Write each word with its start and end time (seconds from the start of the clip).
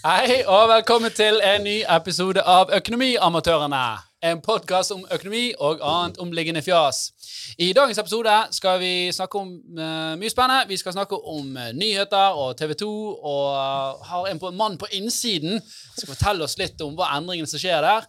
Hei, 0.00 0.38
og 0.48 0.70
velkommen 0.70 1.12
til 1.12 1.42
en 1.44 1.60
ny 1.60 1.82
episode 1.84 2.40
av 2.48 2.70
Økonomiamatørene. 2.72 3.80
En 4.24 4.38
podkast 4.40 4.94
om 4.94 5.02
økonomi 5.12 5.50
og 5.60 5.82
annet 5.84 6.20
omliggende 6.24 6.62
fjas. 6.64 7.00
I 7.60 7.74
dagens 7.76 7.98
episode 8.00 8.32
skal 8.56 8.78
vi 8.80 8.92
snakke 9.12 9.42
om 9.42 9.50
uh, 9.76 10.14
mye 10.16 10.30
spennende. 10.32 10.70
Vi 10.70 10.78
skal 10.80 10.94
snakke 10.94 11.18
om 11.18 11.50
uh, 11.52 11.66
nyheter 11.76 12.32
og 12.32 12.54
TV 12.56 12.72
2, 12.80 12.88
og 13.12 13.44
uh, 13.52 14.06
har 14.08 14.28
en, 14.30 14.40
på, 14.40 14.48
en 14.48 14.56
mann 14.56 14.78
på 14.80 14.88
innsiden 14.96 15.60
som 15.60 15.98
skal 15.98 16.14
fortelle 16.14 16.46
oss 16.48 16.56
litt 16.56 16.80
om 16.86 16.96
hva 16.96 17.10
endringene 17.18 17.50
som 17.50 17.60
skjer 17.60 17.84
der. 17.84 18.06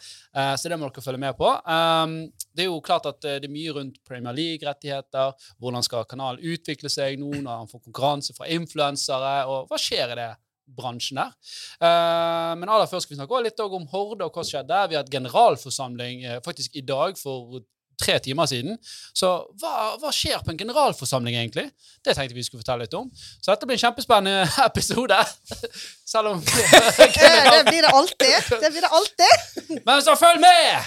så 0.55 0.71
det 0.71 0.77
må 0.79 0.87
dere 0.87 1.03
følge 1.03 1.19
med 1.19 1.35
på. 1.35 1.49
Um, 1.67 2.13
det 2.55 2.63
er 2.63 2.69
jo 2.69 2.77
klart 2.79 3.09
at 3.11 3.19
det 3.19 3.49
er 3.49 3.51
mye 3.51 3.73
rundt 3.75 3.99
Premier 4.07 4.37
League-rettigheter. 4.37 5.35
Hvordan 5.59 5.83
skal 5.83 6.07
kanalen 6.07 6.55
utvikle 6.55 6.87
seg 6.87 7.19
nå 7.19 7.33
når 7.41 7.65
han 7.65 7.67
får 7.73 7.83
konkurranse 7.89 8.37
fra 8.37 8.47
influensere, 8.47 9.35
og 9.51 9.67
hva 9.67 9.81
skjer 9.89 10.15
i 10.15 10.17
det? 10.21 10.29
Bransjen 10.77 11.19
der. 11.21 11.33
Uh, 11.81 12.53
men 12.59 12.69
aller 12.69 12.89
først 12.89 13.07
skal 13.07 13.15
vi 13.15 13.19
snakke 13.21 13.43
litt 13.45 13.61
om 13.65 13.85
Horde 13.91 14.27
og 14.27 14.33
hva 14.33 14.45
som 14.45 14.55
skjedde. 14.55 14.87
Vi 14.89 14.97
har 14.97 15.05
hatt 15.05 15.13
generalforsamling 15.13 16.25
uh, 16.27 16.39
faktisk 16.45 16.79
i 16.79 16.85
dag 16.85 17.19
for 17.19 17.61
tre 18.01 18.19
timer 18.19 18.45
siden. 18.49 18.77
Så 19.13 19.27
hva, 19.61 19.95
hva, 20.01 20.11
skjer 20.15 20.39
på 20.43 20.51
en 20.53 20.59
generalforsamling, 20.61 21.35
egentlig? 21.37 21.67
Det 22.05 22.15
tenkte 22.17 22.35
vi 22.37 22.43
skulle 22.45 22.63
fortelle 22.63 22.83
litt 22.87 22.97
om. 22.97 23.07
Så 23.13 23.51
dette 23.51 23.65
blir 23.69 23.77
en 23.77 23.85
kjempespennende 23.85 24.49
episode. 24.69 25.19
Selv 26.05 26.27
om 26.33 26.37
Det 27.57 27.63
blir 27.69 27.81
det 27.85 27.93
alltid. 27.93 28.35
Det 28.57 28.69
blir 28.69 28.81
det 28.81 28.93
alltid. 28.99 29.33
Men 29.85 29.95
så 30.05 30.13
følg 30.19 30.39
med! 30.41 30.79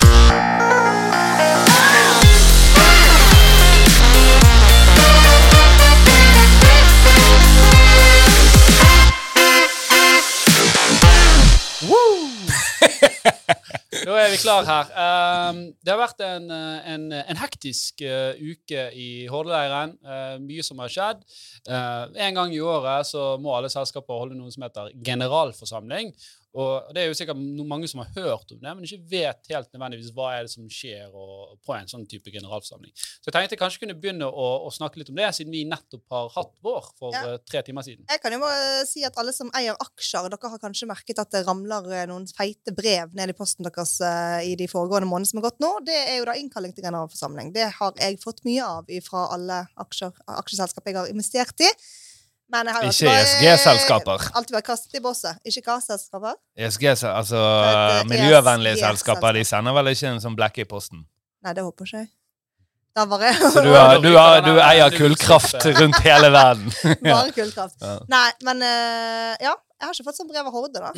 Da 14.05 14.15
er 14.23 14.31
vi 14.33 14.39
klar 14.41 14.67
her. 14.69 14.91
Um, 14.93 15.61
det 15.85 15.93
har 15.93 16.01
vært 16.01 16.23
en, 16.27 16.49
en, 16.51 17.07
en 17.19 17.41
hektisk 17.41 18.05
uh, 18.05 18.33
uke 18.37 18.87
i 18.97 19.09
Hordaleiren. 19.31 19.95
Uh, 20.05 20.37
mye 20.45 20.65
som 20.67 20.81
har 20.83 20.93
skjedd. 20.93 21.25
Uh, 21.69 22.11
en 22.27 22.41
gang 22.41 22.55
i 22.55 22.63
året 22.65 23.09
så 23.09 23.35
må 23.41 23.55
alle 23.57 23.73
selskaper 23.73 24.25
holde 24.25 24.39
noe 24.39 24.53
som 24.55 24.67
heter 24.67 24.93
generalforsamling. 25.05 26.13
Og 26.55 26.95
Det 26.95 27.03
er 27.03 27.09
jo 27.11 27.17
sikkert 27.19 27.41
mange 27.67 27.89
som 27.91 28.01
har 28.05 28.11
hørt 28.15 28.53
om 28.55 28.61
det, 28.63 28.73
men 28.77 28.87
ikke 28.87 29.11
vet 29.11 29.49
helt 29.51 29.73
nødvendigvis 29.75 30.13
hva 30.15 30.29
er 30.37 30.47
det 30.47 30.53
som 30.53 30.69
skjer 30.71 31.11
og, 31.11 31.57
på 31.67 31.75
en 31.75 31.91
sånn 31.91 32.05
type 32.11 32.31
generalforsamling. 32.31 32.93
Så 32.95 33.27
jeg 33.27 33.35
tenkte 33.35 33.57
jeg 33.57 33.63
kanskje 33.63 33.83
kunne 33.83 33.97
begynne 33.99 34.29
å, 34.29 34.47
å, 34.69 34.71
snakke 34.75 35.01
litt 35.01 35.11
om 35.11 35.19
det, 35.19 35.27
siden 35.35 35.55
vi 35.55 35.65
nettopp 35.67 36.15
har 36.15 36.31
hatt 36.37 36.55
vår 36.63 36.87
for 37.01 37.17
ja. 37.17 37.25
uh, 37.35 37.41
tre 37.43 37.65
timer 37.67 37.87
siden. 37.87 38.07
Jeg 38.11 38.23
kan 38.23 38.37
jo 38.37 38.41
bare 38.45 38.85
si 38.87 39.03
at 39.07 39.19
alle 39.19 39.35
som 39.35 39.51
eier 39.59 39.75
aksjer, 39.83 40.31
dere 40.31 40.53
har 40.55 40.63
kanskje 40.63 40.91
merket 40.91 41.23
at 41.25 41.35
det 41.35 41.43
ramler 41.49 41.91
eh, 41.91 42.07
noen 42.11 42.29
feite 42.31 42.75
brev 42.77 43.19
ned 43.19 43.35
i 43.35 43.37
posten 43.37 43.67
deres 43.67 43.97
uh, 44.05 44.39
i 44.47 44.55
de 44.61 44.71
foregående 44.71 45.11
månedene 45.11 45.33
som 45.33 45.43
har 45.43 45.49
gått 45.49 45.63
nå. 45.65 45.75
Det 45.91 45.99
er 46.05 46.21
jo 46.21 46.31
da 46.31 46.39
innkalling 46.39 46.77
til 46.77 46.87
generalforsamling. 46.87 47.51
Det 47.57 47.67
har 47.81 47.99
jeg 47.99 48.23
fått 48.23 48.45
mye 48.47 48.71
av 48.79 48.95
fra 49.05 49.27
alle 49.35 49.65
aksjer, 49.83 50.15
aksjeselskap 50.39 50.87
jeg 50.87 51.01
har 51.01 51.11
investert 51.11 51.67
i. 51.67 51.75
Men 52.53 52.69
jeg 52.69 52.77
har 52.77 52.89
ikke 52.89 53.13
ESG-selskaper. 53.13 54.27
Alltid 54.37 54.57
vært 54.59 54.67
kastet 54.67 54.99
i 54.99 55.01
bosset. 55.03 55.39
Ikke 55.49 55.65
hva 55.65 55.79
selskaper? 55.83 56.37
ESG, 56.61 56.85
altså 57.09 57.41
e 57.41 58.03
miljøvennlige 58.11 58.83
selskaper. 58.83 59.39
De 59.39 59.47
sender 59.49 59.75
vel 59.79 59.91
ikke 59.95 60.13
en 60.13 60.21
sånn 60.23 60.37
blekke 60.39 60.63
i 60.63 60.69
posten? 60.69 61.07
Nei, 61.45 61.55
det 61.57 61.65
håper 61.65 61.89
ikke 61.89 62.05
jeg. 62.05 62.13
Da 62.95 63.09
bare 63.11 63.33
Så 63.35 63.63
du, 63.65 63.73
har, 63.75 63.99
du, 63.99 64.13
har, 64.15 64.41
du, 64.45 64.53
eier 64.71 64.93
kullkraft 64.95 65.65
rundt 65.81 65.97
hele 66.05 66.29
verden? 66.31 66.69
bare 67.03 67.33
kullkraft. 67.35 67.81
Ja. 67.83 67.97
Nei, 68.13 68.29
men 68.47 68.63
uh, 68.63 69.33
ja. 69.43 69.55
Jeg 69.75 69.89
har 69.89 69.97
ikke 69.97 70.07
fått 70.07 70.21
sånn 70.21 70.29
brev 70.31 70.47
av 70.47 70.55
Horde, 70.55 70.81
da. 70.81 70.93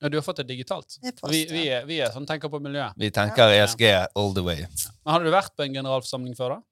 Ja, 0.00 0.08
Du 0.12 0.14
har 0.16 0.22
fått 0.24 0.38
det 0.40 0.46
digitalt? 0.52 0.94
Vi, 1.02 1.42
vi, 1.50 1.64
er, 1.66 1.82
vi 1.88 1.98
er 2.04 2.14
sånn 2.14 2.28
tenker 2.28 2.52
på 2.52 2.60
miljøet. 2.62 2.94
Vi 3.00 3.10
tenker. 3.12 3.50
ESG 3.56 3.82
all 4.14 4.30
the 4.36 4.44
way. 4.46 4.62
Men 5.02 5.16
Hadde 5.16 5.26
du 5.26 5.34
vært 5.34 5.52
på 5.58 5.66
en 5.66 5.74
generalforsamling 5.74 6.38
før, 6.38 6.54
da? 6.54 6.62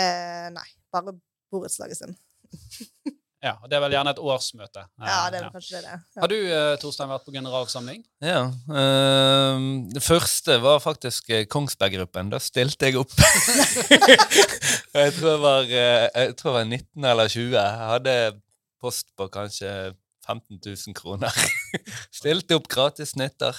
Eh, 0.00 0.50
nei. 0.56 0.66
Bare 0.92 1.14
borettslaget 1.54 2.02
sin. 2.02 2.18
Ja, 3.40 3.54
og 3.56 3.70
Det 3.70 3.76
er 3.76 3.80
vel 3.80 3.94
gjerne 3.94 4.12
et 4.12 4.18
årsmøte. 4.20 4.82
Ja, 5.00 5.20
det 5.32 5.38
er 5.38 5.44
ja. 5.46 5.50
kanskje 5.54 5.78
det. 5.80 5.94
Ja. 5.94 6.20
Har 6.20 6.28
du, 6.28 6.36
eh, 6.36 6.74
Torstein, 6.82 7.08
vært 7.08 7.24
på 7.24 7.32
generalsamling? 7.32 8.02
Ja. 8.20 8.42
Uh, 8.68 9.88
det 9.94 10.02
første 10.04 10.58
var 10.60 10.82
faktisk 10.84 11.30
eh, 11.32 11.46
Kongsberg-gruppen. 11.48 12.28
Da 12.34 12.40
stilte 12.42 12.90
jeg 12.90 13.00
opp. 13.00 13.14
jeg, 15.00 15.14
tror 15.16 15.30
jeg, 15.30 15.40
var, 15.46 15.72
jeg 15.72 16.36
tror 16.36 16.52
jeg 16.52 16.58
var 16.58 16.68
19 16.68 17.08
eller 17.14 17.32
20. 17.32 17.56
Jeg 17.56 17.90
hadde 17.94 18.16
post 18.80 19.08
på 19.16 19.30
kanskje 19.32 19.72
15 20.28 20.60
000 20.60 20.96
kroner. 21.00 21.32
Stilte 22.20 22.60
opp 22.60 22.68
gratis 22.68 23.16
nytter. 23.16 23.56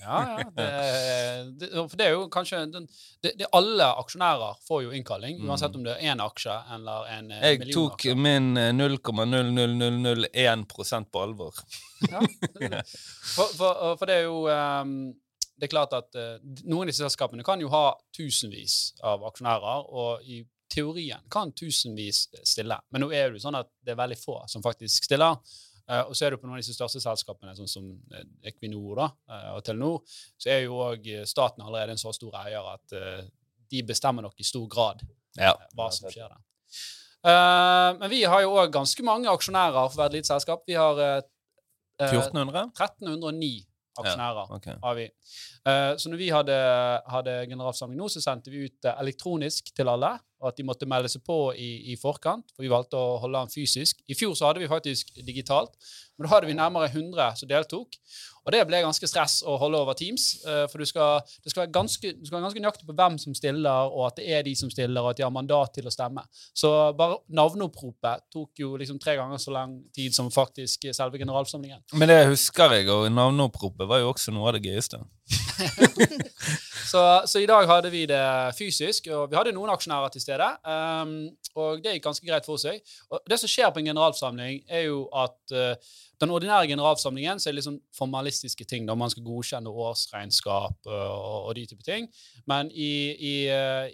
Ja, 0.00 0.38
ja. 0.38 0.50
Det, 0.56 1.66
det, 1.66 1.68
for 1.74 1.96
det 1.98 2.06
er 2.06 2.12
jo 2.14 2.26
kanskje 2.30 2.60
det, 2.70 2.82
det, 3.22 3.46
Alle 3.56 3.88
aksjonærer 3.98 4.60
får 4.68 4.82
jo 4.84 4.92
innkalling, 4.94 5.40
mm. 5.40 5.48
uansett 5.50 5.74
om 5.74 5.82
det 5.86 5.96
er 5.96 6.12
én 6.12 6.22
aksje 6.22 6.54
eller 6.74 7.08
en 7.16 7.32
eh, 7.34 7.46
Jeg 7.48 7.58
million 7.64 7.90
tok 7.90 8.06
min 8.14 8.52
0,00001 8.78 10.28
eh, 10.30 11.06
på 11.10 11.22
alvor. 11.22 11.54
ja, 12.12 12.20
for, 13.34 13.56
for, 13.58 13.96
for, 13.98 14.04
det 14.06 14.20
er 14.20 14.28
jo 14.28 14.44
um, 14.46 14.92
Det 15.58 15.66
er 15.66 15.72
klart 15.72 15.96
at 15.98 16.14
uh, 16.14 16.36
noen 16.62 16.86
av 16.86 16.92
disse 16.92 17.02
selskapene 17.02 17.42
kan 17.46 17.58
jo 17.58 17.72
ha 17.74 17.90
tusenvis 18.14 18.94
av 19.02 19.26
aksjonærer, 19.26 19.90
og 19.90 20.22
i 20.22 20.44
teorien 20.70 21.26
kan 21.32 21.50
tusenvis 21.56 22.28
stille. 22.46 22.78
Men 22.92 23.02
nå 23.02 23.10
er 23.10 23.32
det 23.32 23.40
jo 23.40 23.48
sånn 23.48 23.58
at 23.58 23.70
det 23.82 23.96
er 23.96 23.98
veldig 23.98 24.20
få 24.20 24.44
som 24.52 24.62
faktisk 24.62 25.08
stiller. 25.08 25.40
Uh, 25.88 26.02
og 26.10 26.16
så 26.16 26.26
er 26.26 26.34
du 26.34 26.40
på 26.40 26.44
noen 26.44 26.58
av 26.58 26.60
disse 26.60 26.76
største 26.76 27.00
selskapene, 27.00 27.54
sånn 27.56 27.70
som 27.70 27.84
eh, 28.12 28.26
Equinor 28.50 28.98
da, 28.98 29.06
uh, 29.32 29.46
og 29.56 29.62
Telenor, 29.64 30.02
så 30.36 30.50
er 30.52 30.66
jo 30.66 30.82
òg 30.84 31.06
staten 31.28 31.64
allerede 31.64 31.94
en 31.94 32.00
så 32.00 32.12
stor 32.12 32.36
eier 32.42 32.66
at 32.74 32.92
uh, 32.92 33.22
de 33.72 33.80
bestemmer 33.88 34.26
nok 34.26 34.36
i 34.36 34.44
stor 34.44 34.66
grad 34.68 35.00
ja. 35.38 35.54
hva 35.76 35.88
som 35.92 36.10
skjer 36.12 36.28
der. 36.28 36.44
men 37.98 38.08
vi 38.12 38.20
har 38.24 38.40
jo 38.44 38.54
òg 38.60 38.70
ganske 38.72 39.04
mange 39.04 39.28
aksjonærer 39.28 39.90
for 39.90 40.00
hvert 40.00 40.14
lite 40.16 40.28
selskap. 40.30 40.62
Vi 40.66 40.76
har 40.78 40.96
1400? 42.00 42.70
1309 42.72 43.50
aksjonærer. 43.98 44.40
Ja, 44.48 44.56
okay. 44.56 44.76
har 44.82 44.96
vi. 44.96 45.06
så 46.00 46.12
når 46.12 46.20
vi 46.22 46.30
hadde, 46.32 46.56
hadde 47.12 47.36
generalforsamling 47.50 48.00
nå, 48.00 48.08
så 48.08 48.22
sendte 48.24 48.52
vi 48.54 48.64
ut 48.70 48.88
elektronisk 48.94 49.68
til 49.76 49.92
alle 49.92 50.14
og 50.38 50.50
at 50.52 50.58
de 50.58 50.66
måtte 50.66 50.86
melde 50.88 51.10
seg 51.10 51.22
på 51.26 51.36
i, 51.58 51.92
i, 51.92 51.96
forkant. 51.98 52.52
For 52.54 52.64
vi 52.64 52.70
valgte 52.70 52.98
å 52.98 53.18
holde 53.22 53.40
den 53.42 53.52
fysisk. 53.52 54.02
I 54.06 54.16
fjor 54.18 54.36
så 54.38 54.48
hadde 54.48 54.62
vi 54.62 54.70
faktisk 54.70 55.10
digitalt, 55.26 55.74
men 56.16 56.26
da 56.26 56.34
hadde 56.34 56.50
vi 56.50 56.58
nærmere 56.58 56.90
100 56.92 57.40
som 57.40 57.50
deltok. 57.50 57.98
Og 58.48 58.54
det 58.54 58.62
ble 58.64 58.80
ganske 58.80 59.10
stress 59.10 59.42
å 59.44 59.58
holde 59.60 59.76
over 59.84 59.96
Teams. 59.98 60.30
Uh, 60.46 60.64
for 60.72 60.80
du 60.80 60.88
skal, 60.88 61.20
skal, 61.44 61.66
være 61.66 61.72
ganske, 61.74 62.14
du 62.16 62.24
skal 62.24 62.38
være 62.38 62.46
ganske 62.46 62.62
nøyaktig 62.64 62.88
på 62.88 62.96
hvem 62.96 63.18
som 63.20 63.36
stiller, 63.36 63.92
og 63.92 64.06
at 64.08 64.16
det 64.22 64.30
er 64.32 64.46
de 64.46 64.54
som 64.56 64.72
stiller, 64.72 65.02
og 65.02 65.12
at 65.12 65.20
de 65.20 65.26
har 65.26 65.34
mandat 65.34 65.76
til 65.76 65.90
å 65.90 65.92
stemme. 65.92 66.24
Så 66.56 66.72
bare 66.96 67.20
navneoppropet 67.28 68.24
tok 68.32 68.64
jo 68.64 68.72
liksom 68.80 68.96
tre 69.02 69.18
ganger 69.20 69.42
så 69.42 69.52
lang 69.52 69.76
tid 69.92 70.16
som 70.16 70.32
faktisk 70.32 70.88
selve 70.96 71.20
generalforsamlingen. 71.20 71.84
Men 72.00 72.08
det 72.08 72.22
husker 72.32 72.78
jeg, 72.78 72.88
og 72.88 73.10
navneoppropet 73.12 73.84
var 73.88 74.00
jo 74.00 74.14
også 74.14 74.32
noe 74.32 74.48
av 74.48 74.56
det 74.56 74.64
gøyeste. 74.64 75.02
så, 76.90 77.22
så, 77.26 77.38
i 77.38 77.46
dag 77.46 77.66
hadde 77.68 77.90
vi 77.92 78.06
det 78.08 78.24
fysisk, 78.58 79.10
og 79.12 79.28
vi 79.30 79.36
hadde 79.36 79.52
noen 79.56 79.72
aksjonærer 79.74 80.12
til 80.14 80.24
stede. 80.24 80.48
Um, 80.64 81.14
og 81.58 81.82
det 81.84 81.96
gikk 81.96 82.06
ganske 82.08 82.28
greit 82.28 82.48
for 82.48 82.60
seg. 82.60 82.80
Og 83.12 83.20
det 83.28 83.40
som 83.40 83.50
skjer 83.50 83.72
på 83.74 83.82
en 83.82 83.90
generalforsamling, 83.90 84.62
er 84.68 84.86
jo 84.88 85.04
at 85.12 85.56
uh, 85.56 85.96
den 86.18 86.32
ordinære 86.34 86.66
generalforsamlingen 86.70 87.38
så 87.38 87.48
er 87.48 87.54
det 87.54 87.60
liksom 87.60 87.76
formalistiske 87.94 88.64
ting. 88.66 88.86
da 88.86 88.96
Man 88.98 89.10
skal 89.10 89.26
godkjenne 89.26 89.70
årsregnskap 89.70 90.88
og, 90.90 91.44
og, 91.44 91.52
de 91.54 91.66
type 91.66 91.84
ting. 91.86 92.08
Men 92.46 92.72
i, 92.72 92.90
i, 93.14 93.36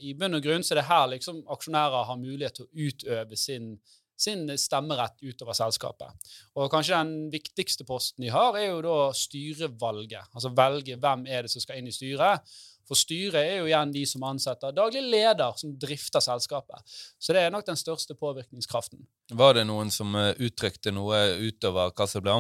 i 0.09 0.15
bunn 0.19 0.39
og 0.39 0.47
grunn 0.47 0.65
så 0.65 0.75
er 0.75 0.81
det 0.81 0.89
her 0.89 1.11
liksom 1.13 1.43
aksjonærer 1.53 2.09
har 2.09 2.21
mulighet 2.23 2.61
til 2.61 2.69
å 2.69 2.89
utøve 2.89 3.37
sin 3.41 3.77
sin 4.17 4.47
stemmerett 4.59 5.23
utover 5.23 5.57
selskapet. 5.59 6.31
Og 6.55 6.71
kanskje 6.73 7.01
den 7.01 7.31
viktigste 7.33 7.87
posten 7.89 8.25
de 8.25 8.31
har, 8.33 8.57
er 8.59 8.71
jo 8.71 8.83
da 8.85 8.99
styrevalget. 9.17 10.31
Altså 10.33 10.53
velge 10.55 10.99
hvem 11.01 11.27
er 11.27 11.45
det 11.45 11.53
som 11.53 11.65
skal 11.65 11.81
inn 11.81 11.91
i 11.91 11.95
styret. 11.95 12.55
For 12.89 12.99
styret 12.99 13.41
er 13.41 13.63
jo 13.63 13.69
igjen 13.69 13.95
de 13.95 14.05
som 14.09 14.27
ansetter 14.29 14.75
daglig 14.77 15.03
leder, 15.03 15.57
som 15.61 15.73
drifter 15.81 16.25
selskapet. 16.25 16.97
Så 17.19 17.37
det 17.37 17.45
er 17.45 17.55
nok 17.55 17.67
den 17.69 17.81
største 17.81 18.17
påvirkningskraften. 18.19 19.05
Var 19.33 19.57
det 19.59 19.67
noen 19.69 19.93
som 19.95 20.13
eh, 20.21 20.35
uttrykte 20.45 20.93
noe 20.95 21.23
utover 21.41 21.95
hva 21.97 22.09
som 22.11 22.25
ble 22.25 22.37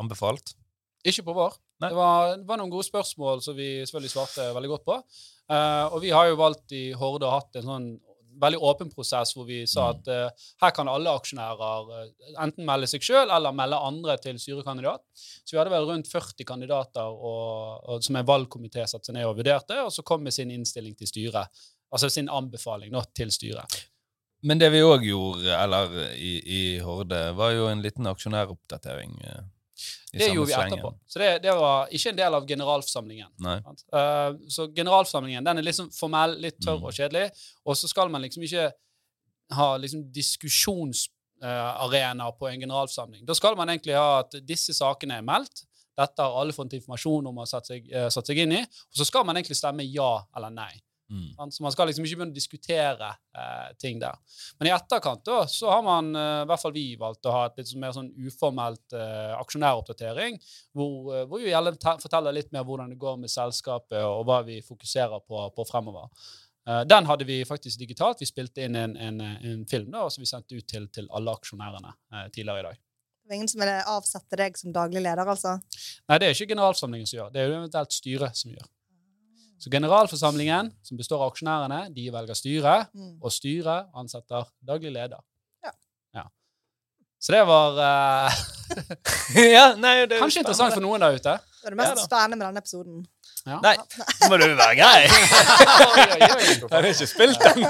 anbefalt? 0.00 0.54
Ikke 1.04 1.26
på 1.26 1.34
vår. 1.36 1.58
Det 1.82 1.90
var, 1.96 2.36
det 2.38 2.46
var, 2.46 2.60
noen 2.60 2.70
gode 2.70 2.86
spørsmål 2.86 3.42
som 3.42 3.56
vi 3.58 3.82
selvfølgelig 3.82 4.12
svarte 4.12 4.48
veldig 4.54 4.70
godt 4.70 4.84
på. 4.86 4.98
Uh, 5.50 5.90
og 5.90 5.98
vi 6.04 6.12
har 6.14 6.28
jo 6.30 6.38
valgt 6.38 6.74
i 6.78 6.84
Horde 6.94 7.26
å 7.26 7.34
hatt 7.34 7.58
en 7.58 7.66
sånn 7.66 7.88
veldig 8.40 8.60
åpen 8.64 8.90
prosess 8.92 9.34
hvor 9.36 9.46
vi 9.48 9.62
sa 9.68 9.88
mm. 9.88 9.92
at 9.92 10.10
uh, 10.12 10.48
her 10.64 10.74
kan 10.76 10.90
alle 10.90 11.12
aksjonærer 11.18 11.92
uh, 11.92 12.32
enten 12.44 12.66
melde 12.68 12.88
seg 12.90 13.04
sjøl 13.04 13.30
eller 13.32 13.56
melde 13.56 13.80
andre 13.90 14.16
til 14.22 14.40
styrekandidat. 14.40 15.04
Så 15.14 15.54
vi 15.54 15.60
hadde 15.60 15.74
vel 15.74 15.88
rundt 15.88 16.10
40 16.10 16.48
kandidater 16.48 17.12
og, 17.12 17.86
og, 17.86 18.02
som 18.04 18.18
en 18.18 18.28
valgkomité 18.28 18.86
satte 18.86 19.10
seg 19.10 19.18
ned 19.18 19.28
og 19.28 19.38
vurderte, 19.40 19.78
og 19.84 19.92
så 19.94 20.04
kom 20.06 20.24
med 20.26 20.34
sin 20.34 20.52
innstilling 20.54 20.96
til 20.98 21.10
styret. 21.10 21.64
Altså 21.92 22.08
sin 22.12 22.30
anbefaling 22.32 22.92
nå, 22.94 23.04
til 23.16 23.32
styret. 23.34 23.80
Men 24.42 24.58
det 24.58 24.72
vi 24.74 24.80
òg 24.82 25.04
gjorde, 25.06 25.52
eller 25.54 25.92
i, 26.16 26.32
i, 26.42 26.62
Horde, 26.82 27.28
var 27.38 27.52
jo 27.54 27.68
en 27.70 27.82
liten 27.84 28.08
aksjonæroppdatering. 28.10 29.20
Det 30.12 30.26
gjorde 30.34 30.46
vi 30.50 30.52
slengen. 30.52 30.72
etterpå. 30.78 30.90
Så 31.08 31.18
det, 31.22 31.28
det 31.42 31.52
var 31.56 31.88
ikke 31.90 32.08
en 32.12 32.16
del 32.18 32.34
av 32.36 32.46
generalforsamlingen. 32.48 33.28
Uh, 33.40 34.32
så 34.52 34.66
generalforsamlingen 34.76 35.44
den 35.46 35.58
er 35.58 35.62
liksom 35.64 35.88
formell, 35.96 36.36
litt 36.40 36.58
tørr 36.60 36.78
Mm. 36.82 36.84
og 36.84 36.92
kjedelig, 36.92 37.30
og 37.64 37.76
så 37.80 37.88
skal 37.88 38.08
man 38.12 38.20
liksom 38.22 38.42
ikke 38.44 38.66
ha 39.56 39.70
liksom 39.80 40.02
diskusjonsarenaer 40.12 42.32
på 42.38 42.48
en 42.48 42.60
generalforsamling. 42.60 43.24
Da 43.26 43.34
skal 43.34 43.56
man 43.56 43.68
egentlig 43.72 43.94
ha 43.96 44.18
at 44.20 44.30
disse 44.46 44.72
sakene 44.76 45.14
er 45.18 45.22
meldt, 45.26 45.64
dette 45.98 46.22
har 46.24 46.38
alle 46.40 46.52
fått 46.56 46.72
informasjon 46.78 47.26
om 47.28 47.38
og 47.42 47.48
satt 47.48 47.66
seg, 47.68 47.88
uh, 47.92 48.08
satt 48.12 48.26
seg 48.26 48.38
inn 48.44 48.52
i, 48.56 48.60
og 48.62 48.96
så 48.96 49.04
skal 49.08 49.24
man 49.28 49.36
egentlig 49.36 49.56
stemme 49.58 49.82
ja 49.88 50.12
eller 50.36 50.50
nei. 50.54 50.72
Mm. 51.12 51.50
Så 51.52 51.62
man 51.62 51.72
skal 51.74 51.90
liksom 51.90 52.06
ikke 52.06 52.18
begynne 52.22 52.32
å 52.32 52.38
diskutere 52.38 53.08
eh, 53.36 53.72
ting 53.80 53.98
der. 54.00 54.16
Men 54.58 54.70
i 54.70 54.72
etterkant 54.72 55.24
da, 55.28 55.42
så 55.50 55.68
har 55.68 55.82
man, 55.84 56.08
eh, 56.16 56.42
i 56.42 56.48
hvert 56.48 56.62
fall 56.62 56.72
vi, 56.76 56.86
valgt 57.00 57.28
å 57.28 57.34
ha 57.34 57.42
et 57.48 57.60
litt 57.60 57.68
sånn 57.68 57.82
mer 57.82 57.92
sånn 57.96 58.08
uformelt 58.16 58.96
eh, 58.96 59.34
aksjonæroppdatering, 59.36 60.38
hvor, 60.72 60.94
eh, 61.12 61.26
hvor 61.28 61.42
vi 61.42 61.50
gjerne 61.50 61.74
forteller 62.02 62.38
litt 62.38 62.54
mer 62.56 62.64
hvordan 62.68 62.94
det 62.94 63.00
går 63.02 63.20
med 63.20 63.32
selskapet, 63.32 64.00
og 64.00 64.24
hva 64.28 64.40
vi 64.46 64.62
fokuserer 64.64 65.20
på, 65.26 65.44
på 65.52 65.68
fremover. 65.68 66.08
Eh, 66.68 66.80
den 66.88 67.06
hadde 67.10 67.28
vi 67.28 67.42
faktisk 67.44 67.78
digitalt. 67.78 68.22
Vi 68.22 68.30
spilte 68.30 68.64
inn 68.64 68.78
en, 68.78 68.96
en, 68.96 69.20
en 69.20 69.66
film 69.68 69.90
da, 69.92 70.06
som 70.10 70.22
vi 70.22 70.30
sendte 70.30 70.56
ut 70.56 70.68
til, 70.68 70.88
til 70.94 71.10
alle 71.12 71.34
aksjonærene 71.36 71.92
eh, 71.92 72.28
tidligere 72.32 72.64
i 72.64 72.68
dag. 72.70 72.82
Det 73.22 73.36
er 73.36 73.38
ingen 73.38 73.50
som 73.50 73.62
vil 73.62 73.70
avsette 73.70 74.38
deg 74.38 74.56
som 74.58 74.72
daglig 74.74 75.02
leder, 75.02 75.28
altså? 75.28 75.58
Nei, 76.10 76.16
det 76.18 76.26
er 76.26 76.34
ikke 76.34 76.54
generalforsamlingen 76.54 77.08
som 77.08 77.20
gjør. 77.20 77.34
Det 77.34 77.42
er 77.42 77.50
jo 77.50 77.58
eventuelt 77.60 77.94
styret 77.94 78.38
som 78.38 78.54
gjør. 78.54 78.70
Så 79.62 79.70
generalforsamlingen, 79.70 80.72
som 80.82 80.98
består 80.98 81.20
av 81.22 81.30
aksjonærene, 81.30 81.84
de 81.94 82.08
velger 82.10 82.34
styre, 82.34 82.74
Mm. 82.94 83.12
og 83.22 83.30
styret 83.30 83.86
ansetter 83.94 84.48
daglig 84.66 84.90
leder. 84.90 85.20
Ja. 85.62 85.70
Ja. 86.18 86.24
Så 87.22 87.32
det 87.36 87.44
var 87.46 87.78
uh, 87.78 88.40
ja, 89.56 89.68
nei, 89.78 89.94
det 90.06 90.16
er 90.16 90.24
kanskje 90.24 90.42
interessant 90.42 90.74
for 90.74 90.82
noen 90.82 91.00
der 91.04 91.14
ute. 91.14 91.36
Det 91.38 91.68
var 91.68 91.76
det 91.76 91.78
mest 91.78 91.94
Ja 92.02 92.06
spennende 92.08 92.36
med 92.40 92.46
denne 92.48 92.62
episoden. 92.64 93.04
Ja. 93.42 93.56
Nei, 93.58 93.72
nå 93.74 94.28
må 94.30 94.36
du 94.38 94.44
være 94.54 94.74
grei! 94.78 95.06
Jeg 96.22 96.68
har 96.70 96.86
ikke 96.86 97.08
spilt 97.10 97.42
den. 97.42 97.64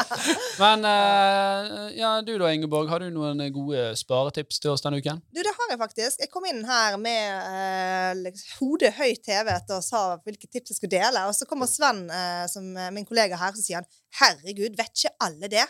Men 0.62 0.86
eh, 0.88 1.68
ja, 1.98 2.12
du 2.24 2.32
da, 2.40 2.48
Ingeborg, 2.52 2.88
har 2.92 3.04
du 3.04 3.10
noen 3.12 3.40
gode 3.52 3.90
sparetips 4.00 4.60
til 4.62 4.72
oss 4.72 4.84
denne 4.84 5.00
uken? 5.00 5.20
Du, 5.28 5.40
det 5.44 5.52
har 5.56 5.72
jeg 5.72 5.80
faktisk. 5.80 6.20
Jeg 6.24 6.32
kom 6.32 6.48
inn 6.48 6.64
her 6.68 6.96
med 7.00 7.52
eh, 7.52 8.10
liksom, 8.24 8.56
hodet 8.58 8.92
høyt 8.96 9.30
hevet 9.32 9.72
og 9.76 9.84
sa 9.84 10.02
hvilke 10.24 10.48
tips 10.48 10.72
jeg 10.72 10.80
skulle 10.80 10.96
dele. 10.96 11.24
Og 11.28 11.36
så 11.36 11.48
kommer 11.48 11.68
Sven, 11.70 12.06
eh, 12.12 12.44
som 12.52 12.68
min 12.96 13.08
kollega 13.08 13.40
her, 13.40 13.56
så 13.56 13.64
sier 13.64 13.80
han 13.80 13.90
herregud, 14.20 14.76
vet 14.80 14.92
ikke 14.92 15.16
alle 15.28 15.52
det? 15.52 15.66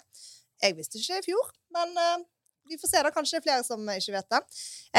Jeg 0.63 0.79
visste 0.79 0.99
ikke 1.01 1.17
det 1.17 1.25
i 1.25 1.31
fjor, 1.31 1.55
men 1.75 1.97
vi 2.71 2.79
får 2.79 2.89
se. 2.89 3.03
da, 3.03 3.11
Kanskje 3.11 3.37
det 3.39 3.41
er 3.41 3.47
flere 3.49 3.67
som 3.67 3.89
ikke 3.91 4.15
vet 4.15 4.35
det. 4.35 4.41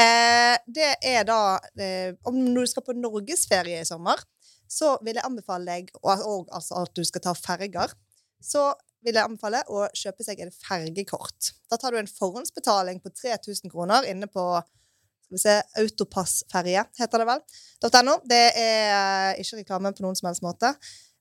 Eh, 0.04 0.56
det 0.78 0.90
er 1.14 1.24
da 1.28 1.40
eh, 1.80 2.12
Om 2.28 2.42
du 2.54 2.62
skal 2.68 2.84
på 2.84 2.96
norgesferie 2.96 3.80
i 3.80 3.88
sommer, 3.88 4.20
så 4.72 4.94
vil 5.04 5.18
jeg 5.18 5.26
anbefale 5.28 5.68
deg, 5.68 5.92
og, 6.00 6.24
og 6.24 6.52
altså 6.54 6.82
at 6.86 6.94
du 6.96 7.04
skal 7.04 7.24
ta 7.26 7.34
ferger, 7.36 7.92
så 8.42 8.70
vil 9.02 9.18
jeg 9.18 9.26
anbefale 9.26 9.62
å 9.70 9.84
kjøpe 9.98 10.24
seg 10.24 10.40
en 10.42 10.52
fergekort. 10.54 11.52
Da 11.70 11.78
tar 11.80 11.92
du 11.92 12.00
en 12.00 12.10
forhåndsbetaling 12.10 13.02
på 13.02 13.12
3000 13.14 13.72
kroner 13.72 14.06
inne 14.08 14.28
på 14.30 14.46
skal 15.32 15.38
vi 15.38 15.40
se, 15.40 15.56
Autopassferje, 15.80 16.84
heter 16.98 17.22
det 17.22 17.26
vel. 17.28 17.42
.no. 18.04 18.18
Det 18.28 18.44
er 18.58 19.40
ikke 19.40 19.62
reklame 19.62 19.92
på 19.96 20.04
noen 20.04 20.18
som 20.18 20.28
helst 20.28 20.44
måte. 20.44 20.74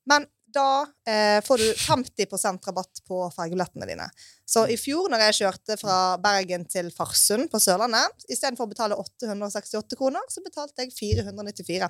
Men 0.10 0.26
da 0.52 0.84
eh, 1.08 1.40
får 1.46 1.62
du 1.62 1.68
50% 1.80 2.68
rabatt 2.68 3.02
på 3.08 3.22
fergebillettene 3.32 3.88
dine. 3.88 4.10
Så 4.44 4.66
i 4.68 4.76
fjor, 4.80 5.08
når 5.12 5.24
jeg 5.28 5.38
kjørte 5.42 5.78
fra 5.80 5.98
Bergen 6.22 6.66
til 6.68 6.92
Farsund 6.92 7.48
på 7.52 7.62
Sørlandet, 7.64 8.26
istedenfor 8.28 8.68
å 8.68 8.74
betale 8.74 9.00
868 9.00 10.00
kroner, 10.00 10.28
så 10.28 10.44
betalte 10.44 10.84
jeg 10.84 10.92
494. 10.98 11.88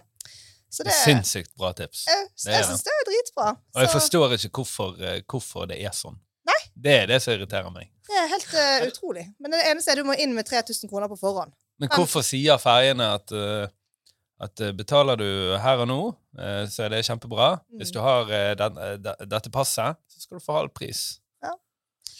Så 0.72 0.86
det, 0.88 0.94
Sinnssykt 0.96 1.52
bra 1.60 1.74
tips. 1.76 2.06
jeg, 2.08 2.28
det 2.46 2.54
jeg 2.56 2.66
syns 2.70 2.84
det 2.88 2.92
er 2.96 3.08
dritbra. 3.10 3.48
Og 3.76 3.82
jeg 3.84 3.90
forstår 3.92 4.36
ikke 4.38 4.52
hvorfor, 4.62 4.94
eh, 5.04 5.18
hvorfor 5.28 5.68
det 5.68 5.82
er 5.84 5.92
sånn. 5.96 6.16
Nei. 6.48 6.60
Det 6.80 6.94
er 7.02 7.10
det 7.12 7.18
som 7.22 7.34
irriterer 7.36 7.70
meg. 7.76 7.90
det 8.08 8.16
er 8.22 8.30
helt 8.32 8.54
uh, 8.56 8.88
utrolig. 8.92 9.26
Men 9.40 9.52
det 9.52 9.60
eneste 9.68 9.92
er 9.92 10.00
du 10.02 10.08
må 10.08 10.16
inn 10.16 10.34
med 10.38 10.48
3000 10.48 10.90
kroner 10.90 11.12
på 11.12 11.20
forhånd. 11.20 11.52
Men 11.82 11.92
hvorfor 11.92 12.24
sier 12.24 12.58
ferjene 12.62 13.10
at, 13.18 13.32
uh, 13.36 13.68
at 14.42 14.64
betaler 14.80 15.20
du 15.20 15.28
her 15.62 15.84
og 15.84 15.88
nå, 15.92 16.00
uh, 16.40 16.64
så 16.72 16.88
er 16.88 16.96
det 16.96 17.04
kjempebra. 17.06 17.52
Hvis 17.76 17.92
Mm. 17.92 17.94
du 17.94 18.00
har 18.08 18.32
den, 18.64 18.80
dette 19.30 19.52
passet, 19.52 20.00
så 20.08 20.24
skal 20.24 20.40
du 20.40 20.44
få 20.46 20.56
halv 20.62 20.72
pris. 20.74 21.20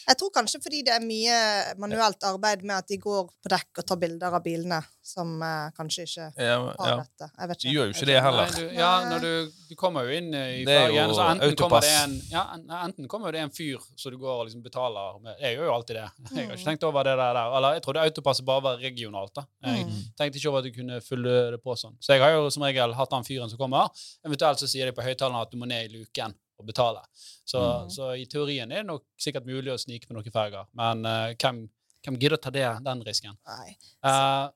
Jeg 0.08 0.18
tror 0.18 0.32
kanskje 0.36 0.60
fordi 0.64 0.84
det 0.88 0.94
er 0.96 1.04
mye 1.06 1.36
manuelt 1.80 2.24
arbeid 2.24 2.64
med 2.64 2.76
at 2.78 2.88
de 2.88 2.98
går 2.98 3.28
på 3.44 3.50
dekk 3.54 3.82
og 3.82 3.86
tar 3.88 4.00
bilder 4.02 4.34
av 4.38 4.44
bilene, 4.44 4.80
som 5.02 5.42
eh, 5.42 5.70
kanskje 5.78 6.04
ikke 6.08 6.28
Ja, 6.38 6.58
har 6.78 6.90
ja. 6.92 6.96
dette. 7.04 7.30
Jeg 7.40 7.48
vet 7.52 7.60
De 7.66 7.74
gjør 7.76 7.86
jo 7.90 7.94
ikke 7.96 8.06
det 8.12 8.18
heller. 8.26 8.52
Nei, 8.52 8.60
du, 8.60 8.76
ja, 8.80 8.92
når 9.10 9.20
du, 9.26 9.52
du 9.70 9.76
kommer 9.76 10.06
jo 10.10 10.18
inn 10.18 10.30
i 10.34 10.64
Det 10.66 10.76
er 10.78 10.90
jo 10.96 11.08
så 11.16 11.28
enten 11.32 11.56
kommer, 11.58 11.82
det 11.82 11.92
autopass. 11.92 11.92
en, 12.04 12.16
ja, 12.32 12.44
en- 12.56 12.76
enten 12.86 13.08
kommer 13.08 13.32
det 13.32 13.42
en 13.42 13.50
fyr 13.52 13.78
som 13.98 14.12
du 14.12 14.18
går 14.22 14.42
og 14.42 14.46
liksom 14.50 14.64
betaler 14.64 15.20
med 15.24 15.36
Jeg 15.42 15.58
gjør 15.58 15.66
jo 15.70 15.74
alltid 15.76 15.96
det. 16.02 16.08
Jeg 16.32 16.46
har 16.46 16.52
Mm. 16.52 16.58
ikke 16.58 16.66
tenkt 16.70 16.84
over 16.84 17.04
det 17.04 17.16
der. 17.18 17.34
der. 17.34 17.58
Eller 17.58 17.74
jeg 17.74 17.82
trodde 17.84 18.00
autopasset 18.06 18.46
bare 18.46 18.62
var 18.64 18.78
regionalt. 18.78 19.34
da. 19.36 19.44
Jeg 19.66 19.86
Mm. 19.86 19.92
tenkte 20.18 20.38
ikke 20.38 20.50
over 20.50 20.60
at 20.60 20.66
du 20.66 20.72
kunne 20.72 21.02
fylle 21.02 21.52
det 21.52 21.64
på 21.64 21.76
sånn. 21.78 21.96
Så 22.00 22.14
jeg 22.14 22.22
har 22.22 22.32
jo 22.32 22.50
som 22.50 22.64
regel 22.64 22.94
hatt 22.94 23.12
han 23.12 23.24
fyren 23.24 23.50
som 23.50 23.58
kommer. 23.58 23.90
Eventuelt 24.26 24.60
så 24.60 24.68
sier 24.68 24.86
de 24.86 24.92
på 24.92 25.02
høyttaleren 25.04 25.42
at 25.42 25.52
du 25.52 25.58
må 25.58 25.66
ned 25.68 25.90
i 25.90 25.98
luken 25.98 26.34
og 26.62 26.70
betale. 26.70 27.04
Så, 27.44 27.60
Mm. 27.60 27.90
så 27.92 28.14
i 28.16 28.26
teorien 28.32 28.72
er 28.72 28.84
det 28.84 28.88
nok 28.88 29.04
sikkert 29.20 29.46
mulig 29.50 29.74
å 29.74 29.80
snike 29.82 30.08
med 30.10 30.20
noen 30.22 30.34
ferger. 30.34 30.70
Men 30.78 31.02
uh, 31.06 31.34
hvem, 31.36 31.66
hvem 32.06 32.18
gidder 32.22 32.38
å 32.38 32.42
ta 32.42 32.54
det, 32.54 32.64
den 32.86 33.02
risken? 33.06 33.36
Nei. 33.50 33.74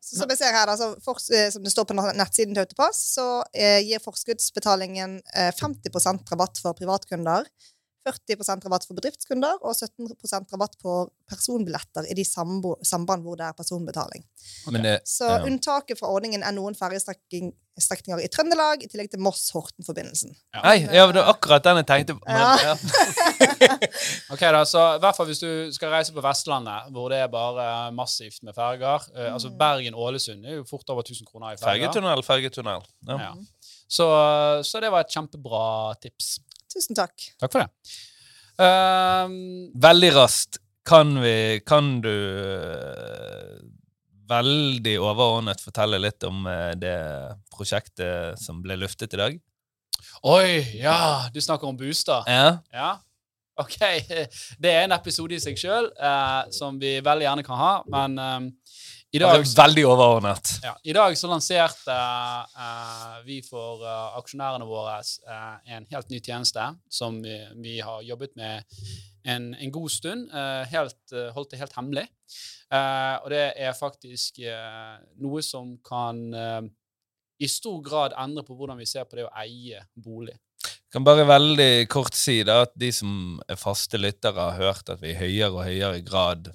Så 0.01 0.21
som 0.21 0.31
jeg 0.31 0.39
ser 0.39 0.55
her, 0.55 0.69
da, 0.71 0.87
for, 1.03 1.19
eh, 1.35 1.49
som 1.53 1.65
det 1.65 1.73
står 1.73 1.85
på 1.89 1.97
nettsiden 1.97 2.55
til 2.55 2.63
Autopass, 2.63 3.01
så 3.17 3.27
eh, 3.53 3.81
gir 3.85 4.01
forskuddsbetalingen 4.01 5.19
eh, 5.35 5.51
50% 5.59 6.31
rabatt 6.31 6.61
for 6.63 6.77
privatkunder, 6.77 7.45
40 8.05 8.65
rabatt 8.65 8.85
for 8.85 8.97
bedriftskunder 8.97 9.61
og 9.61 9.73
17 9.73 10.51
rabatt 10.53 10.77
på 10.81 10.95
personbilletter 11.29 12.05
i 12.11 12.17
de 12.17 12.25
sambo, 12.27 12.75
samband 12.85 13.25
hvor 13.25 13.37
det 13.39 13.47
er 13.47 13.57
personbetaling. 13.57 14.25
Men 14.71 14.83
det, 14.83 14.99
Så 15.09 15.25
Ja. 15.25 15.43
unntaket 15.45 15.99
fra 15.99 16.07
ordningen 16.07 16.43
er 16.43 16.51
noen 16.51 16.75
ferjestrekninger 16.75 18.21
i 18.23 18.27
Trøndelag, 18.29 18.83
i 18.83 18.87
tillegg 18.87 19.09
til 19.11 19.19
Moss-Horten-forbindelsen. 19.19 20.35
Nei, 20.63 20.77
ja, 20.85 21.07
det 21.07 21.15
var 21.15 21.33
akkurat 21.33 21.63
den 21.63 21.81
jeg 21.81 21.87
tenkte 21.87 22.15
på. 22.15 22.23
Ja. 22.27 22.55
ja. 22.61 22.75
Ok 24.33 24.39
da, 24.39 24.63
så 24.65 24.95
i 24.95 24.99
hvert 24.99 25.15
fall 25.15 25.27
Hvis 25.27 25.39
du 25.39 25.71
skal 25.73 25.89
reise 25.89 26.13
på 26.13 26.21
Vestlandet, 26.23 26.91
hvor 26.91 27.09
det 27.09 27.19
er 27.19 27.27
bare 27.27 27.91
massivt 27.91 28.43
med 28.43 28.55
ferger 28.55 29.01
mm. 29.15 29.33
altså. 29.33 29.49
Bergen-Ålesund 29.49 30.45
er 30.45 30.61
jo 30.61 30.63
fort 30.69 30.89
over 30.89 31.01
1000 31.01 31.25
kroner 31.25 31.53
i 31.53 31.57
ferger. 31.57 31.87
Fergetunnel, 31.89 32.23
fergetunnel. 32.23 32.85
Ja. 33.07 33.19
Ja. 33.19 33.33
Så, 33.89 34.05
så 34.65 34.81
det 34.81 34.89
var 34.91 35.05
et 35.05 35.13
kjempebra 35.13 35.93
tips. 36.01 36.39
Tusen 36.75 36.97
takk. 36.97 37.15
Takk 37.39 37.53
for 37.53 37.63
det. 37.63 37.95
Uh, 38.59 39.31
Veldig 39.83 40.11
raskt 40.15 40.61
kan 40.87 41.09
vi 41.19 41.59
Kan 41.67 41.97
du 42.03 42.11
uh, 42.11 43.57
veldig 44.29 44.93
overordnet 45.03 45.59
fortelle 45.61 45.99
litt 45.99 46.23
om 46.25 46.45
uh, 46.47 46.71
det 46.79 46.95
prosjektet 47.53 48.39
som 48.41 48.61
ble 48.63 48.77
luftet 48.79 49.13
i 49.13 49.19
dag? 49.19 49.35
oi, 50.25 50.79
ja! 50.79 51.27
Du 51.33 51.37
snakker 51.41 51.67
om 51.67 51.77
Bustad. 51.77 52.23
Ja. 52.27 52.57
Ja. 52.73 52.91
Ok. 53.61 53.75
Det 54.61 54.71
er 54.71 54.85
en 54.85 54.95
episode 54.95 55.35
i 55.35 55.41
seg 55.43 55.59
sjøl 55.59 55.91
som 56.55 56.79
vi 56.81 56.95
veldig 57.05 57.27
gjerne 57.27 57.45
kan 57.45 57.59
ha, 57.59 57.73
men 57.91 58.17
ehm, 58.19 58.47
i 59.15 59.19
dag 59.21 59.37
Altså, 59.39 59.55
veldig 59.61 59.83
overordnet. 59.87 60.49
Ja, 60.65 60.73
I 60.83 60.93
dag 60.95 61.15
så 61.15 61.29
lanserte 61.31 61.95
uh, 61.95 63.19
vi 63.23 63.39
for 63.45 63.83
uh, 63.85 64.17
aksjonærene 64.19 64.67
våre 64.67 64.97
uh, 64.99 65.55
en 65.71 65.85
helt 65.91 66.11
ny 66.11 66.19
tjeneste 66.19 66.65
som 66.91 67.21
vi, 67.23 67.37
vi 67.63 67.77
har 67.79 68.03
jobbet 68.03 68.35
med 68.35 68.65
en, 69.25 69.53
en 69.55 69.71
god 69.73 69.89
stund. 69.89 70.27
helt, 70.69 71.13
holdt 71.33 71.51
det 71.51 71.57
helt 71.57 71.73
hemmelig. 71.73 72.03
Og 72.69 73.29
det 73.33 73.45
er 73.57 73.71
faktisk 73.73 74.37
noe 75.17 75.41
som 75.41 75.71
kan 75.81 76.19
i 77.41 77.49
stor 77.49 77.79
grad 77.81 78.13
endre 78.21 78.43
på 78.45 78.53
hvordan 78.53 78.77
vi 78.77 78.85
ser 78.85 79.07
på 79.09 79.17
det 79.17 79.25
å 79.25 79.31
eie 79.41 79.81
bolig. 79.97 80.35
Jeg 80.61 80.93
kan 80.93 81.07
bare 81.07 81.25
veldig 81.25 81.87
kort 81.89 82.13
si 82.13 82.37
da 82.45 82.59
at 82.67 82.77
de 82.77 82.91
som 82.93 83.41
er 83.49 83.57
faste 83.57 83.97
lyttere, 83.97 84.37
har 84.37 84.61
hørt 84.61 84.93
at 84.93 85.01
vi 85.01 85.15
i 85.15 85.17
høyere 85.17 85.55
og 85.55 85.65
høyere 85.65 86.05
grad 86.05 86.53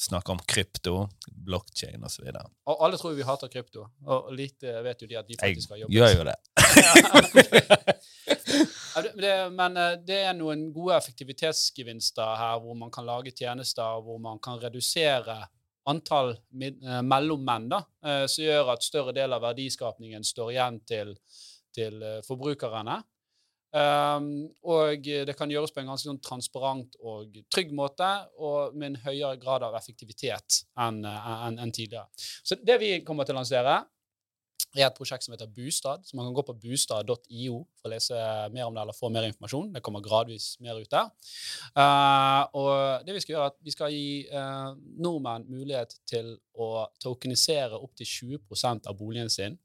snakker 0.00 0.34
om 0.34 0.40
krypto, 0.48 1.08
blokkjede 1.46 2.00
osv. 2.04 2.30
Og 2.66 2.84
alle 2.84 2.98
tror 2.98 3.14
vi 3.14 3.26
hater 3.26 3.50
krypto, 3.52 3.86
og 4.06 4.32
lite 4.34 4.74
vet 4.84 5.02
jo 5.04 5.10
de 5.10 5.18
at 5.20 5.28
de 5.28 5.36
Jeg 5.36 5.42
faktisk 5.42 5.70
har 5.70 5.84
jobbet. 5.84 5.94
gjør 5.94 6.10
jo 6.18 6.24
det. 6.30 6.38
Det, 8.94 9.10
det, 9.18 9.50
men 9.50 9.76
eh, 9.76 9.96
det 10.06 10.20
er 10.28 10.36
noen 10.38 10.68
gode 10.74 10.94
effektivitetsgevinster 11.00 12.36
her, 12.38 12.60
hvor 12.62 12.76
man 12.78 12.92
kan 12.94 13.06
lage 13.06 13.32
tjenester 13.34 13.98
hvor 14.04 14.20
man 14.22 14.38
kan 14.38 14.60
redusere 14.62 15.40
antall 15.90 16.30
eh, 16.62 17.00
mellommenn, 17.02 17.66
da, 17.72 17.80
eh, 18.06 18.22
som 18.30 18.44
gjør 18.46 18.70
at 18.76 18.86
større 18.86 19.14
del 19.16 19.34
av 19.34 19.42
verdiskapningen 19.42 20.22
står 20.24 20.52
igjen 20.54 20.78
til, 20.86 21.10
til 21.74 21.98
forbrukerne. 22.28 23.00
Um, 23.74 24.28
og 24.70 25.02
det 25.02 25.34
kan 25.34 25.50
gjøres 25.50 25.72
på 25.74 25.82
en 25.82 25.88
ganske 25.90 26.06
sånn 26.06 26.20
transparent 26.22 26.94
og 27.02 27.40
trygg 27.50 27.72
måte, 27.74 28.06
og 28.38 28.76
med 28.76 28.92
en 28.92 29.00
høyere 29.08 29.40
grad 29.42 29.66
av 29.66 29.74
effektivitet 29.78 30.60
enn 30.78 31.02
en, 31.02 31.58
en 31.58 31.74
tidligere. 31.74 32.06
Så 32.16 32.60
det 32.62 32.78
vi 32.82 32.92
kommer 33.06 33.26
til 33.26 33.34
å 33.34 33.40
lansere, 33.40 33.80
er 34.74 34.88
et 34.88 34.96
prosjekt 34.96 35.26
som 35.26 35.34
heter 35.34 35.50
Bustad. 35.50 36.02
Så 36.06 36.16
man 36.16 36.26
kan 36.26 36.34
gå 36.34 36.44
på 36.48 36.56
bustad.io 36.64 37.58
for 37.78 37.88
å 37.88 37.92
lese 37.92 38.18
mer 38.54 38.66
om 38.66 38.74
det 38.74 38.82
eller 38.82 38.96
få 38.96 39.10
mer 39.12 39.26
informasjon. 39.28 39.70
Det 39.74 39.82
kommer 39.86 40.02
gradvis 40.04 40.54
mer 40.64 40.80
ut 40.80 40.90
der. 40.90 41.10
Uh, 41.76 42.42
og 42.58 43.06
det 43.06 43.14
vi 43.16 43.22
skal 43.22 43.36
gjøre, 43.36 43.50
er 43.50 43.54
at 43.54 43.60
vi 43.66 43.74
skal 43.74 43.94
gi 43.94 44.08
uh, 44.32 44.74
nordmenn 45.02 45.46
mulighet 45.50 45.96
til 46.10 46.34
å 46.58 46.86
tokenisere 47.02 47.78
opptil 47.78 48.10
20% 48.38 48.90
av 48.90 48.98
boligen 48.98 49.30
sin, 49.32 49.58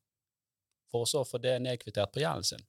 for 0.89 1.09
så 1.09 1.23
å 1.23 1.27
få 1.27 1.41
det 1.41 1.57
nedkvittert 1.61 2.13
på 2.13 2.21
gjelden 2.23 2.45
sin. 2.53 2.65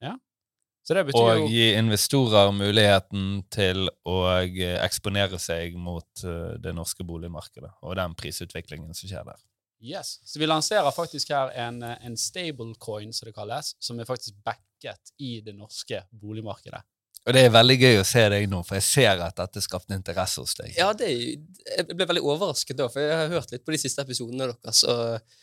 Ja. 0.00 0.14
Så 0.14 0.14
det 0.14 0.14
betyr 0.14 0.69
Og 0.90 1.12
jo 1.14 1.46
gi 1.46 1.66
investorer 1.76 2.50
muligheten 2.56 3.42
til 3.52 3.86
å 4.08 4.16
eh, 4.40 4.78
eksponere 4.80 5.38
seg 5.38 5.76
mot 5.78 6.24
eh, 6.24 6.56
det 6.62 6.72
norske 6.74 7.04
boligmarkedet 7.06 7.70
og 7.84 7.96
den 7.98 8.16
prisutviklingen 8.18 8.96
som 8.96 9.10
skjer 9.10 9.28
der. 9.28 9.42
Yes. 9.80 10.18
Så 10.24 10.40
vi 10.40 10.48
lanserer 10.48 10.90
faktisk 10.92 11.30
her 11.32 11.52
en, 11.56 11.82
eh, 11.82 11.98
en 12.06 12.16
stablecoin, 12.16 13.12
som 13.12 13.28
det 13.28 13.36
kalles, 13.36 13.74
som 13.80 14.00
er 14.00 14.08
faktisk 14.08 14.40
backet 14.44 15.14
i 15.18 15.38
det 15.44 15.54
norske 15.56 16.02
boligmarkedet. 16.10 16.82
Og 17.28 17.36
det 17.36 17.44
er 17.44 17.52
veldig 17.52 17.76
gøy 17.76 17.98
å 18.00 18.08
se 18.08 18.22
deg 18.32 18.46
nå, 18.48 18.62
for 18.64 18.78
jeg 18.78 18.86
ser 18.86 19.20
at 19.20 19.36
dette 19.36 19.60
skapte 19.60 19.96
interesse 19.96 20.40
hos 20.40 20.56
deg. 20.56 20.72
Ja, 20.78 20.88
det, 20.96 21.10
er 21.12 21.82
jeg 21.82 21.92
ble 21.92 22.08
veldig 22.08 22.24
overrasket 22.24 22.78
da, 22.80 22.88
for 22.92 23.04
jeg 23.04 23.16
har 23.16 23.32
hørt 23.34 23.52
litt 23.52 23.64
på 23.66 23.74
de 23.74 23.80
siste 23.82 24.04
episodene 24.04 24.48
deres. 24.48 24.82
Og, 24.88 25.36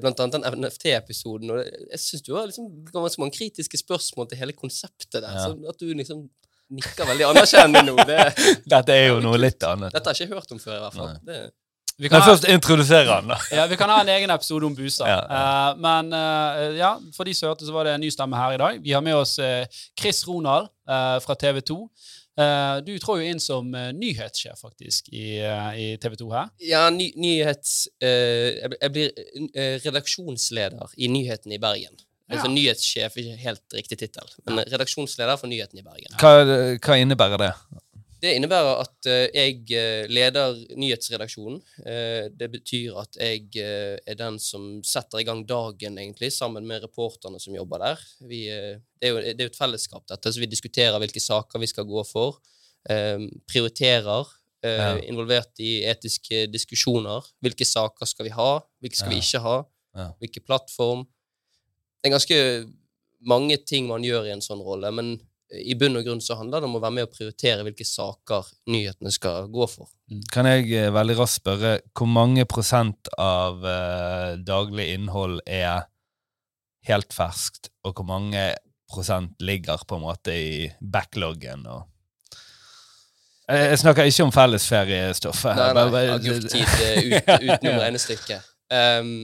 blant 0.00 0.20
annet 0.22 0.38
den 0.38 0.64
NFT-episoden. 0.64 1.50
Og 1.54 1.60
jeg 1.64 2.00
syns 2.00 2.24
du 2.24 2.32
har 2.36 2.48
liksom 2.48 2.70
ganske 2.92 3.20
mange 3.22 3.36
kritiske 3.36 3.80
spørsmål 3.80 4.30
til 4.30 4.40
hele 4.40 4.56
konseptet 4.56 5.20
der. 5.20 5.28
Ja. 5.28 5.44
Så 5.48 5.74
at 5.74 5.80
du 5.80 5.90
liksom 5.92 6.24
nikker 6.74 7.08
veldig 7.08 7.26
anerkjennende 7.28 7.84
nå, 7.90 7.98
det, 8.08 8.22
Dette 8.72 8.96
er 8.96 9.12
jo 9.12 9.20
noe 9.24 9.38
litt 9.40 9.62
annet. 9.68 9.92
dette 9.94 10.10
har 10.10 10.16
jeg 10.16 10.30
ikke 10.30 10.40
hørt 10.40 10.56
om 10.56 10.62
før, 10.62 10.78
i 10.78 10.82
hvert 10.86 10.96
fall. 10.96 11.12
Det, 11.26 11.42
Vi 11.94 12.08
Men 12.10 12.24
først 12.26 12.48
ha, 12.48 12.54
introdusere 12.56 13.06
han, 13.06 13.28
da. 13.30 13.36
ja, 13.54 13.66
vi 13.70 13.76
kan 13.78 13.92
ha 13.92 14.00
en 14.02 14.10
egen 14.16 14.32
episode 14.34 14.66
om 14.66 14.74
Busa. 14.74 15.06
Ja, 15.06 15.20
Eh, 15.30 15.76
men 15.78 16.10
uh, 16.10 16.74
ja, 16.74 16.96
for 17.14 17.28
de 17.28 17.34
som 17.36 17.52
hørte, 17.52 17.66
så 17.68 17.74
var 17.74 17.86
det 17.86 17.94
en 17.94 18.02
ny 18.02 18.10
stemme 18.10 18.38
her 18.40 18.56
i 18.56 18.60
dag. 18.64 18.80
Vi 18.82 18.96
har 18.96 19.04
med 19.04 19.14
oss 19.14 19.36
uh, 19.38 19.62
Chris 20.00 20.24
Ronald 20.26 20.66
eh, 20.88 21.18
fra 21.22 21.36
TV 21.38 21.60
2. 21.60 21.78
Eh, 22.36 22.80
du 22.82 22.92
trår 22.98 23.20
jo 23.22 23.26
inn 23.30 23.38
som 23.42 23.68
eh, 23.78 23.92
nyhetssjef, 23.94 24.58
faktisk, 24.64 25.08
i, 25.14 25.36
eh, 25.38 25.76
i 25.78 25.84
TV 26.02 26.16
2 26.18 26.30
her. 26.34 26.48
ja, 26.66 26.88
ny, 26.90 27.12
nyhets... 27.16 27.86
eh, 28.02 28.58
jeg 28.80 28.90
blir- 28.90 29.78
redaksjonsleder 29.84 30.94
i 30.98 31.08
Nyhetene 31.08 31.54
i 31.54 31.62
Bergen. 31.62 31.94
Altså 32.30 32.48
Ja. 32.48 32.52
Nyhetssjef 32.54 33.16
er 33.16 33.20
ikke 33.22 33.36
helt 33.44 33.74
riktig 33.76 33.98
tittel, 34.00 34.28
men 34.46 34.64
redaksjonsleder 34.72 35.36
for 35.38 35.46
Nyhetene 35.46 35.82
i 35.82 35.86
Bergen. 35.86 36.14
Hva, 36.18 36.78
hva 36.80 36.96
innebærer 36.98 37.38
det? 37.42 37.52
Det 38.24 38.30
innebærer 38.38 38.78
at 38.80 39.08
eh, 39.10 39.26
jeg 39.36 39.66
eh, 39.76 40.06
leder 40.08 40.56
nyhetsredaksjonen. 40.80 41.58
Eh, 41.84 42.30
det 42.32 42.46
betyr 42.54 42.96
at 43.02 43.18
jeg 43.20 43.50
er 43.60 44.16
den 44.16 44.38
som 44.40 44.78
setter 44.86 45.20
i 45.20 45.26
gang 45.28 45.42
dagen, 45.44 45.98
egentlig, 46.00 46.30
sammen 46.32 46.64
med 46.64 46.86
reporterne 46.86 47.40
som 47.42 47.56
jobber 47.56 47.82
der. 47.82 48.04
Vi, 48.24 48.46
det, 48.48 49.10
er 49.10 49.12
jo, 49.12 49.18
det 49.20 49.34
er 49.36 49.50
jo 49.50 49.52
et 49.52 49.60
fellesskap, 49.60 50.06
dette, 50.08 50.32
så 50.32 50.40
vi 50.40 50.48
diskuterer 50.48 50.96
hvilke 51.02 51.20
saker 51.20 51.60
vi 51.60 51.68
skal 51.68 51.88
gå 51.88 52.06
for. 52.08 52.40
Prioriterer. 53.50 54.32
Ja. 54.64 54.94
Involvert 55.04 55.60
i 55.60 55.82
etiske 55.84 56.46
diskusjoner. 56.48 57.26
Hvilke 57.44 57.66
saker 57.68 58.08
skal 58.08 58.30
vi 58.30 58.32
ha? 58.32 58.48
Hvilke 58.80 58.96
skal 58.96 59.12
vi 59.12 59.20
ikke 59.20 59.42
ha? 59.44 59.58
Ja. 60.00 60.06
Hvilken 60.22 60.46
plattform? 60.48 61.04
Det 62.00 62.08
er 62.08 62.14
ganske 62.16 62.38
mange 63.28 63.58
ting 63.68 63.90
man 63.90 64.04
gjør 64.04 64.30
i 64.30 64.32
en 64.32 64.44
sånn 64.44 64.64
rolle, 64.64 64.88
men 64.96 65.14
i 65.62 65.74
bunn 65.78 65.96
og 66.00 66.04
grunn 66.06 66.20
så 66.24 66.36
handler 66.38 66.62
det 66.62 66.68
om 66.68 66.76
å 66.78 66.82
være 66.82 66.96
med 66.98 67.06
og 67.08 67.12
prioritere 67.14 67.64
hvilke 67.66 67.86
saker 67.86 68.48
nyhetene 68.72 69.12
skal 69.14 69.48
gå 69.52 69.66
for. 69.70 69.88
Kan 70.34 70.48
jeg 70.50 70.68
eh, 70.74 70.90
veldig 70.94 71.16
raskt 71.20 71.42
spørre 71.42 71.74
hvor 71.94 72.10
mange 72.10 72.44
prosent 72.50 73.10
av 73.20 73.64
eh, 73.68 74.34
daglig 74.44 74.90
innhold 74.96 75.40
er 75.46 75.86
helt 76.88 77.14
ferskt, 77.16 77.70
og 77.86 77.94
hvor 77.96 78.08
mange 78.08 78.50
prosent 78.92 79.32
ligger 79.40 79.80
på 79.88 79.96
en 79.96 80.04
måte 80.04 80.34
i 80.36 80.66
backloggen? 80.80 81.64
Og 81.72 81.86
jeg, 83.48 83.70
jeg 83.70 83.80
snakker 83.82 84.08
ikke 84.08 84.26
om 84.26 84.32
fellesferiestoffet. 84.34 85.56
Nei, 85.58 85.70
nei, 85.76 85.86
bare- 85.92 86.18
agurktid 86.18 86.76
eh, 86.84 87.00
ut, 87.08 87.32
utenom 87.48 87.80
regnestykket. 87.82 88.52
Um, 88.72 89.16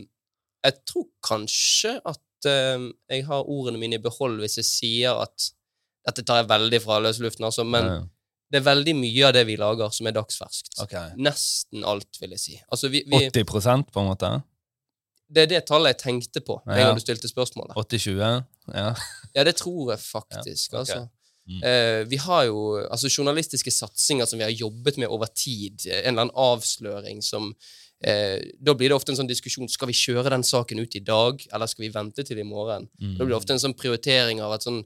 jeg 0.60 0.76
tror 0.88 1.06
kanskje 1.25 1.94
at 2.04 2.49
um, 2.76 2.90
jeg 3.08 3.25
har 3.28 3.49
ordene 3.49 3.80
mine 3.80 3.96
i 3.96 4.02
behold 4.04 4.37
hvis 4.42 4.58
jeg 4.60 4.68
sier 4.68 5.22
at 5.25 5.46
Dette 6.07 6.25
tar 6.25 6.40
jeg 6.40 6.49
veldig 6.50 6.80
fra 6.85 6.99
løs 7.04 7.21
luften, 7.21 7.45
altså, 7.45 7.64
men 7.66 7.85
Ja, 7.87 7.99
det 8.50 8.59
er 8.59 8.66
veldig 8.66 8.95
mye 8.99 9.26
av 9.28 9.35
det 9.37 9.45
vi 9.47 9.54
lager, 9.61 9.92
som 9.95 10.09
er 10.11 10.14
dagsferskt. 10.16 10.73
Okay. 10.83 11.12
Nesten 11.23 11.85
alt, 11.87 12.09
vil 12.19 12.33
jeg 12.35 12.42
si. 12.42 12.57
Altså, 12.66 12.88
vi, 12.90 13.04
vi, 13.07 13.28
80% 13.30 13.92
på 13.95 14.02
en 14.02 14.09
måte? 14.11 14.30
det 15.30 15.45
er 15.45 15.50
det 15.52 15.61
tallet 15.69 15.95
jeg 15.95 16.00
tenkte 16.02 16.40
på 16.42 16.57
Ja. 16.66 16.76
gang 16.90 16.97
du 16.99 17.00
stilte 17.04 17.28
spørsmålet. 17.30 17.76
80-20? 17.76 18.45
Ja. 18.75 18.95
Ja, 19.37 19.45
det 19.47 19.54
tror 19.61 19.92
jeg 19.92 20.00
faktisk. 20.02 20.73
Ja, 20.73 20.80
ok. 20.80 20.88
altså. 20.88 21.09
Mm. 21.47 21.62
Eh, 21.62 22.04
vi 22.11 22.16
har 22.16 22.45
jo 22.49 22.78
altså, 22.90 23.09
journalistiske 23.09 23.71
satsinger 23.71 24.26
som 24.26 24.38
vi 24.38 24.45
har 24.45 24.50
jobbet 24.50 24.99
med 24.99 25.09
over 25.09 25.26
tid. 25.26 25.87
En 25.87 26.14
eller 26.14 26.26
annen 26.26 26.35
avsløring 26.35 27.23
som 27.23 27.54
eh, 28.02 28.42
Da 28.59 28.75
blir 28.75 28.90
det 28.90 28.97
ofte 28.97 29.12
en 29.12 29.21
sånn 29.21 29.30
diskusjon 29.30 29.71
skal 29.71 29.87
vi 29.90 29.95
kjøre 29.95 30.30
den 30.35 30.42
saken 30.42 30.83
ut 30.83 30.97
i 30.97 31.04
dag, 31.07 31.47
eller 31.52 31.71
skal 31.71 31.87
vi 31.87 31.92
vente 31.95 32.26
til 32.26 32.38
i 32.38 32.47
morgen. 32.47 32.88
Mm. 33.00 33.14
Da 33.19 33.25
blir 33.25 33.35
det 33.35 33.38
ofte 33.38 33.54
en 33.54 33.62
sånn 33.62 33.78
prioritering 33.78 34.42
av 34.42 34.59
at 34.59 34.66
sånn 34.66 34.83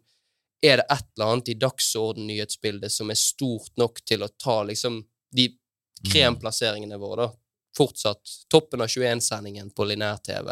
Er 0.65 0.81
det 0.81 0.87
et 0.89 1.07
eller 1.17 1.33
annet 1.33 1.51
i 1.53 1.59
dagsorden-nyhetsbildet 1.61 2.93
som 2.93 3.13
er 3.13 3.21
stort 3.21 3.75
nok 3.81 4.01
til 4.09 4.25
å 4.25 4.31
ta 4.41 4.63
liksom 4.65 5.03
de 5.35 5.51
kremplasseringene 6.13 6.99
våre, 7.01 7.27
da? 7.27 7.41
Fortsatt 7.75 8.31
toppen 8.53 8.85
av 8.85 8.91
21-sendingen 8.93 9.73
på 9.75 9.87
lineær-TV. 9.91 10.51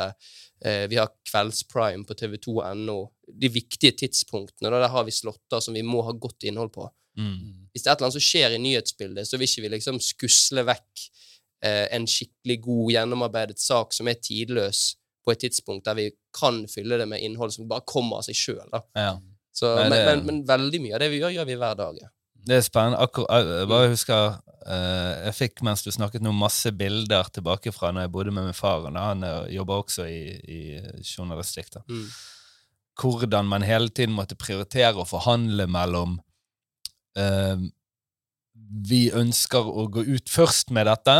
Eh, 0.65 0.89
vi 0.91 0.99
har 0.99 1.13
Kveldsprime 1.31 2.03
på 2.09 2.17
tv2.no. 2.19 2.97
De 3.41 3.51
viktige 3.53 3.95
tidspunktene, 4.01 4.73
da, 4.73 4.81
der 4.83 4.91
har 4.91 5.07
vi 5.07 5.15
slåtter 5.15 5.63
som 5.63 5.77
vi 5.79 5.85
må 5.87 6.03
ha 6.03 6.15
godt 6.19 6.49
innhold 6.51 6.73
på. 6.75 6.89
Mm. 7.19 7.69
Hvis 7.71 7.85
det 7.85 7.91
er 7.91 7.95
et 7.95 8.01
eller 8.01 8.09
annet 8.09 8.19
som 8.19 8.27
skjer 8.27 8.57
i 8.57 8.63
nyhetsbildet, 8.63 9.29
så 9.29 9.39
vil 9.39 9.47
ikke 9.47 9.65
vi 9.67 9.73
liksom 9.77 10.01
skusle 10.03 10.67
vekk 10.67 11.05
eh, 11.65 11.87
en 11.95 12.09
skikkelig 12.11 12.59
god, 12.67 12.91
gjennomarbeidet 12.97 13.63
sak 13.63 13.95
som 13.95 14.11
er 14.11 14.19
tidløs, 14.19 14.93
på 15.23 15.31
et 15.31 15.45
tidspunkt 15.45 15.87
der 15.87 15.95
vi 15.95 16.09
kan 16.35 16.65
fylle 16.67 16.97
det 16.99 17.07
med 17.07 17.23
innhold 17.23 17.53
som 17.55 17.69
bare 17.71 17.87
kommer 17.87 18.19
av 18.19 18.27
seg 18.27 18.35
sjøl. 18.35 18.81
Ja. 18.99 19.13
Så, 19.53 19.69
Nei, 19.77 19.89
men, 19.93 20.07
men, 20.07 20.25
men 20.27 20.43
veldig 20.49 20.81
mye 20.81 20.97
av 20.97 21.03
det 21.05 21.11
vi 21.13 21.19
gjør, 21.21 21.35
gjør 21.37 21.49
vi 21.51 21.57
hver 21.61 21.79
dag. 21.79 21.99
Ja. 22.01 22.09
Det 22.43 22.57
er 22.57 22.65
spennende. 22.67 22.99
Akkur 23.05 23.27
jeg 23.31 23.67
bare 23.71 23.91
husker 23.93 24.23
uh, 24.67 25.13
Jeg 25.29 25.35
fikk 25.37 25.61
mens 25.63 25.85
du 25.85 25.93
snakket 25.95 26.25
nå 26.25 26.33
masse 26.35 26.73
bilder 26.75 27.29
tilbake 27.31 27.71
fra 27.75 27.93
når 27.95 28.07
jeg 28.09 28.13
bodde 28.17 28.33
med 28.35 28.49
min 28.49 28.57
far. 28.57 28.87
og 28.89 28.97
Han 28.97 29.23
uh, 29.23 29.45
jobber 29.53 29.85
også 29.85 30.09
i, 30.11 30.23
i 30.43 30.63
journalistikk. 31.07 31.71
da. 31.77 31.85
Mm. 31.87 32.09
Hvordan 33.03 33.47
man 33.49 33.63
hele 33.65 33.89
tiden 33.95 34.17
måtte 34.17 34.35
prioritere 34.41 34.97
og 34.99 35.07
forhandle 35.13 35.69
mellom 35.71 36.17
uh, 37.21 37.63
Vi 38.91 39.05
ønsker 39.15 39.69
å 39.69 39.87
gå 39.93 40.03
ut 40.17 40.33
først 40.33 40.73
med 40.75 40.89
dette, 40.91 41.17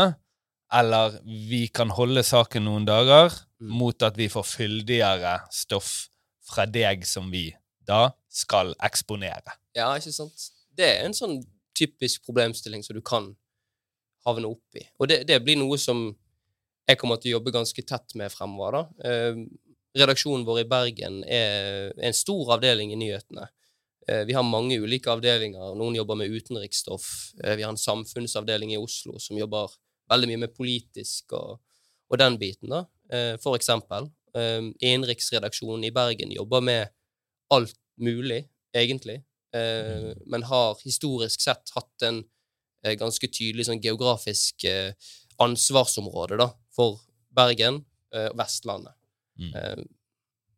eller 0.73 1.19
vi 1.23 1.67
kan 1.69 1.93
holde 1.93 2.23
saken 2.25 2.65
noen 2.67 2.89
dager, 2.89 3.31
Mm. 3.63 3.69
mot 3.79 4.03
at 4.03 4.17
vi 4.19 4.25
får 4.27 4.43
fyldigere 4.43 5.37
stoff 5.55 6.09
fra 6.43 6.65
deg 6.67 7.05
som 7.07 7.29
vi 7.31 7.45
da 7.87 8.09
skal 8.33 8.73
eksponere. 8.83 9.57
Ja, 9.77 9.91
ikke 9.97 10.13
sant? 10.15 10.49
Det 10.73 10.87
er 10.89 11.05
en 11.05 11.15
sånn 11.17 11.39
typisk 11.77 12.25
problemstilling 12.25 12.83
som 12.85 12.97
du 12.97 13.01
kan 13.05 13.31
havne 14.25 14.49
opp 14.49 14.79
i. 14.79 14.85
Og 15.01 15.09
det, 15.11 15.23
det 15.29 15.41
blir 15.43 15.59
noe 15.59 15.77
som 15.81 16.07
jeg 16.87 16.99
kommer 16.99 17.19
til 17.19 17.31
å 17.31 17.37
jobbe 17.37 17.53
ganske 17.55 17.85
tett 17.87 18.15
med 18.19 18.31
fremover. 18.33 18.79
da. 18.79 19.09
Eh, 19.09 19.43
redaksjonen 19.97 20.45
vår 20.47 20.63
i 20.63 20.69
Bergen 20.69 21.19
er 21.29 21.93
en 22.01 22.15
stor 22.17 22.55
avdeling 22.57 22.93
i 22.93 22.99
nyhetene. 22.99 23.47
Eh, 24.07 24.23
vi 24.27 24.35
har 24.35 24.43
mange 24.47 24.79
ulike 24.81 25.11
avdelinger. 25.11 25.75
Noen 25.79 25.95
jobber 25.99 26.19
med 26.19 26.33
utenriksstoff. 26.33 27.05
Eh, 27.43 27.55
vi 27.59 27.63
har 27.63 27.71
en 27.71 27.79
samfunnsavdeling 27.79 28.73
i 28.73 28.81
Oslo 28.81 29.19
som 29.21 29.39
jobber 29.39 29.77
veldig 30.11 30.31
mye 30.31 30.43
med 30.45 30.55
politisk 30.57 31.35
og, 31.37 31.61
og 32.09 32.19
den 32.19 32.39
biten. 32.41 32.73
da. 32.73 32.83
Eh, 33.13 33.37
for 33.43 33.55
eksempel. 33.59 34.09
Eh, 34.35 34.61
Innenriksredaksjonen 34.81 35.87
i 35.87 35.93
Bergen 35.95 36.33
jobber 36.33 36.61
med 36.65 36.91
alt 37.53 37.77
mulig, 38.01 38.43
egentlig 38.73 39.19
eh, 39.55 40.11
men 40.25 40.43
har 40.43 40.77
historisk 40.83 41.41
sett 41.41 41.73
hatt 41.75 42.07
en 42.07 42.23
eh, 42.85 42.95
ganske 42.99 43.29
tydelig 43.29 43.67
sånn 43.69 43.81
geografisk 43.83 44.65
eh, 44.69 44.93
ansvarsområde 45.43 46.39
da, 46.41 46.49
for 46.73 47.01
Bergen 47.33 47.83
eh, 48.13 48.29
og 48.31 48.37
Vestlandet. 48.41 48.95
Mm. 49.39 49.53
Eh, 49.53 49.85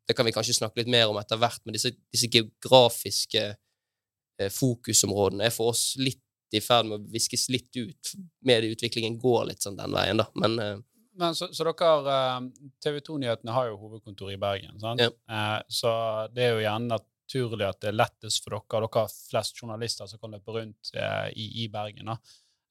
det 0.05 0.13
kan 0.17 0.27
vi 0.27 0.35
kanskje 0.35 0.59
snakke 0.59 0.83
litt 0.83 0.91
mer 0.91 1.09
om 1.09 1.19
etter 1.19 1.39
hvert, 1.41 1.63
men 1.65 1.77
disse, 1.77 1.95
disse 2.13 2.29
geografiske 2.31 3.45
eh, 3.51 4.51
fokusområdene 4.53 5.47
er 5.47 5.55
for 5.55 5.73
oss 5.73 5.95
litt 5.99 6.21
i 6.55 6.61
ferd 6.61 6.87
med 6.87 7.01
å 7.01 7.11
viskes 7.11 7.47
litt 7.51 7.73
ut. 7.75 8.11
Medieutviklingen 8.45 9.17
går 9.19 9.47
litt 9.49 9.65
sånn 9.65 9.79
den 9.79 9.95
veien, 9.95 10.21
da. 10.21 10.29
Men 10.39 10.59
eh, 10.61 10.75
Men 11.15 11.35
så, 11.35 11.47
så 11.55 11.63
dere 11.63 12.51
TV 12.83 12.99
2-nyhetene 12.99 13.53
har 13.55 13.69
jo 13.71 13.79
hovedkontor 13.81 14.33
i 14.33 14.37
Bergen, 14.39 14.77
sant? 14.79 15.01
Ja. 15.01 15.09
Eh, 15.31 15.59
så 15.71 15.91
det 16.35 16.43
er 16.43 16.57
jo 16.57 16.63
gjerne 16.63 16.99
at 16.99 17.07
naturlig 17.25 17.67
at 17.67 17.81
det 17.81 17.91
er 17.91 17.99
lettest 17.99 18.43
for 18.43 18.55
dere. 18.55 18.81
Dere 18.85 19.03
har 19.03 19.13
flest 19.13 19.61
journalister 19.61 20.09
som 20.09 20.21
kan 20.21 20.35
løpe 20.35 20.55
rundt 20.55 20.91
eh, 20.93 21.29
i, 21.35 21.47
i 21.63 21.69
Bergen. 21.73 22.11
da. 22.13 22.17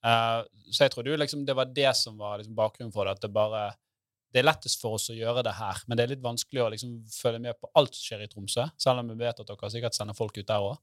Eh, 0.04 0.42
så 0.70 0.84
jeg 0.84 0.94
trodde 0.94 1.10
jo 1.10 1.18
liksom 1.18 1.44
det 1.46 1.56
var 1.56 1.72
det 1.74 1.90
som 1.96 2.18
var 2.18 2.38
liksom 2.38 2.54
bakgrunnen 2.58 2.92
for 2.94 3.06
det. 3.06 3.16
At 3.18 3.24
det 3.26 3.32
bare 3.34 3.72
det 4.34 4.42
er 4.42 4.48
lettest 4.48 4.80
for 4.82 4.96
oss 4.96 5.06
å 5.12 5.14
gjøre 5.14 5.44
det 5.46 5.52
her, 5.54 5.78
men 5.86 5.94
det 5.94 6.04
er 6.04 6.10
litt 6.10 6.24
vanskelig 6.24 6.64
å 6.64 6.70
liksom 6.72 6.96
følge 7.06 7.38
med 7.44 7.54
på 7.54 7.68
alt 7.78 7.94
som 7.94 8.02
skjer 8.02 8.24
i 8.24 8.26
Tromsø, 8.32 8.64
selv 8.82 9.04
om 9.04 9.12
vi 9.12 9.14
vet 9.20 9.38
at 9.38 9.46
dere 9.46 9.70
sikkert 9.70 9.94
sender 9.94 10.16
folk 10.18 10.34
ut 10.40 10.48
der 10.48 10.64
òg. 10.64 10.80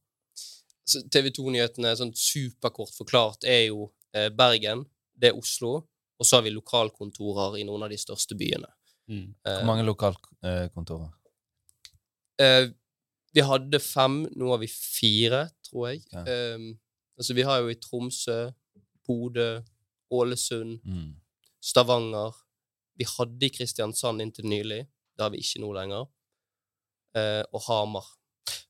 TV 1.12 1.28
2-nyhetene 1.36 1.92
sånn 2.00 2.13
superkort 2.16 2.96
forklart 2.96 3.44
er 3.44 3.66
jo 3.66 3.90
eh, 4.16 4.30
Bergen, 4.32 4.86
det 5.20 5.34
er 5.34 5.40
Oslo, 5.40 5.74
og 6.16 6.28
så 6.28 6.40
har 6.40 6.46
vi 6.48 6.54
lokalkontorer 6.56 7.60
i 7.60 7.66
noen 7.68 7.84
av 7.84 7.92
de 7.92 8.00
største 8.00 8.40
byene. 8.40 8.72
Mm. 9.12 9.25
Eh, 9.44 9.58
Hvor 9.60 9.68
mange 9.68 9.84
lokalkontorer? 9.90 11.12
eh, 12.40 12.72
vi 13.34 13.44
hadde 13.48 13.80
fem, 13.80 14.22
nå 14.36 14.50
har 14.52 14.60
vi 14.62 14.68
fire, 14.72 15.46
tror 15.68 15.90
jeg. 15.92 16.04
Ja. 16.12 16.24
Um, 16.56 16.74
altså, 17.18 17.36
vi 17.38 17.46
har 17.48 17.62
jo 17.64 17.72
i 17.72 17.78
Tromsø, 17.80 18.40
Bodø, 19.08 19.62
Ålesund, 20.12 20.80
Mm. 20.86 21.14
Stavanger. 21.62 22.34
Vi 22.98 23.06
hadde 23.06 23.46
i 23.46 23.50
Kristiansand 23.54 24.22
inntil 24.22 24.48
nylig. 24.50 24.82
Det 25.16 25.24
har 25.24 25.30
vi 25.30 25.38
ikke 25.44 25.62
nå 25.62 25.70
lenger. 25.78 26.08
Uh, 27.16 27.44
og 27.54 27.62
Hamar. 27.68 28.08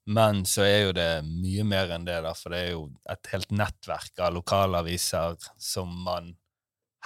Men 0.05 0.43
så 0.45 0.65
er 0.65 0.79
jo 0.87 0.91
det 0.97 1.23
mye 1.25 1.63
mer 1.63 1.93
enn 1.95 2.05
det, 2.05 2.17
da, 2.25 2.33
for 2.35 2.53
det 2.53 2.59
er 2.65 2.71
jo 2.73 2.85
et 3.09 3.29
helt 3.31 3.51
nettverk 3.53 4.19
av 4.19 4.33
lokalaviser 4.35 5.37
som 5.61 5.91
man 6.05 6.33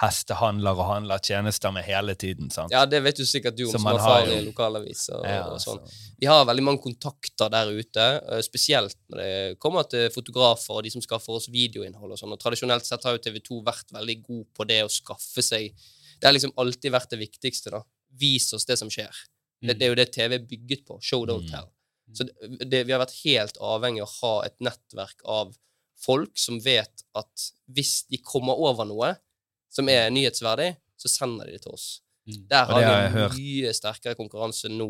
hestehandler 0.00 0.76
og 0.76 0.88
handler 0.90 1.22
tjenester 1.24 1.72
med 1.72 1.84
hele 1.86 2.14
tiden. 2.18 2.50
sant? 2.52 2.72
Ja, 2.74 2.82
det 2.86 3.00
vet 3.04 3.16
du 3.16 3.24
sikkert 3.24 3.56
du 3.56 3.64
om 3.66 3.72
Som 3.72 3.80
som 3.86 3.92
har 3.94 3.98
far 4.02 4.28
i 4.32 4.40
lokalaviser 4.44 5.16
og, 5.20 5.24
Ja, 5.28 5.44
og 5.54 5.60
sånn. 5.62 5.80
Vi 6.20 6.26
har 6.28 6.44
veldig 6.48 6.64
mange 6.66 6.82
kontakter 6.84 7.48
der 7.52 7.70
ute, 7.72 8.06
eh, 8.28 8.42
spesielt 8.44 8.96
når 9.08 9.22
det 9.22 9.58
kommer 9.58 9.88
til 9.88 10.10
fotografer 10.12 10.76
og 10.76 10.82
de 10.84 10.90
som 10.92 11.00
skaffer 11.04 11.32
oss 11.38 11.48
videoinnhold 11.48 12.12
og 12.12 12.18
sånn. 12.20 12.32
Og 12.36 12.40
tradisjonelt 12.42 12.84
sett 12.84 13.02
har 13.08 13.16
jo 13.16 13.22
TV 13.24 13.40
2 13.40 13.62
vært 13.64 13.92
veldig 13.96 14.18
god 14.26 14.44
på 14.54 14.66
det 14.68 14.82
å 14.84 14.90
skaffe 14.92 15.42
seg 15.42 15.72
Det 16.20 16.24
har 16.24 16.32
liksom 16.32 16.52
alltid 16.56 16.92
vært 16.92 17.10
det 17.10 17.18
viktigste, 17.20 17.70
da. 17.70 17.82
Vis 18.16 18.52
oss 18.56 18.64
det 18.64 18.78
som 18.78 18.88
skjer. 18.88 19.12
Det, 19.60 19.78
det 19.78 19.82
er 19.84 19.88
jo 19.90 19.94
det 19.98 20.12
TV 20.12 20.34
er 20.38 20.46
bygget 20.48 20.86
på. 20.86 20.98
Show, 21.02 21.26
don't 21.26 21.44
Mm. 21.44 21.50
tell. 21.50 21.66
Så 22.14 22.24
det, 22.24 22.70
det, 22.70 22.86
vi 22.86 22.92
har 22.92 23.00
vært 23.02 23.16
helt 23.24 23.56
avhengig 23.60 24.00
av 24.00 24.08
å 24.08 24.20
ha 24.22 24.44
et 24.46 24.54
nettverk 24.60 25.20
av 25.26 25.54
folk 26.00 26.32
som 26.38 26.58
vet 26.60 27.02
at 27.14 27.50
hvis 27.68 28.06
de 28.08 28.16
kommer 28.18 28.54
over 28.56 28.84
noe 28.88 29.16
som 29.76 29.88
er 29.92 30.08
nyhetsverdig, 30.14 30.72
så 30.96 31.12
sender 31.12 31.48
de 31.48 31.58
det 31.58 31.64
til 31.66 31.76
oss. 31.76 32.00
Mm. 32.26 32.40
Der 32.50 32.64
har, 32.70 32.82
har 32.82 33.04
vi 33.04 33.18
hørt. 33.18 33.36
mye 33.36 33.74
sterkere 33.76 34.18
konkurranse 34.18 34.70
nå 34.72 34.88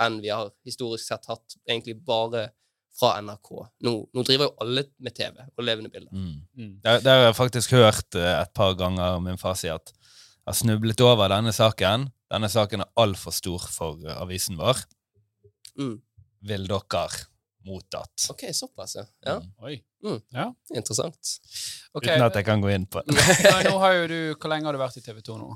enn 0.00 0.20
vi 0.22 0.30
har 0.32 0.48
historisk 0.64 1.04
sett 1.10 1.28
hatt 1.28 1.58
egentlig 1.68 1.98
bare 2.06 2.48
fra 2.96 3.14
NRK. 3.22 3.50
Nå, 3.86 3.92
nå 4.16 4.24
driver 4.26 4.48
jo 4.48 4.54
alle 4.64 4.84
med 5.02 5.14
TV 5.16 5.42
og 5.44 5.64
levende 5.64 5.92
bilder. 5.92 6.12
Mm. 6.12 6.38
Mm. 6.56 6.72
Der, 6.84 7.02
der 7.04 7.18
har 7.18 7.28
jeg 7.28 7.38
faktisk 7.38 7.74
hørt 7.76 8.18
eh, 8.18 8.32
et 8.40 8.52
par 8.56 8.74
ganger 8.78 9.20
min 9.24 9.40
far 9.40 9.58
si 9.58 9.70
at 9.72 9.92
jeg 9.92 10.48
har 10.48 10.58
snublet 10.58 11.04
over 11.04 11.30
denne 11.32 11.52
saken. 11.54 12.08
Denne 12.32 12.50
saken 12.50 12.84
er 12.84 12.92
altfor 13.00 13.34
stor 13.36 13.66
for 13.70 14.00
eh, 14.06 14.16
avisen 14.16 14.58
vår. 14.60 14.82
Mm. 15.80 15.98
Vil 16.48 16.66
dere 16.70 17.10
mottatt? 17.66 18.26
OK, 18.32 18.46
såpass, 18.56 18.96
ja. 18.96 19.04
ja. 19.26 19.36
Mm. 19.40 19.50
Oi. 19.66 19.74
Mm. 20.04 20.20
Ja. 20.36 20.46
Interessant. 20.74 21.34
Okay. 21.92 22.14
Uten 22.14 22.26
at 22.26 22.38
jeg 22.40 22.46
kan 22.46 22.62
gå 22.62 22.70
inn 22.72 22.86
på 22.88 23.02
det. 23.04 23.16
Nei, 23.50 23.62
nå 23.68 23.76
har 23.82 23.98
jo 23.98 24.06
du, 24.10 24.18
Hvor 24.36 24.52
lenge 24.52 24.68
har 24.68 24.76
du 24.76 24.80
vært 24.80 25.00
i 25.00 25.04
TV 25.04 25.20
2 25.26 25.38
nå? 25.40 25.50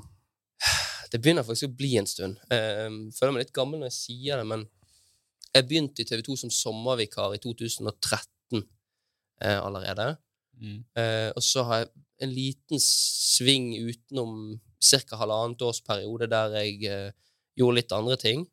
Det 1.11 1.21
begynner 1.21 1.45
faktisk 1.47 1.69
å 1.69 1.75
bli 1.77 1.93
en 1.99 2.07
stund. 2.09 2.39
Jeg 2.49 2.93
føler 3.15 3.35
meg 3.35 3.45
litt 3.45 3.55
gammel 3.55 3.79
når 3.79 3.91
jeg 3.93 3.97
sier 3.99 4.41
det, 4.41 4.47
men 4.49 4.65
jeg 5.55 5.67
begynte 5.69 6.03
i 6.03 6.07
TV 6.09 6.23
2 6.25 6.37
som 6.43 6.51
sommervikar 6.51 7.35
i 7.35 7.39
2013 7.39 8.59
eh, 8.59 9.59
allerede. 9.59 10.15
Mm. 10.59 10.81
Eh, 10.97 11.29
og 11.35 11.43
så 11.43 11.63
har 11.67 11.83
jeg 11.83 11.91
en 12.25 12.33
liten 12.33 12.81
sving 12.81 13.73
utenom 13.87 14.57
ca. 14.79 15.19
halvannet 15.19 15.63
års 15.65 15.81
periode 15.83 16.27
der 16.31 16.57
jeg 16.59 16.91
eh, 16.91 17.15
gjorde 17.55 17.79
litt 17.79 17.95
andre 17.95 18.19
ting. 18.19 18.45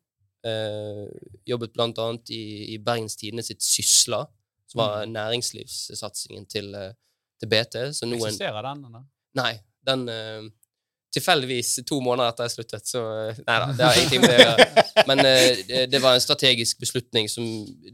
Eh, 0.43 1.05
jobbet 1.47 1.79
annet 1.79 2.29
i, 2.29 2.73
i 2.73 2.79
Bergens 2.83 3.15
Tidende 3.15 3.43
sitt 3.43 3.63
Sysla, 3.63 4.25
som 4.67 4.81
var 4.81 5.05
næringslivssatsingen 5.05 6.45
til, 6.45 6.73
eh, 6.75 6.91
til 7.39 7.49
BT. 7.49 7.77
Så 7.93 8.05
nå 8.05 8.17
Eksisterer 8.19 8.61
den? 8.61 8.85
eller? 8.85 9.07
Nei, 9.39 9.53
den 9.87 10.09
eh, 10.09 10.51
Tilfeldigvis 11.13 11.75
to 11.85 11.99
måneder 12.01 12.31
etter 12.31 12.47
jeg 12.47 12.55
sluttet, 12.55 12.87
så 12.89 13.03
Nei 13.45 13.57
da, 13.61 13.67
det 13.77 13.85
har 13.85 13.97
ingenting 13.99 14.23
med 14.23 14.31
det 14.31 14.37
å 14.39 14.47
gjøre. 14.47 14.85
Men 15.09 15.19
eh, 15.21 15.59
det, 15.67 15.81
det 15.93 15.99
var 16.01 16.17
en 16.17 16.23
strategisk 16.23 16.79
beslutning 16.81 17.29
som 17.29 17.45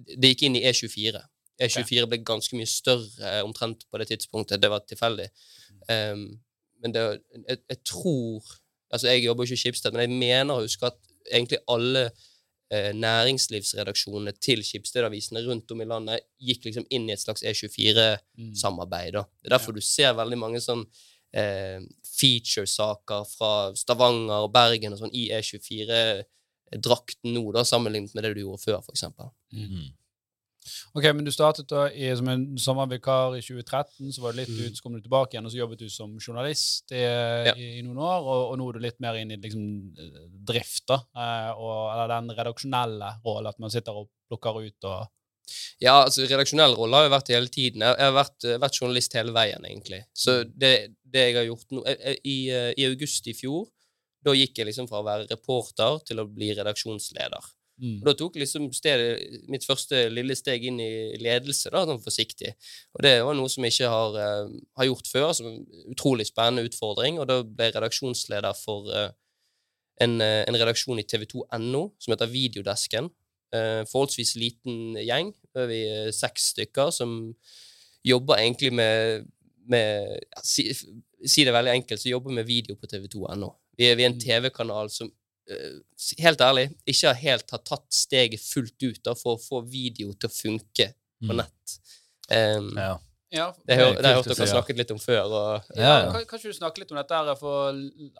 Det 0.07 0.31
gikk 0.31 0.45
inn 0.47 0.55
i 0.55 0.63
E24. 0.69 1.19
E24 1.59 2.07
ble 2.07 2.21
ganske 2.23 2.55
mye 2.55 2.69
større 2.71 3.41
omtrent 3.43 3.83
på 3.91 3.99
det 3.99 4.07
tidspunktet. 4.13 4.61
Det 4.63 4.71
var 4.71 4.85
tilfeldig. 4.87 5.27
Um, 5.91 6.23
men 6.79 6.95
det, 6.95 7.03
jeg, 7.35 7.59
jeg 7.67 7.79
tror 7.83 8.55
Altså, 8.89 9.07
jeg 9.11 9.23
jobber 9.27 9.43
jo 9.43 9.51
ikke 9.51 9.59
i 9.59 9.61
Schibsted, 9.61 9.93
men 9.93 10.01
jeg 10.01 10.17
mener 10.17 10.55
å 10.55 10.63
huske 10.63 10.87
at 10.87 10.95
egentlig 11.29 11.59
alle 11.69 12.07
næringslivsredaksjonene 12.69 14.35
til 14.37 14.61
Schibsted-avisene 14.65 15.41
rundt 15.47 15.71
om 15.73 15.81
i 15.81 15.87
landet 15.89 16.25
gikk 16.37 16.67
liksom 16.67 16.85
inn 16.93 17.07
i 17.09 17.15
et 17.15 17.23
slags 17.23 17.41
E24-samarbeid. 17.41 19.17
Mm. 19.17 19.31
Det 19.41 19.49
er 19.49 19.55
derfor 19.55 19.73
du 19.73 19.81
ser 19.81 20.17
veldig 20.17 20.37
mange 20.37 20.61
sånn 20.61 20.83
eh, 21.33 21.79
feature-saker 22.05 23.25
fra 23.29 23.53
Stavanger 23.77 24.45
og 24.45 24.53
Bergen 24.53 24.93
og 24.95 25.01
sånn 25.01 25.15
i 25.17 25.29
E24-drakten 25.37 27.33
nå, 27.35 27.45
da, 27.55 27.65
sammenlignet 27.65 28.13
med 28.13 28.27
det 28.27 28.35
du 28.37 28.43
gjorde 28.43 28.63
før, 28.65 28.83
for 28.85 28.93
eksempel. 28.97 29.33
Mm. 29.55 29.89
Ok, 30.95 31.03
men 31.13 31.23
Du 31.25 31.31
startet 31.31 31.67
da 31.67 31.87
i, 31.91 32.09
som 32.15 32.27
en 32.31 32.45
sommervikar 32.57 33.37
i 33.37 33.41
2013, 33.41 34.11
så 34.15 34.21
var 34.21 34.33
du 34.33 34.39
litt 34.41 34.49
Mm. 34.49 34.65
ut, 34.65 34.75
så 34.77 34.83
kom 34.83 34.93
du 34.93 35.01
tilbake 35.01 35.33
igjen, 35.35 35.45
og 35.45 35.51
så 35.51 35.57
jobbet 35.61 35.79
du 35.79 35.89
som 35.89 36.17
journalist 36.19 36.91
i, 36.91 37.03
i, 37.55 37.69
i 37.79 37.81
noen 37.85 37.97
år, 37.97 38.19
og, 38.23 38.41
og 38.51 38.57
nå 38.57 38.69
er 38.69 38.73
du 38.79 38.79
litt 38.87 38.99
mer 38.99 39.15
inn 39.21 39.31
i 39.31 39.37
liksom, 39.37 39.63
eh, 39.97 40.25
drift, 40.51 40.85
da, 40.87 40.99
eh, 41.15 41.51
og, 41.55 41.77
eller 41.93 42.07
den 42.15 42.29
redaksjonelle 42.37 43.13
rollen, 43.25 43.47
at 43.53 43.59
man 43.59 43.69
sitter 43.73 43.93
og 44.03 44.09
plukker 44.29 44.61
ut 44.65 44.83
og 44.89 45.07
Ja, 45.81 46.03
altså 46.05 46.27
redaksjonell 46.29 46.75
rolle 46.77 46.95
har 46.99 47.05
jo 47.07 47.13
vært 47.15 47.29
hele 47.33 47.47
tiden. 47.49 47.81
Jeg 47.81 47.95
jeg 47.97 48.05
har 48.05 48.13
vært, 48.13 48.43
eh, 48.45 48.57
vært 48.61 48.77
journalist 48.81 49.13
hele 49.17 49.31
veien, 49.33 49.63
egentlig. 49.65 50.03
Så 50.13 50.43
det, 50.45 50.91
det 51.03 51.23
jeg 51.31 51.35
har 51.39 51.45
gjort 51.47 51.71
nå 51.73 51.81
jeg- 51.87 51.99
jeg- 52.05 52.19
i, 52.23 52.37
eh, 52.51 52.73
I 52.77 52.85
august 52.85 53.25
i 53.27 53.33
fjor, 53.33 53.65
da 54.23 54.31
gikk 54.35 54.57
jeg 54.59 54.67
liksom 54.67 54.87
fra 54.89 54.99
å 55.01 55.05
være 55.07 55.25
reporter 55.31 56.03
til 56.05 56.17
å 56.19 56.27
bli 56.27 56.53
redaksjonsleder. 56.53 57.41
Mm. 57.81 57.99
Da 58.05 58.13
tok 58.19 58.35
liksom 58.41 58.67
stedet, 58.75 59.21
mitt 59.49 59.65
første 59.67 60.05
lille 60.11 60.35
steg 60.35 60.65
inn 60.69 60.79
i 60.83 61.17
ledelse, 61.21 61.71
da, 61.73 61.85
sånn 61.87 62.01
forsiktig. 62.03 62.51
Og 62.97 63.03
det 63.05 63.13
var 63.23 63.37
noe 63.37 63.49
som 63.49 63.63
jeg 63.63 63.73
ikke 63.77 63.89
har, 63.93 64.17
uh, 64.19 64.51
har 64.81 64.89
gjort 64.89 65.07
før, 65.11 65.29
som 65.37 65.47
en 65.47 65.63
utrolig 65.93 66.27
spennende 66.29 66.67
utfordring. 66.69 67.19
Og 67.19 67.27
da 67.29 67.39
ble 67.43 67.69
jeg 67.69 67.75
redaksjonsleder 67.77 68.53
for 68.59 68.89
uh, 68.91 69.09
en, 70.03 70.19
uh, 70.21 70.43
en 70.47 70.59
redaksjon 70.59 70.99
i 71.01 71.07
TV2.no 71.07 71.85
som 71.99 72.13
heter 72.15 72.31
Videodesken. 72.35 73.09
Forholdsvis 73.89 74.35
liten 74.37 74.93
gjeng. 75.01 75.31
Er 75.57 75.65
vi 75.71 75.79
eh, 75.89 76.11
seks 76.13 76.51
stykker 76.51 76.91
som 76.93 77.15
jobber 78.05 78.37
egentlig 78.37 78.69
med, 78.77 79.23
med 79.65 80.19
ja, 80.21 80.43
si, 80.45 80.67
si 81.25 81.45
det 81.47 81.55
veldig 81.55 81.73
enkelt, 81.79 81.97
så 82.03 82.11
jobber 82.11 82.35
med 82.37 82.45
video 82.45 82.77
på 82.77 82.85
TV2.no. 82.91 83.49
Vi, 83.73 83.87
er- 83.89 83.97
vi 83.97 84.05
er 84.05 84.11
en 84.11 84.19
Mm. 84.19 84.21
TV-kanal 84.21 84.91
som 84.93 85.09
helt 86.23 86.41
ærlig, 86.41 86.69
ikke 86.87 87.13
helt 87.23 87.51
har 87.51 87.57
tatt 87.65 87.85
steget 87.93 88.41
fullt 88.43 88.83
ut 88.85 88.99
da, 89.05 89.13
for 89.17 89.35
å 89.37 89.41
få 89.41 89.61
video 89.67 90.13
til 90.13 90.29
å 90.29 90.33
funke 90.33 90.91
på 91.19 91.33
Mm. 91.33 91.37
nett. 91.41 91.79
Um, 92.31 92.77
Ja. 92.77 92.97
Ja, 93.31 93.51
det 93.67 93.75
har 93.77 93.85
kult 93.91 93.97
det 94.01 94.05
har 94.07 94.13
jeg 94.15 94.23
hørt 94.23 94.37
dere 94.39 94.47
snakket 94.49 94.77
litt 94.79 94.91
om 94.91 94.97
før. 94.99 95.25
Og, 95.29 95.61
ja. 95.77 96.09
Kan, 96.11 96.25
kan 96.25 96.39
ikke 96.39 96.49
du 96.49 96.53
snakke 96.57 96.79
litt 96.81 96.91
om 96.91 96.97
dette, 96.97 97.13
her, 97.13 97.35
for 97.37 97.69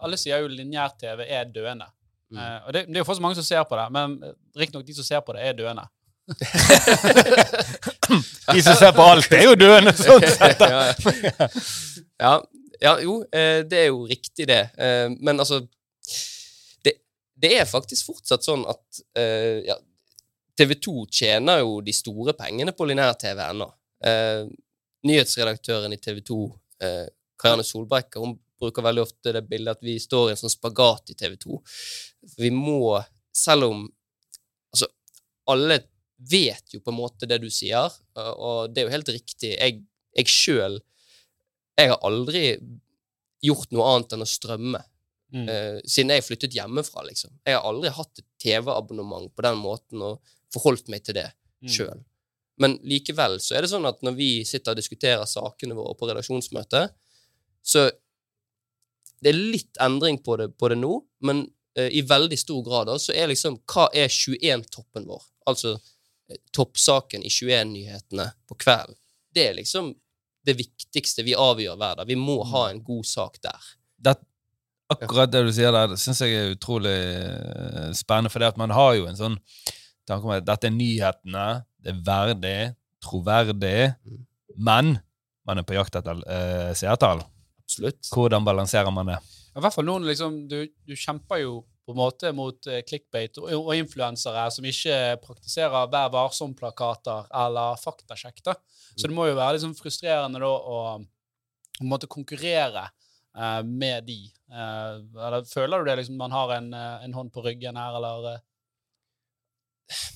alle 0.05 0.17
sier 0.21 0.37
jo 0.43 0.47
lineær-TV 0.51 1.23
er 1.25 1.45
døende. 1.49 1.87
Mm. 2.29 2.37
Uh, 2.37 2.59
og 2.67 2.73
det, 2.75 2.83
det 2.85 2.95
er 2.99 3.01
jo 3.01 3.05
fortsatt 3.07 3.23
mange 3.25 3.35
som 3.39 3.43
ser 3.47 3.63
på 3.65 3.75
det, 3.79 3.87
men 3.95 4.19
eh, 4.23 4.33
riktignok 4.61 4.85
de 4.85 4.93
som 4.99 5.03
ser 5.07 5.21
på 5.25 5.33
det, 5.33 5.41
er 5.49 5.53
døende. 5.57 5.87
De 8.53 8.61
som 8.61 8.75
ser 8.77 8.91
på 8.93 9.01
alt, 9.05 9.31
er 9.33 9.43
jo 9.47 9.55
døende, 9.57 9.93
sånn 9.97 10.21
sett. 10.37 10.61
ja, 12.21 12.33
ja, 12.81 12.93
jo, 13.03 13.19
eh, 13.33 13.61
det 13.69 13.83
er 13.83 13.87
jo 13.91 14.03
riktig, 14.09 14.47
det. 14.49 14.61
Eh, 14.77 15.09
Men 15.19 15.39
altså 15.41 15.61
Det, 17.39 17.53
er 17.55 17.69
faktisk 17.69 18.11
fortsatt 18.11 18.45
sånn 18.45 18.65
at 18.69 19.01
uh, 19.19 19.59
ja, 19.65 19.77
TV 20.59 20.75
2 20.75 21.05
tjener 21.21 21.61
jo 21.63 21.79
de 21.85 21.93
store 21.95 22.35
pengene 22.37 22.73
på 22.75 22.87
lineær-TV 22.89 23.39
ennå. 23.45 23.69
Uh, 24.05 24.49
nyhetsredaktøren 25.07 25.95
i 25.95 25.99
TV 26.01 26.19
2, 26.27 26.39
uh, 26.83 27.05
Karianne 27.39 27.67
Solbrekke, 27.67 28.19
hun 28.19 28.35
bruker 28.59 28.83
veldig 28.83 29.05
ofte 29.05 29.33
det 29.35 29.45
bildet 29.47 29.77
at 29.77 29.85
vi 29.85 29.95
står 30.01 30.29
i 30.29 30.33
en 30.33 30.41
sånn 30.41 30.51
spagat 30.51 31.13
i 31.13 31.17
TV 31.19 31.37
2. 31.39 31.61
Vi 32.41 32.51
må, 32.55 32.99
selv 33.35 33.71
om 33.71 33.87
Altså, 34.69 34.85
alle 35.49 35.79
vet 36.29 36.75
jo 36.75 36.79
på 36.85 36.91
en 36.91 36.99
måte 36.99 37.25
det 37.25 37.39
du 37.41 37.47
sier, 37.49 37.89
og 38.19 38.69
det 38.69 38.83
er 38.83 38.85
jo 38.85 38.93
helt 38.93 39.09
riktig. 39.15 39.55
Jeg, 39.55 39.79
jeg 40.13 40.29
sjøl 40.29 40.75
Jeg 41.79 41.89
har 41.89 42.05
aldri 42.05 42.43
gjort 43.41 43.71
noe 43.73 43.87
annet 43.87 44.13
enn 44.13 44.25
å 44.25 44.29
strømme. 44.29 44.81
Mm. 45.33 45.49
eh, 45.49 45.79
siden 45.85 46.09
jeg 46.15 46.25
flyttet 46.25 46.55
hjemmefra, 46.57 47.03
liksom. 47.05 47.31
Jeg 47.45 47.57
har 47.57 47.65
aldri 47.69 47.91
hatt 47.93 48.21
et 48.21 48.25
TV-abonnement 48.41 49.29
på 49.35 49.45
den 49.45 49.59
måten 49.61 50.01
og 50.01 50.21
forholdt 50.53 50.89
meg 50.89 51.03
til 51.05 51.19
det 51.19 51.31
Mm. 51.61 51.69
sjøl. 51.69 52.03
Men 52.57 52.77
likevel 52.87 53.39
så 53.39 53.55
er 53.55 53.61
det 53.61 53.69
sånn 53.71 53.87
at 53.87 54.01
når 54.01 54.15
vi 54.15 54.43
sitter 54.47 54.71
og 54.71 54.79
diskuterer 54.79 55.25
sakene 55.27 55.75
våre 55.75 55.95
på 55.99 56.07
redaksjonsmøte, 56.07 56.89
så 57.63 57.89
det 59.21 59.33
er 59.33 59.39
litt 59.39 59.79
endring 59.83 60.21
på 60.23 60.37
det, 60.39 60.57
på 60.57 60.69
det 60.71 60.77
nå, 60.79 60.93
men 61.27 61.43
uh, 61.77 61.89
i 61.91 62.01
veldig 62.01 62.39
stor 62.39 62.63
grad 62.63 62.91
så 62.99 63.13
er 63.13 63.27
liksom 63.27 63.59
Hva 63.67 63.89
er 63.93 64.07
21-toppen 64.07 65.07
vår? 65.07 65.23
Altså 65.51 65.73
eh, 66.29 66.39
toppsaken 66.55 67.23
i 67.23 67.29
21-nyhetene 67.29 68.29
på 68.47 68.55
kvelden. 68.55 68.95
Det 69.35 69.49
er 69.49 69.57
liksom 69.59 69.91
det 70.47 70.55
viktigste 70.55 71.23
vi 71.27 71.35
avgjør 71.35 71.75
hver 71.75 71.99
dag. 71.99 72.07
Vi 72.07 72.15
må 72.15 72.39
ha 72.47 72.69
en 72.69 72.79
god 72.83 73.05
sak 73.05 73.41
der. 73.43 73.59
det, 73.99 74.15
akkurat 74.89 75.31
det 75.31 75.43
du 75.45 75.51
sier 75.53 75.73
der, 75.75 75.91
det 75.91 75.99
syns 76.01 76.21
jeg 76.23 76.35
er 76.35 76.53
utrolig 76.55 76.95
eh, 76.95 77.89
spennende. 77.97 78.31
For 78.33 78.41
det 78.41 78.51
at 78.53 78.59
man 78.61 78.73
har 78.75 78.95
jo 78.97 79.07
en 79.09 79.19
sånn 79.19 79.37
tanke 80.09 80.25
om 80.25 80.33
at 80.33 80.47
dette 80.47 80.69
er 80.69 80.75
nyhetene, 80.75 81.47
det 81.79 81.93
er 81.93 82.03
verdig, 82.05 82.57
troverdig, 83.05 83.93
Mm. 84.03 84.23
men 84.57 84.95
man 85.47 85.61
er 85.61 85.63
på 85.63 85.75
jakt 85.77 85.95
etter 85.95 86.17
uh, 86.25 86.71
seertall. 86.75 87.21
Absolutt. 87.63 88.09
Hvordan 88.11 88.45
balanserer 88.45 88.91
man 88.91 89.07
det? 89.11 89.19
I 89.55 89.61
hvert 89.61 89.75
fall 89.75 89.85
noen 89.87 90.07
liksom, 90.07 90.41
du, 90.49 90.63
du 90.85 90.95
kjemper 90.97 91.43
jo 91.43 91.53
på 91.85 91.93
en 91.93 91.99
måte 92.01 92.31
mot 92.35 92.69
uh, 92.69 92.81
clickbait 92.85 93.37
og, 93.41 93.47
og 93.53 93.71
influensere 93.77 94.43
som 94.53 94.65
ikke 94.67 94.97
praktiserer 95.23 95.89
Vær 95.93 96.11
varsom-plakater 96.13 97.29
eller 97.45 97.79
faktasjekk. 97.81 98.43
Så 98.97 99.07
det 99.07 99.15
må 99.15 99.29
jo 99.29 99.37
være 99.37 99.57
liksom 99.57 99.77
frustrerende 99.77 100.41
da 100.41 100.49
å 100.49 100.81
på 101.79 101.85
en 101.85 101.93
måte 101.93 102.09
konkurrere 102.11 102.89
eh, 103.39 103.63
med 103.63 104.07
de. 104.09 104.19
Eh, 104.51 104.95
eller 105.25 105.47
Føler 105.49 105.79
du 105.79 105.89
det 105.89 105.97
liksom 106.01 106.17
man 106.19 106.35
har 106.35 106.55
en, 106.57 106.71
eh, 106.73 107.03
en 107.05 107.17
hånd 107.17 107.33
på 107.33 107.43
ryggen 107.45 107.79
her, 107.79 107.97
eller 107.99 108.31
eh? 108.35 108.39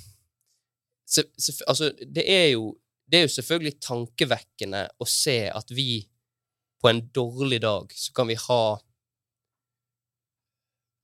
Se, 1.13 1.21
se, 1.38 1.53
altså, 1.69 1.91
det 2.09 2.23
er, 2.25 2.47
jo, 2.55 2.71
det 3.05 3.19
er 3.19 3.27
jo 3.27 3.33
selvfølgelig 3.36 3.75
tankevekkende 3.86 4.88
å 4.97 5.05
se 5.05 5.43
at 5.45 5.69
vi 5.69 6.01
på 6.81 6.89
en 6.89 7.03
dårlig 7.13 7.59
dag 7.62 7.93
så 7.95 8.15
kan 8.17 8.27
vi 8.31 8.39
ha 8.47 8.63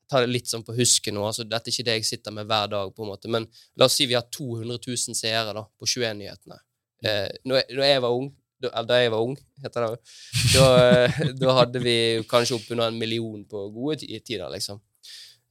Ta 0.10 0.23
det 0.23 0.32
litt 0.32 0.49
sånn 0.49 0.63
på 0.65 0.73
husken 0.73 1.13
nå. 1.13 1.21
altså 1.21 1.43
Dette 1.45 1.69
er 1.69 1.75
ikke 1.75 1.86
det 1.86 1.95
jeg 1.99 2.05
sitter 2.08 2.34
med 2.34 2.47
hver 2.49 2.71
dag, 2.71 2.89
på 2.95 3.03
en 3.05 3.12
måte, 3.12 3.29
men 3.29 3.43
la 3.77 3.86
oss 3.86 3.99
si 3.99 4.08
vi 4.10 4.15
har 4.17 4.25
200 4.34 4.79
000 4.82 5.13
seere 5.13 5.51
da, 5.53 5.62
på 5.77 5.86
21-nyhetene. 5.86 6.58
Eh, 7.05 7.27
når, 7.45 7.67
når 7.77 7.86
jeg 7.86 8.01
var 8.01 8.15
ung, 8.17 8.32
da, 8.60 9.00
jeg 9.00 9.12
var 9.13 9.24
ung, 9.24 9.38
heter 9.63 9.86
det, 9.86 10.13
da, 10.54 10.67
eh, 10.84 11.19
da 11.39 11.56
hadde 11.62 11.82
vi 11.84 11.95
kanskje 12.30 12.58
oppunder 12.60 12.91
en 12.91 13.00
million 13.00 13.43
på 13.48 13.65
gode 13.76 14.02
tider, 14.04 14.48
liksom. 14.54 14.82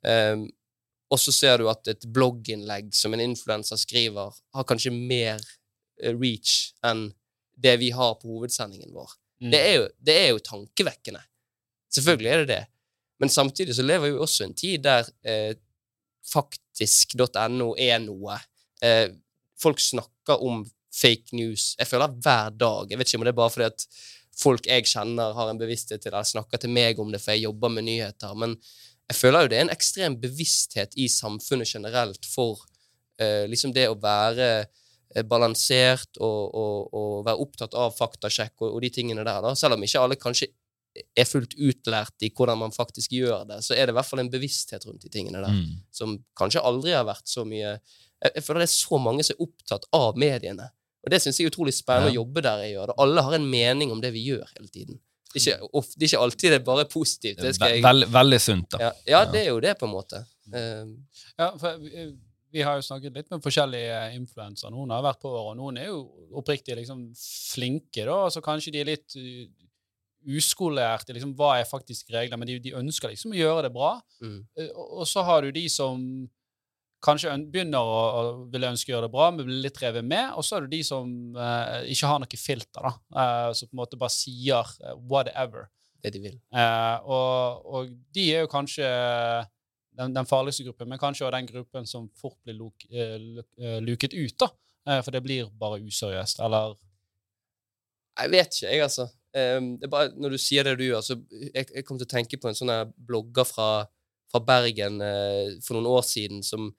Um, 0.07 0.45
og 1.09 1.21
så 1.21 1.33
ser 1.33 1.59
du 1.59 1.69
at 1.71 1.89
et 1.89 2.05
blogginnlegg 2.15 2.91
som 2.95 3.15
en 3.17 3.23
influenser 3.25 3.81
skriver, 3.81 4.35
har 4.55 4.67
kanskje 4.69 4.93
mer 4.93 5.39
eh, 5.39 6.13
reach 6.13 6.75
enn 6.87 7.09
det 7.59 7.79
vi 7.81 7.91
har 7.97 8.19
på 8.21 8.29
hovedsendingen 8.29 8.93
vår. 8.95 9.15
Mm. 9.41 9.51
Det, 9.51 9.61
er 9.61 9.75
jo, 9.75 9.87
det 10.05 10.19
er 10.19 10.29
jo 10.33 10.43
tankevekkende. 10.45 11.23
Selvfølgelig 11.95 12.31
er 12.31 12.43
det 12.43 12.51
det. 12.53 12.65
Men 13.19 13.33
samtidig 13.33 13.75
så 13.75 13.83
lever 13.83 14.13
vi 14.13 14.21
også 14.21 14.47
en 14.47 14.55
tid 14.55 14.85
der 14.85 15.09
eh, 15.27 15.57
faktisk.no 16.29 17.73
er 17.81 17.99
noe. 18.05 18.37
Eh, 18.85 19.09
folk 19.59 19.81
snakker 19.83 20.45
om 20.45 20.63
fake 21.01 21.37
news. 21.39 21.75
Jeg 21.79 21.89
føler 21.91 22.15
hver 22.25 22.51
dag. 22.59 22.91
Jeg 22.91 22.99
vet 22.99 23.09
ikke 23.11 23.21
om 23.21 23.27
det 23.29 23.33
er 23.35 23.41
bare 23.41 23.55
fordi 23.55 23.69
at 23.71 23.87
folk 24.39 24.67
jeg 24.71 24.87
kjenner, 24.87 25.33
har 25.35 25.51
en 25.51 25.59
bevissthet 25.59 26.01
til 26.03 26.11
det, 26.11 26.15
eller 26.17 26.29
snakker 26.29 26.61
til 26.63 26.71
meg 26.71 26.99
om 27.03 27.11
det, 27.13 27.21
for 27.23 27.35
jeg 27.35 27.47
jobber 27.49 27.73
med 27.75 27.89
nyheter. 27.89 28.35
Men 28.39 28.55
jeg 29.09 29.17
føler 29.19 29.45
jo 29.47 29.51
det 29.51 29.59
er 29.59 29.65
en 29.67 29.75
ekstrem 29.75 30.19
bevissthet 30.23 30.95
i 31.01 31.09
samfunnet 31.11 31.71
generelt 31.71 32.29
for 32.29 32.61
eh, 33.19 33.47
liksom 33.51 33.73
det 33.75 33.89
å 33.91 33.97
være 33.99 34.49
eh, 34.61 35.25
balansert 35.27 36.21
og, 36.21 36.55
og, 36.55 36.95
og 36.95 37.27
være 37.27 37.43
opptatt 37.47 37.75
av 37.75 37.95
faktasjekk 37.97 38.55
og, 38.63 38.75
og 38.77 38.81
de 38.85 38.93
tingene 38.95 39.25
der. 39.27 39.43
Da. 39.43 39.55
Selv 39.59 39.79
om 39.79 39.83
ikke 39.87 40.05
alle 40.05 40.21
kanskje 40.21 40.51
er 40.99 41.27
fullt 41.29 41.55
utlært 41.63 42.25
i 42.27 42.31
hvordan 42.35 42.59
man 42.59 42.73
faktisk 42.75 43.13
gjør 43.15 43.45
det, 43.49 43.61
så 43.63 43.75
er 43.77 43.87
det 43.87 43.93
i 43.95 43.99
hvert 43.99 44.09
fall 44.09 44.23
en 44.23 44.31
bevissthet 44.33 44.87
rundt 44.89 45.05
de 45.05 45.11
tingene 45.15 45.43
der, 45.45 45.55
Mm. 45.55 45.77
som 45.95 46.17
kanskje 46.39 46.63
aldri 46.65 46.95
har 46.97 47.05
vært 47.07 47.29
så 47.29 47.45
mye 47.47 47.79
Jeg, 48.19 48.33
jeg 48.35 48.43
føler 48.43 48.65
det 48.65 48.67
er 48.67 48.73
så 48.75 48.99
mange 48.99 49.23
som 49.23 49.37
er 49.37 49.45
opptatt 49.45 49.85
av 49.95 50.17
mediene. 50.19 50.65
Og 51.05 51.11
det 51.13 51.21
syns 51.23 51.39
jeg 51.39 51.47
er 51.47 51.53
utrolig 51.53 51.75
spennende 51.77 52.11
Ja. 52.11 52.17
å 52.19 52.25
jobbe 52.25 52.43
der 52.43 52.63
jeg 52.65 52.73
gjør. 52.77 52.91
Og 52.95 53.03
alle 53.05 53.23
har 53.23 53.35
en 53.39 53.47
mening 53.51 53.93
om 53.95 54.01
det 54.03 54.13
vi 54.13 54.25
gjør 54.31 54.47
hele 54.57 54.69
tiden. 54.69 54.99
Det 55.35 55.43
er 55.47 55.59
ikke, 55.59 55.69
of, 55.77 55.87
det 55.95 56.03
er 56.07 56.09
ikke 56.13 56.23
alltid 56.25 56.51
det 56.51 56.59
er 56.61 56.65
bare 56.65 56.85
positivt. 56.89 57.43
Det 57.45 57.55
skal 57.55 57.75
jeg, 57.77 57.83
Vel, 57.85 58.05
veldig 58.11 58.41
sunt, 58.41 58.71
da. 58.73 58.79
ja, 58.81 58.93
ja, 59.13 59.21
det 59.31 59.43
er 59.45 59.51
jo 59.53 59.61
det, 59.61 59.75
på 59.79 59.87
en 59.87 59.93
måte. 59.93 60.23
Um, 60.49 60.95
Ja, 61.39 61.51
for 61.61 61.77
vi, 61.83 62.07
vi 62.51 62.63
har 62.65 62.79
jo 62.81 62.83
snakket 62.87 63.13
litt 63.13 63.31
med 63.31 63.43
forskjellige 63.45 63.99
influensere. 64.17 64.71
Noen 64.73 64.91
har 64.97 65.03
vært 65.05 65.21
på 65.21 65.29
år, 65.29 65.51
og 65.53 65.57
noen 65.61 65.77
er 65.83 65.91
jo 65.91 65.99
oppriktig 66.41 66.75
liksom 66.81 67.03
flinke, 67.53 68.07
da. 68.09 68.17
Så 68.33 68.41
kanskje 68.41 68.73
de 68.73 68.81
er 68.81 68.89
litt 68.89 69.19
uh, 69.21 69.45
uskolerte. 70.39 71.13
Liksom, 71.15 71.35
hva 71.39 71.59
er 71.61 71.69
faktisk 71.69 72.11
regler? 72.15 72.39
Men 72.41 72.49
de, 72.51 72.59
de 72.65 72.75
ønsker 72.79 73.13
liksom 73.13 73.33
å 73.37 73.39
gjøre 73.39 73.69
det 73.69 73.73
bra. 73.77 73.93
mm. 74.25 74.39
Eh, 74.59 74.71
Og, 74.75 75.03
og 75.03 75.07
så 75.09 75.23
har 75.29 75.43
du 75.47 75.53
de 75.55 75.67
som 75.69 76.01
kanskje 77.05 77.35
begynner 77.53 77.79
å, 77.79 77.99
å 77.99 78.23
ville 78.53 78.71
ønske 78.73 78.91
å 78.91 78.97
gjøre 78.97 79.07
det 79.07 79.15
bra, 79.15 79.29
men 79.31 79.47
blir 79.47 79.65
litt 79.65 79.81
revet 79.83 80.07
med. 80.07 80.33
Og 80.39 80.47
så 80.47 80.57
er 80.57 80.67
det 80.67 80.77
de 80.77 80.81
som 80.87 81.11
uh, 81.37 81.81
ikke 81.87 82.11
har 82.11 82.23
noe 82.23 82.41
filter, 82.41 82.89
da. 82.89 82.95
uh, 83.19 83.51
som 83.55 83.71
på 83.71 83.77
en 83.77 83.83
måte 83.83 84.01
bare 84.01 84.15
sier 84.15 84.73
eh, 84.83 84.97
whatever. 85.11 85.69
Det 85.99 86.13
de 86.15 86.21
vil. 86.23 86.35
Og, 86.55 87.65
og 87.67 87.89
de 88.15 88.25
er 88.31 88.45
jo 88.45 88.51
kanskje 88.53 88.87
den, 89.99 90.13
den 90.15 90.29
farligste 90.31 90.63
gruppen, 90.69 90.87
men 90.87 91.01
kanskje 91.03 91.25
også 91.27 91.35
den 91.35 91.49
gruppen 91.49 91.89
som 91.91 92.05
fort 92.15 92.37
blir 92.47 92.55
luk, 92.55 92.85
luket 93.83 94.15
ut, 94.15 94.37
da. 94.39 94.47
For 95.03 95.11
det 95.11 95.25
blir 95.27 95.51
bare 95.59 95.81
useriøst, 95.83 96.39
eller 96.47 96.77
Jeg 98.23 98.31
vet 98.31 98.55
ikke, 98.55 98.71
jeg, 98.71 98.85
altså. 98.87 99.09
Um, 99.35 99.73
det 99.81 99.89
er 99.89 99.93
bare, 99.97 100.13
når 100.15 100.37
du 100.37 100.39
sier 100.39 100.65
det 100.65 100.77
du 100.79 100.87
gjør, 100.87 101.03
så 101.03 101.19
jeg, 101.35 101.67
jeg 101.67 101.85
kom 101.85 101.99
til 101.99 102.07
å 102.07 102.15
tenke 102.15 102.39
på 102.39 102.49
en 102.49 102.57
sånn 102.57 102.73
blogger 103.11 103.51
fra, 103.51 103.69
fra 104.31 104.41
Bergen 104.45 105.03
eh, 105.05 105.59
for 105.65 105.77
noen 105.77 105.91
år 105.99 106.07
siden 106.07 106.47
som 106.47 106.71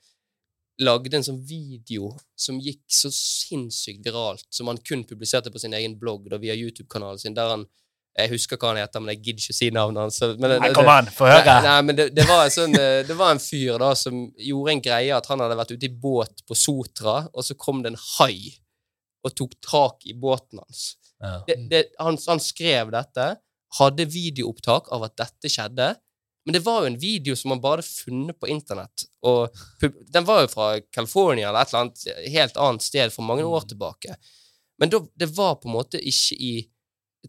lagde 0.83 1.19
en 1.19 1.25
sånn 1.25 1.41
video 1.45 2.13
som 2.39 2.59
gikk 2.63 2.83
så 2.93 3.11
sinnssykt 3.13 4.05
viralt, 4.05 4.45
som 4.53 4.69
han 4.71 4.79
kun 4.85 5.03
publiserte 5.07 5.51
på 5.51 5.61
sin 5.61 5.75
egen 5.77 5.97
blogg 5.99 6.29
da 6.31 6.39
via 6.41 6.55
YouTube-kanalen 6.57 7.21
sin, 7.21 7.37
der 7.37 7.55
han 7.55 7.67
Jeg 8.19 8.33
husker 8.33 8.57
hva 8.59 8.73
han 8.73 8.79
heter, 8.81 8.99
men 8.99 9.13
jeg 9.13 9.19
gidder 9.21 9.43
ikke 9.43 9.53
å 9.53 9.55
si 9.55 9.67
navnet 9.71 10.01
hans. 10.01 10.17
Nei, 10.41 10.71
kom 10.75 10.89
an, 10.91 11.07
få 11.13 11.27
høre! 11.29 11.53
nei, 11.63 11.75
men 11.87 11.95
det, 11.95 12.07
det, 12.17 12.25
var 12.27 12.49
sånn, 12.51 12.73
eh, 12.75 13.03
det 13.07 13.15
var 13.15 13.31
en 13.31 13.39
fyr 13.39 13.77
da 13.79 13.93
som 13.95 14.25
gjorde 14.35 14.73
en 14.73 14.81
greie 14.83 15.13
at 15.15 15.29
han 15.29 15.39
hadde 15.39 15.55
vært 15.55 15.71
ute 15.71 15.87
i 15.87 15.91
båt 15.93 16.41
på 16.49 16.57
Sotra, 16.57 17.21
og 17.31 17.45
så 17.45 17.55
kom 17.55 17.79
det 17.85 17.93
en 17.93 18.01
hai 18.17 18.57
og 19.23 19.35
tok 19.37 19.55
tak 19.63 20.09
i 20.09 20.17
båten 20.17 20.59
hans. 20.59 20.97
Ja. 21.21 21.37
Det, 21.47 21.55
det, 21.71 21.83
han, 22.01 22.17
han 22.27 22.43
skrev 22.43 22.91
dette, 22.97 23.29
hadde 23.79 24.09
videoopptak 24.09 24.91
av 24.95 25.05
at 25.07 25.15
dette 25.21 25.53
skjedde, 25.53 25.93
men 26.45 26.55
det 26.55 26.61
var 26.65 26.81
jo 26.81 26.89
en 26.93 26.99
video 27.01 27.35
som 27.35 27.49
man 27.53 27.61
bare 27.61 27.79
hadde 27.81 27.89
funnet 27.91 28.39
på 28.39 28.47
internett. 28.49 29.03
Og 29.27 29.53
den 30.13 30.25
var 30.25 30.41
jo 30.45 30.51
fra 30.53 30.69
California 30.95 31.49
eller 31.49 31.61
et 31.65 31.73
eller 31.73 31.83
annet 31.85 32.31
helt 32.33 32.57
annet 32.57 32.85
sted 32.85 33.13
for 33.13 33.27
mange 33.27 33.43
år 33.45 33.67
tilbake. 33.69 34.15
Men 34.79 34.89
da, 34.93 35.01
det 35.19 35.27
var 35.35 35.57
på 35.59 35.67
en 35.69 35.75
måte 35.75 35.99
ikke 35.99 36.37
i 36.39 36.53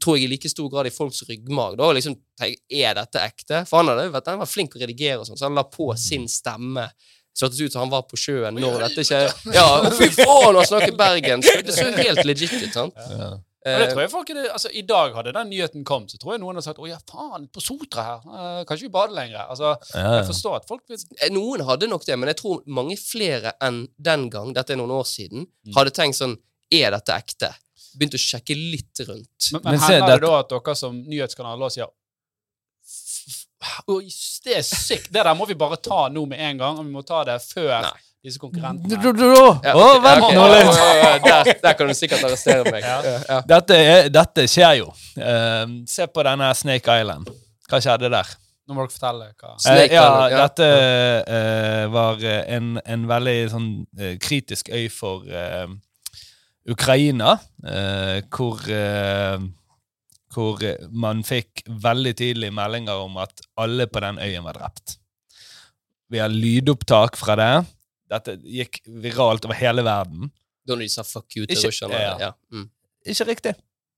tror 0.00 0.14
jeg 0.16 0.28
i 0.28 0.30
like 0.30 0.48
stor 0.48 0.68
grad 0.70 0.86
i 0.86 0.92
folks 0.94 1.24
ryggmarg. 1.26 1.74
Da, 1.80 1.88
liksom 1.92 2.14
tenk, 2.38 2.60
Er 2.70 2.94
dette 2.94 3.18
ekte? 3.26 3.64
For 3.66 3.80
han, 3.82 3.88
hadde, 3.90 4.04
jo 4.06 4.12
vært- 4.14 4.28
han 4.30 4.38
var 4.38 4.46
flink 4.46 4.76
å 4.78 4.80
redigere, 4.84 5.18
og 5.18 5.26
sånn, 5.26 5.36
så 5.40 5.48
han 5.48 5.58
la 5.58 5.64
på 5.66 5.88
sin 5.98 6.28
stemme. 6.30 6.86
Så 7.34 7.48
det 7.50 7.60
ut 7.66 7.72
som 7.74 7.82
han 7.82 7.90
var 7.90 8.02
på 8.06 8.18
sjøen 8.18 8.54
når 8.58 8.84
dette 8.86 9.02
skjer. 9.06 9.26
Ja, 9.54 9.66
og 9.82 9.92
fy 9.98 10.06
faen, 10.14 10.54
han 10.54 10.66
snakker 10.70 10.94
Bergen! 10.98 11.42
Så 11.42 11.56
det 11.66 11.74
så 11.74 11.88
helt 11.98 12.22
legit 12.24 12.54
ut. 12.54 12.70
sant? 12.72 12.94
Ja. 13.10 13.32
Og 13.60 13.76
det 13.76 13.88
Eh, 13.88 13.92
tror 13.92 14.00
jeg 14.00 14.10
folk 14.10 14.26
det, 14.32 14.46
altså, 14.50 14.70
I 14.72 14.80
dag 14.88 15.12
hadde 15.14 15.32
den 15.36 15.50
nyheten 15.50 15.84
kommet, 15.84 16.10
så 16.10 16.16
tror 16.18 16.32
jeg 16.32 16.40
noen 16.40 16.54
hadde 16.56 16.64
sagt 16.64 16.78
'Å 16.80 16.88
ja, 16.88 16.96
faen, 17.06 17.46
på 17.52 17.60
Sotra 17.60 18.02
her. 18.02 18.20
Eh, 18.24 18.64
kan 18.64 18.76
ikke 18.76 18.88
vi 18.88 18.88
bade 18.88 19.12
lenger?' 19.12 19.48
Altså, 19.50 19.76
Ja, 19.94 20.14
Jeg 20.20 20.26
forstår 20.30 20.56
at 20.56 20.66
folk 20.68 20.80
vil 20.88 20.96
Eh, 21.20 21.28
Noen 21.28 21.60
hadde 21.66 21.86
nok 21.88 22.04
det, 22.06 22.18
men 22.18 22.28
jeg 22.28 22.36
tror 22.38 22.62
mange 22.66 22.96
flere 22.96 23.52
enn 23.60 23.86
den 24.00 24.30
gang, 24.30 24.54
dette 24.54 24.70
er 24.72 24.76
noen 24.76 24.90
år 24.90 25.04
siden, 25.04 25.46
Mm. 25.66 25.74
hadde 25.76 25.90
tenkt 25.92 26.16
sånn 26.16 26.38
Er 26.72 26.90
dette 26.92 27.12
ekte? 27.12 27.54
Begynt 27.98 28.14
å 28.14 28.18
sjekke 28.22 28.54
litt 28.54 28.96
rundt. 29.08 29.52
Men, 29.52 29.60
men, 29.64 29.72
Men 29.72 29.80
hender 29.80 30.20
det 30.20 30.20
da 30.22 30.38
at 30.38 30.48
dere 30.48 30.74
som 30.76 31.04
nyhetskanal 31.04 31.58
da 31.58 31.68
sier 31.68 31.88
Oi, 33.88 34.04
det 34.44 34.54
er 34.56 34.62
sykt! 34.64 35.10
Det 35.12 35.22
der 35.22 35.34
må 35.36 35.46
vi 35.46 35.54
bare 35.54 35.76
ta 35.76 36.08
nå 36.08 36.26
med 36.26 36.40
en 36.40 36.56
gang, 36.58 36.78
og 36.78 36.86
vi 36.86 36.92
må 36.94 37.02
ta 37.06 37.24
det 37.24 37.36
før 37.42 37.82
Nei. 37.82 37.98
Disse 38.24 38.40
konkurrentene. 38.42 38.98
Ja, 39.64 39.74
ok, 39.74 40.00
vent 40.04 40.26
nå 40.36 40.46
litt! 40.52 40.70
Der, 41.24 41.50
der 41.62 41.76
kan 41.78 41.90
du 41.90 41.96
sikkert 41.96 42.26
arrestere 42.28 42.64
meg. 42.68 42.84
Ja. 43.30 43.40
Dette, 43.46 43.76
er, 43.76 44.08
dette 44.12 44.46
skjer 44.50 44.80
jo. 44.80 44.90
Eh, 45.16 45.74
se 45.88 46.06
på 46.10 46.24
denne 46.26 46.50
Snake 46.56 46.96
Island. 47.02 47.30
Hva 47.70 47.80
skjedde 47.82 48.10
der? 48.12 48.32
Nå 48.68 48.76
må 48.76 48.84
dere 48.84 48.94
fortelle 48.94 49.30
hva 49.34 49.54
Snake 49.58 49.88
Island, 49.90 50.18
ja, 50.20 50.26
ja. 50.30 50.42
dette 50.46 50.66
uh, 51.26 51.84
var 51.90 52.20
eh, 52.22 52.42
en, 52.56 52.74
en 52.84 53.06
veldig 53.10 53.38
sånn 53.50 53.70
uh, 53.98 54.12
kritisk 54.22 54.70
øy 54.70 54.84
for 54.94 55.26
eh, 55.26 55.72
Ukraina, 56.70 57.32
eh, 57.66 58.20
hvor 58.30 58.60
eh, 58.70 59.48
hvor 60.34 60.62
eh, 60.64 60.78
man 60.90 61.24
fikk 61.26 61.64
veldig 61.66 62.14
tidlig 62.18 62.52
meldinger 62.54 63.02
om 63.02 63.18
at 63.22 63.42
alle 63.60 63.88
på 63.90 64.02
den 64.04 64.20
øyen 64.22 64.46
var 64.46 64.58
drept. 64.58 64.98
Vi 66.10 66.18
har 66.18 66.30
lydopptak 66.30 67.18
fra 67.18 67.36
det. 67.38 67.52
Dette 68.10 68.34
gikk 68.42 68.80
viralt 68.86 69.44
over 69.46 69.54
hele 69.58 69.84
verden. 69.86 70.30
Da 70.66 70.76
de 70.76 70.88
sa 70.90 71.02
fuck 71.06 71.36
you 71.36 71.46
til 71.46 71.56
Ikke- 71.56 71.68
Russland? 71.70 71.94
ja. 71.94 72.16
Ja. 72.18 72.32
Mm. 72.52 72.68
Ikke 73.06 73.26
riktig. 73.30 73.54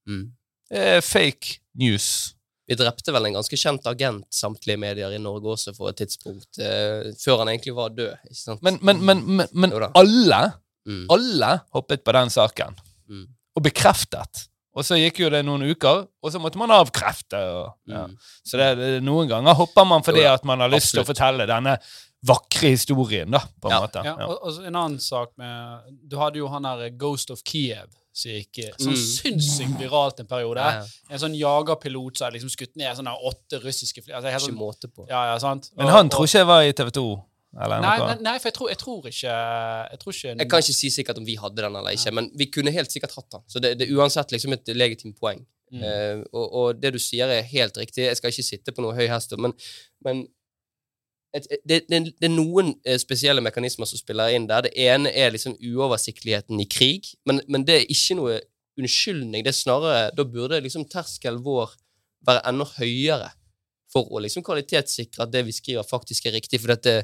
Mm. 0.07 0.31
Eh, 0.71 1.01
fake 1.01 1.59
news. 1.75 2.35
Vi 2.67 2.75
drepte 2.79 3.11
vel 3.11 3.25
en 3.27 3.33
ganske 3.35 3.57
kjent 3.59 3.85
agent, 3.91 4.25
samtlige 4.31 4.79
medier 4.79 5.11
i 5.11 5.17
Norge 5.19 5.43
også, 5.51 5.73
for 5.75 5.89
et 5.89 5.97
tidspunkt, 5.99 6.57
eh, 6.59 7.11
før 7.19 7.39
han 7.43 7.49
egentlig 7.51 7.73
var 7.75 7.89
død. 7.89 8.13
ikke 8.29 8.35
sant? 8.39 8.63
Men, 8.63 8.79
men, 8.81 9.01
men, 9.05 9.47
men, 9.51 9.73
alle, 9.95 10.53
Mm. 10.85 11.05
alle 11.09 11.61
hoppet 11.73 12.03
på 12.03 12.11
den 12.11 12.29
saken. 12.29 12.75
Mm. 13.09 13.27
Og 13.55 13.63
bekreftet. 13.63 14.47
Og 14.75 14.83
så 14.83 14.95
gikk 14.97 15.19
jo 15.19 15.29
det 15.29 15.43
noen 15.45 15.61
uker, 15.69 16.07
og 16.23 16.31
så 16.31 16.39
måtte 16.41 16.57
man 16.57 16.71
avkrefte. 16.71 17.37
Og, 17.37 17.75
ja. 17.87 18.07
Mm. 18.07 18.17
Så 18.43 18.57
det, 18.57 18.77
det, 18.79 19.03
noen 19.03 19.27
ganger 19.29 19.53
hopper 19.53 19.85
man 19.85 20.01
fordi 20.03 20.23
Jo 20.23 20.33
at 20.33 20.43
man 20.45 20.59
har 20.59 20.69
lyst 20.69 20.91
til 20.95 21.03
å 21.03 21.05
fortelle 21.05 21.45
denne 21.47 21.77
vakre 22.25 22.69
historien, 22.73 23.29
da, 23.31 23.39
på 23.61 23.67
en 23.69 23.75
Ja. 23.75 23.81
måte. 23.81 24.03
Ja, 24.05 24.15
Ja. 24.19 24.27
og, 24.27 24.39
og 24.43 24.65
en 24.65 24.75
annen 24.75 24.99
sak 24.99 25.31
med 25.37 25.97
Du 26.07 26.17
hadde 26.17 26.37
jo 26.39 26.47
han 26.47 26.63
der 26.63 26.89
Ghost 26.89 27.31
of 27.31 27.41
Kiev 27.43 27.89
som 28.13 28.29
gikk 28.31 28.59
sånn 28.77 28.93
Mm. 28.93 28.95
sinnssykt 28.95 29.79
viralt 29.79 30.19
en 30.21 30.27
periode. 30.29 30.57
Ja, 30.61 30.83
ja. 30.83 30.85
En 31.09 31.19
sånn 31.19 31.35
jagerpilot 31.35 32.17
som 32.17 32.25
hadde 32.27 32.37
liksom 32.39 32.49
skutt 32.53 32.75
ned 32.77 32.95
sånne 32.95 33.15
åtte 33.25 33.59
russiske 33.63 34.03
fly. 34.03 34.13
Altså, 34.13 34.29
helt 34.29 34.43
Ikke 34.43 34.51
sånn, 34.53 34.59
måte 34.59 34.87
på. 34.93 35.07
ja, 35.09 35.33
ja, 35.33 35.37
sant? 35.39 35.71
Men 35.75 35.87
han 35.87 36.09
tror 36.09 36.25
ikke 36.27 36.37
jeg 36.43 36.45
var 36.47 36.61
i 36.61 36.71
TV 36.73 36.91
2. 36.91 37.23
Eller 37.61 37.81
Nei, 37.81 37.97
noe. 37.99 38.15
nei, 38.21 38.37
for 38.39 38.49
jeg 38.49 38.53
tror, 38.53 38.69
jeg 38.69 38.77
tror 38.79 39.01
ikke 39.05 39.33
Jeg 39.91 39.99
tror 39.99 40.13
ikke 40.13 40.37
Jeg 40.39 40.49
kan 40.49 40.59
ikke 40.59 40.73
si 40.73 40.89
sikkert 40.89 41.17
om 41.19 41.25
vi 41.25 41.35
hadde 41.35 41.55
den 41.61 41.75
eller 41.75 41.91
ikke, 41.91 42.11
men 42.13 42.31
vi 42.35 42.45
kunne 42.47 42.71
helt 42.71 42.89
sikkert 42.91 43.13
hatt 43.15 43.29
den. 43.29 43.41
Så 43.47 43.59
det, 43.61 43.77
det 43.77 43.89
er 43.89 43.93
uansett 43.93 44.31
liksom 44.31 44.53
et 44.53 44.65
legitimt 44.73 45.19
poeng. 45.19 45.45
Mm. 45.71 45.81
Uh, 45.83 46.23
og, 46.33 46.53
og 46.53 46.81
det 46.81 46.93
du 46.93 46.99
sier, 46.99 47.27
er 47.29 47.41
helt 47.43 47.75
riktig. 47.77 48.05
Jeg 48.05 48.17
skal 48.17 48.29
ikke 48.31 48.43
sitte 48.45 48.71
på 48.71 48.81
noe 48.81 48.93
høy 48.93 49.07
hest, 49.07 49.33
men, 49.37 49.53
men 50.03 50.27
et, 51.33 51.47
et, 51.49 51.61
det, 51.65 51.79
det, 51.89 52.01
det 52.21 52.27
er 52.29 52.33
noen 52.33 52.73
eh, 52.85 52.99
spesielle 53.01 53.41
mekanismer 53.41 53.89
som 53.89 53.99
spiller 53.99 54.35
inn 54.35 54.47
der. 54.49 54.67
Det 54.67 54.73
ene 54.77 55.09
er 55.09 55.33
liksom 55.33 55.55
uoversiktligheten 55.57 56.61
i 56.61 56.67
krig, 56.69 57.09
men, 57.25 57.41
men 57.49 57.65
det 57.67 57.79
er 57.79 57.93
ikke 57.93 58.17
noe 58.19 58.39
unnskyldning. 58.79 59.43
Det 59.45 59.53
er 59.53 59.57
snarere 59.57 60.11
Da 60.17 60.25
burde 60.25 60.61
liksom 60.63 60.85
terskelen 60.89 61.43
vår 61.45 61.73
være 62.25 62.45
enda 62.49 62.67
høyere 62.77 63.31
for 63.93 64.09
å 64.09 64.21
liksom 64.23 64.45
kvalitetssikre 64.45 65.25
at 65.25 65.33
det 65.33 65.43
vi 65.45 65.53
skriver, 65.53 65.85
faktisk 65.85 66.25
er 66.29 66.37
riktig. 66.37 66.61
For 66.61 66.73
dette 66.73 67.03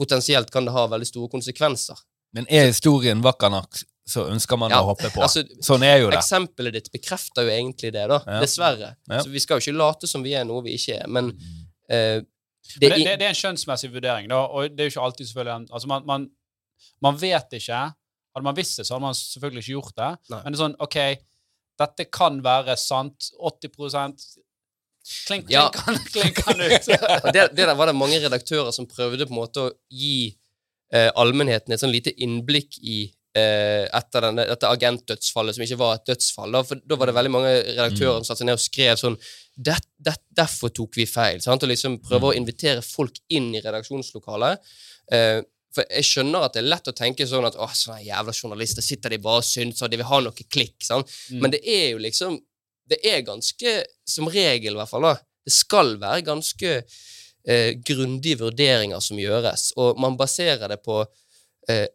potensielt 0.00 0.52
kan 0.52 0.64
det 0.64 0.72
ha 0.72 0.86
veldig 0.88 1.08
store 1.08 1.32
konsekvenser. 1.32 1.98
Men 2.36 2.46
er 2.48 2.70
historien 2.70 3.20
vakker 3.24 3.52
nok, 3.52 3.80
så 4.08 4.24
ønsker 4.30 4.58
man 4.60 4.72
Ja, 4.72 4.80
å 4.80 4.92
hoppe 4.92 5.10
på. 5.12 5.22
Altså, 5.26 5.42
sånn 5.64 5.84
er 5.84 5.98
jo 6.00 6.10
det. 6.12 6.20
Eksempelet 6.22 6.78
ditt 6.78 6.92
bekrefter 6.94 7.44
jo 7.46 7.52
egentlig 7.52 7.92
det, 7.96 8.06
da. 8.10 8.20
Ja. 8.24 8.40
Dessverre. 8.44 8.94
Ja. 9.10 9.20
Så 9.24 9.32
vi 9.32 9.42
skal 9.42 9.58
jo 9.58 9.66
ikke 9.66 9.80
late 9.80 10.10
som 10.10 10.24
vi 10.24 10.36
er 10.38 10.46
noe 10.48 10.64
vi 10.64 10.78
ikke 10.78 11.02
er, 11.02 11.10
men 11.10 11.32
eh, 11.90 12.20
Men 12.22 12.29
det, 12.78 12.90
det, 12.92 13.16
det, 13.20 13.26
er 13.26 13.32
en 13.32 13.38
skjønnsmessig 13.38 13.90
vurdering, 13.92 14.28
da, 14.30 14.42
og 14.46 14.70
det 14.76 14.84
er 14.84 14.88
jo 14.90 14.94
ikke 14.94 15.06
alltid 15.08 15.26
selvfølgelig 15.30 15.54
en- 15.56 15.68
altså 15.72 15.88
man, 15.90 16.06
man, 16.06 16.28
man 17.02 17.18
vet 17.20 17.56
ikke. 17.58 17.80
Hadde 18.30 18.46
man 18.46 18.56
visst 18.56 18.78
det, 18.78 18.86
så 18.86 18.94
hadde 18.94 19.06
man 19.08 19.16
selvfølgelig 19.18 19.64
ikke 19.64 19.74
gjort 19.74 19.96
det. 19.96 20.10
Nei. 20.30 20.42
Men 20.44 20.52
det 20.52 20.58
er 20.58 20.62
sånn, 20.62 20.76
OK, 20.86 20.98
dette 21.82 22.06
kan 22.12 22.38
være 22.44 22.76
sant. 22.78 23.30
80 23.40 24.36
Klink, 25.26 25.48
Ja. 25.50 25.70
klink, 25.72 26.10
klink 26.12 26.38
ut. 26.46 26.88
det, 27.34 27.46
det 27.56 27.64
der 27.66 27.74
var 27.74 27.88
det 27.88 27.96
mange 27.96 28.18
redaktører 28.20 28.70
som 28.76 28.86
prøvde 28.86 29.26
på 29.26 29.32
en 29.32 29.38
måte 29.40 29.62
å 29.64 29.70
gi 29.88 30.36
eh, 30.92 31.08
allmennheten 31.16 31.72
et 31.72 31.80
sånn 31.80 31.90
lite 31.94 32.12
innblikk 32.20 32.76
i 32.84 32.98
etter 33.30 34.24
denne, 34.24 34.42
dette 34.48 34.66
agentdødsfallet, 34.66 35.54
som 35.54 35.62
ikke 35.62 35.78
var 35.78 35.98
et 35.98 36.08
dødsfall. 36.10 36.50
Da, 36.56 36.64
for 36.66 36.80
da 36.82 36.96
var 36.98 37.10
det 37.10 37.14
veldig 37.14 37.30
mange 37.30 37.52
redaktører 37.68 38.18
som 38.18 38.26
satte 38.26 38.42
seg 38.42 38.48
ned 38.48 38.58
og 38.58 38.64
skrev 38.64 38.98
sånn 38.98 39.18
det, 39.54 39.76
det, 40.02 40.16
Derfor 40.40 40.72
tok 40.74 40.98
vi 40.98 41.06
feil. 41.06 41.38
Sant? 41.44 41.62
Og 41.62 41.70
liksom 41.70 42.00
prøve 42.02 42.30
å 42.30 42.36
invitere 42.36 42.82
folk 42.82 43.20
inn 43.36 43.52
i 43.54 43.62
redaksjonslokalet. 43.62 44.72
Eh, 45.14 45.38
for 45.74 45.86
jeg 45.86 46.06
skjønner 46.08 46.46
at 46.46 46.56
det 46.56 46.64
er 46.64 46.70
lett 46.72 46.90
å 46.90 46.96
tenke 46.96 47.26
sånn 47.28 47.46
at 47.46 47.58
åh, 47.60 47.74
sånne 47.76 48.02
jævla 48.02 48.34
journalister 48.34 48.82
sitter 48.84 49.14
de 49.14 49.20
bare 49.22 49.44
og 49.44 49.46
syns, 49.46 49.82
og 49.84 49.92
de 49.92 50.00
vil 50.00 50.08
ha 50.08 50.20
noe 50.24 50.46
klikk. 50.50 50.78
Sant? 50.82 51.10
Mm. 51.30 51.44
Men 51.44 51.54
det 51.54 51.62
er 51.62 51.90
jo 51.92 52.06
liksom 52.06 52.40
Det 52.90 52.98
er 53.06 53.20
ganske, 53.22 53.72
som 54.02 54.26
regel 54.26 54.74
i 54.74 54.78
hvert 54.80 54.90
fall, 54.90 55.04
da, 55.06 55.12
det 55.46 55.52
skal 55.54 55.92
være 56.00 56.24
ganske 56.26 56.72
eh, 57.46 57.76
grundige 57.86 58.40
vurderinger 58.40 58.98
som 58.98 59.20
gjøres, 59.20 59.68
og 59.78 60.00
man 60.02 60.16
baserer 60.18 60.72
det 60.72 60.80
på 60.82 60.96
eh, 61.70 61.86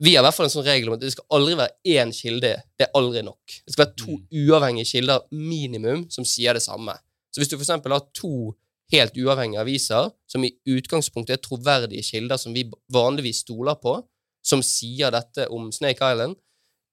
Vi 0.00 0.14
har 0.16 0.22
i 0.22 0.26
hvert 0.26 0.34
fall 0.34 0.46
en 0.48 0.50
sånn 0.54 0.66
regel 0.66 0.88
om 0.90 0.94
at 0.96 1.00
det 1.04 1.12
skal 1.14 1.24
aldri 1.30 1.54
være 1.54 1.74
én 1.86 2.10
kilde. 2.12 2.50
Det 2.78 2.86
er 2.88 2.92
aldri 2.98 3.22
nok. 3.22 3.38
Det 3.64 3.72
skal 3.74 3.84
være 3.86 3.96
to 4.00 4.16
uavhengige 4.44 4.88
kilder 4.90 5.20
minimum 5.30 6.06
som 6.10 6.24
sier 6.26 6.54
det 6.58 6.62
samme. 6.64 6.96
Så 7.30 7.40
hvis 7.40 7.48
du 7.52 7.56
eksempel 7.56 7.92
har 7.94 8.02
to 8.14 8.54
helt 8.92 9.14
uavhengige 9.16 9.60
aviser 9.62 10.10
som 10.30 10.44
i 10.44 10.50
utgangspunktet 10.68 11.38
er 11.38 11.42
troverdige 11.42 12.02
kilder 12.04 12.36
som 12.38 12.52
vi 12.54 12.66
vanligvis 12.92 13.44
stoler 13.46 13.78
på, 13.80 14.00
som 14.44 14.60
sier 14.62 15.10
dette 15.14 15.46
om 15.50 15.70
Snake 15.72 16.02
Island, 16.12 16.36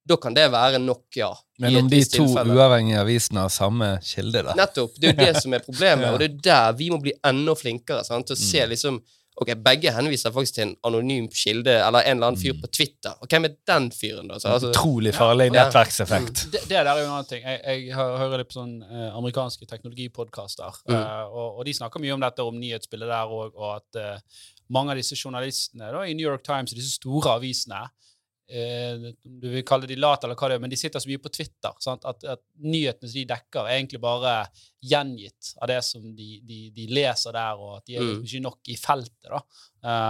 da 0.07 0.15
kan 0.17 0.33
det 0.33 0.47
være 0.49 0.79
nok, 0.81 1.03
ja. 1.15 1.29
Men 1.61 1.75
om 1.83 1.89
de 1.91 1.99
to 2.05 2.23
tilfelle. 2.25 2.55
uavhengige 2.57 3.01
avisene 3.03 3.43
har 3.43 3.51
samme 3.53 3.89
kilde, 4.01 4.41
da? 4.47 4.55
Nettopp. 4.57 4.95
Det 4.97 5.09
er 5.11 5.13
jo 5.13 5.25
det 5.25 5.41
som 5.43 5.53
er 5.53 5.59
problemet, 5.65 6.05
Ja. 6.07 6.13
og 6.13 6.19
det 6.23 6.29
er 6.31 6.37
der 6.47 6.77
vi 6.79 6.87
må 6.89 6.97
bli 7.03 7.13
enda 7.27 7.53
flinkere 7.55 8.05
sant? 8.07 8.25
til 8.27 8.35
å 8.35 8.39
se 8.39 8.63
Mm. 8.65 8.69
liksom 8.69 9.01
Ok, 9.39 9.47
begge 9.63 9.91
henviser 9.95 10.29
faktisk 10.35 10.53
til 10.57 10.63
en 10.67 10.73
anonym 10.85 11.27
kilde, 11.31 11.71
eller 11.71 12.03
en 12.03 12.17
eller 12.17 12.27
annen 12.27 12.37
fyr 12.41 12.51
Mm. 12.53 12.61
på 12.61 12.67
Twitter. 12.71 13.13
Og 13.21 13.27
hvem 13.31 13.45
er 13.47 13.53
den 13.65 13.87
fyren, 13.91 14.27
da? 14.27 14.37
Så, 14.37 14.49
altså, 14.51 14.69
Utrolig 14.69 15.13
farlig 15.15 15.47
Ja. 15.53 15.63
nettverkseffekt. 15.65 16.51
det, 16.51 16.61
det 16.67 16.69
der 16.69 16.85
er 16.91 16.97
jo 16.99 17.05
en 17.05 17.11
annen 17.15 17.25
ting. 17.29 17.41
Jeg, 17.43 17.61
jeg 17.87 17.95
hører 17.95 18.37
litt 18.37 18.49
på 18.51 18.59
sånn 18.59 18.83
eh, 18.83 19.15
amerikanske 19.17 19.65
teknologipodkaster, 19.71 20.75
Mm. 20.89 20.95
eh, 20.95 21.23
og, 21.31 21.57
og 21.59 21.65
de 21.65 21.73
snakker 21.73 21.99
mye 22.03 22.13
om 22.13 22.19
dette, 22.19 22.43
om 22.43 22.59
nyhetsbildet 22.59 23.07
der 23.07 23.25
òg, 23.31 23.55
og 23.55 23.75
at 23.79 23.95
eh, 24.01 24.19
mange 24.69 24.91
av 24.91 24.97
disse 24.97 25.15
journalistene 25.15 25.91
da, 25.91 26.03
i 26.05 26.13
New 26.13 26.27
York 26.27 26.43
Times, 26.43 26.71
disse 26.75 26.91
store 26.99 27.35
avisene 27.39 27.87
eh, 28.51 29.05
Du 29.23 29.47
vil 29.49 29.63
kalle 29.67 29.87
de 29.89 29.95
late, 29.95 30.27
eller 30.27 30.35
hva 30.39 30.49
det 30.51 30.57
er, 30.57 30.61
men 30.63 30.69
de 30.73 30.77
sitter 30.79 30.99
så 30.99 31.09
mye 31.09 31.21
på 31.23 31.31
Twitter. 31.33 31.73
Sant? 31.83 32.05
At, 32.05 32.23
at 32.35 32.41
nyhetene 32.59 33.09
som 33.09 33.17
de 33.19 33.25
dekker, 33.31 33.65
er 33.65 33.77
egentlig 33.79 34.01
bare 34.03 34.33
gjengitt 34.83 35.53
av 35.61 35.71
det 35.71 35.79
som 35.87 36.03
de, 36.15 36.29
de, 36.47 36.59
de 36.75 36.87
leser 36.91 37.35
der, 37.37 37.59
og 37.61 37.77
at 37.79 37.85
de 37.87 37.95
er 37.97 38.01
Mm. 38.01 38.09
liksom 38.11 38.27
ikke 38.29 38.43
nok 38.49 38.71
i 38.73 38.77
feltet. 38.81 39.29
da. 39.31 39.41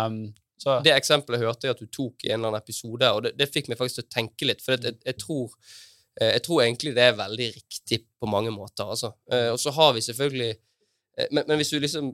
Um, 0.07 0.33
så, 0.61 0.75
det 0.85 0.93
eksempelet 0.93 1.41
hørte 1.41 1.65
jeg 1.67 1.73
at 1.75 1.79
du 1.81 1.87
tok 1.89 2.23
i 2.25 2.29
en 2.31 2.39
eller 2.39 2.51
annen 2.51 2.61
episode, 2.61 3.07
og 3.15 3.23
det, 3.25 3.31
det 3.39 3.47
fikk 3.49 3.69
meg 3.71 3.79
faktisk 3.79 4.01
til 4.01 4.05
å 4.09 4.13
tenke 4.13 4.45
litt. 4.45 4.61
For 4.61 4.75
jeg, 4.77 4.97
jeg, 5.05 5.17
tror, 5.17 5.55
eh, 6.21 6.33
jeg 6.35 6.43
tror 6.45 6.61
egentlig 6.65 6.93
det 6.97 7.05
er 7.07 7.15
veldig 7.17 7.47
riktig 7.55 8.03
på 8.21 8.29
mange 8.29 8.51
måter, 8.53 8.85
altså. 8.93 9.13
Eh, 9.31 9.47
Og 9.55 9.57
så 9.63 9.73
har 9.73 9.95
vi 9.97 10.03
selvfølgelig 10.05 10.51
eh, 10.51 11.27
men, 11.31 11.43
men 11.47 11.57
hvis 11.57 11.73
du 11.73 11.79
liksom 11.81 12.11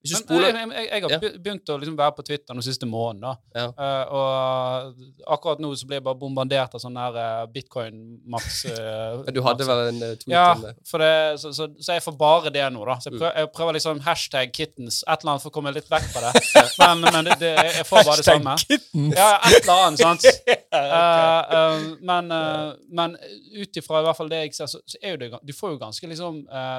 Men 0.00 0.16
spoler 0.22 0.46
jeg, 0.48 0.68
jeg, 0.72 0.86
jeg 0.88 1.02
har 1.04 1.10
Ja. 1.12 1.18
begynt 1.44 1.68
å 1.68 1.74
liksom 1.76 1.96
være 1.98 2.14
på 2.16 2.22
Twitter 2.24 2.54
den 2.56 2.64
siste 2.64 2.86
måneden. 2.88 3.36
Ja. 3.54 3.66
Uh, 3.76 4.14
og 4.16 5.34
akkurat 5.36 5.60
nå 5.60 5.74
så 5.76 5.84
blir 5.86 5.98
jeg 5.98 6.04
bare 6.06 6.16
bombardert 6.16 6.72
av 6.74 6.80
sånn 6.80 6.96
der 6.96 7.18
uh, 7.20 7.46
bitcoin-maks. 7.52 8.60
Uh, 8.70 9.26
Du 9.34 9.42
hadde 9.44 9.66
vel 9.68 9.80
en 9.90 9.98
eh, 10.02 10.14
tweet 10.20 10.32
Ja, 10.32 10.54
om 10.54 10.62
det? 10.64 10.72
det, 11.02 11.10
så, 11.42 11.50
så, 11.52 11.66
så 11.82 11.96
jeg 11.98 12.02
får 12.04 12.14
bare 12.20 12.52
det 12.54 12.64
nå, 12.72 12.84
da. 12.88 12.96
Så 13.02 13.10
jeg 13.10 13.18
Mm. 13.18 13.20
prøver, 13.20 13.36
jeg 13.42 13.50
prøver 13.56 13.76
liksom 13.76 14.00
hashtag 14.06 14.52
kittens, 14.56 15.02
et 15.06 15.20
eller 15.20 15.32
annet 15.34 15.42
for 15.44 15.50
å 15.50 15.54
komme 15.58 15.72
litt 15.74 15.90
vekk 15.90 16.08
fra 16.14 16.30
det. 16.30 16.42
Men, 16.80 17.00
men 17.12 17.24
det, 17.28 17.36
det, 17.42 17.50
jeg 17.76 17.86
får 17.88 18.04
bare 18.08 18.16
det 18.22 18.24
samme. 18.24 18.54
Kittens. 18.62 19.16
Ja, 19.18 19.28
et 19.50 19.60
eller 19.62 19.84
annet, 19.86 20.00
sant? 20.00 20.24
Eh, 20.70 21.40
eh, 21.50 21.80
men 22.06 22.28
uh, 22.30 22.70
men 22.94 23.16
ut 23.58 23.76
ifra 23.80 23.98
i 24.00 24.04
hvert 24.06 24.16
fall 24.16 24.28
det 24.30 24.38
jeg 24.44 24.52
ser, 24.54 24.68
så, 24.70 24.78
så 24.86 25.00
er 25.02 25.16
jo 25.16 25.18
det 25.18 25.40
Du 25.42 25.50
får 25.52 25.72
jo 25.74 25.78
ganske 25.80 26.06
liksom 26.12 26.44
eh, 26.46 26.76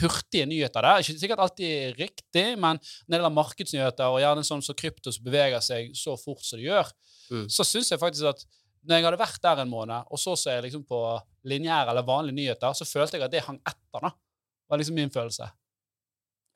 hurtige 0.00 0.46
nyheter 0.50 0.84
der. 0.84 1.02
Ikke 1.02 1.18
sikkert 1.20 1.42
alltid 1.44 1.98
riktig, 1.98 2.46
men 2.58 2.78
når 2.78 3.12
det 3.12 3.18
gjelder 3.18 3.34
markedsnyheter, 3.36 4.08
og 4.12 4.20
gjerne 4.22 4.44
sånn 4.46 4.62
som 4.64 4.76
krypto 4.78 5.12
som 5.14 5.24
beveger 5.26 5.60
seg 5.64 5.92
så 5.98 6.16
fort 6.20 6.42
som 6.46 6.58
det 6.60 6.68
gjør, 6.70 6.90
Mm. 7.28 7.44
så 7.52 7.60
syns 7.60 7.90
jeg 7.92 8.00
faktisk 8.00 8.24
at 8.24 8.44
når 8.88 8.96
jeg 8.96 9.04
hadde 9.04 9.18
vært 9.20 9.42
der 9.44 9.58
en 9.60 9.68
måned, 9.68 10.06
og 10.08 10.18
så 10.18 10.32
ser 10.38 10.54
jeg 10.56 10.62
liksom 10.70 10.84
på 10.88 10.98
lineære 11.44 11.90
eller 11.92 12.06
vanlige 12.08 12.34
nyheter, 12.38 12.72
så 12.72 12.86
følte 12.88 13.18
jeg 13.18 13.26
at 13.26 13.30
det 13.34 13.42
hang 13.44 13.58
etter. 13.68 14.00
da. 14.00 14.08
Det 14.08 14.70
var 14.72 14.78
liksom 14.80 14.94
min 14.96 15.10
følelse. 15.12 15.48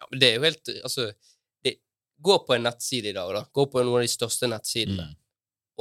Ja, 0.01 0.07
men 0.11 0.21
det 0.21 0.29
er 0.31 0.35
jo 0.39 0.43
helt 0.47 0.71
Altså, 0.83 1.13
det, 1.65 1.75
gå 2.23 2.39
på 2.47 2.55
en 2.57 2.63
nettside 2.65 3.11
i 3.11 3.13
dag, 3.13 3.35
da. 3.37 3.45
Gå 3.53 3.67
på 3.69 3.83
noen 3.85 4.01
av 4.01 4.07
de 4.07 4.09
største 4.15 4.49
nettsidene. 4.49 5.11
Mm. 5.11 5.19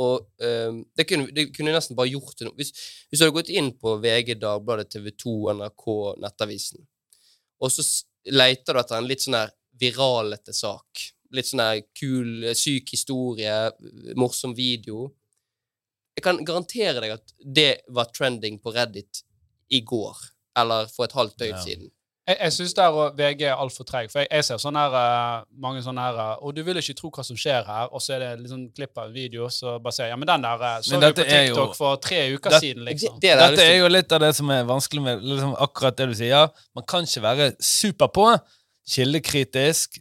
Og 0.01 0.27
um, 0.43 0.85
det, 0.97 1.05
kunne, 1.07 1.31
det 1.35 1.47
kunne 1.55 1.71
nesten 1.75 1.95
bare 1.95 2.11
gjort 2.11 2.35
det 2.39 2.47
nå. 2.47 2.53
Hvis, 2.57 2.71
hvis 3.09 3.19
du 3.19 3.25
hadde 3.25 3.35
gått 3.37 3.49
inn 3.53 3.71
på 3.77 3.95
VG, 4.01 4.35
Dagbladet, 4.41 4.89
TV 4.91 5.11
2, 5.11 5.33
NRK, 5.55 5.87
Nettavisen, 6.23 6.83
og 7.61 7.71
så 7.71 7.85
leter 8.31 8.73
du 8.73 8.81
etter 8.81 8.97
en 8.97 9.07
litt 9.09 9.23
sånn 9.23 9.37
her 9.37 9.53
viralete 9.81 10.53
sak, 10.53 11.05
litt 11.33 11.47
sånn 11.49 11.63
her 11.63 11.81
kul, 11.97 12.51
syk 12.57 12.91
historie, 12.93 13.55
morsom 14.19 14.55
video 14.57 15.11
Jeg 16.17 16.25
kan 16.25 16.41
garantere 16.45 16.99
deg 16.99 17.13
at 17.15 17.31
det 17.39 17.69
var 17.87 18.09
trending 18.11 18.57
på 18.59 18.73
Reddit 18.75 19.21
i 19.71 19.79
går, 19.87 20.17
eller 20.59 20.89
for 20.91 21.07
et 21.07 21.15
halvt 21.15 21.37
døgn 21.39 21.55
Ja. 21.55 21.61
siden. 21.63 21.91
Jeg, 22.31 22.37
jeg 22.41 22.53
syns 22.55 22.73
VG 23.19 23.41
er 23.49 23.59
altfor 23.59 23.85
treg. 23.87 24.09
For 24.11 24.21
jeg, 24.23 24.29
jeg 24.31 24.47
ser 24.47 24.59
sånne 24.63 24.83
her, 24.85 24.95
eh, 24.99 25.43
mange 25.63 25.83
sånne 25.85 26.05
her 26.05 26.19
eh, 26.23 26.43
Og 26.47 26.55
du 26.55 26.61
vil 26.67 26.79
ikke 26.81 26.95
tro 26.97 27.11
hva 27.11 27.25
som 27.27 27.37
skjer 27.39 27.65
her, 27.67 27.89
og 27.91 28.01
så 28.03 28.15
er 28.17 28.37
det 28.39 28.49
sånn 28.51 28.67
klipp 28.75 28.97
av 28.97 29.09
en 29.09 29.13
video, 29.15 29.49
så 29.51 29.75
bare 29.83 29.95
ser 29.97 30.11
Ja, 30.11 30.15
men 30.19 30.29
den 30.31 30.45
der 30.47 30.63
eh, 30.69 30.77
så 30.87 30.95
Men 30.95 31.03
vi 31.03 31.09
dette 31.11 31.25
på 31.27 31.35
er 31.35 31.45
jo- 31.47 31.55
TikTok 31.55 31.75
for 31.77 31.97
tre 32.07 32.21
uker 32.35 32.49
Det- 32.55 32.61
siden, 32.63 32.85
liksom. 32.87 33.19
det 33.19 33.35
det 33.37 33.49
Dette 33.57 33.67
er 33.67 33.77
jo 33.81 33.87
litt 33.91 34.11
av 34.11 34.19
det 34.25 34.33
som 34.35 34.49
er 34.49 34.63
vanskelig 34.63 35.01
med 35.03 35.23
liksom 35.23 35.55
akkurat 35.67 35.97
det 35.97 36.07
du 36.09 36.13
sier. 36.15 36.29
Ja, 36.35 36.47
Man 36.75 36.85
kan 36.87 37.03
ikke 37.03 37.21
være 37.27 37.51
super 37.59 38.07
på, 38.07 38.27
kildekritisk. 38.95 39.99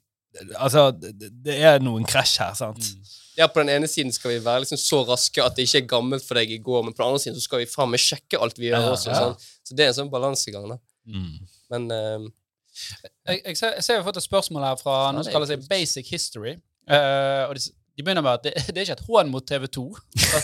Altså, 0.56 0.90
det, 0.94 1.30
det 1.44 1.56
er 1.66 1.80
noen 1.82 2.04
krasj 2.06 2.38
her, 2.44 2.54
sant? 2.54 2.78
Mm. 2.78 3.16
Ja, 3.40 3.46
på 3.50 3.62
den 3.62 3.70
ene 3.72 3.88
siden 3.90 4.12
skal 4.12 4.30
vi 4.34 4.38
være 4.44 4.62
liksom 4.64 4.78
så 4.78 5.00
raske 5.08 5.42
at 5.42 5.56
det 5.56 5.64
ikke 5.66 5.80
er 5.82 5.86
gammelt 5.90 6.24
for 6.26 6.38
deg 6.38 6.50
i 6.54 6.58
går, 6.62 6.84
men 6.84 6.92
på 6.94 7.00
den 7.02 7.08
andre 7.08 7.22
siden 7.22 7.38
så 7.38 7.46
skal 7.48 7.62
vi 7.62 7.68
faen 7.70 7.90
meg 7.90 8.02
sjekke 8.02 8.38
alt 8.42 8.58
vi 8.60 8.68
gjør 8.68 8.84
Ja, 8.84 8.90
også. 8.94 9.10
ja. 9.10 9.20
Sånn. 9.22 9.48
Så 9.70 9.76
det 9.78 9.84
er 9.86 9.92
en 9.92 9.96
sånn 10.00 10.10
balansegang, 10.12 10.68
da. 10.74 10.76
Mm. 11.08 11.38
Men 11.70 11.90
uh, 11.90 12.30
Jeg, 13.26 13.42
jeg, 13.44 13.56
ser, 13.56 13.76
jeg 13.76 13.84
ser 13.84 13.94
vi 13.94 14.00
har 14.00 14.08
fått 14.08 14.22
et 14.22 14.26
spørsmål 14.26 14.66
her 14.68 14.80
fra 14.80 14.96
noe 15.14 15.24
som 15.24 15.30
er 15.30 15.36
kaller 15.36 15.50
seg. 15.50 15.68
Basic 15.70 16.10
History. 16.10 16.56
Uh, 16.90 17.46
og 17.48 17.54
de, 17.58 17.62
de 17.98 18.04
begynner 18.06 18.24
med 18.24 18.32
at 18.38 18.46
det, 18.48 18.52
det 18.72 18.82
er 18.82 18.88
ikke 18.88 18.98
et 18.98 19.06
hån 19.06 19.30
mot 19.30 19.46
TV 19.46 19.66
2. 19.66 19.84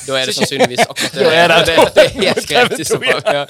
da 0.07 0.21
er 0.21 0.31
det 0.31 0.37
sannsynligvis 0.39 0.85
akkurat 0.87 1.19
det. 1.19 1.27
Er 1.41 1.53
det 1.53 1.59
det, 1.71 1.77
det 1.97 2.07
er 2.07 2.15
helt 2.21 2.49
greit. 2.51 2.81
ja. 3.39 3.45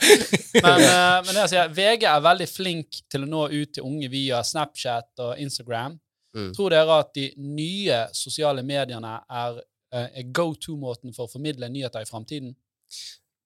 Men, 0.56 0.82
uh, 0.86 1.20
men 1.26 1.30
det 1.32 1.44
jeg 1.44 1.52
sier, 1.54 1.76
VG 1.76 2.08
er 2.12 2.26
veldig 2.30 2.48
flink 2.50 3.00
til 3.12 3.26
å 3.26 3.30
nå 3.30 3.46
ut 3.52 3.76
til 3.76 3.86
unge 3.86 4.10
via 4.12 4.42
Snapchat 4.46 5.24
og 5.26 5.40
Instagram. 5.42 5.98
Mm. 6.36 6.52
Tror 6.54 6.72
dere 6.72 6.98
at 7.00 7.14
de 7.16 7.30
nye 7.40 8.02
sosiale 8.16 8.62
mediene 8.66 9.14
er, 9.24 9.60
eh, 9.94 10.08
er 10.20 10.32
go 10.36 10.50
to-måten 10.54 11.14
for 11.16 11.24
å 11.24 11.32
formidle 11.32 11.68
nyheter 11.72 12.04
i 12.04 12.08
framtiden? 12.08 12.52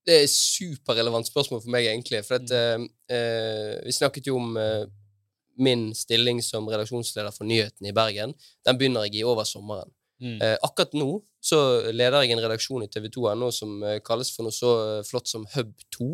Det 0.06 0.16
er 0.16 0.24
et 0.24 0.32
superrelevant 0.32 1.28
spørsmål 1.28 1.62
for 1.62 1.72
meg, 1.74 1.86
egentlig. 1.90 2.22
For 2.26 2.40
at, 2.40 2.50
eh, 2.56 2.86
eh, 3.12 3.76
vi 3.84 3.92
snakket 3.92 4.30
jo 4.30 4.38
om 4.40 4.56
eh, 4.56 4.86
min 5.60 5.90
stilling 5.94 6.40
som 6.42 6.68
redaksjonsleder 6.68 7.34
for 7.34 7.48
Nyhetene 7.48 7.90
i 7.90 7.96
Bergen. 7.96 8.34
Den 8.66 8.78
begynner 8.78 9.06
jeg 9.06 9.20
i 9.20 9.26
over 9.28 9.44
sommeren. 9.44 9.92
Mm. 10.20 10.38
Eh, 10.40 10.56
akkurat 10.62 10.92
nå 10.96 11.22
så 11.40 11.58
leder 11.88 12.20
jeg 12.20 12.34
en 12.34 12.42
redaksjon 12.44 12.84
i 12.84 12.90
TV2.no 12.92 13.48
som 13.54 13.78
eh, 13.88 14.00
kalles 14.04 14.28
for 14.34 14.44
noe 14.44 14.52
så 14.52 14.72
eh, 14.84 15.04
flott 15.08 15.30
som 15.30 15.46
Hub2. 15.54 16.10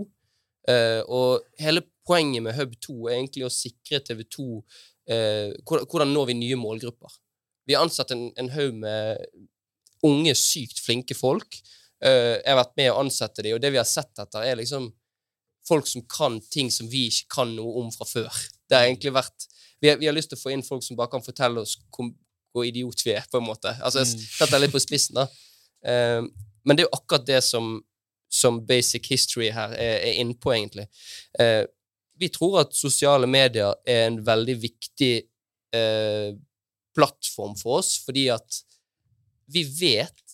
Eh, 0.71 1.03
og 1.07 1.47
hele 1.63 1.83
poenget 2.07 2.45
med 2.47 2.55
Hub2 2.59 3.09
er 3.09 3.19
egentlig 3.19 3.47
å 3.47 3.53
sikre 3.53 4.03
TV2 4.07 4.47
eh, 5.11 5.51
hvordan, 5.67 5.89
hvordan 5.91 6.15
når 6.15 6.31
vi 6.31 6.39
nye 6.39 6.59
målgrupper. 6.59 7.19
Vi 7.67 7.75
har 7.75 7.87
ansatt 7.87 8.15
en, 8.15 8.29
en 8.39 8.53
haug 8.55 8.79
med 8.79 9.27
unge, 10.07 10.35
sykt 10.39 10.79
flinke 10.85 11.17
folk. 11.19 11.59
Eh, 12.05 12.37
jeg 12.43 12.51
har 12.51 12.61
vært 12.61 12.77
med 12.77 12.91
å 12.93 13.01
ansette 13.01 13.43
dem, 13.43 13.57
og 13.57 13.63
det 13.63 13.73
vi 13.73 13.81
har 13.81 13.89
sett 13.89 14.19
etter, 14.19 14.45
er 14.45 14.59
liksom 14.61 14.91
folk 15.67 15.89
som 15.91 16.05
kan 16.07 16.41
ting 16.53 16.69
som 16.71 16.89
vi 16.91 17.07
ikke 17.11 17.29
kan 17.39 17.55
noe 17.57 17.81
om 17.81 17.89
fra 17.95 18.07
før. 18.07 18.43
Det 18.69 18.77
har 18.77 18.89
egentlig 18.89 19.15
vært 19.17 19.49
Vi 19.83 19.91
har, 19.91 19.99
vi 20.01 20.07
har 20.09 20.15
lyst 20.17 20.31
til 20.33 20.39
å 20.39 20.41
få 20.41 20.53
inn 20.55 20.63
folk 20.65 20.81
som 20.83 20.97
bare 20.97 21.11
kan 21.13 21.21
fortelle 21.21 21.61
oss 21.61 21.75
hvor, 21.93 22.09
hvor 22.55 22.65
idiot 22.65 23.03
vi 23.05 23.13
er, 23.13 23.27
på 23.29 23.37
en 23.37 23.45
måte. 23.45 23.75
Altså, 23.85 24.01
jeg 24.01 24.15
Mm. 24.15 24.23
setter 24.39 24.53
det 24.55 24.61
litt 24.63 24.73
på 24.73 24.81
spissen, 24.81 25.19
da. 25.19 25.27
Eh, 25.85 26.23
men 26.65 26.77
det 26.77 26.83
er 26.83 26.89
jo 26.89 26.97
akkurat 26.97 27.27
det 27.27 27.43
som, 27.45 27.85
som 28.33 28.63
basic 28.67 29.05
history 29.11 29.51
her 29.53 29.75
er, 29.77 30.01
er 30.01 30.17
inne 30.23 30.35
på, 30.35 30.51
egentlig. 30.51 30.89
Uh, 31.39 31.67
vi 32.17 32.29
tror 32.33 32.61
at 32.65 32.73
sosiale 32.75 33.27
medier 33.29 33.75
er 33.87 34.07
en 34.07 34.17
veldig 34.27 34.57
viktig 34.63 35.13
uh, 35.77 36.33
plattform 36.97 37.55
for 37.61 37.79
oss, 37.83 37.99
fordi 38.05 38.27
at 38.33 38.63
vi 39.53 39.63
vet 39.63 40.26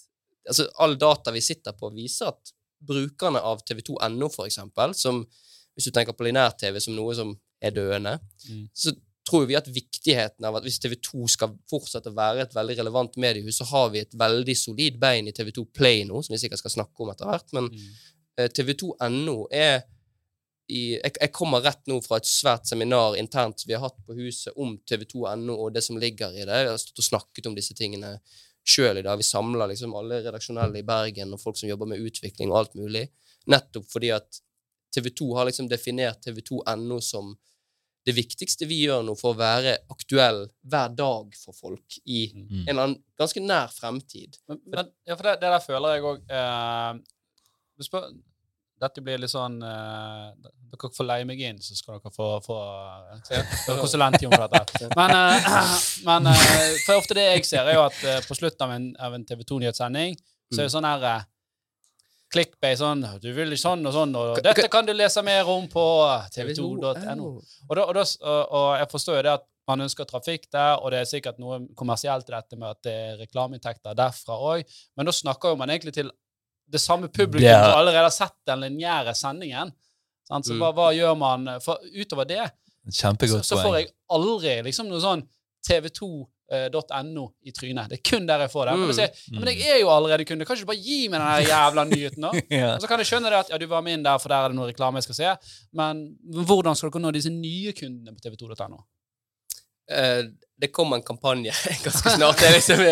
Altså, 0.48 0.66
all 0.82 0.96
data 0.98 1.30
vi 1.30 1.40
sitter 1.40 1.72
på, 1.78 1.90
viser 1.94 2.32
at 2.32 2.52
brukerne 2.82 3.38
av 3.46 3.60
TV2.no, 3.62 4.28
for 4.32 4.46
eksempel, 4.48 4.94
som 4.98 5.22
hvis 5.76 5.86
du 5.88 5.92
tenker 5.94 6.12
på 6.18 6.24
linær-TV 6.26 6.80
som 6.82 6.96
noe 6.96 7.14
som 7.14 7.34
er 7.62 7.70
døende, 7.76 8.18
Mm. 8.48 8.64
så 8.74 8.92
tror 9.24 9.46
vi 9.46 9.54
at 9.54 9.68
viktigheten 9.70 10.44
av 10.44 10.56
at 10.58 10.64
hvis 10.66 10.80
TV2 10.82 11.28
skal 11.30 11.52
fortsette 11.70 12.10
å 12.10 12.16
være 12.16 12.42
et 12.42 12.54
veldig 12.56 12.74
relevant 12.80 13.14
mediehus, 13.16 13.60
så 13.60 13.64
har 13.70 13.90
vi 13.94 14.00
et 14.02 14.12
veldig 14.18 14.56
solid 14.58 14.98
bein 15.00 15.28
i 15.28 15.32
TV2 15.32 15.64
Play 15.72 16.02
nå, 16.04 16.22
som 16.24 16.34
vi 16.34 16.40
sikkert 16.42 16.58
skal 16.58 16.74
snakke 16.74 17.00
om 17.04 17.10
etter 17.14 17.30
hvert. 17.30 17.52
Men 17.52 17.68
Mm. 17.70 17.92
eh, 18.38 18.48
TV2.no 18.48 19.46
er 19.52 19.84
i, 20.68 20.98
jeg, 21.02 21.12
jeg 21.20 21.32
kommer 21.32 21.62
rett 21.62 21.86
nå 21.86 22.00
fra 22.02 22.16
et 22.16 22.26
svært 22.26 22.66
seminar 22.66 23.14
internt 23.18 23.62
vi 23.66 23.74
har 23.74 23.80
hatt 23.86 23.98
på 24.06 24.14
huset 24.16 24.52
om 24.56 24.78
TV2.no 24.88 25.54
og 25.54 25.72
det 25.74 25.82
som 25.84 25.96
ligger 26.00 26.30
i 26.34 26.44
det. 26.44 26.58
Jeg 26.64 26.68
har 26.70 26.78
stått 26.78 26.98
og 26.98 27.04
snakket 27.10 27.46
om 27.46 27.54
disse 27.54 27.74
tingene 27.78 28.18
sjøl 28.64 29.00
i 29.00 29.04
dag. 29.04 29.18
Vi 29.18 29.26
samler 29.26 29.70
liksom 29.72 29.94
alle 29.98 30.20
redaksjonelle 30.24 30.78
i 30.80 30.86
Bergen 30.86 31.34
og 31.34 31.40
folk 31.42 31.58
som 31.58 31.68
jobber 31.70 31.88
med 31.90 32.02
utvikling 32.02 32.52
og 32.52 32.62
alt 32.62 32.74
mulig. 32.78 33.08
Nettopp 33.50 33.88
fordi 33.90 34.12
at 34.14 34.38
TV2 34.94 35.30
har 35.36 35.48
liksom 35.48 35.68
definert 35.70 36.22
TV2.no 36.26 37.00
som 37.02 37.32
det 38.06 38.14
viktigste 38.16 38.66
vi 38.66 38.80
gjør 38.82 39.04
nå 39.06 39.14
for 39.18 39.30
å 39.32 39.38
være 39.38 39.76
aktuell 39.94 40.44
hver 40.66 40.94
dag 40.98 41.34
for 41.38 41.54
folk 41.54 41.98
i 42.04 42.32
Mm. 42.34 42.48
en 42.50 42.68
eller 42.68 42.82
annen 42.82 43.02
ganske 43.18 43.40
nær 43.40 43.68
fremtid. 43.70 44.38
Men, 44.48 44.60
men, 44.66 44.90
ja, 45.06 45.14
for 45.16 45.22
det, 45.22 45.40
det 45.40 45.52
der 45.54 45.62
føler 45.62 45.94
jeg 45.94 46.02
òg 46.10 46.20
eh, 46.28 47.00
Dette 48.82 49.02
blir 49.04 49.20
litt 49.22 49.30
sånn 49.30 49.60
uh, 49.62 50.32
Dere 50.72 50.90
får 50.96 51.06
leie 51.06 51.26
meg 51.28 51.40
inn, 51.44 51.60
så 51.62 51.76
skal 51.78 52.00
dere 52.00 52.12
få, 52.14 52.28
få 52.42 52.56
uh, 52.58 53.12
dere 53.28 53.44
er 53.44 53.80
konsulenttime 53.80 54.34
for 54.34 54.50
dette. 54.50 54.90
Men, 54.98 55.14
uh, 55.14 55.42
men 56.08 56.26
eh, 56.26 56.78
for 56.86 57.00
ofte 57.00 57.16
det 57.18 57.26
jeg 57.26 57.44
ser, 57.48 57.68
er 57.68 57.78
jo 57.78 57.84
at 57.86 58.00
eh, 58.06 58.22
på 58.26 58.36
slutten 58.36 58.66
av 58.66 58.74
en, 58.76 58.88
av 58.98 59.14
en 59.16 59.26
TV 59.26 59.44
2-nyhetssending 59.48 60.16
så 60.52 60.60
er 60.60 60.66
det 60.66 60.74
sånn 60.74 60.88
her 60.88 61.06
eh, 61.10 61.28
Clickbait 62.32 62.78
sånn 62.80 63.02
'Du 63.20 63.28
vil 63.36 63.52
sånn 63.60 63.84
og 63.84 63.92
sånn, 63.92 64.14
og 64.16 64.38
dette 64.40 64.64
kan 64.72 64.86
du 64.88 64.94
lese 64.96 65.20
mer 65.20 65.48
om 65.52 65.66
på 65.68 65.82
tv2.no'. 66.32 67.26
Og, 67.68 67.76
og, 67.76 67.96
og, 67.98 68.06
og 68.24 68.68
jeg 68.80 68.88
forstår 68.88 69.18
jo 69.18 69.24
det 69.26 69.34
at 69.36 69.44
man 69.68 69.84
ønsker 69.84 70.08
trafikk 70.08 70.48
der, 70.48 70.78
og 70.80 70.94
det 70.94 71.02
er 71.02 71.10
sikkert 71.10 71.38
noe 71.42 71.60
kommersielt 71.78 72.30
i 72.30 72.34
dette 72.34 72.56
med 72.56 72.72
at 72.72 72.80
det 72.88 72.94
er 73.02 73.20
reklameinntekter 73.20 73.98
derfra 73.98 74.38
òg, 74.54 74.72
men 74.96 75.08
da 75.08 75.14
snakker 75.14 75.52
jo 75.52 75.60
man 75.60 75.70
egentlig 75.74 75.94
til 75.98 76.08
det 76.72 76.80
samme 76.80 77.08
publikum 77.12 77.44
yeah. 77.46 77.66
som 77.68 77.78
allerede 77.82 78.06
har 78.08 78.14
sett 78.14 78.36
den 78.48 78.60
lineære 78.64 79.14
sendingen. 79.18 79.72
Sant? 80.28 80.46
Så 80.48 80.54
Mm. 80.56 80.62
hva, 80.62 80.72
hva 80.76 80.88
gjør 80.96 81.16
man 81.18 81.48
for 81.60 81.78
Utover 81.92 82.24
det 82.28 82.40
så, 82.48 83.02
Kjempegodt 83.02 83.44
så 83.46 83.58
får 83.60 83.76
jeg 83.78 83.90
aldri 84.10 84.56
liksom 84.66 84.88
noe 84.90 85.00
sånn 85.02 85.22
tv2.no 85.68 87.24
i 87.46 87.52
trynet. 87.54 87.88
Det 87.92 87.98
er 87.98 88.02
kun 88.10 88.26
der 88.28 88.42
jeg 88.44 88.50
får 88.52 88.66
det. 88.66 88.72
Men, 88.78 88.88
Mm. 88.88 88.96
jeg 88.98 89.10
ja, 89.32 89.38
men 89.40 89.48
jeg 89.54 89.68
er 89.76 89.80
jo 89.80 89.88
allerede 89.90 90.24
kunde. 90.28 90.44
Kan 90.46 90.56
ikke 90.56 90.64
du 90.66 90.70
bare 90.72 90.82
gi 90.82 91.08
meg 91.08 91.20
den 91.20 91.46
jævla 91.50 91.84
nyheten, 91.88 92.22
da? 92.26 92.30
Ja. 92.50 92.74
Og 92.76 92.82
så 92.82 92.88
kan 92.88 92.98
jeg 92.98 93.06
skjønne 93.06 93.30
det 93.30 93.38
at 93.44 93.50
ja, 93.50 93.58
du 93.58 93.66
var 93.66 93.82
med 93.82 93.94
inn 93.98 94.02
der, 94.04 94.18
for 94.18 94.28
der 94.28 94.44
er 94.44 94.48
det 94.52 94.56
noe 94.58 94.68
reklame 94.72 94.98
jeg 95.00 95.06
skal 95.10 95.18
se. 95.20 95.36
Men 95.72 96.02
hvordan 96.48 96.76
skal 96.76 96.90
dere 96.90 97.02
nå 97.06 97.12
disse 97.12 97.30
nye 97.32 97.72
kundene 97.72 98.16
på 98.16 98.24
tv2.no? 98.26 98.82
Eh, 99.90 100.22
det 100.62 100.68
kommer 100.74 100.96
en 101.00 101.02
kampanje 101.02 101.52
ganske 101.84 102.12
snart. 102.14 102.38
Det 102.38 102.46
er, 102.48 102.54
liksom, 102.54 102.82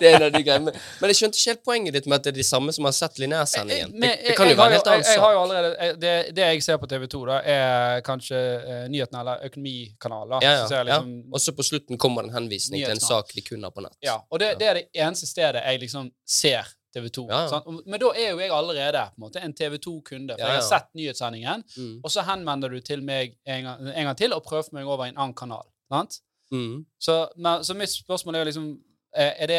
det 0.00 0.08
er 0.08 0.16
en 0.16 0.24
av 0.26 0.32
de 0.34 0.40
greiene. 0.46 0.72
Men 1.00 1.12
jeg 1.12 1.18
skjønte 1.20 1.36
ikke 1.40 1.50
helt 1.52 1.62
poenget 1.68 1.96
ditt 1.98 2.06
med 2.08 2.16
at 2.18 2.24
det 2.26 2.32
er 2.32 2.38
de 2.40 2.46
samme 2.48 2.72
som 2.72 2.88
har 2.88 2.94
sett 2.96 3.20
lineærsendingen. 3.20 3.92
Det, 4.00 4.12
det 4.26 4.36
kan 4.38 4.48
jo 4.48 4.56
være 4.58 4.78
helt 4.78 4.88
annet. 4.94 5.10
jeg, 5.12 5.20
har 5.24 5.36
jo 5.36 5.42
allerede, 5.44 5.72
jeg, 5.84 5.98
det, 6.00 6.14
det 6.38 6.46
jeg 6.54 6.64
ser 6.66 6.80
på 6.80 6.88
TV2, 6.90 7.22
da, 7.30 7.38
er 7.56 8.00
kanskje 8.08 8.40
eh, 8.40 8.82
nyhetene 8.92 9.20
eller 9.24 9.46
økonomikanaler. 9.50 10.40
Ja, 10.48 10.52
ja, 10.64 10.82
liksom, 10.88 11.14
ja. 11.20 11.28
Og 11.36 11.40
så 11.44 11.52
på 11.60 11.66
slutten 11.66 11.98
kommer 12.00 12.24
det 12.24 12.32
en 12.32 12.38
henvisning 12.40 12.82
til 12.84 12.96
en 12.96 13.04
sak 13.04 13.32
de 13.36 13.44
kun 13.46 13.62
har 13.68 13.74
på 13.76 13.84
nett. 13.84 13.96
ja, 14.04 14.18
og 14.30 14.40
det, 14.40 14.54
det 14.60 14.68
er 14.72 14.80
det 14.80 14.86
eneste 15.04 15.28
stedet 15.28 15.60
jeg 15.66 15.80
liksom 15.84 16.08
ser 16.26 16.68
TV2. 16.96 17.26
Ja, 17.30 17.44
ja. 17.52 17.60
Men 17.86 18.00
da 18.02 18.08
er 18.18 18.32
jo 18.32 18.40
jeg 18.42 18.50
allerede 18.50 19.04
på 19.12 19.20
en 19.20 19.26
måte 19.28 19.42
en 19.44 19.52
TV2-kunde, 19.54 20.34
for 20.34 20.42
Ja, 20.42 20.54
jeg 20.56 20.62
har 20.62 20.66
sett 20.66 20.88
nyhetssendingen, 20.98 21.62
Mm. 21.76 22.00
og 22.02 22.10
så 22.10 22.24
henvender 22.26 22.72
du 22.72 22.80
til 22.82 23.02
meg 23.06 23.36
en 23.46 23.62
gang, 23.68 23.84
en 23.94 24.08
gang 24.10 24.16
til 24.18 24.32
og 24.34 24.42
prøver 24.42 24.72
meg 24.74 24.88
over 24.90 25.06
i 25.06 25.12
en 25.12 25.18
annen 25.20 25.34
kanal. 25.38 25.68
sant? 25.90 26.18
Mm. 26.52 26.84
Så, 26.98 27.28
men, 27.36 27.64
så 27.64 27.74
mitt 27.78 27.90
spørsmål 27.92 28.34
er 28.40 28.44
liksom 28.50 28.70
er 29.14 29.46
det, 29.50 29.58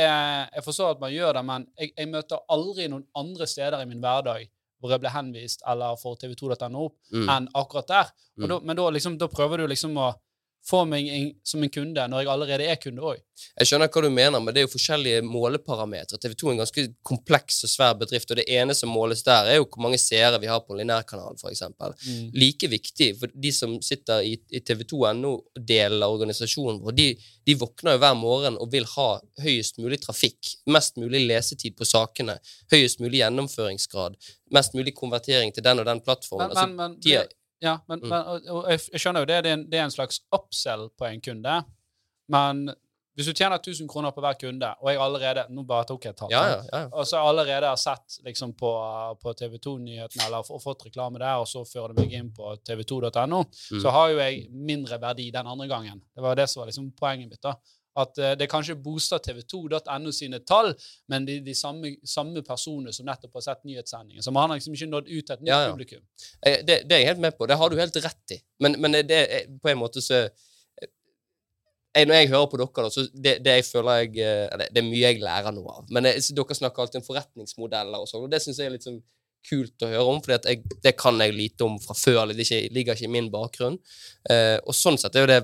Jeg 0.55 0.63
forstår 0.63 0.91
at 0.93 0.99
man 1.01 1.11
gjør 1.11 1.33
det, 1.33 1.41
men 1.45 1.65
jeg, 1.79 1.91
jeg 1.97 2.07
møter 2.07 2.39
aldri 2.49 2.85
noen 2.87 3.03
andre 3.19 3.47
steder 3.47 3.81
i 3.81 3.85
min 3.89 3.99
hverdag 3.99 4.45
hvor 4.81 4.89
jeg 4.95 4.99
blir 5.03 5.11
henvist 5.13 5.61
eller 5.69 5.97
får 5.99 6.15
tv2.no 6.23 6.85
opp, 6.87 6.95
Mm. 7.13 7.27
enn 7.29 7.47
akkurat 7.53 7.87
der. 7.87 8.07
Mm. 8.39 8.47
da, 8.49 8.59
men 8.59 8.75
da, 8.79 8.85
liksom, 8.89 9.17
da 9.21 9.27
prøver 9.27 9.57
du 9.61 9.67
liksom 9.67 9.97
å 9.97 10.13
få 10.69 10.83
meg 10.85 11.07
en, 11.09 11.31
som 11.43 11.63
en 11.65 11.71
kunde 11.73 12.03
når 12.11 12.21
jeg 12.21 12.29
allerede 12.29 12.65
er 12.69 12.77
kunde 12.81 13.01
òg. 13.01 13.19
Jeg 13.57 13.65
skjønner 13.67 13.89
hva 13.89 14.01
du 14.05 14.09
mener, 14.13 14.37
men 14.39 14.53
det 14.53 14.61
er 14.61 14.65
jo 14.67 14.71
forskjellige 14.75 15.23
måleparametere. 15.25 16.19
TV 16.21 16.35
2 16.37 16.47
er 16.47 16.53
en 16.53 16.59
ganske 16.61 16.83
kompleks 17.09 17.63
og 17.65 17.71
svær 17.71 17.95
bedrift, 17.97 18.29
og 18.29 18.37
det 18.37 18.45
ene 18.53 18.75
som 18.77 18.91
måles 18.93 19.23
der, 19.25 19.49
er 19.49 19.57
jo 19.57 19.65
hvor 19.65 19.81
mange 19.87 19.97
seere 19.97 20.37
vi 20.43 20.49
har 20.51 20.61
på 20.61 20.75
en 20.75 20.83
linærkanal, 20.83 21.33
f.eks. 21.41 21.63
Mm. 22.05 22.27
Like 22.37 22.69
viktig 22.69 23.09
for 23.19 23.33
de 23.33 23.51
som 23.55 23.73
sitter 23.81 24.21
i, 24.27 24.35
i 24.53 24.61
TV2.no-delen 24.61 26.03
av 26.05 26.13
organisasjonen 26.13 26.81
vår, 26.85 26.95
de, 26.97 27.07
de 27.49 27.57
våkner 27.59 27.97
jo 27.97 28.03
hver 28.05 28.15
morgen 28.21 28.59
og 28.61 28.71
vil 28.73 28.85
ha 28.93 29.09
høyest 29.41 29.81
mulig 29.81 30.01
trafikk, 30.05 30.53
mest 30.71 31.01
mulig 31.01 31.23
lesetid 31.25 31.75
på 31.79 31.87
sakene, 31.89 32.37
høyest 32.73 33.01
mulig 33.01 33.23
gjennomføringsgrad, 33.23 34.17
mest 34.53 34.77
mulig 34.77 34.93
konvertering 34.97 35.53
til 35.55 35.65
den 35.65 35.81
og 35.81 35.89
den 35.89 36.01
plattformen. 36.05 36.49
Men, 36.51 36.57
Altså, 36.57 36.67
men, 36.69 36.77
men, 36.77 36.99
de 37.01 37.17
er- 37.23 37.29
ja, 37.61 37.77
men, 37.87 37.99
Mm. 37.99 38.09
men 38.09 38.21
og, 38.49 38.69
jeg, 38.69 38.79
skjønner 39.01 39.21
jo 39.21 39.25
det, 39.29 39.43
det 39.43 39.49
er, 39.51 39.57
en, 39.59 39.65
det 39.69 39.79
er 39.79 39.83
en 39.89 39.91
slags 39.97 40.21
upsell 40.33 40.89
på 40.97 41.05
en 41.09 41.21
kunde, 41.21 41.63
men 42.31 42.71
hvis 43.19 43.27
du 43.27 43.33
tjener 43.35 43.59
1000 43.59 43.89
kroner 43.91 44.13
på 44.15 44.21
hver 44.23 44.37
kunde, 44.39 44.69
og 44.79 44.87
jeg 44.89 44.97
allerede 45.03 45.41
Nå 45.51 45.65
bare 45.67 45.83
tok 45.85 46.05
jeg 46.07 46.15
tall. 46.15 46.29
ja, 46.31 46.41
ja, 46.47 46.61
ja. 46.71 46.85
Og 46.95 47.03
så 47.05 47.19
allerede 47.19 47.67
har 47.67 47.75
sett 47.77 48.15
liksom 48.23 48.53
på, 48.57 48.69
på 49.21 49.33
TV 49.35 49.57
2-nyhetene 49.59 50.25
eller 50.29 50.47
og 50.49 50.61
fått 50.63 50.85
reklame 50.87 51.19
der, 51.19 51.35
og 51.43 51.45
så 51.51 51.65
fører 51.67 51.91
det 51.93 52.05
meg 52.05 52.13
inn 52.17 52.29
på 52.33 52.53
tv2.no, 52.65 53.41
Mm. 53.43 53.81
så 53.83 53.91
har 53.91 54.09
jo 54.13 54.17
jeg 54.23 54.47
mindre 54.51 54.97
verdi 55.03 55.27
den 55.31 55.45
andre 55.47 55.67
gangen. 55.67 55.99
Det 56.15 56.23
var 56.23 56.35
det 56.39 56.47
som 56.49 56.61
var 56.61 56.67
liksom 56.71 56.91
poenget 56.97 57.29
mitt. 57.29 57.41
da. 57.43 57.55
At 57.99 58.17
eh, 58.23 58.35
det 58.39 58.47
kanskje 58.51 58.75
booster 58.79 59.19
tv2.no 59.19 60.11
sine 60.15 60.39
tall, 60.47 60.71
men 61.11 61.25
de, 61.27 61.39
de 61.43 61.55
samme, 61.57 61.95
samme 62.07 62.39
personer 62.47 62.95
som 62.95 63.05
nettopp 63.09 63.33
har 63.35 63.43
sett 63.49 63.65
nyhetssendingen. 63.67 64.23
Så 64.23 64.31
man 64.31 64.49
har 64.49 64.59
liksom 64.61 64.77
ikke 64.77 64.87
nådd 64.93 65.09
ut 65.09 65.25
til 65.27 65.33
et 65.35 65.41
nytt 65.43 65.51
Ja, 65.51 65.59
ja. 65.65 65.73
publikum. 65.73 66.05
Eh, 66.45 66.61
Det, 66.63 66.77
det 66.87 66.95
er 66.95 67.03
jeg 67.03 67.11
helt 67.13 67.25
med 67.25 67.35
på. 67.37 67.49
Det 67.51 67.57
har 67.59 67.69
du 67.69 67.75
helt 67.81 67.99
rett 68.05 68.35
i. 68.37 68.39
Men, 68.63 68.79
men 68.79 68.95
det 69.03 69.19
er 69.25 69.51
på 69.61 69.73
en 69.73 69.81
måte 69.83 70.01
så 70.01 70.21
jeg, 71.91 72.07
Når 72.07 72.15
jeg 72.15 72.29
hører 72.31 72.47
på 72.47 72.57
dere, 72.61 72.83
da, 72.85 72.89
så 72.95 73.03
det, 73.11 73.33
det 73.43 73.55
jeg 73.59 73.65
føler 73.67 74.03
jeg 74.05 74.21
eh, 74.23 74.67
Det 74.71 74.79
er 74.79 74.85
mye 74.87 75.01
jeg 75.11 75.19
lærer 75.23 75.51
noe 75.55 75.73
av. 75.81 75.89
Men 75.91 76.07
jeg, 76.07 76.23
dere 76.37 76.55
snakker 76.55 76.85
alltid 76.85 77.01
om 77.01 77.07
forretningsmodeller 77.09 77.99
og 78.05 78.07
sånn, 78.07 78.23
og 78.27 78.31
det 78.31 78.39
syns 78.43 78.61
jeg 78.61 78.71
er 78.71 78.75
litt 78.77 78.87
sånn 78.87 79.01
kult 79.49 79.83
å 79.83 79.89
høre 79.89 80.05
om, 80.05 80.19
for 80.21 80.37
det 80.85 80.91
kan 81.01 81.17
jeg 81.19 81.33
lite 81.33 81.65
om 81.65 81.79
fra 81.81 81.95
før. 81.97 82.29
Det 82.29 82.45
ikke, 82.45 82.59
ligger 82.77 82.95
ikke 82.95 83.07
i 83.07 83.15
min 83.15 83.27
bakgrunn. 83.33 83.79
Eh, 84.29 84.59
og 84.63 84.77
sånn 84.77 84.99
sett 85.01 85.17
er 85.17 85.25
jo 85.25 85.31
det 85.31 85.39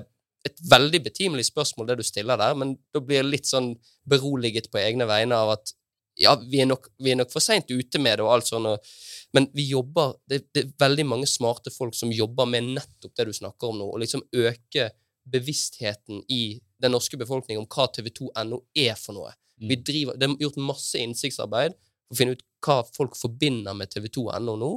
et 0.46 0.60
veldig 0.70 1.00
betimelig 1.08 1.48
spørsmål, 1.48 1.90
det 1.90 1.98
du 2.00 2.06
stiller 2.06 2.38
der, 2.40 2.54
men 2.58 2.76
da 2.94 3.02
blir 3.02 3.20
jeg 3.20 3.28
litt 3.28 3.48
sånn 3.48 3.72
beroliget 4.08 4.70
på 4.72 4.80
egne 4.80 5.08
vegne 5.08 5.36
av 5.36 5.56
at 5.56 5.74
ja, 6.18 6.34
vi 6.42 6.60
er 6.62 6.66
nok, 6.66 6.88
vi 6.98 7.12
er 7.12 7.18
nok 7.20 7.30
for 7.30 7.42
seint 7.42 7.68
ute 7.70 8.00
med 8.02 8.18
det, 8.18 8.24
og 8.26 8.32
alt 8.34 8.48
sånn, 8.48 8.66
og, 8.66 8.94
men 9.36 9.46
vi 9.54 9.68
jobber 9.70 10.16
det, 10.30 10.40
det 10.54 10.64
er 10.64 10.72
veldig 10.82 11.06
mange 11.06 11.28
smarte 11.30 11.70
folk 11.70 11.94
som 11.94 12.12
jobber 12.14 12.48
med 12.50 12.72
nettopp 12.74 13.14
det 13.14 13.28
du 13.28 13.34
snakker 13.36 13.70
om 13.70 13.78
nå, 13.78 13.90
og 13.92 14.02
liksom 14.02 14.24
øke 14.34 14.90
bevisstheten 15.28 16.24
i 16.32 16.58
den 16.82 16.94
norske 16.94 17.18
befolkningen 17.20 17.62
om 17.62 17.70
hva 17.70 17.86
TV2.no 17.92 18.62
er 18.78 18.98
for 18.98 19.18
noe. 19.18 19.34
Mm. 19.60 19.70
Vi 19.70 19.78
driver, 19.90 20.18
det 20.18 20.26
er 20.26 20.36
gjort 20.42 20.60
masse 20.62 20.98
innsiktsarbeid 21.02 21.76
for 21.76 22.16
å 22.16 22.18
finne 22.18 22.36
ut 22.38 22.44
hva 22.64 22.80
folk 22.96 23.18
forbinder 23.18 23.76
med 23.78 23.92
TV2.no 23.94 24.58
nå, 24.58 24.74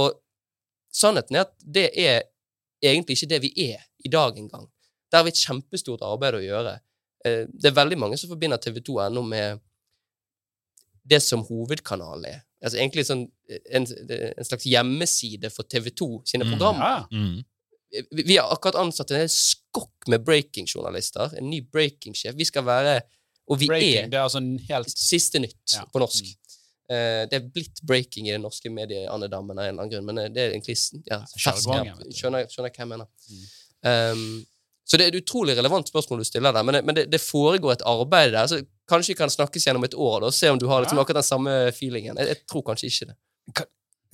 og 0.00 0.20
sannheten 0.94 1.36
er 1.36 1.48
at 1.48 1.56
det 1.60 1.88
er 1.98 2.22
egentlig 2.80 3.18
ikke 3.18 3.32
det 3.34 3.40
vi 3.44 3.52
er 3.70 3.82
i 4.04 4.12
dag 4.12 4.38
engang. 4.38 4.68
Der 5.10 5.18
har 5.20 5.26
vi 5.26 5.32
et 5.34 5.42
kjempestort 5.42 6.02
arbeid 6.06 6.38
å 6.38 6.44
gjøre. 6.44 6.76
Eh, 7.24 7.44
Det 7.50 7.70
er 7.70 7.76
veldig 7.76 7.98
mange 7.98 8.18
som 8.20 8.30
forbinder 8.30 8.58
TV2.no 8.62 9.22
med 9.26 9.60
det 11.10 11.20
som 11.24 11.42
hovedkanalen 11.46 12.26
er. 12.28 12.40
Altså 12.60 12.76
egentlig 12.78 13.06
sånn 13.08 13.24
en, 13.72 13.86
en 13.86 14.44
slags 14.46 14.66
hjemmeside 14.68 15.48
for 15.52 15.64
TV2 15.64 16.10
sine 16.28 16.44
Mm. 16.44 16.58
Ja. 16.60 17.06
Mm. 17.10 17.44
Vi 18.14 18.22
vi 18.22 18.36
har 18.36 18.52
akkurat 18.52 18.76
ansatt 18.78 19.10
en 19.10 19.24
hel 19.24 19.32
skokk 19.32 20.06
med 20.12 20.22
breaking-journalister. 20.24 21.32
En 21.38 21.48
ny 21.50 21.60
breaking-sjef. 21.72 22.36
Vi 22.38 22.44
skal 22.44 22.64
være 22.64 23.00
Og 23.50 23.58
vi 23.58 23.66
Breaking, 23.66 24.04
er 24.04 24.06
det 24.12 24.14
er 24.14 24.22
altså 24.22 24.38
en 24.38 24.58
helt 24.68 24.90
siste 24.94 25.40
nytt 25.42 25.72
Ja. 25.74 25.82
på 25.92 25.98
norsk. 25.98 26.22
Mm. 26.24 26.36
Uh, 26.90 27.22
det 27.26 27.34
er 27.34 27.48
blitt 27.54 27.80
breaking 27.86 28.28
i 28.28 28.32
det 28.32 28.40
norske 28.40 28.70
mediet-andedammen 28.70 29.58
av 29.58 29.64
en 29.64 29.68
eller 29.72 29.82
annen 29.82 29.90
grunn, 29.90 30.06
men 30.06 30.18
eh, 30.18 30.28
det 30.30 30.42
er 30.42 30.50
egentlig 30.54 30.76
ja, 31.06 31.18
fersk. 31.34 31.66
Ja, 31.66 31.96
skjønner, 32.14 32.46
skjønner 32.46 32.70
hva 32.70 32.84
jeg 32.84 32.90
mener. 32.92 33.08
Mm. 33.30 33.42
Um, 33.90 34.46
så 34.90 34.98
det 34.98 35.04
er 35.06 35.12
et 35.12 35.20
utrolig 35.22 35.54
relevant 35.54 35.86
spørsmål 35.86 36.24
du 36.24 36.26
stiller 36.26 36.54
der, 36.54 36.64
men 36.66 36.74
det, 36.74 36.80
men 36.82 36.96
det, 36.96 37.04
det 37.12 37.20
foregår 37.22 37.76
et 37.76 37.84
arbeid 37.86 38.32
der. 38.34 38.48
så 38.50 38.58
Kanskje 38.90 39.12
vi 39.12 39.20
kan 39.20 39.30
snakkes 39.30 39.68
gjennom 39.68 39.84
et 39.86 39.94
år 39.94 40.16
da, 40.24 40.30
og 40.32 40.34
se 40.34 40.50
om 40.50 40.58
du 40.58 40.66
har 40.66 40.82
liksom 40.82 40.98
akkurat 40.98 41.22
den 41.22 41.28
samme 41.28 41.52
feelingen. 41.76 42.18
Jeg, 42.18 42.32
jeg 42.32 42.40
tror 42.50 42.64
kanskje 42.66 42.90
ikke 42.90 43.12
det. 43.12 43.68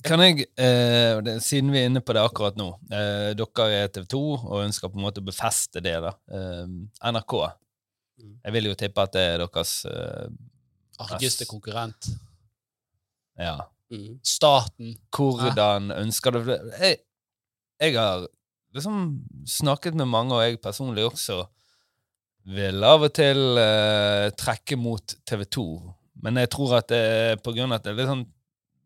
Kan 0.05 0.21
jeg, 0.21 0.45
eh, 0.61 1.17
det, 1.25 1.39
siden 1.41 1.73
vi 1.73 1.81
er 1.81 1.89
inne 1.89 2.03
på 2.05 2.13
det 2.13 2.21
akkurat 2.21 2.53
nå 2.59 2.67
eh, 2.93 3.31
Dere 3.33 3.65
er 3.73 3.89
TV 3.89 4.05
2 4.13 4.19
og 4.35 4.59
ønsker 4.61 4.91
på 4.93 4.99
en 4.99 5.07
måte 5.07 5.23
å 5.23 5.25
befeste 5.25 5.81
det. 5.81 5.95
da. 6.05 6.13
Eh, 6.29 6.69
NRK. 7.09 7.35
Mm. 8.21 8.37
Jeg 8.45 8.55
vil 8.59 8.69
jo 8.69 8.77
tippe 8.77 9.07
at 9.09 9.17
det 9.17 9.25
er 9.31 9.41
deres 9.41 9.73
eh, 9.89 10.29
argeste 11.07 11.49
konkurrent. 11.49 12.11
Ja. 13.41 13.57
Mm. 13.89 14.19
Staten. 14.21 14.93
Hvordan 15.17 15.89
ønsker 15.97 16.37
du 16.37 16.43
det? 16.53 16.61
Jeg, 16.77 17.01
jeg 17.81 17.97
har 17.97 18.29
liksom 18.77 19.01
snakket 19.49 19.97
med 19.97 20.09
mange, 20.11 20.35
og 20.35 20.43
jeg 20.45 20.61
personlig 20.63 21.05
også 21.07 21.43
vil 22.55 22.83
av 22.87 23.03
og 23.03 23.13
til 23.17 23.59
eh, 23.59 24.29
trekke 24.39 24.77
mot 24.79 25.17
TV 25.27 25.43
2. 25.57 25.67
Men 26.23 26.39
jeg 26.41 26.51
tror 26.53 26.77
at 26.79 26.89
det 26.91 27.01
er 27.01 27.41
på 27.43 27.53
grunn 27.55 27.73
av 27.73 27.81
at 27.81 27.87
det 27.87 27.93
er 27.93 27.99
litt 27.99 28.11
sånn, 28.11 28.27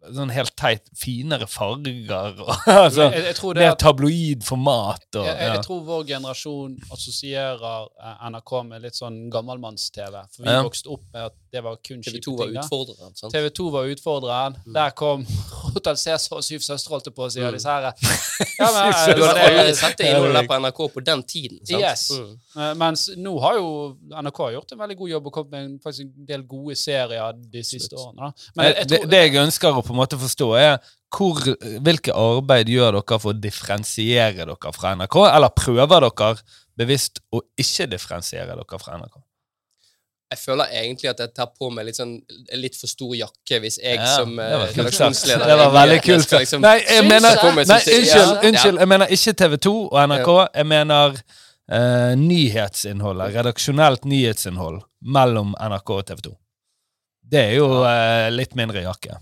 sånn 0.01 0.31
helt 0.33 0.55
teit 0.57 0.87
finere 0.97 1.45
farger 1.47 2.39
og 2.41 2.49
altså, 2.65 3.09
jeg, 3.13 3.23
jeg 3.29 3.35
tror 3.37 3.53
det 3.57 3.61
Mer 3.67 3.75
tabloid 3.77 4.43
format 4.47 5.05
og 5.19 5.25
jeg, 5.27 5.35
jeg, 5.35 5.47
ja. 5.47 5.53
jeg 5.57 5.65
tror 5.67 5.83
vår 5.85 6.05
generasjon 6.09 6.77
assosierer 6.95 7.85
eh, 8.01 8.23
NRK 8.31 8.53
med 8.69 8.81
litt 8.85 8.97
sånn 8.97 9.19
gammelmanns-TV. 9.33 10.23
For 10.35 10.43
vi 10.45 10.49
Ja. 10.55 10.63
vokste 10.65 10.89
opp 10.95 11.03
med 11.13 11.27
at 11.29 11.35
det 11.51 11.61
var 11.65 11.75
kun 11.83 11.99
TV 12.01 12.13
kjipe 12.15 12.23
2 12.25 12.33
var 12.37 12.47
ting. 12.47 12.57
utfordreren. 12.61 13.15
sant? 13.19 13.33
TV 13.33 13.49
2 13.59 13.69
var 13.73 13.89
utfordreren. 13.91 14.55
Mm. 14.65 14.73
Der 14.77 14.89
kom 14.95 15.25
Hotell 15.75 15.97
Cæsar 15.99 16.37
og 16.39 16.43
Syv 16.47 16.59
søstre, 16.63 16.91
holdt 16.95 17.09
jeg 17.09 17.15
på 17.17 17.25
å 17.27 17.29
si. 17.31 17.41
og 17.43 17.51
Mm. 17.51 17.57
disse 17.59 17.69
her. 17.69 17.91
Ja, 18.61 18.67
men, 18.73 18.93
eh, 18.93 19.15
Du 19.15 19.21
hadde 19.25 19.41
aldri 19.45 19.73
sett 19.77 19.97
det 19.99 20.07
innholdet 20.09 20.47
på 20.49 20.57
NRK 20.63 20.79
på 20.95 21.03
den 21.05 21.21
tiden. 21.29 21.59
sant? 21.65 21.81
Yes. 21.81 22.07
Mm. 22.15 22.37
Eh, 22.57 22.73
Mens 22.81 23.03
nå 23.17 23.35
har 23.43 23.55
jo 23.59 23.67
NRK 24.09 24.39
gjort 24.55 24.71
en 24.73 24.79
veldig 24.81 24.97
god 24.97 25.09
jobb 25.11 25.27
og 25.29 25.33
kommet 25.35 25.51
med 25.51 25.65
en, 25.67 25.75
faktisk 25.83 26.01
en 26.07 26.25
del 26.25 26.43
gode 26.49 26.75
serier 26.79 27.33
de 27.53 27.63
siste 27.63 27.93
årene. 27.99 28.31
Da. 28.31 28.49
Men 28.55 28.65
jeg, 28.65 28.75
jeg 28.79 28.87
det, 28.89 28.99
tror, 29.01 29.09
det 29.13 29.21
jeg 29.21 29.35
ønsker 29.45 29.77
å 29.77 29.83
på 29.91 29.97
en 29.97 30.01
måte 30.01 30.19
forstå, 30.21 30.49
er 30.59 30.77
hvor, 31.11 31.41
hvilke 31.83 32.15
arbeid 32.15 32.71
gjør 32.71 32.99
dere 32.99 33.19
for 33.19 33.33
å 33.33 33.41
differensiere 33.43 34.45
dere 34.47 34.75
fra 34.75 34.95
NRK? 34.95 35.17
Eller 35.27 35.57
prøver 35.57 36.07
dere 36.07 36.31
bevisst 36.79 37.19
å 37.35 37.43
ikke 37.59 37.89
differensiere 37.91 38.55
dere 38.55 38.79
fra 38.81 38.97
NRK? 39.01 39.19
Jeg 40.31 40.39
føler 40.39 40.75
egentlig 40.79 41.09
at 41.11 41.19
jeg 41.19 41.33
tar 41.35 41.49
på 41.51 41.67
meg 41.75 41.89
litt, 41.89 41.97
sånn, 41.99 42.13
litt 42.55 42.77
for 42.79 42.87
stor 42.87 43.11
jakke 43.19 43.57
hvis 43.65 43.81
jeg 43.81 43.97
Ja, 43.99 44.11
som 44.15 44.37
eh, 44.39 44.53
redaksjonsleder 44.69 45.49
Det 45.49 45.57
var 45.59 45.73
veldig 45.75 45.97
kult 46.05 46.35
Jeg, 46.37 46.45
liksom 46.45 46.63
Nei, 46.63 46.77
jeg 46.85 47.07
mener, 47.09 47.41
meg 47.57 47.67
nei 47.67 47.79
unnskyld, 47.81 48.05
Ja. 48.07 48.37
unnskyld, 48.47 48.79
jeg 48.79 48.91
mener 48.93 49.11
ikke 49.17 49.33
TV 49.41 49.57
2 49.67 49.73
og 49.89 49.97
NRK. 50.07 50.29
Jeg 50.55 50.69
mener 50.71 51.17
uh, 51.19 52.13
nyhetsinnholdet, 52.21 53.35
redaksjonelt 53.35 54.07
nyhetsinnhold 54.07 54.79
mellom 55.17 55.51
NRK 55.59 55.93
og 55.97 56.07
TV 56.07 56.23
2. 56.29 56.33
Det 57.35 57.43
er 57.49 57.53
jo 57.57 57.67
uh, 57.83 58.29
litt 58.31 58.55
mindre 58.59 58.85
jakke. 58.87 59.19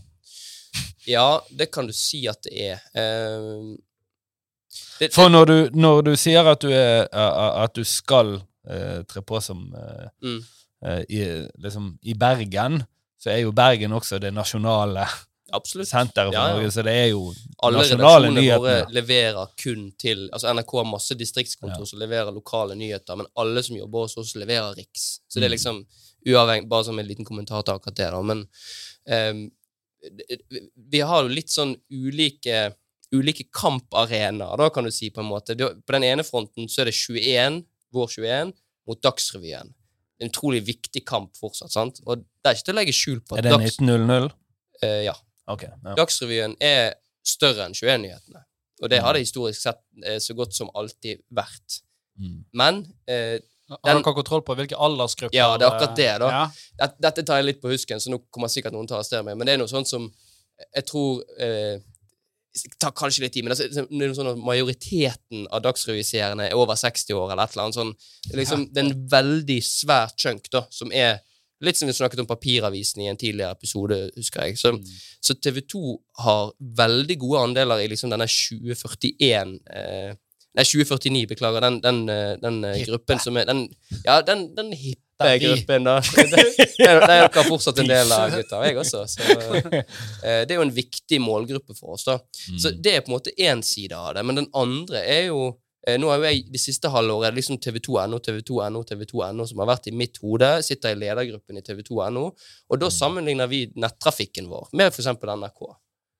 Ja, 1.07 1.41
det 1.49 1.72
kan 1.72 1.88
du 1.88 1.93
si 1.93 2.28
at 2.28 2.41
det 2.43 2.53
er. 2.53 2.82
Uh, 2.95 3.76
det, 4.99 5.13
For 5.15 5.30
når 5.32 5.45
du, 5.49 5.55
når 5.74 6.01
du 6.05 6.11
sier 6.20 6.45
at 6.51 6.61
du, 6.61 6.70
er, 6.76 7.07
at 7.13 7.74
du 7.76 7.84
skal 7.88 8.36
uh, 8.70 8.99
tre 9.09 9.22
på 9.26 9.39
som 9.41 9.63
uh, 9.74 10.09
Mm. 10.22 10.43
eh, 10.86 11.01
i, 11.09 11.24
liksom, 11.63 11.97
I 12.03 12.13
Bergen, 12.13 12.84
så 13.20 13.32
er 13.34 13.41
jo 13.43 13.51
Bergen 13.51 13.91
også 13.97 14.20
det 14.22 14.30
nasjonale 14.34 15.07
absolutt. 15.51 15.88
senteret 15.89 16.30
for 16.30 16.38
Ja, 16.38 16.47
ja. 16.49 16.53
Norge, 16.55 16.72
så 16.72 16.84
det 16.86 16.93
er 16.93 17.07
jo 17.09 17.34
Alle 17.63 17.82
nasjonale 17.82 18.30
redaksjonene 18.30 18.59
våre 18.59 18.93
leverer 18.95 19.49
kun 19.63 19.91
til 19.99 20.30
Altså 20.32 20.53
NRK 20.53 20.72
har 20.78 20.86
masse 20.91 21.17
distriktskontor 21.20 21.82
Ja. 21.84 21.86
som 21.89 21.99
leverer 21.99 22.32
lokale 22.32 22.76
nyheter, 22.80 23.15
men 23.20 23.28
alle 23.36 23.63
som 23.63 23.76
jobber 23.76 24.05
hos 24.05 24.15
oss, 24.17 24.36
leverer 24.36 24.76
Riks. 24.78 25.20
Så 25.28 25.39
det 25.39 25.45
er 25.45 25.49
Mm. 25.49 25.55
liksom 25.57 25.86
uavhengig 26.28 26.70
Bare 26.70 26.84
som 26.86 26.99
en 26.99 27.07
liten 27.07 27.26
kommentar 27.26 27.63
til 27.65 27.74
akkurat 27.74 27.95
det, 27.95 28.11
da. 28.11 28.22
Men 28.22 28.47
det- 29.07 29.51
vi 30.89 31.00
har 31.06 31.24
jo 31.26 31.32
litt 31.34 31.50
sånn 31.52 31.76
ulike 31.91 32.70
ulike 33.10 33.47
kamparenaer, 33.58 34.58
da, 34.62 34.68
kan 34.70 34.86
du 34.86 34.91
si, 34.93 35.08
på 35.10 35.24
en 35.24 35.30
måte. 35.32 35.56
På 35.58 35.95
den 35.95 36.04
ene 36.06 36.22
fronten 36.24 36.68
så 36.70 36.84
er 36.84 36.91
det 36.91 36.93
21, 36.93 37.64
vår 37.95 38.12
21, 38.14 38.52
mot 38.86 39.00
Dagsrevyen. 39.02 39.72
En 40.22 40.30
utrolig 40.30 40.60
viktig 40.68 41.02
kamp 41.10 41.34
fortsatt, 41.39 41.72
sant? 41.74 42.02
Og 42.06 42.22
det 42.22 42.52
er 42.52 42.58
ikke 42.60 42.68
til 42.68 42.76
å 42.76 42.78
legge 42.78 42.93
skjul 42.93 43.20
på 43.26 43.39
Er 43.39 43.47
det 43.47 43.54
Dags, 43.56 43.80
1900? 43.82 44.30
eh, 44.86 45.02
ja. 45.08 45.16
Ok. 45.50 45.64
Ja. 45.66 45.95
Dagsrevyen 45.97 46.54
er 46.62 46.93
større 47.26 47.66
enn 47.66 47.74
21-nyhetene. 47.74 48.43
Og 48.84 48.89
det 48.93 49.00
har 49.02 49.14
Mm. 49.14 49.18
det 49.18 49.26
historisk 49.26 49.60
sett 49.62 49.82
eh, 50.06 50.20
så 50.22 50.36
godt 50.38 50.54
som 50.54 50.70
alltid 50.76 51.24
vært. 51.34 51.80
Mm. 52.20 52.45
Men 52.54 52.93
eh, 53.08 53.39
har 53.70 53.80
dere 54.01 54.03
kontroll 54.17 54.41
på 54.47 54.55
hvilke 54.57 54.78
aldersgrupper 54.78 55.36
Ja, 55.38 55.51
det 55.57 55.65
er 55.67 55.72
akkurat 55.76 55.95
det, 55.99 56.09
da. 56.24 56.30
Ja. 56.34 56.43
det, 56.82 56.89
Dette 57.05 57.24
tar 57.28 57.38
jeg 57.41 57.45
litt 57.51 57.61
på 57.61 57.70
husken, 57.72 57.99
så 58.01 58.09
nå 58.13 58.20
kommer 58.34 58.49
sikkert 58.51 58.74
noen 58.74 58.88
til 58.89 58.95
å 58.97 58.99
arrestere 58.99 59.24
meg. 59.28 59.38
Men 59.38 59.45
det 59.47 59.53
er 59.53 59.61
noe 59.61 59.72
sånt 59.72 59.88
som 59.88 60.09
Jeg 60.76 60.86
tror 60.89 61.22
eh, 61.39 61.78
tar 62.82 62.91
kanskje 62.97 63.22
litt 63.24 63.34
tid, 63.38 63.45
men 63.45 63.53
altså, 63.53 63.67
det 63.70 63.80
er 63.86 64.09
noe 64.09 64.17
sånn 64.17 64.32
at 64.34 64.39
majoriteten 64.43 65.45
av 65.53 65.61
Dagsrevy-seerne 65.63 66.49
er 66.49 66.57
over 66.57 66.76
60 66.76 67.13
år, 67.15 67.32
eller 67.32 67.45
et 67.45 67.53
eller 67.53 67.63
annet 67.67 67.78
sånn. 67.78 67.93
Liksom, 68.36 68.65
det 68.74 68.82
er 68.82 68.89
en 68.89 69.07
veldig 69.13 69.59
svær 69.63 70.11
chunk, 70.20 70.49
da, 70.51 70.65
som 70.74 70.91
er 70.91 71.22
Litt 71.61 71.76
som 71.76 71.89
vi 71.89 71.93
snakket 71.93 72.22
om 72.22 72.28
papiravisen 72.28 73.01
i 73.03 73.07
en 73.11 73.17
tidligere 73.20 73.51
episode, 73.51 73.95
husker 74.15 74.45
jeg. 74.45 74.55
Så, 74.57 74.70
Mm. 74.72 74.84
så 75.20 75.34
TV 75.43 75.59
2 75.67 75.89
har 76.24 76.53
veldig 76.61 77.17
gode 77.20 77.41
andeler 77.49 77.82
i 77.84 77.88
liksom 77.91 78.09
denne 78.13 78.28
2041 78.32 79.59
eh, 79.67 80.13
Nei, 80.58 80.64
2049, 80.66 81.28
beklager. 81.30 81.62
Den, 81.62 81.78
den, 81.84 82.00
eh, 82.10 82.34
den 82.41 82.64
eh, 82.66 82.80
gruppen 82.88 83.20
som 83.22 83.38
er 83.38 83.45
den, 83.45 83.68
Ja, 84.06 84.20
den, 84.26 84.47
den 84.58 84.72
hippe 84.74 85.28
er 85.28 85.38
gruppen, 85.43 85.84
da. 85.86 85.97
Det, 86.80 86.88
er 86.88 87.02
dere 87.06 87.43
fortsatt 87.45 87.80
en 87.84 87.89
del 87.91 88.12
av, 88.16 88.32
gutter. 88.38 88.64
Jeg 88.66 88.78
også. 88.82 89.04
Så, 89.14 89.22
eh, 89.76 90.41
det 90.47 90.52
er 90.52 90.58
jo 90.58 90.66
en 90.66 90.74
viktig 90.76 91.20
målgruppe 91.22 91.76
for 91.78 91.95
oss, 91.97 92.06
da. 92.10 92.18
Så 92.58 92.72
Mm. 92.74 92.82
det 92.82 92.93
er 92.95 93.02
på 93.06 93.12
en 93.12 93.18
måte 93.20 93.34
én 93.38 93.62
side 93.64 93.93
av 93.95 94.14
det. 94.18 94.24
Men 94.26 94.41
den 94.43 94.50
andre 94.58 95.04
er 95.06 95.28
jo 95.30 95.50
Nå 95.89 96.10
har 96.12 96.20
jo 96.20 96.26
jeg 96.28 96.41
det 96.52 96.60
siste 96.60 96.89
halvåret 96.91 97.34
liksom 97.34 97.56
TV2.no, 97.64 98.18
TV2.no, 98.20 98.82
TV2.no 98.86 99.45
som 99.47 99.62
har 99.64 99.70
vært 99.72 99.88
i 99.88 99.93
mitt 99.95 100.18
hode. 100.22 100.50
Sitter 100.62 100.91
i 100.91 100.97
ledergruppen 101.00 101.58
i 101.58 101.64
TV2.no. 101.66 102.26
Og 102.70 102.82
da 102.82 102.89
sammenligner 102.93 103.47
vi 103.50 103.62
nettrafikken 103.80 104.50
vår 104.52 104.68
med 104.76 104.91
f.eks. 104.91 105.08
NRK. 105.16 105.62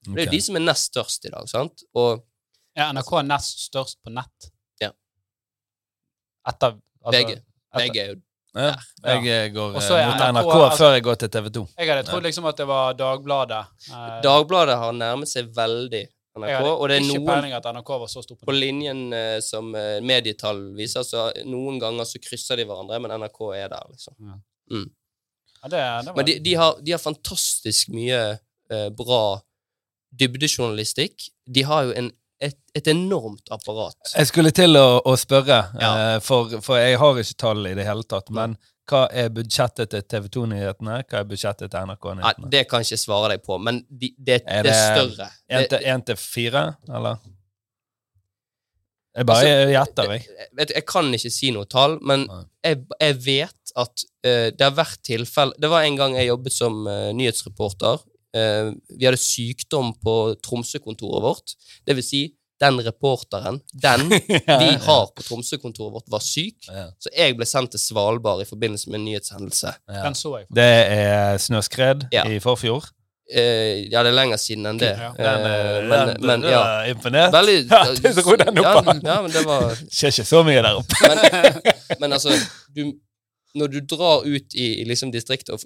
Det 0.08 0.16
er 0.16 0.24
jo 0.24 0.32
de 0.32 0.40
som 0.42 0.56
er 0.58 0.64
nest 0.64 0.90
størst 0.94 1.28
i 1.28 1.34
dag, 1.36 1.46
sant? 1.52 1.84
Og 1.94 2.24
Ja, 2.80 2.90
NRK 2.96 3.12
er 3.20 3.28
nest 3.28 3.66
størst 3.68 4.00
på 4.06 4.12
nett. 4.16 4.50
Ja. 4.80 4.92
Etter 6.48 6.78
altså, 7.04 7.20
etter- 7.20 7.46
Begge 7.76 8.02
er 8.04 8.14
jo 8.14 8.20
Ja, 8.58 8.70
jeg 9.06 9.28
eh, 9.30 9.50
går 9.54 9.76
eh, 9.78 10.06
mot 10.10 10.22
NRK 10.24 10.32
NRK 10.34 10.54
altså- 10.54 10.78
før 10.80 10.94
jeg 10.96 11.04
går 11.06 11.18
til 11.22 11.30
TV 11.36 11.50
2. 11.58 11.66
Jeg 11.78 11.90
hadde 11.92 12.06
trodd 12.08 12.24
liksom 12.26 12.48
at 12.50 12.58
det 12.58 12.66
var 12.68 12.96
Dagbladet. 12.98 13.66
Eh, 13.92 14.16
Dagbladet 14.26 14.78
har 14.82 14.96
nærmet 14.98 15.30
seg 15.30 15.52
veldig 15.54 16.02
NRK, 16.40 16.64
og 16.66 16.88
det 16.90 16.98
er 16.98 17.06
noen 17.06 17.54
at 17.54 17.68
NRK 17.70 17.92
var 18.00 18.08
så 18.10 18.24
stor 18.24 18.38
på 18.40 18.48
på 18.50 18.56
linjen 18.56 19.14
eh, 19.14 19.40
som 19.44 19.70
eh, 19.76 20.00
medietall 20.02 20.64
viser, 20.78 21.04
så 21.04 21.28
noen 21.46 21.78
ganger 21.82 22.08
så 22.10 22.22
krysser 22.24 22.58
de 22.58 22.66
hverandre, 22.66 23.00
men 23.04 23.12
NRK 23.20 23.40
er 23.60 23.70
der, 23.70 23.86
liksom. 23.92 24.16
Ja, 25.62 25.68
det, 25.68 25.78
det 26.06 26.08
var, 26.08 26.16
Men 26.16 26.26
de, 26.26 26.40
de, 26.40 26.54
har, 26.56 26.78
de 26.82 26.92
har 26.96 27.02
fantastisk 27.04 27.90
mye 27.94 28.40
eh, 28.72 28.90
bra 28.96 29.42
dybdejournalistikk. 30.16 31.30
De 31.46 31.64
har 31.68 31.90
jo 31.90 31.94
en, 32.00 32.12
et, 32.42 32.56
et 32.76 32.88
enormt 32.88 33.50
apparat. 33.52 33.98
Jeg 34.16 34.28
skulle 34.30 34.52
til 34.56 34.78
å, 34.80 35.02
å 35.06 35.16
spørre, 35.20 35.62
Ja. 35.82 35.90
eh, 36.16 36.20
for, 36.24 36.54
for 36.64 36.80
jeg 36.80 36.98
har 37.02 37.18
ikke 37.22 37.40
tall 37.42 37.66
i 37.68 37.74
det 37.76 37.86
hele 37.88 38.04
tatt. 38.08 38.30
Men 38.32 38.56
hva 38.90 39.04
er 39.14 39.28
budsjettet 39.30 39.92
til 39.92 40.02
TV 40.10 40.30
2-nyhetene? 40.34 41.02
Hva 41.10 41.20
er 41.20 41.28
budsjettet 41.30 41.70
til 41.70 41.90
NRK-nyhetene? 41.92 42.50
det 42.50 42.64
kan 42.72 42.82
jeg 42.82 42.94
ikke 42.94 43.04
svare 43.04 43.34
deg 43.36 43.44
på, 43.46 43.60
men 43.62 43.84
de, 43.90 44.14
det, 44.18 44.40
Er 44.48 44.64
det 44.64 44.72
er 44.74 44.96
det- 44.96 45.10
større. 45.12 45.28
Én 45.94 46.06
til, 46.08 46.16
fire, 46.18 46.64
eller? 46.90 47.20
Jeg 49.18 49.26
bare 49.26 49.38
Altså, 49.44 49.72
gjetter, 49.74 50.12
jeg. 50.14 50.26
jeg, 50.40 50.48
vet, 50.58 50.72
jeg 50.76 50.86
kan 50.88 51.08
ikke 51.18 51.32
si 51.34 51.50
noe 51.52 51.66
tall, 51.70 51.98
men 52.06 52.28
jeg, 52.64 52.78
jeg 53.02 53.16
vet 53.26 53.74
at 53.84 54.04
uh, 54.26 54.48
det 54.54 54.62
har 54.64 54.76
vært 54.78 55.02
tilfelle 55.06 55.58
Det 55.60 55.70
var 55.72 55.84
en 55.86 55.98
gang 55.98 56.16
jeg 56.16 56.30
jobbet 56.30 56.54
som 56.56 56.78
uh, 56.88 57.10
nyhetsreporter. 57.18 58.04
Eh, 58.36 58.72
vi 58.98 59.08
hadde 59.08 59.18
sykdom 59.22 59.94
på 60.04 60.18
Tromsø-kontoret 60.46 61.24
vårt. 61.24 61.56
Det 61.88 61.96
vil 61.98 62.06
si, 62.06 62.22
den 62.60 62.76
reporteren, 62.84 63.62
den 63.72 64.10
vi 64.62 64.70
har 64.84 65.10
på 65.16 65.24
Tromsø-kontoret 65.24 65.94
vårt, 65.96 66.10
var 66.12 66.20
syk. 66.24 66.68
Så 67.00 67.12
jeg 67.16 67.38
ble 67.40 67.48
sendt 67.48 67.72
til 67.76 67.80
Svalbard 67.82 68.44
i 68.44 68.48
forbindelse 68.50 68.92
med 68.92 69.00
en 69.00 69.06
nyhetshendelse. 69.08 69.74
Ja. 69.88 70.02
Den 70.06 70.18
så 70.20 70.34
jeg. 70.42 70.50
Det 70.54 70.70
er 71.00 71.38
snøskred 71.40 72.10
Ja. 72.14 72.26
i 72.28 72.40
forfjor. 72.44 72.90
Eh, 73.30 73.86
ja, 73.92 74.02
det 74.02 74.10
er 74.10 74.16
lenger 74.18 74.40
siden 74.42 74.66
enn 74.66 74.80
det. 74.82 74.90
Ja. 74.98 75.12
Den, 75.14 75.44
Eh, 75.46 75.60
eh, 75.60 75.84
men, 75.86 76.08
den, 76.10 76.26
men 76.26 76.42
den 76.42 76.52
ja. 76.52 76.62
er 76.82 76.90
imponert. 76.96 77.32
Veldig 77.34 77.58
Ja, 77.72 77.84
dro 78.18 78.36
den 78.42 78.58
opp, 78.58 78.88
ja, 78.90 78.96
ja, 79.06 79.18
men 79.22 79.32
det 79.36 79.44
var 79.46 79.68
Skjer 79.86 80.16
ikke 80.16 80.26
så 80.26 80.42
mye 80.48 80.64
der 80.66 80.80
oppe. 80.80 81.02
Men, 81.06 81.60
men 82.02 82.16
altså, 82.18 82.34
du, 82.76 82.88
når 83.58 83.72
du 83.74 83.80
drar 83.82 84.26
ut 84.26 84.54
i, 84.54 84.68
i 84.82 84.86
liksom 84.86 85.12
distriktet 85.12 85.64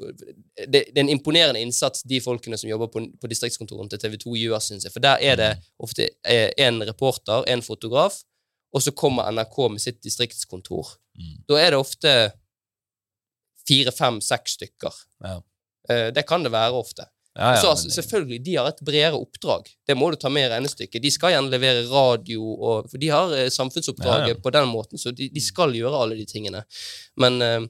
det, 0.55 0.67
det 0.71 0.95
er 0.95 1.01
en 1.03 1.11
imponerende 1.11 1.59
innsats 1.59 2.05
de 2.07 2.21
folkene 2.23 2.57
som 2.59 2.69
jobber 2.69 2.87
på, 2.93 3.03
på 3.19 3.31
distriktskontorene 3.31 3.91
til 3.91 3.99
TV 3.99 4.15
2 4.21 4.35
gjør, 4.39 4.61
syns 4.63 4.85
jeg. 4.87 4.93
For 4.93 5.03
der 5.03 5.19
er 5.19 5.39
det 5.39 5.49
ofte 5.83 6.07
én 6.23 6.53
en 6.63 6.85
reporter, 6.87 7.43
en 7.51 7.65
fotograf, 7.65 8.21
og 8.73 8.81
så 8.81 8.93
kommer 8.95 9.27
NRK 9.31 9.57
med 9.75 9.83
sitt 9.83 9.99
distriktskontor. 10.03 10.95
Mm. 11.19 11.33
Da 11.49 11.59
er 11.59 11.73
det 11.73 11.81
ofte 11.81 12.13
fire, 13.67 13.91
fem, 13.95 14.21
seks 14.23 14.57
stykker. 14.57 15.01
Ja. 15.23 15.35
Eh, 15.89 16.07
Det 16.15 16.25
kan 16.27 16.43
det 16.43 16.51
være 16.51 16.79
ofte. 16.79 17.05
Ja, 17.33 17.55
ja, 17.55 17.61
så 17.61 17.69
altså, 17.73 17.89
selvfølgelig, 17.89 18.43
de 18.45 18.55
har 18.59 18.67
et 18.69 18.81
bredere 18.85 19.17
oppdrag. 19.17 19.69
Det 19.87 19.95
må 19.97 20.11
du 20.13 20.17
ta 20.21 20.29
med 20.29 20.45
i 20.45 20.49
regnestykket. 20.51 21.01
De 21.01 21.11
skal 21.11 21.33
gjerne 21.33 21.49
levere 21.49 21.85
radio, 21.89 22.43
og, 22.53 22.89
for 22.91 23.01
de 23.01 23.09
har 23.09 23.33
eh, 23.33 23.49
samfunnsoppdraget 23.53 24.35
Ja, 24.35 24.41
på 24.43 24.51
den 24.53 24.67
måten, 24.69 25.01
så 25.01 25.11
de, 25.11 25.31
de 25.33 25.41
skal 25.41 25.73
gjøre 25.73 26.03
alle 26.03 26.19
de 26.19 26.27
tingene. 26.29 26.61
Men, 27.17 27.41
eh, 27.41 27.65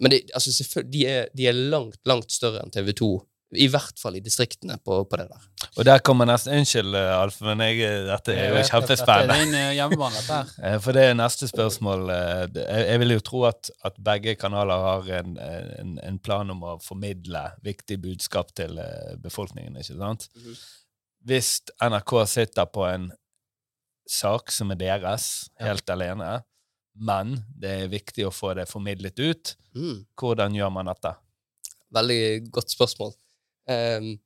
men 0.00 0.14
det, 0.14 0.24
altså, 0.34 0.82
de, 0.82 1.04
er, 1.06 1.30
de 1.36 1.46
er 1.46 1.60
langt, 1.74 2.00
langt 2.10 2.34
større 2.34 2.64
enn 2.64 2.74
TV 2.74 2.90
2. 2.98 3.12
I 3.54 3.66
hvert 3.68 3.98
fall 4.00 4.16
i 4.16 4.20
distriktene 4.24 4.78
på, 4.80 5.02
på 5.04 5.16
det 5.20 5.26
der. 5.28 5.42
Og 5.76 5.84
der 5.84 5.98
kommer 6.00 6.24
nesten 6.24 6.54
Unnskyld, 6.56 6.94
eh, 6.96 7.10
Alf, 7.20 7.40
men 7.44 7.60
jeg, 7.60 7.80
dette 8.08 8.32
er 8.32 8.48
jo 8.54 8.62
kjempespennende. 8.64 9.34
Dette 9.36 9.58
er 9.58 9.70
eh, 9.70 9.74
hjemmebane, 9.76 10.14
dette 10.16 10.38
her. 10.38 10.52
Eh, 10.72 10.76
For 10.80 10.96
det 10.96 11.02
er 11.10 11.14
neste 11.18 11.48
spørsmål. 11.50 12.06
eh, 12.10 12.86
Jeg 12.88 13.00
vil 13.02 13.12
jo 13.16 13.20
tro 13.20 13.42
at, 13.50 13.70
at 13.84 13.98
begge 14.00 14.34
kanaler 14.40 14.86
har 14.86 15.10
en, 15.20 15.34
en, 15.38 15.98
en 16.02 16.18
plan 16.18 16.48
om 16.54 16.62
å 16.64 16.76
formidle 16.82 17.42
viktig 17.62 17.98
budskap 18.02 18.54
til 18.56 18.78
eh, 18.80 19.16
befolkningen, 19.20 19.76
ikke 19.82 19.98
sant? 20.00 20.28
Mhm. 20.36 20.56
Hvis 21.28 21.50
NRK 21.78 22.16
sitter 22.26 22.66
på 22.66 22.86
en 22.88 23.10
sak 24.10 24.50
som 24.50 24.72
er 24.74 24.80
deres, 24.80 25.48
Ja. 25.60 25.66
helt 25.68 25.90
alene, 25.92 26.42
men 26.98 27.36
det 27.56 27.70
er 27.84 27.88
viktig 27.92 28.24
å 28.26 28.32
få 28.34 28.54
det 28.58 28.66
formidlet 28.68 29.18
ut, 29.22 29.54
Mm. 29.76 30.04
hvordan 30.18 30.52
gjør 30.56 30.72
man 30.72 30.86
dette? 30.90 31.14
Veldig 31.94 32.50
godt 32.50 32.68
spørsmål. 32.74 33.12
Ehm, 33.70 34.16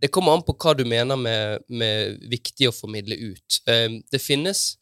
det 0.00 0.08
kommer 0.08 0.32
an 0.32 0.44
på 0.46 0.54
hva 0.56 0.72
du 0.76 0.84
mener 0.88 1.18
med, 1.20 1.66
med 1.68 2.22
viktig 2.32 2.70
å 2.70 2.74
formidle 2.74 3.18
ut. 3.20 3.60
Um, 3.68 3.98
det 4.12 4.22
finnes, 4.24 4.79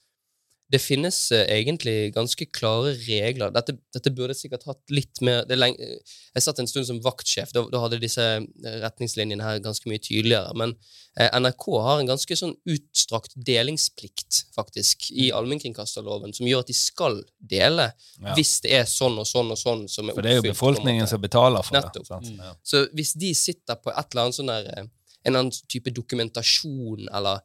det 0.68 0.78
finnes 0.84 1.16
eh, 1.32 1.46
egentlig 1.54 2.12
ganske 2.12 2.44
klare 2.52 2.90
regler. 3.06 3.48
Dette, 3.54 3.72
dette 3.96 4.10
burde 4.12 4.34
sikkert 4.36 4.66
hatt 4.68 4.92
litt 4.92 5.22
mer 5.24 5.46
det 5.48 5.54
er 5.56 5.62
lenge, 5.62 5.86
Jeg 6.34 6.44
satt 6.44 6.58
en 6.60 6.68
stund 6.68 6.84
som 6.84 6.98
vaktsjef. 7.04 7.54
Da, 7.56 7.62
da 7.72 7.80
hadde 7.80 8.00
disse 8.02 8.20
eh, 8.20 8.76
retningslinjene 8.82 9.46
her 9.46 9.62
ganske 9.64 9.88
mye 9.88 10.02
tydeligere. 10.04 10.52
Men 10.60 10.74
eh, 11.16 11.30
NRK 11.40 11.64
har 11.86 12.02
en 12.02 12.10
ganske 12.10 12.36
sånn 12.36 12.52
utstrakt 12.68 13.32
delingsplikt, 13.48 14.42
faktisk, 14.56 15.08
i 15.16 15.30
allmennkringkasterloven, 15.32 16.36
som 16.36 16.44
gjør 16.50 16.66
at 16.66 16.72
de 16.74 16.76
skal 16.76 17.22
dele 17.40 17.88
Ja. 18.20 18.34
hvis 18.36 18.58
det 18.64 18.76
er 18.82 18.84
sånn 18.90 19.16
og 19.22 19.26
sånn 19.30 19.54
og 19.54 19.58
sånn 19.60 19.86
som 19.88 20.04
er 20.08 20.12
oppfylt. 20.12 20.20
For 20.20 20.28
det 20.28 20.34
er 20.36 20.40
jo 20.42 20.46
befolkningen 20.50 21.08
som 21.08 21.24
betaler 21.24 21.64
for 21.64 21.78
Nettopp. 21.80 22.04
det. 22.04 22.06
Sant? 22.12 22.28
Mm. 22.34 22.44
Ja. 22.44 22.52
Så 22.62 22.84
hvis 22.92 23.16
de 23.16 23.32
sitter 23.38 23.80
på 23.80 23.90
et 23.94 24.04
eller 24.12 24.26
annet 24.28 24.36
sånn 24.42 24.52
der 24.52 24.68
eh, 24.76 24.84
en 25.24 25.32
eller 25.34 25.46
annen 25.48 25.68
type 25.68 25.90
dokumentasjon, 25.96 27.08
eller 27.12 27.40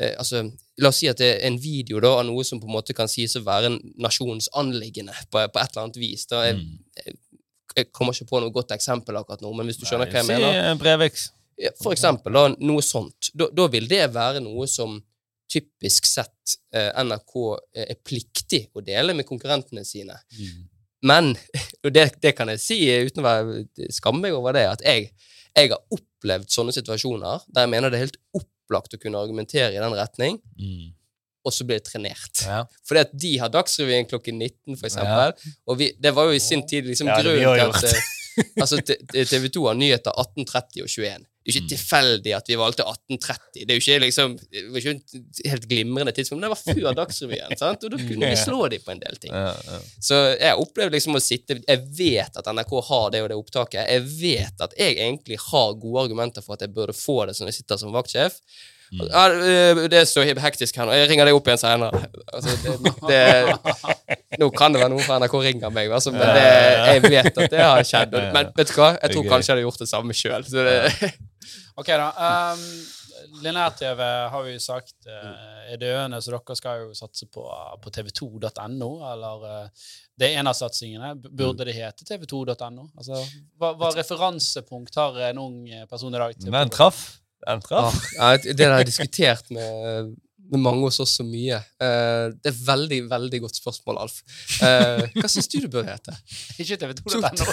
eh, 0.00 0.14
altså, 0.18 0.44
La 0.78 0.92
oss 0.92 1.00
si 1.02 1.08
at 1.10 1.18
det 1.18 1.28
er 1.32 1.40
en 1.48 1.56
video 1.58 1.98
da, 2.00 2.12
av 2.20 2.26
noe 2.28 2.44
som 2.46 2.60
på 2.62 2.68
en 2.68 2.76
måte 2.76 2.94
kan 2.94 3.08
sies 3.10 3.32
å 3.34 3.42
være 3.42 3.66
en 3.72 3.78
nasjonsanliggende 3.98 5.14
på, 5.30 5.40
på 5.42 5.58
et 5.58 5.72
eller 5.72 5.82
annet 5.88 5.98
vis. 5.98 6.26
Da, 6.30 6.44
jeg, 6.46 6.60
Mm. 6.60 7.16
jeg 7.76 7.90
kommer 7.94 8.14
ikke 8.14 8.28
på 8.30 8.40
noe 8.42 8.50
godt 8.54 8.72
eksempel 8.74 9.18
akkurat 9.18 9.42
nå, 9.44 9.50
men 9.58 9.66
hvis 9.68 9.76
du 9.80 9.84
skjønner 9.86 10.06
hva 10.10 10.20
jeg 10.22 10.26
Si, 10.26 10.32
mener 10.32 10.56
eh, 10.70 10.74
Breviks. 10.78 11.28
ja, 11.58 11.70
For 11.82 11.92
eksempel 11.94 12.32
da, 12.34 12.46
noe 12.58 12.82
sånt. 12.82 13.30
Da, 13.34 13.46
da 13.54 13.66
vil 13.70 13.86
det 13.90 14.04
være 14.14 14.40
noe 14.42 14.66
som 14.70 14.96
typisk 15.50 16.06
sett 16.06 16.56
eh, 16.76 16.90
NRK 17.02 17.34
er 17.86 17.94
pliktig 18.04 18.66
å 18.76 18.82
dele 18.84 19.14
med 19.16 19.26
konkurrentene 19.26 19.84
sine. 19.86 20.16
Men, 21.02 21.32
og 21.84 21.90
det, 21.94 22.08
det 22.22 22.34
kan 22.38 22.50
jeg 22.54 22.60
si 22.62 22.78
uten 23.08 23.22
å 23.22 23.26
være 23.28 23.90
skamme 23.94 24.26
meg 24.26 24.36
over 24.36 24.54
det, 24.58 24.66
at 24.76 24.82
jeg, 24.86 25.10
jeg 25.56 25.70
har 25.74 25.82
opplevd 25.94 26.50
sånne 26.54 26.74
situasjoner 26.76 27.46
der 27.48 27.66
jeg 27.66 27.72
mener 27.74 27.90
det 27.90 27.98
er 28.00 28.06
helt 28.08 28.20
opplagt 28.68 28.94
å 28.94 29.00
kunne 29.00 29.16
argumentere 29.18 29.72
i 29.72 29.80
den 29.80 29.96
retning, 29.96 30.38
Mm. 30.60 30.92
og 31.44 31.52
så 31.56 31.64
blir 31.64 31.78
det 31.80 31.88
trenert. 31.88 32.42
Ja. 32.44 32.64
Fordi 32.88 33.00
at 33.00 33.12
de 33.16 33.32
har 33.40 33.48
Dagsrevyen 33.48 34.04
klokken 34.10 34.36
19, 34.38 34.76
for 34.76 34.86
eksempel. 34.90 35.32
Og 35.66 35.78
vi, 35.80 35.92
det 35.98 36.12
var 36.14 36.28
jo 36.28 36.36
i 36.36 36.38
sin 36.42 36.66
tid 36.68 36.84
liksom 36.84 37.08
Ja, 37.08 37.22
grunnen 37.22 37.56
til 37.56 37.88
at 37.88 37.94
altså, 38.60 38.78
TV 38.84 39.48
2 39.54 39.66
har 39.66 39.76
nyheter 39.78 40.12
18.30 40.22 40.84
og 40.84 40.88
21. 40.88 41.26
Det 41.48 41.54
er 41.54 41.56
ikke 41.56 41.64
Mm. 41.64 41.68
tilfeldig 41.70 42.32
at 42.36 42.48
vi 42.50 42.56
valgte 42.60 42.84
18.30. 42.84 43.62
Det 43.64 43.72
er 43.72 43.78
jo 43.78 43.80
ikke 43.80 44.00
liksom 44.02 44.34
ikke 44.76 44.90
et 44.92 45.38
helt 45.48 45.64
glimrende 45.70 46.12
tidspunkt, 46.12 46.42
men 46.42 46.50
det 46.50 46.52
var 46.52 46.74
før 46.74 46.96
Dagsrevyen. 46.98 47.54
sant? 47.62 47.84
Og 47.86 47.94
da 47.94 48.00
kunne 48.02 48.28
vi 48.34 48.36
slå 48.36 48.58
dem 48.68 48.82
på 48.84 48.92
en 48.92 49.00
del 49.00 49.16
ting. 49.22 49.32
Så 50.04 50.18
jeg 50.36 50.60
opplevde 50.60 50.92
liksom 50.98 51.16
å 51.16 51.22
sitte 51.24 51.56
Jeg 51.62 51.86
vet 51.96 52.36
at 52.36 52.50
NRK 52.52 52.74
har 52.90 53.06
det 53.14 53.22
og 53.24 53.30
det 53.32 53.38
opptaket. 53.40 53.86
Jeg 53.88 54.04
vet 54.20 54.60
at 54.66 54.76
jeg 54.76 54.98
egentlig 54.98 55.38
har 55.46 55.72
gode 55.80 56.04
argumenter 56.04 56.44
for 56.44 56.58
at 56.58 56.66
jeg 56.66 56.74
burde 56.76 56.92
få 56.92 57.22
det 57.30 57.36
som 57.38 57.48
jeg 57.48 57.56
sitter 57.62 57.80
som 57.80 57.96
vaktsjef. 57.96 58.36
Mm. 58.88 59.02
Ja, 59.10 59.22
øh, 59.28 59.80
det 59.92 59.98
er 60.00 60.06
så 60.08 60.22
hektisk 60.24 60.76
her 60.80 60.86
nå. 60.88 60.94
Jeg 60.96 61.10
ringer 61.10 61.28
deg 61.28 61.36
opp 61.36 61.48
igjen 61.50 61.60
senere. 61.60 62.02
Altså, 62.32 62.54
det, 62.64 62.92
det, 63.10 64.38
nå 64.40 64.48
kan 64.56 64.72
det 64.72 64.80
være 64.80 64.92
noen 64.94 65.04
fra 65.04 65.18
NRK 65.20 65.34
ringer 65.44 65.74
meg, 65.74 65.90
altså, 65.92 66.12
men 66.14 66.24
det, 66.38 66.46
jeg 66.88 67.02
vet 67.04 67.28
at 67.44 67.50
det 67.52 67.60
har 67.64 67.82
skjedd. 67.84 68.16
Men 68.36 68.48
vet 68.56 68.72
du 68.72 68.78
hva? 68.80 68.94
Jeg 69.02 69.12
tror 69.12 69.28
kanskje 69.34 69.50
jeg 69.52 69.56
hadde 69.58 69.66
gjort 69.66 69.82
det 69.84 69.90
samme 69.92 70.16
sjøl. 70.16 70.48
Ok, 71.78 71.86
da. 71.94 72.08
Um, 72.52 72.62
Linær-TV 73.44 74.00
har 74.32 74.42
vi 74.44 74.56
jo 74.56 74.60
sagt 74.62 75.06
uh, 75.06 75.70
er 75.70 75.78
døende, 75.78 76.18
så 76.24 76.32
dere 76.34 76.56
skal 76.58 76.80
jo 76.82 76.96
satse 76.98 77.28
på, 77.30 77.44
på 77.84 77.92
tv2.no. 77.94 78.88
Eller 79.12 79.44
uh, 79.46 79.86
det 80.18 80.32
er 80.32 80.40
en 80.40 80.50
av 80.50 80.56
satsingene. 80.58 81.12
Burde 81.22 81.68
det 81.68 81.76
hete 81.76 82.06
tv2.no? 82.08 82.88
Altså, 82.98 83.20
hva, 83.60 83.70
hva 83.78 83.92
referansepunkt 83.94 84.98
har 84.98 85.20
en 85.30 85.38
ung 85.44 85.60
person 85.90 86.14
i 86.14 86.18
dag? 86.24 86.34
til- 86.38 86.50
Den 86.56 86.74
traff. 86.74 87.04
Den 87.46 87.60
traff. 87.64 87.98
Ja, 88.16 88.32
det 88.36 88.64
har 88.64 88.80
jeg 88.80 88.88
diskutert 88.90 89.50
med, 89.54 90.10
med 90.50 90.62
mange 90.64 90.82
hos 90.88 90.98
oss 91.04 91.14
så 91.20 91.26
mye. 91.26 91.60
Uh, 91.80 92.34
det 92.34 92.50
er 92.50 92.52
et 92.52 92.60
veldig, 92.66 93.00
veldig 93.10 93.40
godt 93.44 93.60
spørsmål, 93.60 94.00
Alf. 94.04 94.18
Uh, 94.58 95.04
hva 95.14 95.30
syns 95.30 95.50
du 95.52 95.58
det 95.62 95.70
bør 95.72 95.86
hete? 95.88 96.16
Ikke 96.58 96.80
tv2.no. 96.82 97.30
To 97.38 97.48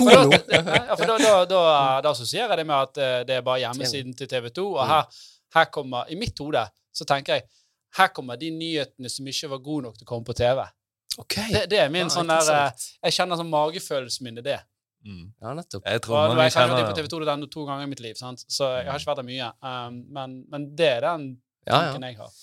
For 0.00 0.10
nå? 0.10 0.38
da, 0.50 0.62
ja, 0.90 0.98
for 0.98 1.06
da, 1.06 1.18
da, 1.22 1.32
da, 1.48 1.62
da 2.04 2.12
assosierer 2.12 2.54
jeg 2.54 2.62
det 2.62 2.68
med 2.68 2.78
at 2.78 3.02
eh, 3.02 3.18
det 3.28 3.38
er 3.38 3.46
bare 3.46 3.62
hjemmesiden 3.64 4.16
til 4.18 4.30
TV 4.30 4.50
2. 4.58 4.68
Og 4.74 4.86
her, 4.90 5.24
her 5.58 5.72
kommer, 5.74 6.10
i 6.10 6.18
mitt 6.18 6.38
hode, 6.42 6.66
så 6.92 7.08
tenker 7.08 7.38
jeg 7.38 7.48
her 7.98 8.08
kommer 8.16 8.38
de 8.40 8.48
nyhetene 8.54 9.10
som 9.12 9.26
ikke 9.28 9.50
var 9.52 9.60
gode 9.64 9.86
nok 9.88 9.98
til 9.98 10.06
å 10.06 10.08
komme 10.08 10.24
på 10.24 10.36
TV. 10.36 10.62
Okay. 11.20 11.48
Det, 11.52 11.66
det 11.68 11.80
er 11.82 11.90
min 11.92 12.06
Ja, 12.06 12.12
sånn 12.14 12.30
der. 12.30 12.72
Jeg 13.04 13.16
kjenner 13.18 13.36
sånn 13.36 13.50
magefølelsen 13.52 14.24
min 14.24 14.40
i 14.40 14.44
det. 14.46 14.58
Mm. 15.06 15.24
Ja, 15.42 15.54
nettopp. 15.58 15.86
Jeg 15.88 16.02
tror 16.04 16.20
mange 16.32 16.44
jeg 16.46 16.54
har 16.54 16.70
vært 16.70 16.90
på 16.90 16.98
TV 16.98 17.08
2 17.10 17.20
Dudenno 17.22 17.48
to 17.50 17.64
ganger 17.68 17.88
i 17.88 17.90
mitt 17.90 18.02
liv, 18.04 18.14
sant? 18.18 18.44
så 18.46 18.68
jeg 18.78 18.90
har 18.90 19.00
ikke 19.00 19.10
vært 19.10 19.22
der 19.22 19.28
mye. 19.28 19.48
Um, 19.64 19.98
men, 20.14 20.36
men 20.52 20.68
det 20.78 20.88
er 20.98 21.06
den 21.08 21.26
Ja, 21.66 21.72
ja. 21.72 21.80
tanken 21.90 22.06
jeg 22.06 22.18
har. 22.20 22.36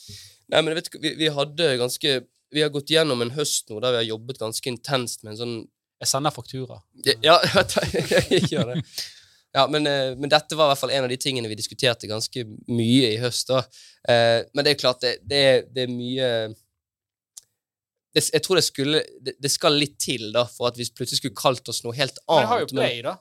Nei, 0.49 0.62
men 0.66 0.76
vet 0.78 0.89
du, 0.89 0.99
vi, 1.03 1.14
vi 1.20 1.30
hadde 1.34 1.70
ganske 1.78 2.14
Vi 2.55 2.64
har 2.64 2.72
gått 2.74 2.89
gjennom 2.89 3.22
en 3.22 3.36
høst 3.36 3.70
nå 3.70 3.78
der 3.84 3.93
vi 3.93 4.01
har 4.01 4.07
jobbet 4.10 4.39
ganske 4.41 4.72
intenst 4.72 5.24
med 5.24 5.36
en 5.36 5.39
sånn 5.43 5.55
Jeg 6.01 6.12
sender 6.12 6.34
faktura. 6.34 6.80
Ja, 7.05 7.16
ja 7.22 7.64
jeg 8.34 8.47
gjør 8.49 8.74
det. 8.74 8.84
Ja, 9.55 9.66
men, 9.68 9.88
eh, 9.89 10.16
men 10.16 10.30
dette 10.30 10.55
var 10.55 10.68
i 10.70 10.74
hvert 10.74 10.82
fall 10.84 10.93
en 10.93 11.07
av 11.07 11.12
de 11.12 11.18
tingene 11.18 11.49
vi 11.49 11.57
diskuterte 11.57 12.07
ganske 12.10 12.43
mye 12.70 13.14
i 13.16 13.20
høst. 13.22 13.49
da. 13.49 13.64
Eh, 14.07 14.45
men 14.53 14.66
det 14.66 14.76
er 14.76 14.82
klart, 14.82 15.01
det, 15.01 15.16
det, 15.26 15.39
er, 15.51 15.64
det 15.74 15.86
er 15.86 15.93
mye 15.93 16.28
det, 18.16 18.26
Jeg 18.34 18.43
tror 18.45 18.60
det 18.60 18.66
skulle 18.66 19.01
det, 19.22 19.36
det 19.39 19.51
skal 19.53 19.76
litt 19.78 19.97
til 20.01 20.32
da, 20.36 20.45
for 20.49 20.72
at 20.72 20.78
vi 20.80 20.88
plutselig 20.89 21.22
skulle 21.22 21.38
kalt 21.38 21.68
oss 21.70 21.84
noe 21.86 21.95
helt 21.97 22.18
annet. 22.28 22.30
Men 22.30 22.45
det 22.45 22.53
har 22.53 22.64
jo 22.64 22.72
Play, 22.74 23.01
da. 23.05 23.18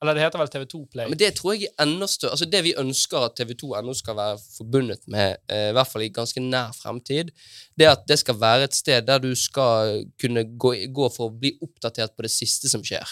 Eller 0.00 0.16
det 0.16 0.22
heter 0.24 0.40
vel 0.40 0.48
TV2 0.48 0.78
Play. 0.94 1.08
men 1.12 1.18
det 1.20 1.28
tror 1.36 1.54
jeg 1.54 1.68
er 1.68 1.82
enda 1.84 2.06
større 2.08 2.32
Altså 2.32 2.46
Det 2.48 2.62
vi 2.64 2.70
ønsker 2.80 3.26
at 3.26 3.34
TV2 3.36 3.74
ennå 3.76 3.92
skal 3.98 4.16
være 4.16 4.38
forbundet 4.56 5.02
med, 5.12 5.42
eh, 5.52 5.66
i 5.68 5.74
hvert 5.76 5.90
fall 5.90 6.06
i 6.06 6.12
ganske 6.14 6.40
nær 6.40 6.72
fremtid, 6.72 7.32
det 7.76 7.88
at 7.90 8.06
det 8.08 8.16
skal 8.22 8.38
være 8.40 8.70
et 8.70 8.76
sted 8.78 9.04
der 9.08 9.20
du 9.20 9.34
skal 9.36 10.06
kunne 10.20 10.46
gå, 10.56 10.72
gå 10.88 11.10
for 11.12 11.28
å 11.28 11.34
bli 11.42 11.52
oppdatert 11.60 12.16
på 12.16 12.24
det 12.24 12.32
siste 12.32 12.72
som 12.72 12.84
skjer. 12.86 13.04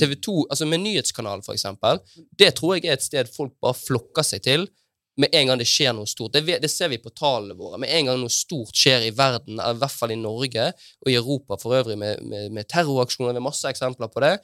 TV2, 0.00 0.46
altså 0.48 0.66
Med 0.70 0.80
nyhetskanalen, 0.80 1.42
for 1.44 1.52
eksempel, 1.52 2.00
det 2.38 2.54
tror 2.56 2.78
jeg 2.78 2.88
er 2.88 2.96
et 2.96 3.04
sted 3.04 3.28
folk 3.28 3.52
bare 3.60 3.76
flokker 3.76 4.24
seg 4.24 4.44
til 4.46 4.68
med 5.16 5.34
en 5.34 5.50
gang 5.50 5.58
det 5.58 5.68
skjer 5.68 5.92
noe 5.96 6.08
stort. 6.08 6.32
Det, 6.32 6.58
det 6.62 6.70
ser 6.70 6.90
vi 6.92 7.00
på 7.02 7.12
tallene 7.16 7.56
våre. 7.58 7.80
Med 7.82 7.92
en 7.92 8.10
gang 8.10 8.20
noe 8.22 8.32
stort 8.32 8.76
skjer 8.76 9.08
i 9.08 9.12
verden, 9.16 9.60
i 9.60 9.76
hvert 9.80 9.96
fall 9.96 10.14
i 10.14 10.18
Norge 10.18 10.70
og 11.02 11.10
i 11.10 11.18
Europa 11.18 11.58
for 11.60 11.76
øvrig, 11.76 11.98
med, 12.00 12.22
med, 12.22 12.50
med 12.54 12.68
terroraksjoner, 12.70 13.34
det 13.34 13.42
er 13.42 13.48
masse 13.50 13.70
eksempler 13.70 14.12
på 14.12 14.22
det. 14.24 14.36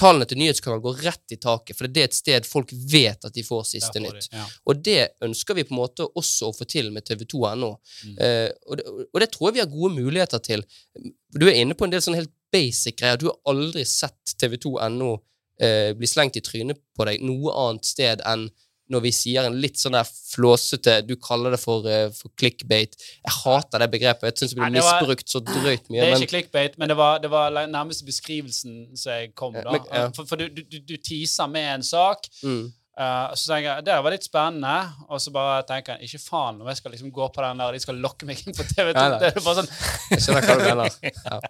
Tallene 0.00 0.26
til 0.26 0.40
nyhetskanalen 0.40 0.82
går 0.82 1.02
rett 1.06 1.34
i 1.36 1.38
taket, 1.38 1.76
for 1.78 1.86
det 1.86 2.02
er 2.02 2.08
et 2.08 2.16
sted 2.16 2.46
folk 2.48 2.72
vet 2.90 3.28
at 3.28 3.34
de 3.36 3.44
får 3.46 3.62
siste 3.68 3.92
får 3.92 4.02
de, 4.02 4.08
nytt. 4.08 4.32
Ja. 4.32 4.46
Og 4.66 4.80
det 4.82 5.02
ønsker 5.22 5.54
vi 5.54 5.66
på 5.68 5.76
en 5.76 5.82
måte 5.84 6.08
også 6.18 6.50
å 6.50 6.56
få 6.56 6.66
til 6.66 6.90
med 6.94 7.06
TV2.no. 7.06 7.70
Mm. 8.08 8.16
Eh, 8.18 8.48
og, 8.66 8.80
det, 8.80 8.88
og 9.06 9.20
det 9.22 9.30
tror 9.30 9.48
jeg 9.48 9.58
vi 9.58 9.62
har 9.62 9.70
gode 9.70 9.94
muligheter 9.94 10.42
til. 10.42 10.66
Du 11.30 11.46
er 11.46 11.60
inne 11.60 11.78
på 11.78 11.86
en 11.86 11.94
del 11.94 12.02
sånn 12.02 12.18
helt 12.18 12.34
basic 12.54 12.98
greier. 12.98 13.20
Du 13.22 13.28
har 13.30 13.38
aldri 13.52 13.86
sett 13.86 14.34
TV2.no 14.42 15.12
eh, 15.62 15.92
bli 15.94 16.10
slengt 16.10 16.40
i 16.40 16.42
trynet 16.42 16.80
på 16.96 17.06
deg 17.06 17.22
noe 17.22 17.54
annet 17.68 17.86
sted 17.86 18.24
enn 18.26 18.48
når 18.90 19.00
vi 19.06 19.10
sier 19.16 19.46
en 19.48 19.54
litt 19.60 19.78
sånn 19.80 19.92
der 19.96 20.04
flåsete 20.04 21.06
Du 21.06 21.14
kaller 21.16 21.54
det 21.54 21.60
for, 21.62 21.86
eh, 21.88 22.10
for 22.12 22.28
clickbait. 22.36 22.92
Jeg 23.24 23.32
hater 23.44 23.78
det 23.80 23.90
begrepet. 23.94 24.22
Jeg 24.28 24.34
syns 24.42 24.50
det 24.54 24.58
blir 24.60 24.70
Nei, 24.70 24.78
det 24.80 24.84
var- 24.84 25.00
misbrukt 25.00 25.28
så 25.32 25.40
drøyt 25.40 25.88
mye. 25.88 26.00
Det 26.00 26.06
er 26.08 26.12
Men, 26.12 26.22
ikke 26.22 26.32
clickbait, 26.34 26.78
men 26.78 26.88
det 26.88 26.96
var, 26.96 27.18
det 27.18 27.30
var 27.30 27.50
nærmeste 27.50 28.04
beskrivelsen 28.04 28.96
som 28.96 29.12
jeg 29.12 29.34
kom. 29.34 29.54
Ja, 29.54 29.62
da. 29.62 29.70
men- 29.72 29.86
ja. 29.92 30.08
For, 30.10 30.24
for 30.26 30.36
du, 30.36 30.48
du, 30.48 30.78
du 30.80 30.96
teaser 30.96 31.48
med 31.48 31.74
en 31.76 31.82
sak, 31.82 32.28
mm, 32.42 32.72
Uh, 32.94 33.34
så 33.34 33.48
tenker 33.50 33.74
jeg 33.74 33.84
det 33.88 33.94
var 34.04 34.12
litt 34.14 34.22
spennende, 34.22 34.74
og 35.10 35.18
så 35.18 35.32
bare 35.34 35.64
tenker 35.66 35.96
jeg 35.98 36.06
ikke 36.14 36.20
faen 36.30 36.60
om 36.62 36.68
jeg 36.70 36.76
skal 36.76 36.92
liksom 36.92 37.10
gå 37.10 37.26
på 37.34 37.42
den 37.42 37.58
der, 37.58 37.72
de 37.72 37.80
skal 37.82 37.96
lokke 37.98 38.22
meg 38.24 38.38
inn 38.46 38.54
på 38.54 38.62
TV2. 38.62 38.94
Nei, 38.94 39.08
nei. 39.10 39.18
Det 39.18 39.30
er 39.34 39.40
bare 39.42 39.56
sånn, 39.64 39.70
jeg 40.12 40.20
skjønner 40.22 40.46
hva 40.46 40.54
du 40.54 40.62
mener. 40.62 40.90
Ja. 41.24 41.40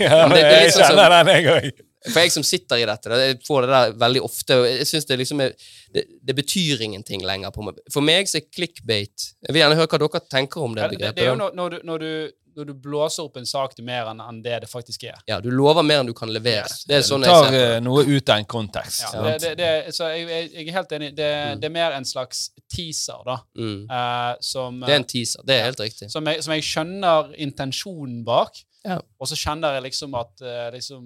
Ja, 0.00 0.28
Men 0.28 0.32
det- 0.32 0.44
det 0.48 0.54
er 0.54 0.64
litt 0.64 0.72
sånn 0.72 0.80
jeg 0.80 0.96
kjenner 0.96 1.12
den, 1.12 1.28
jeg 1.34 1.44
òg. 1.52 1.84
For 2.04 2.20
jeg 2.20 2.32
som 2.34 2.44
sitter 2.44 2.82
i 2.82 2.86
dette, 2.88 3.16
jeg 3.24 3.38
får 3.46 3.64
det 3.64 3.70
der 3.72 3.94
veldig 4.04 4.22
ofte, 4.26 4.58
og 4.60 4.66
jeg 4.68 4.86
synes 4.90 5.06
det 5.08 5.16
liksom 5.22 5.40
er, 5.40 5.54
det, 5.94 6.04
det 6.20 6.34
betyr 6.36 6.82
ingenting 6.84 7.24
lenger 7.24 7.50
på 7.54 7.64
meg. 7.64 7.78
For 7.92 8.04
meg 8.04 8.28
så 8.28 8.42
er 8.42 8.48
clickbait 8.52 9.30
Jeg 9.46 9.54
vil 9.54 9.62
gjerne 9.62 9.78
høre 9.78 9.88
hva 9.88 10.00
dere 10.02 10.20
tenker 10.28 10.64
om 10.66 10.74
det 10.76 10.88
begrepet. 10.96 11.16
det 11.16 11.24
er 11.24 11.30
jo 11.32 11.36
når, 11.40 11.54
når, 11.56 11.70
du, 11.70 11.86
når, 11.88 12.04
du, 12.04 12.34
når 12.58 12.68
du 12.68 12.74
blåser 12.84 13.24
opp 13.24 13.38
en 13.40 13.48
sak 13.48 13.72
til 13.78 13.86
mer 13.88 14.10
enn 14.12 14.20
enn 14.20 14.42
det 14.44 14.58
det 14.66 14.68
faktisk 14.70 15.06
er. 15.08 15.16
Ja, 15.30 15.40
du 15.40 15.48
lover 15.50 15.82
mer 15.86 16.02
enn 16.02 16.10
du 16.10 16.14
kan 16.18 16.28
levere. 16.34 16.66
Yes. 16.68 16.84
Det 16.84 16.98
er 16.98 17.06
Du 17.06 17.08
sånn 17.08 17.24
jeg 17.24 17.48
ser 17.48 17.56
eh, 17.62 17.78
noe 17.86 18.04
ut 18.04 18.34
av 18.34 18.42
en 18.42 18.50
kontekst. 18.52 19.06
Ja, 19.06 19.24
det, 19.24 19.34
det, 19.46 19.54
det, 19.62 19.96
så 19.96 20.10
jeg, 20.12 20.28
jeg, 20.52 20.68
er 20.68 20.76
helt 20.76 20.92
enig. 20.98 21.10
Det, 21.16 21.30
Mm. 21.34 21.60
det 21.64 21.70
er 21.70 21.74
mer 21.78 21.96
en 21.96 22.04
slags 22.04 22.44
teaser, 22.70 23.24
da. 23.26 23.38
Mm. 23.56 23.88
Uh, 23.88 24.36
som, 24.44 24.78
Det 24.84 24.92
er 24.92 25.00
en 25.00 25.08
teaser. 25.14 25.42
Det 25.48 25.56
er 25.56 25.66
helt 25.70 25.80
riktig. 25.80 26.10
som, 26.12 26.26
jeg, 26.28 26.44
som 26.44 26.52
jeg 26.54 26.68
skjønner 26.68 27.32
intensjonen 27.48 28.22
bak. 28.28 28.60
Ja. 28.84 28.98
Og 29.18 29.28
så 29.30 29.36
kjenner 29.40 29.78
jeg 29.78 29.82
liksom 29.86 30.12
at 30.18 30.42
eh, 30.44 30.66
liksom, 30.74 31.04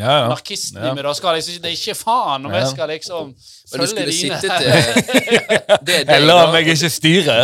Ja, 0.00 0.14
ja. 0.24 0.28
Narkisten 0.32 0.80
Ja. 0.82 0.90
i 0.90 0.96
meg 0.96 1.04
da 1.06 1.12
skal 1.14 1.36
liksom 1.38 1.60
Det 1.62 1.70
er 1.70 1.76
ikke 1.76 1.94
faen 1.94 2.46
om 2.48 2.50
Ja. 2.52 2.58
jeg 2.64 2.72
skal 2.72 2.88
liksom 2.90 3.30
følge 3.70 4.06
dine 4.08 4.34
eh, 4.42 5.78
det, 5.78 5.78
det, 5.86 5.98
Jeg 6.08 6.24
lar 6.26 6.46
da. 6.48 6.52
meg 6.56 6.66
ikke 6.72 6.90
styre. 6.90 7.36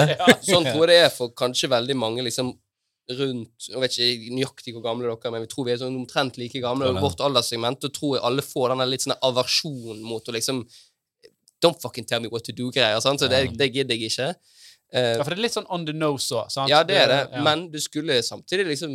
Sånn 0.42 0.66
tror 0.66 0.88
jeg 0.88 0.90
det 0.90 0.98
er 1.04 1.14
for 1.14 1.30
kanskje 1.38 1.70
veldig 1.70 1.96
mange 1.96 2.24
liksom 2.26 2.50
rundt 3.14 3.68
Jeg 3.68 3.80
vet 3.84 3.98
ikke 4.00 4.34
nøyaktig 4.40 4.72
hvor 4.74 4.82
gamle 4.88 5.06
dere 5.06 5.20
er, 5.28 5.30
men 5.36 5.42
vi 5.44 5.50
tror 5.52 5.66
vi 5.68 5.72
er 5.76 5.80
sånn 5.84 6.00
omtrent 6.02 6.38
like 6.40 6.60
gamle. 6.64 6.88
Og 6.90 7.02
vårt 7.04 7.20
alderssegment, 7.20 7.84
og 7.84 7.92
tror 7.94 8.16
jeg 8.16 8.24
alle 8.24 8.42
får 8.42 8.72
denne 8.74 8.86
litt 8.90 9.04
sånn 9.06 9.16
aversjon 9.22 10.02
mot 10.02 10.24
å 10.28 10.34
liksom 10.34 10.64
Don't 11.64 11.80
fucking 11.80 12.04
tell 12.04 12.20
me 12.20 12.28
what 12.28 12.44
to 12.44 12.52
do-greier. 12.52 12.98
Så 13.00 13.14
det, 13.28 13.38
det 13.56 13.70
gidder 13.72 13.94
jeg 13.96 14.10
ikke. 14.10 14.34
Uh, 14.92 15.14
Ja, 15.16 15.22
for 15.22 15.30
det 15.32 15.38
er 15.38 15.44
litt 15.46 15.54
sånn 15.54 15.68
on 15.72 15.86
the 15.88 15.94
nose 15.96 16.28
òg. 16.36 16.50
Ja, 16.68 16.82
det 16.84 16.96
er 16.98 17.08
det, 17.08 17.20
ja. 17.32 17.40
men 17.46 17.70
du 17.72 17.78
skulle 17.80 18.18
samtidig 18.22 18.66
liksom 18.74 18.92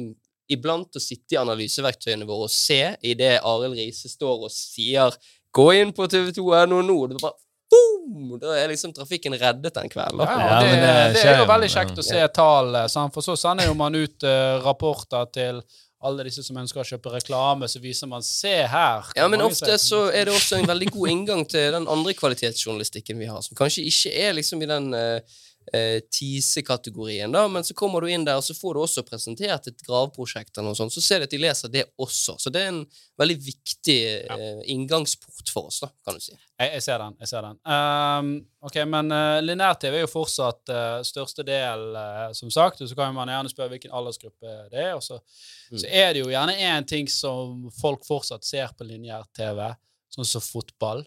iblant 0.50 0.96
å 0.98 1.02
sitte 1.04 1.36
i 1.36 1.42
analyseverktøyene 1.42 2.28
våre 2.28 2.48
og 2.48 2.54
se 2.54 2.82
i 3.02 3.14
det 3.18 3.38
Arild 3.40 3.78
Riise 3.78 4.10
står 4.12 4.48
og 4.48 4.54
sier 4.54 5.14
'gå 5.54 5.68
inn 5.82 5.94
på 5.94 6.08
TV2.no 6.10 6.82
nå', 6.86 7.08
det 7.10 7.22
bare 7.22 7.38
boom! 7.70 8.38
Da 8.42 8.56
er 8.58 8.72
liksom 8.72 8.94
trafikken 8.94 9.36
reddet 9.38 9.76
den 9.76 9.90
kvelden. 9.90 10.24
Ja, 10.26 10.40
Ja, 10.40 10.62
det, 10.64 10.72
det 10.72 10.96
det 11.14 11.26
er 11.26 11.44
jo 11.44 11.50
veldig 11.50 11.70
kjekt 11.70 12.02
å 12.02 12.06
se 12.06 12.24
tall, 12.34 12.74
for 13.14 13.26
så 13.26 13.38
sender 13.38 13.70
jo 13.70 13.78
man 13.78 13.96
ut 13.96 14.26
eh, 14.26 14.58
rapporter 14.66 15.30
til 15.34 15.62
alle 16.00 16.24
disse 16.24 16.46
som 16.46 16.58
ønsker 16.62 16.80
å 16.80 16.88
kjøpe 16.88 17.12
reklame, 17.12 17.68
så 17.68 17.82
viser 17.84 18.08
man 18.08 18.24
Se 18.24 18.54
her! 18.72 19.10
Ja, 19.20 19.28
men 19.28 19.44
ofte 19.44 19.76
så 19.82 20.06
er 20.16 20.30
det 20.30 20.36
også 20.36 20.60
en 20.60 20.70
veldig 20.70 20.88
god 20.96 21.12
inngang 21.12 21.44
til 21.50 21.74
den 21.76 21.90
andre 21.92 22.16
kvalitetsjournalistikken 22.16 23.20
vi 23.20 23.28
har, 23.28 23.44
som 23.44 23.58
kanskje 23.60 23.84
ikke 23.90 24.14
er 24.16 24.38
liksom 24.38 24.64
i 24.64 24.70
den 24.70 24.94
uh, 24.96 25.42
tease-kategorien, 25.74 27.32
da, 27.32 27.44
men 27.52 27.64
så 27.64 27.74
kommer 27.78 28.02
du 28.02 28.10
inn 28.10 28.26
der, 28.26 28.40
og 28.40 28.44
så 28.46 28.56
får 28.58 28.74
du 28.74 28.80
også 28.84 29.04
presentert 29.08 29.68
et 29.70 29.84
gravprosjekt, 29.86 30.54
eller 30.58 30.72
noe 30.72 30.78
sånt, 30.80 30.94
så 30.96 31.02
ser 31.04 31.22
du 31.22 31.28
at 31.28 31.34
de 31.34 31.40
leser 31.42 31.72
det 31.74 31.84
også. 32.02 32.38
Så 32.42 32.50
det 32.54 32.64
er 32.64 32.72
en 32.72 32.80
veldig 33.20 33.38
viktig 33.46 33.98
eh, 34.32 34.62
inngangsport 34.74 35.52
for 35.54 35.70
oss, 35.70 35.82
da, 35.84 35.92
kan 36.06 36.18
du 36.18 36.24
si. 36.24 36.34
Jeg, 36.60 36.74
jeg 36.76 36.84
ser 36.84 36.98
den. 37.04 37.14
jeg 37.22 37.32
ser 37.32 37.46
den. 37.46 37.60
Um, 37.64 38.32
ok, 38.68 38.80
Men 38.92 39.14
uh, 39.16 39.38
lineær-TV 39.46 40.00
er 40.00 40.04
jo 40.04 40.12
fortsatt 40.12 40.74
uh, 40.74 41.00
største 41.08 41.46
del, 41.48 41.86
uh, 41.96 42.32
som 42.36 42.52
sagt. 42.52 42.82
Og 42.84 42.90
så 42.92 42.98
kan 43.00 43.14
man 43.16 43.32
gjerne 43.32 43.52
spørre 43.54 43.72
hvilken 43.76 43.94
aldersgruppe 43.96 44.58
det 44.74 44.84
er. 44.90 44.96
Og 44.98 45.04
så, 45.06 45.22
Mm. 45.70 45.78
så 45.78 45.88
er 45.94 46.14
det 46.14 46.22
jo 46.24 46.32
gjerne 46.32 46.56
én 46.58 46.86
ting 46.90 47.06
som 47.14 47.68
folk 47.78 48.02
fortsatt 48.08 48.42
ser 48.44 48.72
på 48.74 48.88
lineær-TV, 48.90 49.68
sånn 50.10 50.26
som 50.26 50.42
fotball. 50.42 51.04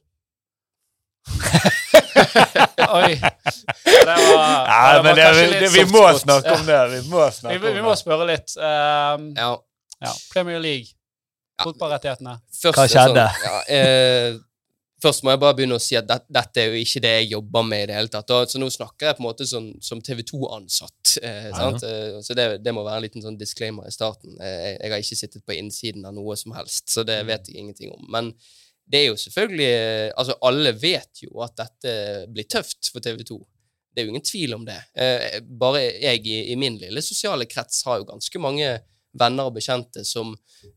Oi. 3.03 3.17
Det 3.43 4.07
var, 4.07 4.67
Ja, 4.69 4.93
det 4.97 5.03
var 5.09 5.17
det, 5.19 5.29
vi, 5.39 5.47
det, 5.61 5.73
vi 5.75 5.85
må 5.91 6.05
snakke 6.19 6.55
om 6.59 6.65
det. 6.67 6.81
Vi 6.93 7.01
må 7.11 7.27
Vi, 7.51 7.59
vi, 7.67 7.83
må 7.83 7.95
spørre 7.99 8.29
litt. 8.31 8.55
Um, 8.59 9.33
Ja. 9.37 9.51
ja. 10.03 10.15
Premier 10.33 10.61
League. 10.63 10.93
Ja. 11.59 11.67
Fotballrettighetene. 11.69 12.39
Først 12.63 12.79
Hva 12.79 12.89
skjedde? 12.91 13.27
sånn- 13.27 13.45
ja, 13.49 13.61
eh, 13.77 14.39
først 15.03 15.25
må 15.27 15.33
jeg 15.35 15.41
bare 15.43 15.57
begynne 15.59 15.77
å 15.77 15.83
si 15.83 15.97
at 15.99 16.07
det, 16.07 16.21
dette 16.31 16.63
er 16.63 16.71
jo 16.71 16.79
ikke 16.81 17.03
det 17.03 17.11
jeg 17.17 17.31
jobber 17.33 17.65
med 17.67 17.83
i 17.85 17.87
det 17.91 17.97
hele 17.99 18.11
tatt. 18.15 18.31
Og, 18.31 18.47
så 18.51 18.61
nå 18.63 18.69
snakker 18.71 19.09
jeg 19.11 19.19
på 19.19 19.25
en 19.25 19.29
måte 19.29 19.47
som, 19.51 19.69
som 19.83 20.01
TV 20.01 20.23
2-ansatt. 20.31 21.17
Eh? 21.23 21.49
Eh, 21.51 22.19
så 22.23 22.39
det, 22.39 22.47
det 22.63 22.75
må 22.75 22.85
være 22.87 23.01
en 23.03 23.07
liten 23.09 23.25
sånn 23.27 23.39
disclaimer 23.41 23.91
i 23.91 23.95
starten. 23.95 24.39
Eh, 24.39 24.59
jeg, 24.69 24.77
jeg 24.85 24.95
har 24.95 25.03
ikke 25.07 25.21
sittet 25.25 25.47
på 25.47 25.59
innsiden 25.59 26.07
av 26.07 26.15
noe 26.15 26.39
som 26.39 26.55
helst, 26.57 26.87
så 26.95 27.03
det 27.07 27.19
vet 27.27 27.51
jeg 27.51 27.59
ingenting 27.65 27.91
om. 27.95 28.07
Men 28.15 28.31
det 28.87 28.99
er 29.01 29.07
jo 29.11 29.17
selvfølgelig 29.17 29.69
eh, 29.69 30.11
Altså, 30.19 30.35
alle 30.43 30.73
vet 30.77 31.23
jo 31.25 31.43
at 31.45 31.55
dette 31.57 31.93
blir 32.33 32.49
tøft 32.51 32.91
for 32.93 33.01
TV 33.05 33.23
2. 33.29 33.39
Det 33.93 34.01
er 34.01 34.07
jo 34.09 34.13
ingen 34.15 34.25
tvil 34.25 34.55
om 34.57 34.65
det. 34.67 34.79
Eh, 34.97 35.41
bare 35.45 35.83
jeg 36.01 36.27
i, 36.27 36.39
i 36.53 36.57
min 36.57 36.79
lille 36.81 37.03
sosiale 37.05 37.47
krets 37.47 37.83
har 37.85 38.01
jo 38.01 38.09
ganske 38.09 38.41
mange 38.41 38.71
venner 39.21 39.45
og 39.51 39.55
bekjente 39.59 40.05
som 40.09 40.31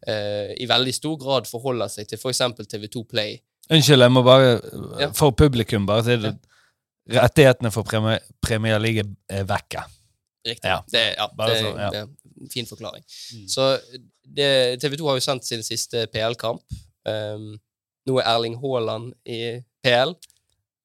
eh, 0.07 0.51
i 0.59 0.67
veldig 0.67 0.93
stor 0.93 1.15
grad 1.21 1.47
forholder 1.47 1.87
seg 1.91 2.09
til 2.11 2.19
f.eks. 2.19 2.41
TV2 2.73 3.05
Play. 3.07 3.37
Unnskyld, 3.71 4.03
jeg 4.03 4.11
må 4.13 4.21
bare 4.25 4.49
Ja. 4.99 5.09
For 5.15 5.31
publikum, 5.31 5.87
bare 5.87 6.03
si 6.05 6.17
det. 6.21 6.35
Rettighetene 7.15 7.69
for 7.71 7.85
Premier, 7.85 8.19
Premier 8.41 8.79
League 8.81 8.99
er- 9.03 9.39
er 9.39 9.43
vekke. 9.45 9.83
Riktig. 10.45 10.69
Ja. 10.69 10.79
Det, 10.91 11.03
ja, 11.17 11.27
Bare 11.37 11.53
det, 11.53 11.61
sånn, 11.63 11.79
ja. 11.79 11.89
det 11.93 11.99
er 12.03 12.41
en 12.43 12.49
fin 12.53 12.65
forklaring. 12.69 13.03
Mm. 13.33 13.47
Så 13.49 13.69
det, 14.37 14.49
TV 14.81 14.97
2 14.99 15.07
har 15.09 15.15
jo 15.17 15.23
sendt 15.25 15.45
sin 15.47 15.63
siste 15.65 16.05
PL-kamp. 16.13 16.61
Um, 17.05 17.55
nå 18.07 18.19
er 18.21 18.27
Erling 18.35 18.55
Haaland 18.61 19.13
i 19.25 19.41
PL. 19.85 20.15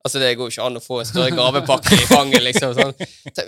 Altså, 0.00 0.16
det 0.22 0.30
går 0.40 0.48
jo 0.48 0.52
ikke 0.54 0.64
an 0.64 0.78
å 0.78 0.80
få 0.80 0.98
en 1.02 1.08
større 1.10 1.32
gavepakke 1.36 1.92
i 1.92 2.06
fanget, 2.08 2.40
liksom. 2.46 2.70
Sånn. 2.78 2.94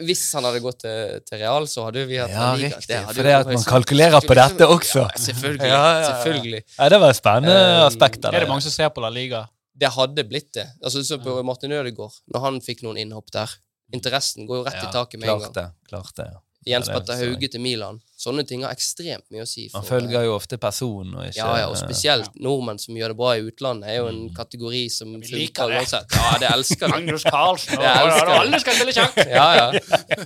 Hvis 0.05 0.27
han 0.37 0.45
hadde 0.45 0.61
gått 0.61 0.83
til, 0.85 1.15
til 1.25 1.41
Real, 1.41 1.65
så 1.71 1.87
hadde 1.87 2.03
vi 2.11 2.19
hatt 2.21 2.29
Ja, 2.35 2.51
La 2.51 2.59
Liga. 2.61 2.77
riktig, 2.77 2.91
Det 2.91 2.99
for 3.17 3.23
det 3.29 3.33
at 3.39 3.49
man 3.49 3.65
kalkulerer 3.71 4.27
på 4.29 4.37
dette 4.37 4.69
også. 4.69 5.07
Ja, 5.07 5.23
selvfølgelig. 5.25 5.71
Ja, 5.73 5.79
ja, 5.81 5.95
ja. 6.03 6.11
selvfølgelig. 6.11 6.61
Ja, 6.77 6.89
det 6.93 7.01
var 7.01 7.15
et 7.15 7.21
spennende 7.23 7.57
Um, 7.57 7.87
aspekt 7.87 8.29
av 8.29 8.37
Er 8.37 8.45
det. 8.45 8.51
mange 8.53 8.67
som 8.67 8.75
ser 8.77 8.93
på 8.93 9.01
La 9.01 9.09
Liga? 9.09 9.47
Det 9.81 9.89
hadde 9.97 10.27
blitt 10.29 10.53
det. 10.59 10.67
Altså, 10.85 11.01
så 11.09 11.17
på 11.25 11.39
Martin 11.49 11.73
Ødegaard, 11.73 12.21
når 12.35 12.45
han 12.45 12.61
fikk 12.61 12.85
noen 12.85 13.01
innhopp 13.01 13.33
der 13.33 13.57
Interessen 13.97 14.45
går 14.49 14.61
jo 14.61 14.65
rett 14.69 14.85
i 14.85 14.93
taket 14.93 15.21
med 15.21 15.29
en 15.29 15.41
gang. 15.41 15.53
klart 15.53 15.57
det. 15.57 15.89
Klart 15.89 16.15
det. 16.21 16.29
ja. 16.37 16.39
Jens 16.75 16.89
Petter. 16.93 17.17
Hauge 17.19 17.49
til 17.51 17.61
Milan. 17.65 17.97
Sånne 18.23 18.45
ting 18.47 18.63
har 18.63 18.71
ekstremt 18.77 19.25
mye 19.35 19.43
å 19.43 19.49
si. 19.51 19.65
Man 19.75 19.83
følger 19.89 20.29
jo 20.29 20.37
ofte 20.37 20.59
personen 20.63 21.17
og 21.19 21.25
ikke 21.27 21.41
ja, 21.41 21.49
ja, 21.59 21.67
og 21.67 21.75
eh, 21.75 21.81
spesielt 21.83 22.37
nordmenn 22.39 22.79
som 22.79 22.95
gjør 22.95 23.11
det 23.15 23.19
bra 23.19 23.33
i 23.35 23.43
utlandet, 23.49 23.89
er 23.91 23.97
jo 23.99 24.07
en 24.13 24.21
Mm. 24.23 24.35
kategori 24.37 24.83
som 24.95 25.11
vi 25.19 25.27
liker 25.33 25.69
det. 25.73 25.81
uansett. 25.81 26.15
Ja, 26.15 26.37
det 26.39 26.49
elsker 26.53 26.87
vi. 26.87 26.93
Magnus 26.93 27.25
Carlsen 27.27 27.81
og, 27.83 28.31
alle 28.37 28.61
skal 28.63 28.77
spille 28.79 28.95
sjakk! 28.95 29.17
Ja, 29.27 29.49
ja. 29.59 29.67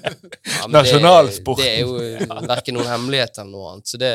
ja 0.61 0.67
Nasjonalsporten. 0.77 1.65
Det, 1.65 1.71
er 1.73 1.81
jo 1.81 2.45
verken 2.51 2.77
noen 2.77 2.91
hemmelighet 2.91 3.41
eller 3.41 3.51
noe 3.55 3.73
annet. 3.75 3.89
Så 3.95 4.01
det 4.03 4.13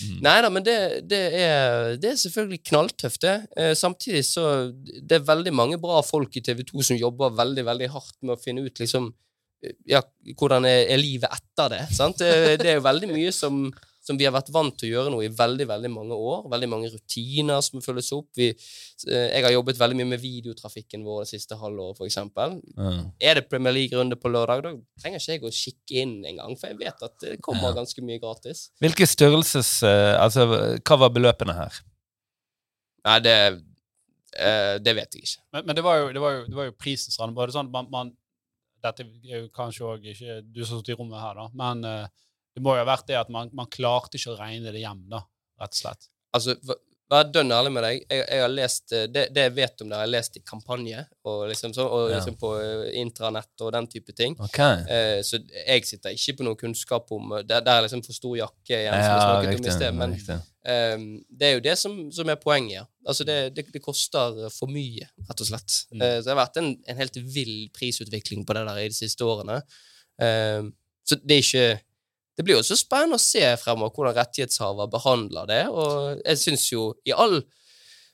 Mm. 0.00 0.18
Nei 0.24 0.34
da, 0.42 0.48
men 0.52 0.64
det, 0.64 0.76
det, 1.10 1.18
er, 1.36 1.96
det 2.00 2.10
er 2.12 2.18
selvfølgelig 2.20 2.60
knalltøft, 2.70 3.20
det. 3.22 3.34
Eh, 3.56 3.72
samtidig 3.76 4.22
så 4.26 4.44
Det 4.72 5.18
er 5.18 5.24
veldig 5.28 5.52
mange 5.54 5.78
bra 5.80 6.00
folk 6.02 6.36
i 6.36 6.42
TV 6.44 6.62
2 6.64 6.82
som 6.90 6.96
jobber 6.96 7.34
veldig, 7.36 7.64
veldig 7.68 7.88
hardt 7.92 8.16
med 8.22 8.34
å 8.36 8.40
finne 8.40 8.64
ut 8.64 8.80
liksom 8.80 9.10
eh, 9.10 9.12
Ja, 9.88 10.00
hvordan 10.38 10.64
er, 10.64 10.86
er 10.94 11.00
livet 11.00 11.28
etter 11.30 11.72
det? 11.74 11.84
Sant? 11.92 12.22
Det, 12.22 12.58
det 12.62 12.72
er 12.72 12.78
jo 12.78 12.86
veldig 12.88 13.10
mye 13.12 13.32
som 13.34 13.66
som 14.10 14.18
vi 14.18 14.24
har 14.26 14.32
vært 14.34 14.50
vant 14.52 14.74
til 14.80 14.88
å 14.88 14.92
gjøre 14.94 15.12
nå 15.12 15.20
i 15.24 15.30
veldig 15.36 15.66
veldig 15.68 15.90
mange 15.92 16.16
år. 16.16 16.46
Veldig 16.50 16.68
mange 16.72 16.90
rutiner 16.92 17.60
som 17.64 17.82
følges 17.84 18.10
opp. 18.16 18.30
Vi, 18.36 18.48
eh, 18.50 19.26
jeg 19.36 19.44
har 19.44 19.54
jobbet 19.54 19.80
veldig 19.80 19.98
mye 20.00 20.10
med 20.14 20.22
videotrafikken 20.22 21.04
vår 21.06 21.24
det 21.24 21.30
siste 21.34 21.58
halvåret, 21.60 22.00
f.eks. 22.00 22.18
Mm. 22.80 23.02
Er 23.20 23.38
det 23.38 23.46
Premier 23.50 23.76
League-runde 23.76 24.16
på 24.20 24.32
lørdag, 24.32 24.64
da 24.64 24.74
trenger 25.02 25.20
ikke 25.20 25.36
jeg 25.36 25.44
å 25.44 25.54
kikke 25.60 26.04
inn 26.04 26.14
engang, 26.32 26.56
for 26.58 26.72
jeg 26.72 26.80
vet 26.80 27.06
at 27.06 27.18
det 27.26 27.36
kommer 27.44 27.70
Ja. 27.70 27.76
ganske 27.82 28.02
mye 28.02 28.20
gratis. 28.22 28.70
Hvilke 28.80 29.06
størrelses... 29.08 29.82
eh, 29.86 30.14
altså, 30.16 30.48
hva 30.80 31.00
var 31.04 31.12
beløpene 31.14 31.54
her? 31.58 31.82
Nei, 33.04 33.18
det 33.24 33.36
eh, 34.36 34.78
Det 34.80 34.96
vet 34.96 35.14
jeg 35.14 35.28
ikke. 35.28 35.44
Men, 35.52 35.66
men 35.68 35.76
det 35.76 35.84
var 35.84 36.00
jo, 36.00 36.08
det 36.16 36.24
var 36.24 36.38
jo, 36.38 36.42
det 36.48 36.56
var 36.56 36.70
jo 36.72 36.76
prisen, 36.80 37.12
sånn 37.12 37.36
at 37.36 37.68
man, 37.68 37.92
man 37.92 38.16
Dette 38.80 39.04
er 39.04 39.44
jo 39.44 39.50
kanskje 39.54 39.86
òg 39.86 40.06
ikke 40.12 40.40
du 40.44 40.62
som 40.64 40.80
sitter 40.80 40.94
i 40.94 40.98
rommet 41.00 41.20
her, 41.20 41.36
da, 41.36 41.48
men 41.60 41.84
eh, 41.88 42.28
det 42.56 42.62
må 42.64 42.74
jo 42.74 42.82
ha 42.82 42.88
vært 42.88 43.08
det 43.10 43.18
at 43.20 43.32
man, 43.32 43.50
man 43.56 43.68
klarte 43.70 44.18
ikke 44.18 44.34
å 44.34 44.38
regne 44.40 44.72
det 44.72 44.82
hjem, 44.82 45.04
da, 45.12 45.22
rett 45.60 45.76
og 45.76 45.80
slett. 45.82 46.08
Altså, 46.36 46.56
for- 47.10 47.16
vær 47.24 47.30
dønn 47.34 47.50
ærlig 47.52 47.72
med 47.74 47.82
deg. 47.82 48.04
Jeg, 48.10 48.24
jeg 48.30 48.40
har 48.44 48.52
lest 48.54 48.92
eh, 48.94 49.06
det, 49.10 49.24
det 49.34 49.42
jeg 49.48 49.54
vet 49.56 49.82
om 49.82 49.88
det, 49.90 49.96
har 49.98 50.04
jeg 50.06 50.12
lest 50.14 50.36
i 50.38 50.42
kampanje 50.46 51.00
og 51.26 51.48
liksom, 51.50 51.74
så, 51.74 51.86
og 51.90 52.10
Ja. 52.10 52.16
liksom 52.20 52.36
på 52.38 52.52
eh, 52.60 53.00
intranett 53.00 53.64
og 53.66 53.72
den 53.74 53.86
type 53.90 54.12
ting. 54.14 54.36
Ok. 54.40 54.58
Eh, 54.60 55.18
så 55.26 55.40
jeg 55.66 55.84
sitter 55.90 56.14
ikke 56.14 56.36
på 56.38 56.46
noe 56.46 56.54
kunnskap 56.60 57.10
om 57.12 57.34
Det, 57.42 57.58
det 57.66 57.74
er 57.74 57.82
liksom 57.82 58.04
for 58.06 58.12
stor 58.14 58.36
jakke 58.38 58.78
igjen, 58.78 58.94
som 58.94 59.10
vi 59.10 59.18
Ja, 59.18 59.26
snakket 59.26 59.60
om 59.60 59.66
i 59.66 59.74
sted. 59.74 59.94
Men. 59.94 60.16
Ehm, 60.70 61.04
det 61.32 61.46
er 61.48 61.54
jo 61.54 61.60
det 61.64 61.76
som, 61.80 61.94
som 62.12 62.28
er 62.28 62.36
poenget. 62.36 62.74
Ja. 62.78 62.84
Altså 63.08 63.24
det, 63.24 63.54
det, 63.56 63.66
det 63.72 63.82
koster 63.82 64.42
for 64.52 64.68
mye, 64.70 65.06
rett 65.28 65.40
og 65.40 65.46
slett. 65.48 65.78
Mm. 65.90 66.02
Eh, 66.02 66.16
så 66.20 66.26
det 66.28 66.34
har 66.36 66.42
vært 66.46 66.58
en, 66.62 66.74
en 66.86 66.96
helt 67.00 67.16
vill 67.34 67.70
prisutvikling 67.74 68.44
på 68.46 68.54
det 68.54 68.66
der 68.68 68.82
i 68.84 68.88
de 68.92 68.94
siste 68.98 69.24
årene. 69.24 69.62
Ehm, 70.22 70.72
så 71.08 71.16
det 71.24 71.38
er 71.38 71.42
ikke 71.42 71.80
Det 72.40 72.46
blir 72.48 72.56
jo 72.56 72.64
så 72.64 72.76
spennende 72.78 73.18
å 73.18 73.20
se 73.20 73.42
fremover 73.60 73.92
hvordan 73.92 74.14
rettighetshaver 74.16 74.86
behandler 74.88 75.48
det, 75.50 75.64
og 75.68 76.22
jeg 76.24 76.40
syns 76.40 76.70
jo 76.72 76.92
i 77.04 77.12
all 77.12 77.42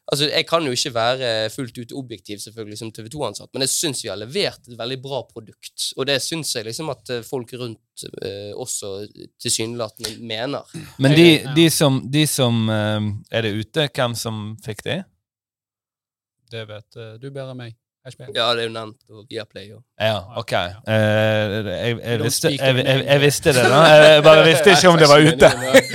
Altså, 0.06 0.28
Jeg 0.30 0.46
kan 0.46 0.62
jo 0.62 0.70
ikke 0.70 0.92
være 0.94 1.28
fullt 1.50 1.78
ut 1.80 1.92
objektiv 1.98 2.38
selvfølgelig 2.38 2.76
som 2.78 2.92
TV 2.94 3.08
2-ansatt, 3.10 3.48
men 3.54 3.64
jeg 3.64 3.72
syns 3.72 4.04
vi 4.04 4.10
har 4.12 4.20
levert 4.20 4.68
et 4.68 4.76
veldig 4.78 4.98
bra 5.02 5.18
produkt. 5.26 5.88
Og 5.98 6.06
det 6.06 6.20
syns 6.22 6.52
jeg 6.54 6.68
liksom 6.68 6.92
at 6.94 7.10
eh, 7.10 7.24
folk 7.26 7.50
rundt 7.58 8.04
eh, 8.22 8.52
også 8.54 8.92
tilsynelatende 9.42 10.12
mener. 10.22 10.62
Men 11.02 11.16
de, 11.18 11.26
de 11.58 11.66
som, 11.74 11.98
de 12.06 12.22
som 12.30 12.70
eh, 12.70 13.10
Er 13.34 13.48
det 13.48 13.56
ute 13.58 13.88
hvem 13.90 14.14
som 14.14 14.44
fikk 14.62 14.86
det? 14.86 15.00
Det 16.54 16.62
vet 16.70 17.02
eh, 17.02 17.18
du 17.18 17.26
bedre 17.32 17.50
enn 17.56 17.62
meg. 17.64 17.74
Ja, 18.36 18.46
det 18.54 18.62
er 18.62 18.68
jo 18.68 18.72
nevnt 18.74 18.98
og 19.10 19.24
Viaplay 19.30 19.70
og 19.74 19.82
Ja, 19.98 20.16
ok. 20.38 20.52
Eh, 20.52 21.54
jeg, 21.66 21.98
jeg, 21.98 22.20
visste, 22.22 22.50
jeg, 22.54 22.80
jeg, 22.86 23.04
jeg 23.06 23.20
visste 23.24 23.52
det, 23.56 23.64
da. 23.72 23.82
Jeg 23.90 24.24
bare 24.26 24.44
visste 24.46 24.74
ikke 24.76 24.90
om 24.92 24.98
det 25.00 25.08
var 25.10 25.26
ute. 25.26 25.50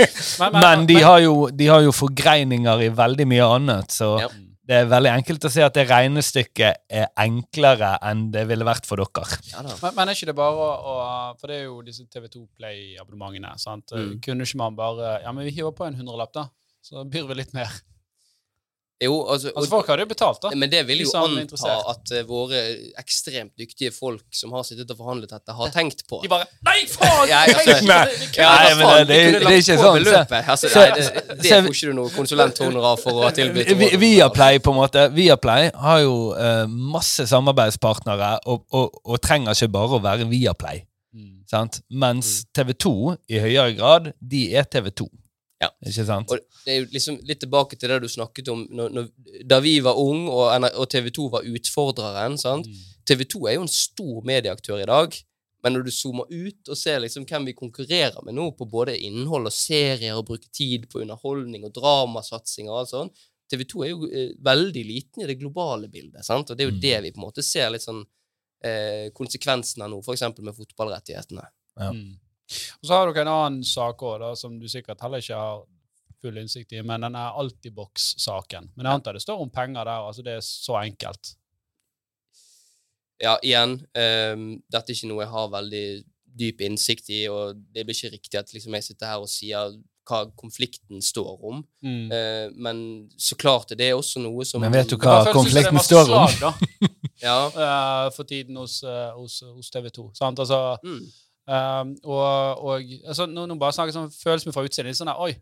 Men 0.62 0.88
de 0.89 0.97
har 1.03 1.20
jo, 1.24 1.36
de 1.49 1.68
har 1.72 1.84
jo 1.86 1.91
forgreininger 1.95 2.86
i 2.88 2.89
veldig 2.97 3.28
mye 3.32 3.47
annet, 3.57 3.91
så 3.95 4.09
Ja. 4.22 4.28
det 4.72 4.76
er 4.82 4.89
veldig 4.91 5.12
enkelt 5.12 5.45
å 5.47 5.51
si 5.51 5.62
at 5.66 5.74
det 5.76 5.88
regnestykket 5.89 6.84
er 7.01 7.07
enklere 7.20 7.93
enn 8.07 8.28
det 8.34 8.43
ville 8.49 8.68
vært 8.68 8.86
for 8.88 9.01
dere. 9.01 9.39
Ja. 9.51 9.64
Men, 9.82 9.95
men 9.97 10.09
er 10.12 10.16
ikke 10.20 10.30
det 10.32 10.36
bare 10.38 10.68
å 10.91 10.97
For 11.39 11.47
det 11.51 11.62
er 11.62 11.64
jo 11.70 11.80
disse 11.86 12.03
TV2 12.12 12.43
Play-abonnementene. 12.59 13.53
sant? 13.59 13.91
Mm. 13.95 14.18
Kunne 14.24 14.43
ikke 14.47 14.59
man 14.62 14.76
bare 14.78 15.22
Ja, 15.24 15.32
men 15.32 15.47
vi 15.47 15.55
hiver 15.57 15.72
på 15.76 15.88
en 15.88 15.95
hundrelapp, 15.99 16.34
da. 16.36 16.47
Så 16.84 17.03
byr 17.05 17.28
vi 17.30 17.36
litt 17.41 17.53
mer. 17.53 17.70
Jo, 19.02 19.16
altså, 19.34 19.49
Altså, 19.56 19.70
folk 19.72 19.88
hadde 19.89 20.04
jo 20.06 20.10
betalt, 20.12 20.39
da. 20.43 20.49
Men 20.56 20.70
det 20.70 20.84
vil 20.88 20.99
jo 21.02 21.12
anta 21.18 21.72
at 21.89 22.12
eh, 22.14 22.22
våre 22.30 22.60
ekstremt 23.02 23.52
dyktige 23.58 23.89
folk 23.95 24.24
som 24.38 24.52
har 24.54 24.62
sittet 24.68 24.91
og 24.93 24.99
forhandlet 24.99 25.32
dette, 25.34 25.56
har 25.58 25.72
tenkt 25.74 26.04
på. 26.10 26.20
De 26.22 26.30
bare 26.30 26.45
Nei, 26.68 26.84
faen! 26.93 27.24
Ja, 27.32 27.39
altså, 27.49 27.78
Nei. 27.91 28.02
Ja, 28.38 28.52
Nei, 28.52 28.76
men 28.78 29.08
det- 29.08 29.08
det- 29.08 29.39
det 29.41 29.52
er 29.52 29.58
ikke 29.64 29.78
sånn. 29.82 30.06
Altså, 30.06 30.70
så- 30.70 30.86
nei, 30.86 30.91
det, 30.99 31.39
det 31.41 31.52
får 31.66 31.74
ikke 31.74 31.89
du 31.89 31.97
noe 31.97 32.14
konsulenthonorar 32.14 33.02
for 33.02 33.12
å 33.22 33.26
ha 33.26 33.32
tilbudt. 33.36 33.74
Vi, 33.82 33.89
Viaplay 34.06 34.60
på 34.62 34.76
en 34.76 34.80
måte 34.84 35.08
Viaplay 35.16 35.72
har 35.76 35.99
jo 36.06 36.14
uh, 36.38 36.68
masse 36.70 37.26
samarbeidspartnere 37.32 38.36
og, 38.45 38.64
og, 38.72 39.02
og 39.06 39.22
trenger 39.24 39.58
ikke 39.58 39.72
bare 39.74 39.97
å 39.97 40.04
være 40.04 40.28
Viaplay. 40.30 40.84
Mm. 41.16 41.41
Sant? 41.49 41.82
Mens 41.89 42.45
TV2 42.56 42.93
i 43.34 43.41
høyere 43.43 43.74
grad, 43.76 44.12
de 44.22 44.45
er 44.56 44.64
TV2. 44.72 45.10
Ja. 45.62 45.70
Ikke 45.86 46.05
sant? 46.07 46.32
Og 46.34 46.39
det 46.66 46.74
er 46.74 46.80
jo 46.82 46.88
liksom 46.93 47.20
litt 47.30 47.41
tilbake 47.43 47.78
til 47.78 47.91
det 47.91 47.99
du 48.01 48.07
snakket 48.09 48.49
om 48.49 48.64
når, 48.74 48.93
når, 48.95 49.09
da 49.45 49.59
vi 49.62 49.76
var 49.86 49.99
ung 50.01 50.24
og, 50.32 50.47
og 50.74 50.88
TV 50.89 51.12
2 51.14 51.28
var 51.36 51.45
utfordreren. 51.45 52.38
sant? 52.41 52.66
Mm. 52.70 52.88
TV 53.05 53.26
2 53.30 53.43
er 53.49 53.57
jo 53.59 53.66
en 53.68 53.76
stor 53.76 54.24
medieaktør 54.26 54.82
i 54.82 54.88
dag, 54.89 55.18
men 55.62 55.76
når 55.78 55.84
du 55.86 55.91
zoomer 55.93 56.26
ut 56.32 56.72
og 56.74 56.78
ser 56.80 57.03
liksom 57.03 57.28
hvem 57.30 57.45
vi 57.51 57.53
konkurrerer 57.57 58.24
med 58.26 58.34
nå 58.34 58.47
på 58.57 58.66
både 58.70 58.95
innhold 59.05 59.51
og 59.51 59.53
serier 59.53 60.18
og 60.18 60.26
bruker 60.32 60.49
tid 60.49 60.88
på 60.89 61.03
underholdning 61.03 61.68
og 61.68 61.76
dramasatsing 61.78 62.70
og 62.72 62.80
alt 62.82 62.93
sånt, 62.95 63.22
TV 63.51 63.66
2 63.68 63.84
er 63.86 63.91
jo 63.91 64.07
eh, 64.09 64.34
veldig 64.41 64.84
liten 64.88 65.22
i 65.22 65.30
det 65.30 65.38
globale 65.41 65.89
bildet, 65.91 66.24
sant? 66.26 66.49
og 66.49 66.57
det 66.57 66.66
er 66.66 66.72
jo 66.72 66.78
Mm. 66.78 66.82
det 66.82 66.97
vi 67.03 67.12
på 67.12 67.22
en 67.22 67.28
måte 67.28 67.43
ser 67.45 67.70
litt 67.70 67.86
sånn 67.86 68.01
eh, 68.64 69.12
konsekvensen 69.14 69.82
av 69.84 69.89
nå, 69.91 70.01
eksempel 70.14 70.45
med 70.45 70.55
fotballrettighetene. 70.57 71.45
Ja. 71.78 71.91
Mm. 71.93 72.18
Og 72.82 72.88
så 72.88 72.93
har 72.97 73.12
dere 73.12 73.26
en 73.26 73.34
annen 73.36 73.64
sak 73.68 74.02
òg, 74.08 74.26
som 74.39 74.58
du 74.60 74.68
sikkert 74.72 75.02
heller 75.06 75.24
ikke 75.24 75.38
har 75.39 75.62
full 76.22 76.38
innsikt 76.38 76.74
i, 76.78 76.82
men 76.86 77.02
den 77.02 77.16
er 77.18 77.38
Altibox-saken. 77.41 78.72
Men 78.76 78.86
jeg 78.86 78.99
antar 78.99 79.18
det 79.18 79.24
står 79.24 79.39
om 79.41 79.49
penger 79.49 79.88
der. 79.89 80.08
altså 80.08 80.22
Det 80.26 80.36
er 80.38 80.43
så 80.45 80.76
enkelt. 80.84 81.36
Ja, 83.22 83.36
igjen, 83.45 83.76
um, 83.93 84.43
dette 84.72 84.91
er 84.91 84.97
ikke 84.97 85.10
noe 85.12 85.22
jeg 85.24 85.32
har 85.34 85.49
veldig 85.54 85.86
dyp 86.41 86.62
innsikt 86.66 87.10
i, 87.14 87.24
og 87.30 87.60
det 87.76 87.84
blir 87.86 87.97
ikke 87.97 88.14
riktig 88.16 88.39
at 88.39 88.54
liksom 88.56 88.74
jeg 88.78 88.86
sitter 88.88 89.12
her 89.12 89.22
og 89.22 89.30
sier 89.30 89.76
hva 90.10 90.24
konflikten 90.39 91.02
står 91.06 91.43
om. 91.45 91.60
Mm. 91.86 92.08
Uh, 92.10 92.47
men 92.66 92.80
så 93.22 93.38
klart 93.38 93.76
det 93.78 93.91
er 93.91 93.97
også 93.97 94.22
noe 94.24 94.45
som 94.47 94.64
Men 94.64 94.74
vet 94.74 94.89
du 94.89 94.97
hva 95.02 95.20
konflikten 95.34 95.78
står 95.86 96.10
om? 96.18 96.32
slag, 96.34 96.66
Ja. 97.22 97.36
uh, 97.54 98.08
for 98.16 98.26
tiden 98.26 98.58
hos, 98.58 98.80
uh, 98.84 99.12
hos, 99.20 99.41
hos 99.45 99.70
TV 99.70 99.91
2. 99.93 100.08
Sant? 100.18 100.41
Altså, 100.41 100.78
Mm. 100.82 101.04
Um, 101.50 101.96
og, 102.06 102.62
og 102.62 102.92
altså, 103.08 103.26
nå, 103.26 103.48
nå 103.50 103.58
bare 103.60 103.74
snakker 103.76 103.96
sånn 103.96 104.12
med 104.12 104.56
fra 104.56 104.66
utsiden. 104.66 104.94
Sånn 104.96 105.10
der, 105.10 105.22
Oi, 105.22 105.34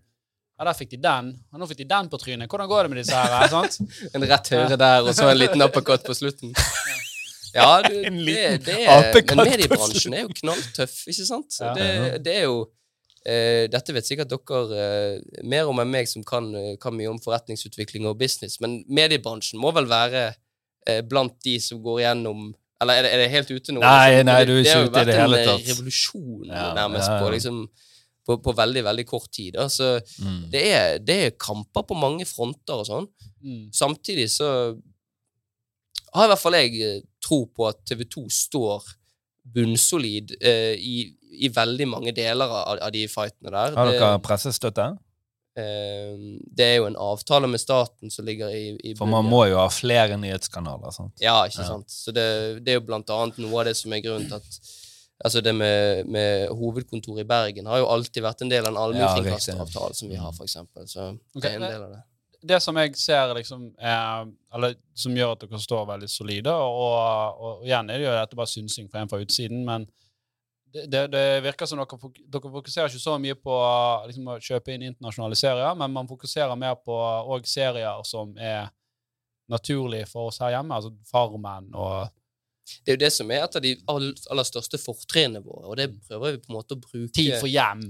ja, 0.59 0.65
der 0.67 0.75
fikk 0.75 0.93
de 0.95 1.01
den. 1.03 1.33
Og 1.53 1.61
nå 1.61 1.67
fikk 1.69 1.81
de 1.83 1.89
den 1.89 2.09
på 2.11 2.19
trynet. 2.19 2.49
Hvordan 2.51 2.69
går 2.71 2.87
det 2.87 2.93
med 2.93 3.01
disse 3.03 3.19
her? 3.19 3.47
sant? 3.51 3.79
En 4.15 4.25
rett 4.27 4.51
høyre 4.55 4.79
der, 4.79 5.05
og 5.05 5.13
så 5.15 5.29
en 5.31 5.39
liten 5.39 5.63
uppercut 5.63 6.07
på 6.07 6.15
slutten. 6.17 6.55
Ja, 7.53 7.81
du, 7.85 7.95
det, 8.27 8.41
det 8.65 8.81
er, 8.85 9.07
men 9.31 9.47
mediebransjen 9.47 10.17
er 10.17 10.27
jo 10.27 10.35
knalltøff, 10.41 10.99
ikke 11.09 11.25
sant? 11.25 11.55
Ja. 11.61 11.71
Det, 11.77 11.87
det 12.25 12.35
er 12.41 12.45
jo 12.45 12.59
uh, 12.67 13.65
Dette 13.71 13.95
vet 13.95 14.09
sikkert 14.09 14.29
dere 14.33 14.59
uh, 14.69 15.39
mer 15.49 15.71
om 15.71 15.81
enn 15.81 15.91
meg, 15.93 16.09
som 16.11 16.25
kan, 16.27 16.51
uh, 16.53 16.75
kan 16.81 16.95
mye 16.95 17.09
om 17.09 17.21
forretningsutvikling 17.23 18.05
og 18.09 18.19
business, 18.21 18.59
men 18.63 18.81
mediebransjen 18.85 19.61
må 19.61 19.73
vel 19.75 19.89
være 19.89 20.31
blant 21.05 21.35
de 21.45 21.57
som 21.61 21.81
går 21.83 21.99
igjennom 21.99 22.47
Eller 22.81 22.93
er 22.99 23.03
det, 23.03 23.11
er 23.13 23.17
det 23.23 23.29
helt 23.33 23.49
ute 23.51 23.73
nå? 23.75 23.81
Nei, 23.83 24.09
Liksom, 24.11 24.25
nei, 24.29 24.39
du 24.47 24.51
er 24.55 24.59
ikke 24.63 24.83
ute 24.87 25.01
i 25.01 25.05
det 25.09 25.15
hele 25.19 25.25
en, 25.25 25.33
vært 25.35 25.49
tatt. 25.49 25.69
revolusjon 25.73 26.45
Ja, 26.47 26.67
nærmest 26.77 27.09
ja, 27.09 27.15
ja. 27.17 27.23
på 27.25 27.31
liksom 27.33 27.57
på, 28.29 28.37
på 28.45 28.53
veldig, 28.55 28.83
veldig 28.85 29.05
kort 29.09 29.31
tid. 29.33 29.55
Da. 29.57 29.65
Så 29.73 29.87
Mm. 30.21 30.43
det 30.53 30.61
er, 30.73 30.99
det 31.01 31.15
er 31.25 31.31
kamper 31.41 31.81
på 31.89 31.95
mange 31.97 32.25
fronter 32.29 32.77
og 32.83 32.85
sånn. 32.87 33.07
Mm. 33.43 33.69
Samtidig 33.73 34.29
så 34.31 34.49
har 36.13 36.25
i 36.25 36.31
hvert 36.31 36.41
fall 36.41 36.57
jeg 36.59 36.81
eh, 36.85 37.01
tro 37.25 37.43
på 37.47 37.67
at 37.69 37.81
TV 37.89 38.05
2 38.05 38.23
står 38.29 38.85
bunnsolid 39.49 40.35
eh, 40.41 40.75
i, 40.77 40.95
i 41.45 41.49
veldig 41.53 41.87
mange 41.89 42.13
deler 42.15 42.45
av, 42.49 42.79
av 42.85 42.91
de 42.93 43.03
fightene 43.09 43.49
der. 43.53 43.75
Har 43.77 43.89
dere 43.91 44.11
Det, 44.15 44.23
pressestøtte? 44.27 44.87
Eh, 45.57 46.13
det 46.55 46.65
er 46.65 46.75
jo 46.77 46.85
en 46.89 46.95
avtale 46.99 47.47
med 47.47 47.59
staten 47.61 48.11
som 48.13 48.25
ligger 48.25 48.49
i, 48.53 48.75
i 48.83 48.93
For 48.97 49.09
man 49.09 49.25
må 49.25 49.45
jo 49.49 49.57
ha 49.57 49.67
flere 49.73 50.17
nyhetskanaler. 50.17 50.91
sant? 50.91 51.15
Ja, 51.21 51.45
ikke 51.47 51.61
Ja. 51.63 51.67
sant. 51.73 51.89
Så 51.89 52.11
det, 52.11 52.63
det 52.65 52.73
er 52.75 52.79
jo 52.79 52.85
blant 52.87 53.09
annet 53.09 53.37
noe 53.41 53.59
av 53.61 53.65
det 53.65 53.75
som 53.77 53.93
er 53.93 54.01
grunnen 54.05 54.27
til 54.29 54.35
at 54.41 54.61
Altså 55.19 55.41
det 55.43 55.51
med, 55.51 56.05
med 56.07 56.47
hovedkontoret 56.55 57.25
i 57.25 57.27
Bergen 57.27 57.65
har 57.67 57.81
jo 57.81 57.89
alltid 57.91 58.23
vært 58.23 58.39
en 58.45 58.49
del 58.53 58.63
av 58.63 58.71
en 58.71 58.77
allmennkringkasteravtale 58.85 59.93
som 59.93 60.07
vi 60.07 60.15
har, 60.15 60.31
for 60.31 60.45
eksempel. 60.47 60.85
Så 60.87 61.09
okay, 61.35 61.41
det 61.41 61.49
er 61.49 61.55
en 61.57 61.65
del 61.73 61.81
av 61.83 61.89
det. 61.91 61.99
Det 62.47 62.59
som 62.63 62.77
jeg 62.79 62.93
ser 62.95 63.33
liksom 63.35 63.65
er, 63.75 64.29
eller 64.55 64.77
som 64.95 65.11
gjør 65.19 65.33
at 65.35 65.41
dere 65.43 65.59
står 65.59 65.83
veldig 65.89 66.07
solide, 66.07 66.53
og, 66.55 66.79
og, 66.85 67.41
og 67.59 67.65
igjen 67.67 67.91
er 67.91 67.99
det 67.99 68.05
jo 68.07 68.13
dette 68.15 68.39
bare 68.39 68.47
synsing 68.53 68.87
fra 68.87 69.01
en 69.03 69.11
fra 69.11 69.19
utsiden, 69.19 69.65
men 69.67 69.89
det, 70.73 71.07
det, 71.11 71.23
virker 71.43 71.65
som 71.69 71.79
dere, 71.81 72.11
dere 72.29 72.51
fokuserer 72.53 72.91
ikke 72.91 73.01
så 73.01 73.15
mye 73.21 73.37
på 73.39 73.55
liksom, 74.09 74.27
å 74.29 74.37
kjøpe 74.43 74.75
inn 74.75 74.87
internasjonale 74.91 75.37
serier, 75.39 75.73
men 75.79 75.95
man 75.95 76.09
fokuserer 76.09 76.59
mer 76.59 76.77
på 76.83 76.93
òg 77.33 77.47
serier 77.49 78.03
som 78.07 78.35
er 78.37 78.69
naturlige 79.49 80.05
for 80.11 80.29
oss 80.29 80.41
her 80.43 80.53
hjemme, 80.57 80.77
altså 80.77 80.93
Farmen 81.09 81.71
og 81.73 82.09
Det 82.85 82.91
er 82.93 82.97
jo 82.99 83.01
det 83.01 83.09
som 83.15 83.31
er 83.33 83.39
et 83.47 83.55
av 83.57 83.63
de 83.63 83.71
all- 83.89 84.11
aller 84.29 84.45
største 84.45 84.77
fortrinnene 84.77 85.41
våre, 85.41 85.71
og 85.71 85.77
det 85.79 85.87
prøver 86.05 86.35
vi 86.35 86.41
på 86.43 86.51
en 86.51 86.57
måte 86.59 86.75
å 86.77 86.81
bruke 86.83 87.15
Tid 87.17 87.31
for 87.41 87.49
hjem. 87.49 87.81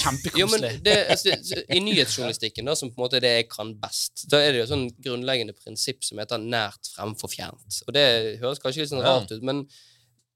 Kjempekoselig. 0.00 0.72
altså, 1.14 1.60
I 1.70 1.78
nyhetsjournalistikken, 1.86 2.66
da, 2.66 2.74
som 2.74 2.90
på 2.90 2.98
en 2.98 3.04
måte 3.04 3.20
er 3.20 3.22
det 3.22 3.32
jeg 3.36 3.48
kan 3.52 3.70
best, 3.78 4.24
da 4.32 4.40
er 4.42 4.50
det 4.50 4.64
jo 4.64 4.70
sånn 4.72 4.88
grunnleggende 5.06 5.54
prinsipp 5.54 6.02
som 6.02 6.18
heter 6.18 6.42
nært 6.42 6.90
fremfor 6.96 7.30
fjernt. 7.30 7.78
Og 7.86 7.94
det 7.94 8.06
høres 8.42 8.58
kanskje 8.58 8.82
litt 8.82 8.90
sånn 8.90 9.06
rart 9.06 9.30
ut, 9.30 9.46
men 9.46 9.68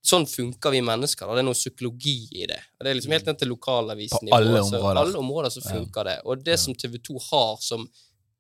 sånn 0.05 0.27
funker 0.27 0.71
vi 0.71 0.81
mennesker. 0.81 1.27
da. 1.27 1.35
Det 1.35 1.43
er 1.43 1.49
noe 1.49 1.59
psykologi 1.59 2.29
i 2.33 2.47
det. 2.47 2.61
Og 2.79 2.85
Det 2.85 2.91
er 2.91 2.95
liksom 2.95 3.13
helt 3.13 3.27
ned 3.27 3.39
til 3.39 3.49
lokalavisen. 3.49 4.29
På 4.29 4.37
alle 4.37 4.61
områder. 4.63 4.97
alle 5.03 5.19
områder 5.19 5.51
så 5.51 5.63
Ja. 5.65 5.71
funker 5.75 6.05
det. 6.05 6.21
Og 6.25 6.45
det 6.45 6.59
som 6.59 6.75
TV2 6.75 7.19
har 7.31 7.57
som 7.61 7.89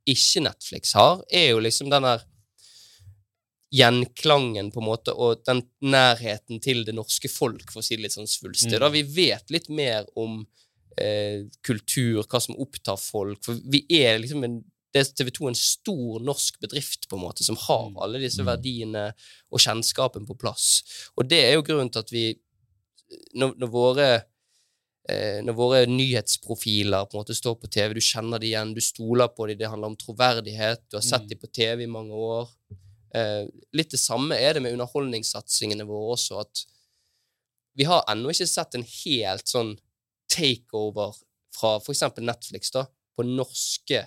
ikke 0.06 0.42
Netflix 0.42 0.92
har, 0.94 1.22
er 1.30 1.50
jo 1.50 1.58
liksom 1.60 1.90
den 1.90 2.02
der 2.02 2.22
gjenklangen, 3.70 4.70
på 4.72 4.80
en 4.80 4.86
måte, 4.86 5.12
og 5.12 5.42
den 5.44 5.62
nærheten 5.84 6.60
til 6.62 6.84
det 6.84 6.94
norske 6.96 7.28
folk, 7.28 7.70
for 7.70 7.82
å 7.82 7.84
si 7.84 7.96
det 7.96 8.06
litt 8.06 8.14
sånn 8.16 8.30
svulstig. 8.30 8.72
Mm. 8.78 8.80
Da 8.80 8.88
vi 8.88 9.02
vet 9.02 9.50
litt 9.50 9.68
mer 9.68 10.06
om 10.16 10.46
eh, 10.98 11.44
kultur, 11.62 12.24
hva 12.24 12.40
som 12.42 12.56
opptar 12.58 12.96
folk. 12.98 13.38
For 13.44 13.54
vi 13.70 13.84
er 14.00 14.18
liksom 14.18 14.42
en 14.42 14.64
det 14.94 15.00
er 15.02 15.10
TV 15.24 15.30
2 15.36 15.48
en 15.48 15.54
stor 15.54 16.20
norsk 16.24 16.60
bedrift 16.60 17.08
på 17.08 17.16
en 17.18 17.22
måte, 17.26 17.44
som 17.44 17.56
har 17.56 17.90
Mm. 17.90 17.96
alle 18.02 18.18
disse 18.18 18.40
Mm. 18.42 18.46
verdiene 18.46 19.14
og 19.52 19.60
kjennskapen 19.60 20.26
på 20.26 20.38
plass. 20.38 20.82
Og 21.18 21.28
det 21.28 21.44
er 21.44 21.52
jo 21.54 21.62
grunnen 21.62 21.90
til 21.92 21.98
at 22.00 22.10
vi 22.12 22.38
Når, 23.34 23.54
når 23.56 23.68
våre 23.72 24.22
eh, 25.08 25.40
når 25.40 25.54
våre 25.56 25.86
nyhetsprofiler 25.86 27.06
på 27.08 27.16
en 27.16 27.22
måte 27.22 27.34
står 27.34 27.54
på 27.56 27.70
TV, 27.72 27.94
du 27.94 28.00
kjenner 28.00 28.38
dem 28.38 28.48
igjen, 28.50 28.74
du 28.74 28.80
stoler 28.84 29.28
på 29.28 29.46
dem, 29.48 29.56
det 29.56 29.68
handler 29.70 29.86
om 29.88 29.96
troverdighet, 29.96 30.82
du 30.90 30.98
har 30.98 31.02
sett 31.02 31.22
Mm. 31.22 31.28
dem 31.28 31.38
på 31.38 31.46
TV 31.50 31.82
i 31.84 31.86
mange 31.86 32.12
år. 32.12 32.50
Eh, 33.14 33.46
litt 33.72 33.88
det 33.90 34.00
samme 34.00 34.32
er 34.36 34.52
det 34.52 34.60
med 34.62 34.72
underholdningssatsingene 34.76 35.86
våre 35.86 36.12
også, 36.18 36.40
at 36.40 36.66
vi 37.74 37.84
har 37.84 38.04
ennå 38.08 38.28
ikke 38.28 38.46
sett 38.46 38.74
en 38.74 38.84
helt 38.84 39.46
sånn 39.46 39.78
takeover 40.28 41.14
fra 41.56 41.78
eksempel 41.80 42.24
Netflix 42.24 42.70
da, 42.70 42.84
på 43.16 43.24
norske 43.24 44.06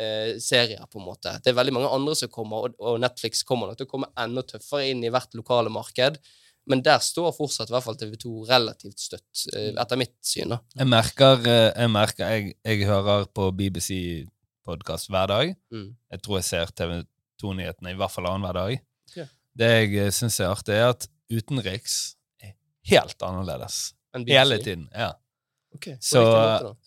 eh, 0.00 0.36
serier, 0.42 0.82
på 0.90 1.00
en 1.00 1.06
måte. 1.06 1.34
Det 1.42 1.52
er 1.52 1.58
veldig 1.58 1.74
mange 1.76 1.92
andre 1.92 2.16
som 2.18 2.32
kommer, 2.32 2.68
og, 2.68 2.80
og 2.80 2.98
Netflix 3.02 3.44
kommer 3.46 3.70
nok 3.70 3.80
til 3.80 3.88
å 3.88 3.92
komme 3.92 4.10
enda 4.22 4.44
tøffere 4.46 4.90
inn 4.90 5.04
i 5.04 5.12
hvert 5.12 5.36
lokale 5.38 5.72
marked. 5.72 6.20
Men 6.66 6.82
der 6.82 6.98
står 7.02 7.30
fortsatt 7.36 7.70
i 7.70 7.76
hvert 7.76 7.86
fall 7.86 7.98
TV2 7.98 8.30
relativt 8.48 9.02
støtt, 9.02 9.44
eh, 9.54 9.70
etter 9.78 10.00
mitt 10.00 10.16
syn. 10.26 10.54
da. 10.56 10.60
Jeg 10.80 10.90
merker, 10.90 11.44
eh, 11.46 11.68
jeg, 11.70 11.90
merker 11.94 12.32
jeg, 12.32 12.56
jeg 12.66 12.88
hører 12.88 13.28
på 13.30 13.50
BBC-podkast 13.60 15.12
hver 15.14 15.30
dag. 15.30 15.52
Mm. 15.70 15.92
Jeg 16.10 16.24
tror 16.24 16.40
jeg 16.40 16.48
ser 16.50 16.72
TV 16.74 16.96
2-nyhetene 17.42 17.94
i 17.94 18.00
hvert 18.00 18.14
fall 18.14 18.26
annenhver 18.30 18.58
dag. 18.58 18.80
Ja. 19.14 19.28
Det 19.56 19.70
jeg 19.92 20.16
syns 20.16 20.40
er 20.40 20.50
artig, 20.50 20.74
er 20.74 20.90
at 20.96 21.06
utenriks 21.30 22.16
er 22.42 22.56
helt 22.90 23.22
annerledes. 23.22 23.92
Hele 24.26 24.58
tiden. 24.58 24.88
ja. 24.94 25.12
Okay. 25.76 25.98
Så 26.00 26.22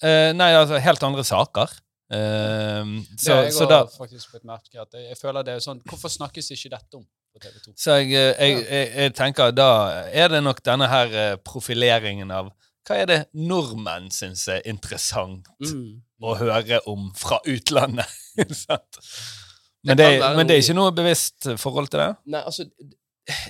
eh, 0.01 0.31
Nei, 0.33 0.49
altså 0.57 0.79
helt 0.81 1.03
andre 1.05 1.23
saker. 1.27 1.71
Ehm, 2.09 2.95
så, 3.21 3.35
jeg 3.43 3.53
så 3.53 3.67
da 3.69 3.83
faktisk 3.85 4.31
blitt 4.33 4.45
merke 4.49 4.81
at 4.81 4.95
jeg, 4.97 5.11
jeg 5.11 5.17
føler 5.19 5.45
det 5.45 5.53
er 5.53 5.59
sånn 5.61 5.77
Hvorfor 5.85 6.09
snakkes 6.09 6.47
ikke 6.55 6.71
dette 6.73 6.97
om 6.97 7.03
på 7.05 7.41
TV 7.43 7.59
2? 7.67 7.73
Så 7.77 7.97
jeg, 7.99 8.15
eh, 8.17 8.31
jeg, 8.39 8.63
jeg, 8.65 8.87
jeg 9.03 9.13
tenker 9.19 9.53
da 9.53 9.67
er 10.09 10.31
det 10.33 10.39
nok 10.41 10.63
denne 10.65 10.87
her 10.89 11.13
eh, 11.13 11.35
profileringen 11.45 12.33
av 12.33 12.49
hva 12.89 12.97
er 12.97 13.05
det 13.05 13.17
nordmenn 13.37 14.07
syns 14.13 14.47
er 14.49 14.63
interessant 14.65 15.45
Mm. 15.61 15.99
å 16.25 16.33
høre 16.39 16.79
om 16.89 17.11
fra 17.13 17.37
utlandet? 17.45 18.09
Sant? 18.63 18.97
Det 19.83 19.93
men, 19.93 19.97
det, 19.99 20.07
kan 20.23 20.39
men 20.39 20.49
det 20.49 20.55
er 20.57 20.63
ikke 20.63 20.77
noe 20.79 20.95
bevisst 20.95 21.51
forhold 21.61 21.91
til 21.93 22.01
det? 22.01 22.09
Nei, 22.33 22.41
altså 22.41 22.65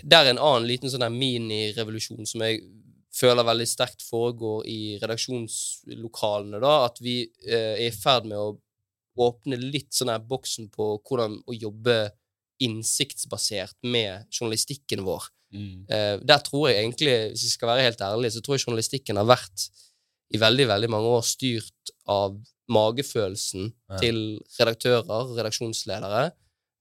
Det 0.04 0.18
er 0.18 0.34
en 0.34 0.42
annen 0.44 0.68
liten 0.68 0.92
sånn 0.92 1.08
minirevolusjon 1.16 2.28
som 2.28 2.44
jeg 2.44 2.60
føler 3.16 3.48
veldig 3.48 3.68
sterkt 3.68 4.04
foregår 4.06 4.66
i 4.70 4.82
redaksjonslokalene. 5.02 6.60
da, 6.62 6.86
At 6.86 7.00
vi 7.02 7.22
eh, 7.48 7.76
er 7.76 7.88
i 7.90 7.96
ferd 7.96 8.30
med 8.30 8.38
å 8.38 8.58
åpne 9.20 9.58
litt 9.60 9.92
sånn 9.96 10.12
her 10.14 10.22
boksen 10.24 10.70
på 10.72 10.94
hvordan 11.04 11.40
å 11.50 11.56
jobbe 11.56 11.98
innsiktsbasert 12.64 13.78
med 13.88 14.28
journalistikken 14.32 15.04
vår. 15.08 15.28
Mm. 15.56 15.86
Eh, 15.90 16.16
der 16.28 16.42
tror 16.46 16.70
jeg 16.70 16.84
egentlig, 16.84 17.16
hvis 17.34 17.48
jeg 17.48 17.56
skal 17.56 17.72
være 17.74 17.88
helt 17.88 18.04
ærlig, 18.06 18.34
så 18.36 18.44
tror 18.44 18.58
jeg 18.58 18.68
journalistikken 18.68 19.20
har 19.20 19.28
vært 19.30 19.70
i 20.30 20.40
veldig, 20.42 20.68
veldig 20.70 20.90
mange 20.94 21.14
år 21.18 21.26
styrt 21.26 21.94
av 22.08 22.38
magefølelsen 22.70 23.72
Ja. 23.90 23.98
til 23.98 24.40
redaktører, 24.60 25.34
redaksjonsledere, 25.36 26.32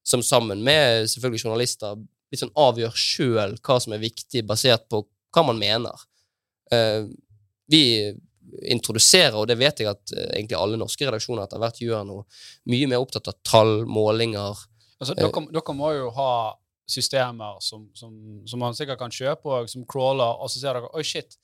som 0.05 0.22
sammen 0.22 0.62
med 0.62 1.09
selvfølgelig 1.09 1.45
journalister 1.45 1.97
litt 1.97 2.43
sånn 2.43 2.53
avgjør 2.53 2.93
sjøl 2.93 3.57
hva 3.64 3.81
som 3.81 3.95
er 3.97 4.05
viktig, 4.05 4.45
basert 4.47 4.89
på 4.89 5.07
hva 5.33 5.47
man 5.47 5.59
mener. 5.59 5.97
Eh, 6.73 7.05
vi 7.69 7.83
introduserer, 8.73 9.37
og 9.37 9.47
det 9.51 9.59
vet 9.61 9.83
jeg 9.83 9.91
at 9.91 10.14
eh, 10.16 10.31
egentlig 10.39 10.57
alle 10.59 10.79
norske 10.81 11.05
redaksjoner 11.07 11.45
etter 11.45 11.61
hvert 11.62 11.83
gjør 11.83 12.07
nå, 12.09 12.23
mye 12.73 12.89
mer 12.91 13.03
opptatt 13.05 13.29
av 13.33 13.37
tall, 13.47 13.85
målinger. 13.87 14.57
Altså, 14.99 15.14
Eh. 15.14 15.27
dere, 15.27 15.45
dere 15.53 15.75
må 15.77 15.93
jo 15.97 16.09
ha 16.16 16.33
systemer 16.89 17.59
som, 17.61 17.91
som, 17.95 18.14
som 18.49 18.61
man 18.64 18.75
sikkert 18.75 18.99
kan 19.03 19.12
kjøpe, 19.12 19.45
og 19.53 19.69
som 19.69 19.85
crawler, 19.85 20.41
og 20.41 20.49
så 20.51 20.62
ser 20.62 20.79
dere 20.79 20.89
Oi, 20.97 21.05
shit, 21.05 21.37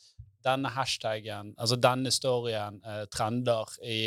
denne 0.45 0.69
hashtagen, 0.73 1.55
altså 1.57 1.77
denne 1.81 2.11
storyen, 2.13 2.81
eh, 2.85 3.05
trender 3.13 3.69
i 3.85 4.01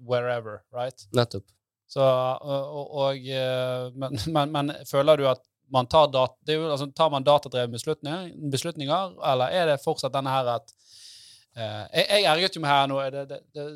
wherever, 0.00 0.62
right? 0.72 1.06
Nettopp. 1.16 1.44
Så, 1.88 2.04
og, 2.04 2.90
og, 3.00 3.28
men, 3.96 4.18
men, 4.34 4.50
men 4.52 4.72
føler 4.88 5.16
du 5.16 5.28
at 5.30 5.40
man 5.74 5.88
tar, 5.90 6.08
dat, 6.12 6.36
det 6.46 6.58
jo, 6.58 6.66
altså, 6.72 6.88
tar 6.96 7.10
man 7.12 7.26
datadrevne 7.26 7.74
beslutninger, 7.76 8.30
beslutninger, 8.52 9.16
eller 9.32 9.54
er 9.54 9.72
det 9.72 9.82
fortsatt 9.82 10.14
denne 10.14 10.32
her 10.32 10.52
at 10.54 10.72
eh, 11.56 11.82
jeg, 12.00 12.06
jeg 12.08 12.28
erget 12.32 12.56
jo 12.56 12.62
meg 12.64 12.74
her 12.74 12.86
nå. 12.90 13.00
Det, 13.14 13.24
det, 13.30 13.40
det, 13.56 13.66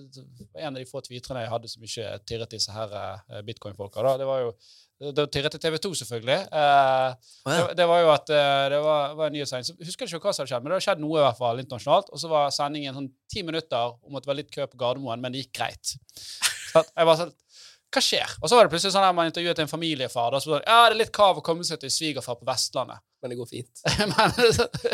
en 0.54 0.72
av 0.72 0.80
de 0.80 0.88
få 0.88 1.02
tweeterne 1.04 1.44
jeg 1.44 1.52
hadde 1.52 1.72
som 1.72 1.88
ikke 1.88 2.14
tirret 2.28 2.56
disse 2.56 2.74
her 2.74 2.96
eh, 3.00 3.42
bitcoin-folka. 3.46 4.04
da, 4.06 4.16
Det 4.22 4.28
var 4.28 4.46
jo 4.46 4.54
da 5.10 5.24
tirret 5.26 5.56
TV 5.58 5.78
2, 5.82 5.90
selvfølgelig. 5.98 6.38
Eh, 6.54 7.30
det, 7.48 7.62
det 7.80 7.86
var 7.90 8.02
jo 8.04 8.10
at 8.12 8.30
eh, 8.30 8.66
det 8.70 8.80
var, 8.84 9.16
var 9.18 9.30
en 9.30 9.34
nyhetssending. 9.34 9.66
Så 9.66 9.74
husker 9.82 10.06
jeg 10.06 10.14
ikke 10.14 10.28
hva 10.28 10.34
som 10.36 10.44
hadde 10.44 10.52
skjedd, 10.52 10.62
men 10.62 10.70
det 10.70 10.76
hadde 10.76 10.86
skjedd 10.86 11.02
noe 11.02 11.18
i 11.18 11.24
hvert 11.24 11.40
fall 11.40 11.62
internasjonalt. 11.62 12.12
Og 12.14 12.22
så 12.22 12.30
var 12.30 12.54
sendingen 12.54 12.98
sånn 12.98 13.08
ti 13.32 13.42
minutter 13.46 13.96
om 14.06 14.18
at 14.18 14.24
det 14.24 14.30
var 14.30 14.38
litt 14.38 14.52
kø 14.54 14.68
på 14.70 14.78
Gardermoen, 14.78 15.22
men 15.24 15.34
det 15.34 15.42
gikk 15.42 15.56
greit. 15.58 15.96
Så 16.72 16.80
jeg 16.86 17.08
bare 17.08 17.18
sånn 17.18 17.34
hva 17.92 18.02
skjer? 18.04 18.36
Og 18.40 18.48
så 18.48 18.56
var 18.56 18.66
det 18.66 18.72
plutselig 18.74 18.94
sånn 18.94 19.06
at 19.06 19.16
man 19.16 19.28
intervjuet 19.30 19.62
en 19.62 19.70
familiefar. 19.70 20.32
Da, 20.32 20.40
så 20.42 20.54
var 20.54 20.62
det, 20.62 20.68
ja, 20.70 20.78
det 20.86 20.96
er 20.96 21.00
litt 21.04 21.14
krav 21.14 21.40
å 21.40 21.44
komme 21.44 21.66
seg 21.68 21.82
til 21.82 21.92
svigerfar 21.92 22.38
på 22.40 22.48
Vestlandet. 22.48 23.04
Men 23.22 23.30
det 23.30 23.36
går 23.38 23.46
fint. 23.46 23.82
Men, 23.98 24.32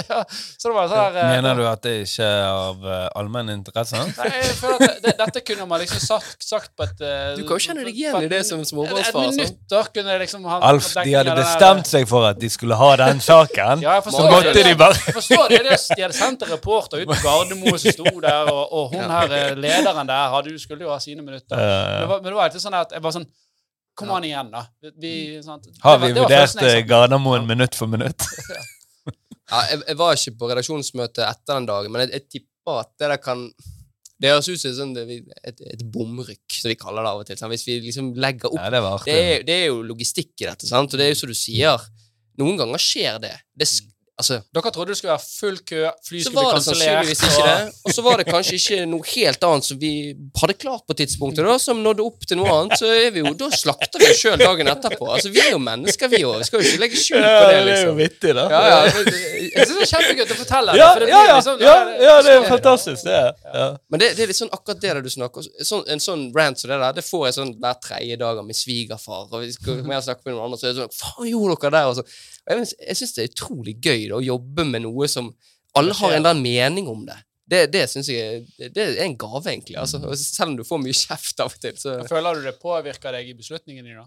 ja, 0.09 0.19
så 0.29 0.69
det 0.69 0.75
var 0.77 0.89
sånn 0.91 0.99
her 1.01 1.15
eh, 1.17 1.29
Mener 1.33 1.57
du 1.57 1.63
at 1.65 1.81
det 1.87 1.95
ikke 2.05 2.27
er 2.29 2.43
av 2.49 2.83
uh, 2.85 3.07
allmenn 3.17 3.49
interesse? 3.55 4.03
Nei, 4.19 4.27
jeg 4.35 4.51
føler 4.59 4.85
at 4.85 4.99
det, 5.07 5.15
dette 5.17 5.43
kunne 5.49 5.65
man 5.71 5.81
liksom 5.81 6.03
sagt, 6.05 6.45
sagt 6.45 6.75
på 6.77 6.85
et 6.85 7.01
eh, 7.09 7.31
Du 7.39 7.47
kan 7.49 7.57
jo 7.57 7.65
kjenne 7.71 7.87
deg 7.87 7.97
igjen 8.03 8.27
i 8.27 8.29
det 8.29 8.43
som 8.45 8.61
småbarnsfar, 8.69 9.31
Et 9.33 9.41
altså. 9.49 9.81
kunne 9.97 10.19
liksom 10.21 10.45
han, 10.45 10.61
Alf, 10.69 10.91
de 10.99 11.17
hadde 11.17 11.39
bestemt 11.41 11.89
seg 11.89 12.05
for 12.11 12.29
at 12.29 12.37
de 12.43 12.53
skulle 12.53 12.77
ha 12.77 12.91
den 13.01 13.25
saken. 13.25 13.81
Ja, 13.87 13.97
jeg 13.97 14.05
så 14.05 14.11
forstår 14.11 14.31
måtte 14.37 14.53
det. 14.59 14.67
de 14.69 14.77
bare 14.85 15.01
Jeg 15.07 15.17
forstår 15.23 15.49
det. 15.55 15.63
De 15.97 16.03
hadde 16.05 16.19
sendt 16.21 16.45
en 16.45 16.53
reporter 16.53 17.01
ut 17.01 17.09
på 17.15 17.21
Gardermoen 17.25 17.81
som 17.81 17.97
sto 17.97 18.13
der, 18.29 18.53
og, 18.53 18.63
og 18.77 18.93
hun 18.93 19.09
her, 19.17 19.37
eh, 19.41 19.51
lederen 19.57 20.09
der, 20.13 20.29
hadde, 20.37 20.53
skulle 20.61 20.85
jo 20.85 20.93
ha 20.93 21.01
sine 21.01 21.25
minutter. 21.25 21.57
Men 21.57 21.65
det 21.65 22.05
Eh, 22.05 22.09
var, 22.13 22.21
men 22.21 22.29
det 22.33 22.37
var 22.43 22.49
alltid 22.51 22.63
sånn 22.69 22.77
at 22.85 22.93
jeg 22.93 23.03
var 23.09 23.15
sånn 23.17 23.27
Kom 23.99 24.11
an 24.15 24.25
igjen, 24.29 24.51
da. 24.55 24.65
Vi, 25.03 25.13
sant? 25.43 25.67
Har 25.83 25.99
vi 26.03 26.13
vurdert 26.15 26.63
eh. 26.63 26.81
Gardermoen 26.87 27.47
minutt 27.51 27.75
for 27.79 27.91
minutt? 27.91 28.23
Ja, 29.49 29.63
jeg, 29.71 29.79
jeg 29.89 29.97
var 29.97 30.13
ikke 30.13 30.35
på 30.37 30.49
redaksjonsmøte 30.51 31.23
etter 31.25 31.57
den 31.57 31.67
dagen, 31.71 31.89
men 31.95 32.03
jeg, 32.03 32.11
jeg 32.19 32.25
tipper 32.35 32.83
at 32.83 32.91
det 33.01 33.09
der 33.15 33.21
kan 33.25 33.47
Det 34.21 34.29
høres 34.35 34.49
ut 34.51 34.61
som 34.77 34.91
det, 34.93 35.07
vi- 35.09 35.23
et, 35.47 35.63
et 35.73 35.85
bomrykk, 35.95 36.53
som 36.53 36.69
vi 36.69 36.75
kaller 36.77 37.07
det 37.07 37.13
av 37.15 37.21
og 37.23 37.27
til. 37.31 37.39
Sant? 37.41 37.55
Hvis 37.55 37.65
vi 37.65 37.79
liksom 37.87 38.11
legger 38.21 38.51
opp 38.51 38.59
Ja, 38.61 38.69
det 38.75 38.83
det 39.07 39.15
er, 39.17 39.45
det 39.49 39.57
er 39.63 39.67
jo 39.71 39.79
logistikk 39.89 40.35
i 40.43 40.49
dette, 40.51 40.69
sant? 40.69 40.93
og 40.93 41.01
det 41.01 41.07
er 41.07 41.15
jo 41.15 41.21
som 41.23 41.33
du 41.33 41.39
sier. 41.39 41.87
Noen 42.43 42.59
ganger 42.61 42.83
skjer 42.83 43.17
det. 43.25 43.33
det 43.57 43.71
altså, 44.19 44.39
Dere 44.55 44.71
trodde 44.75 44.93
det 44.93 44.99
skulle 44.99 45.15
være 45.15 45.25
full 45.25 45.59
kø, 45.69 45.83
fly 46.09 46.21
så 46.23 46.31
skulle 46.31 46.43
bli 46.43 46.49
det 46.49 46.55
kansellert. 46.59 47.45
det. 47.49 47.83
Og 47.89 47.95
så 47.95 48.05
var 48.07 48.21
det 48.21 48.27
kanskje 48.29 48.59
ikke 48.59 48.79
noe 48.91 49.07
helt 49.13 49.47
annet 49.49 49.69
som 49.69 49.79
vi 49.81 49.93
hadde 50.41 50.57
klart 50.59 50.85
på 50.89 50.97
tidspunktet, 50.99 51.45
da, 51.47 51.57
som 51.63 51.81
nådde 51.85 52.05
opp 52.05 52.27
til 52.29 52.41
noe 52.41 52.51
annet. 52.57 52.77
Så 52.81 52.91
er 52.93 53.11
vi 53.15 53.23
jo, 53.25 53.33
da 53.39 53.49
slakter 53.55 54.03
vi 54.03 54.11
oss 54.13 54.23
sjøl 54.23 54.37
dagen 54.43 54.71
etterpå. 54.75 55.09
Altså, 55.15 55.33
Vi 55.35 55.43
er 55.45 55.53
jo 55.55 55.61
mennesker, 55.63 56.11
vi 56.13 56.23
òg. 56.27 56.39
Vi 56.43 56.49
skal 56.51 56.63
jo 56.63 56.69
ikke 56.73 56.83
legge 56.85 57.01
skjul 57.03 57.23
på 57.23 57.45
det, 57.53 57.61
liksom. 57.71 57.95
vittig, 58.03 58.35
da. 58.39 58.47
Ja, 58.53 58.63
ja, 58.69 58.79
men, 58.99 59.11
Jeg 59.49 59.67
synes 59.69 59.79
det 59.79 59.87
er 59.87 59.93
kjempegøy 59.95 60.25
å 60.27 60.39
fortelle 60.43 60.75
det. 60.75 60.81
Ja, 60.83 60.89
for 60.93 61.05
det 61.05 61.09
ja, 61.13 61.21
blir 61.23 61.31
ja, 61.33 61.37
liksom- 61.39 61.63
ja, 61.63 61.77
ja, 62.09 62.17
det 62.27 62.33
er 62.35 62.49
fantastisk, 62.49 63.05
det. 63.09 63.21
Ja. 63.55 63.69
Men 63.89 64.03
det, 64.03 64.11
det 64.19 64.25
er 64.27 64.33
litt 64.33 64.41
sånn 64.41 64.53
akkurat 64.53 64.81
det 64.83 64.95
der 64.95 65.03
du 65.05 65.11
snakker 65.13 65.45
om. 65.45 65.65
Sånn, 65.71 65.85
en 65.95 66.03
sånn 66.03 66.25
rant 66.37 66.59
som 66.59 66.71
det 66.73 66.81
der, 66.83 66.93
det 66.99 67.05
får 67.07 67.27
jeg 67.29 67.39
sånn 67.39 67.55
hver 67.63 67.79
tredje 67.85 68.19
dag 68.21 68.41
av 68.43 68.45
min 68.47 68.57
svigerfar. 68.57 69.29
Og 69.33 69.45
vi 69.47 69.53
skal 69.55 69.83
mer 69.89 70.03
snakke 70.05 70.27
med 70.27 70.35
noen 70.35 70.49
andre, 70.49 70.59
så 70.61 70.69
er 70.69 70.75
det 70.75 70.83
sånn 70.83 70.97
Faen, 70.99 71.29
gjorde 71.31 71.57
dere 71.63 71.71
der? 71.79 71.93
Og, 71.93 71.97
så. 72.01 72.05
Jeg, 72.49 72.69
jeg 72.81 72.99
syns 73.01 73.15
det 73.17 73.25
er 73.25 73.33
utrolig 73.33 73.75
gøy 73.79 74.05
da, 74.09 74.19
å 74.19 74.25
jobbe 74.25 74.67
med 74.69 74.85
noe 74.87 75.09
som 75.11 75.33
alle 75.79 75.95
har 75.95 76.15
en 76.15 76.21
eller 76.21 76.35
annen 76.35 76.45
mening 76.45 76.89
om 76.91 77.05
det. 77.07 77.19
Det, 77.49 77.61
det 77.73 77.87
syns 77.89 78.11
jeg 78.13 78.45
det, 78.59 78.77
er 78.77 79.03
en 79.07 79.17
gave, 79.17 79.45
egentlig. 79.49 79.79
Altså. 79.81 80.01
Selv 80.21 80.53
om 80.53 80.57
du 80.59 80.65
får 80.69 80.81
mye 80.83 80.97
kjeft 80.97 81.41
av 81.41 81.53
og 81.55 81.61
til, 81.63 81.77
så 81.81 81.99
Føler 82.09 82.37
du 82.37 82.49
det 82.49 82.59
påvirker 82.61 83.15
deg 83.17 83.31
i 83.31 83.37
beslutningene 83.39 83.89
dine? 83.89 84.05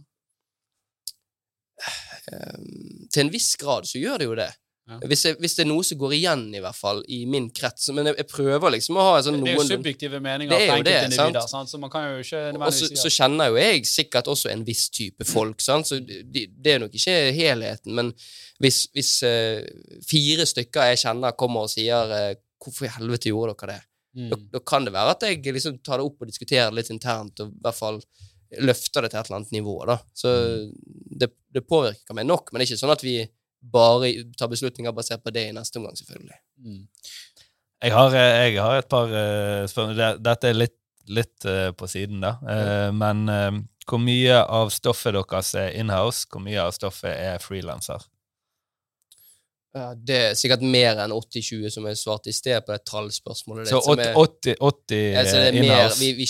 um, 2.30 3.08
Til 3.10 3.26
en 3.26 3.32
viss 3.34 3.56
grad 3.62 3.90
så 3.90 4.02
gjør 4.02 4.22
det 4.22 4.28
jo 4.30 4.38
det. 4.38 4.52
Hvis, 5.08 5.22
jeg, 5.26 5.36
hvis 5.40 5.54
det 5.56 5.62
er 5.64 5.68
noe 5.70 5.84
som 5.86 6.00
går 6.02 6.14
igjen, 6.18 6.42
i 6.58 6.60
hvert 6.60 6.76
fall, 6.76 7.00
i 7.14 7.22
min 7.30 7.48
krets. 7.56 7.88
Men 7.96 8.10
jeg, 8.10 8.18
jeg 8.20 8.28
prøver 8.32 8.74
liksom 8.76 8.98
å 9.00 9.06
ha 9.06 9.12
en 9.20 9.26
sånn 9.28 9.38
noen 9.38 9.48
Det 9.48 9.54
er 9.54 9.60
jo 9.60 9.68
subjektive 9.70 10.20
meninger 10.24 10.52
Det 10.52 10.58
er 10.58 10.72
fra 10.72 10.78
enkeltindivider, 10.80 11.48
sant? 11.52 11.72
så 11.72 11.80
man 11.80 11.94
kan 11.94 12.08
jo 12.10 12.24
ikke 12.24 12.42
Og 12.58 12.74
så, 12.76 12.90
så 13.00 13.12
kjenner 13.14 13.52
jo 13.52 13.60
jeg 13.62 13.86
sikkert 13.88 14.32
også 14.34 14.52
en 14.52 14.66
viss 14.68 14.88
type 14.92 15.28
folk, 15.30 15.62
sant? 15.64 15.88
så 15.88 16.02
det, 16.02 16.48
det 16.52 16.74
er 16.74 16.82
nok 16.84 16.98
ikke 16.98 17.16
helheten. 17.38 17.94
Men 17.98 18.12
hvis, 18.62 18.84
hvis 18.98 19.14
uh, 19.28 19.62
fire 20.08 20.48
stykker 20.50 20.92
jeg 20.92 21.04
kjenner, 21.06 21.38
kommer 21.40 21.70
og 21.70 21.74
sier 21.74 22.16
uh, 22.18 22.34
'Hvorfor 22.62 22.86
i 22.86 22.94
helvete 22.94 23.32
gjorde 23.32 23.56
dere 23.58 23.78
det?' 23.78 23.88
Da, 24.12 24.36
mm. 24.36 24.48
da 24.52 24.60
kan 24.68 24.84
det 24.84 24.92
være 24.92 25.14
at 25.16 25.22
jeg 25.24 25.54
liksom 25.56 25.78
tar 25.80 26.02
det 26.02 26.06
opp 26.06 26.20
og 26.20 26.28
diskuterer 26.28 26.68
det 26.68 26.82
litt 26.82 26.90
internt, 26.92 27.40
og 27.40 27.54
i 27.54 27.62
hvert 27.64 27.78
fall 27.78 28.02
løfter 28.60 29.06
det 29.06 29.14
til 29.14 29.22
et 29.22 29.30
eller 29.30 29.38
annet 29.40 29.54
nivå. 29.56 29.76
da. 29.88 29.96
Så 30.14 30.32
det, 31.22 31.30
det 31.48 31.64
påvirker 31.64 32.18
meg 32.18 32.28
nok, 32.28 32.52
men 32.52 32.60
det 32.60 32.66
er 32.66 32.74
ikke 32.74 32.82
sånn 32.84 32.92
at 32.92 33.06
vi 33.06 33.22
bare 33.62 34.12
ta 34.38 34.48
beslutninger 34.50 34.94
basert 34.96 35.24
på 35.24 35.34
det 35.34 35.48
i 35.50 35.56
neste 35.56 35.78
omgang, 35.80 35.98
selvfølgelig. 35.98 36.38
Mm. 36.66 36.88
Jeg 37.82 37.94
har, 37.94 38.14
eh, 38.16 38.54
jeg 38.54 38.62
har 38.62 38.78
et 38.82 38.90
par 38.90 39.10
uh, 39.10 39.66
spørsmål. 39.70 40.22
Dette 40.22 40.50
er 40.50 40.58
litt, 40.58 40.78
litt 41.10 41.46
uh, 41.50 41.72
på 41.78 41.88
siden, 41.90 42.22
da. 42.22 42.36
Eh, 42.46 42.92
Men 42.94 43.24
eh, 43.30 43.52
hvor 43.90 43.98
mye 44.02 44.38
av 44.46 44.70
stoffet 44.74 45.14
deres 45.18 45.54
er 45.58 45.74
inhouse? 45.82 46.28
Hvor 46.30 46.44
mye 46.46 46.62
av 46.62 46.72
stoffet 46.78 47.12
er 47.16 47.42
frilanser? 47.42 48.02
Ja, 49.74 49.94
det 49.96 50.18
er 50.20 50.34
sikkert 50.36 50.64
mer 50.68 51.00
enn 51.00 51.14
80-20, 51.16 51.70
som 51.72 51.86
jeg 51.88 51.98
svarte 52.00 52.30
i 52.30 52.36
sted 52.36 52.60
på 52.68 52.74
det 52.76 52.82
tallspørsmålet. 52.90 53.70
Så 53.72 53.80
ditt, 53.80 53.86
som 53.86 53.96
80, 53.96 54.10
er- 54.10 54.18
80, 54.20 54.56
80 54.60 55.18
Altså, 55.22 55.38
det 55.46 55.54
mer, 55.56 55.64
inhouse? 55.64 56.00
vi, 56.02 56.10
vi, 56.20 56.28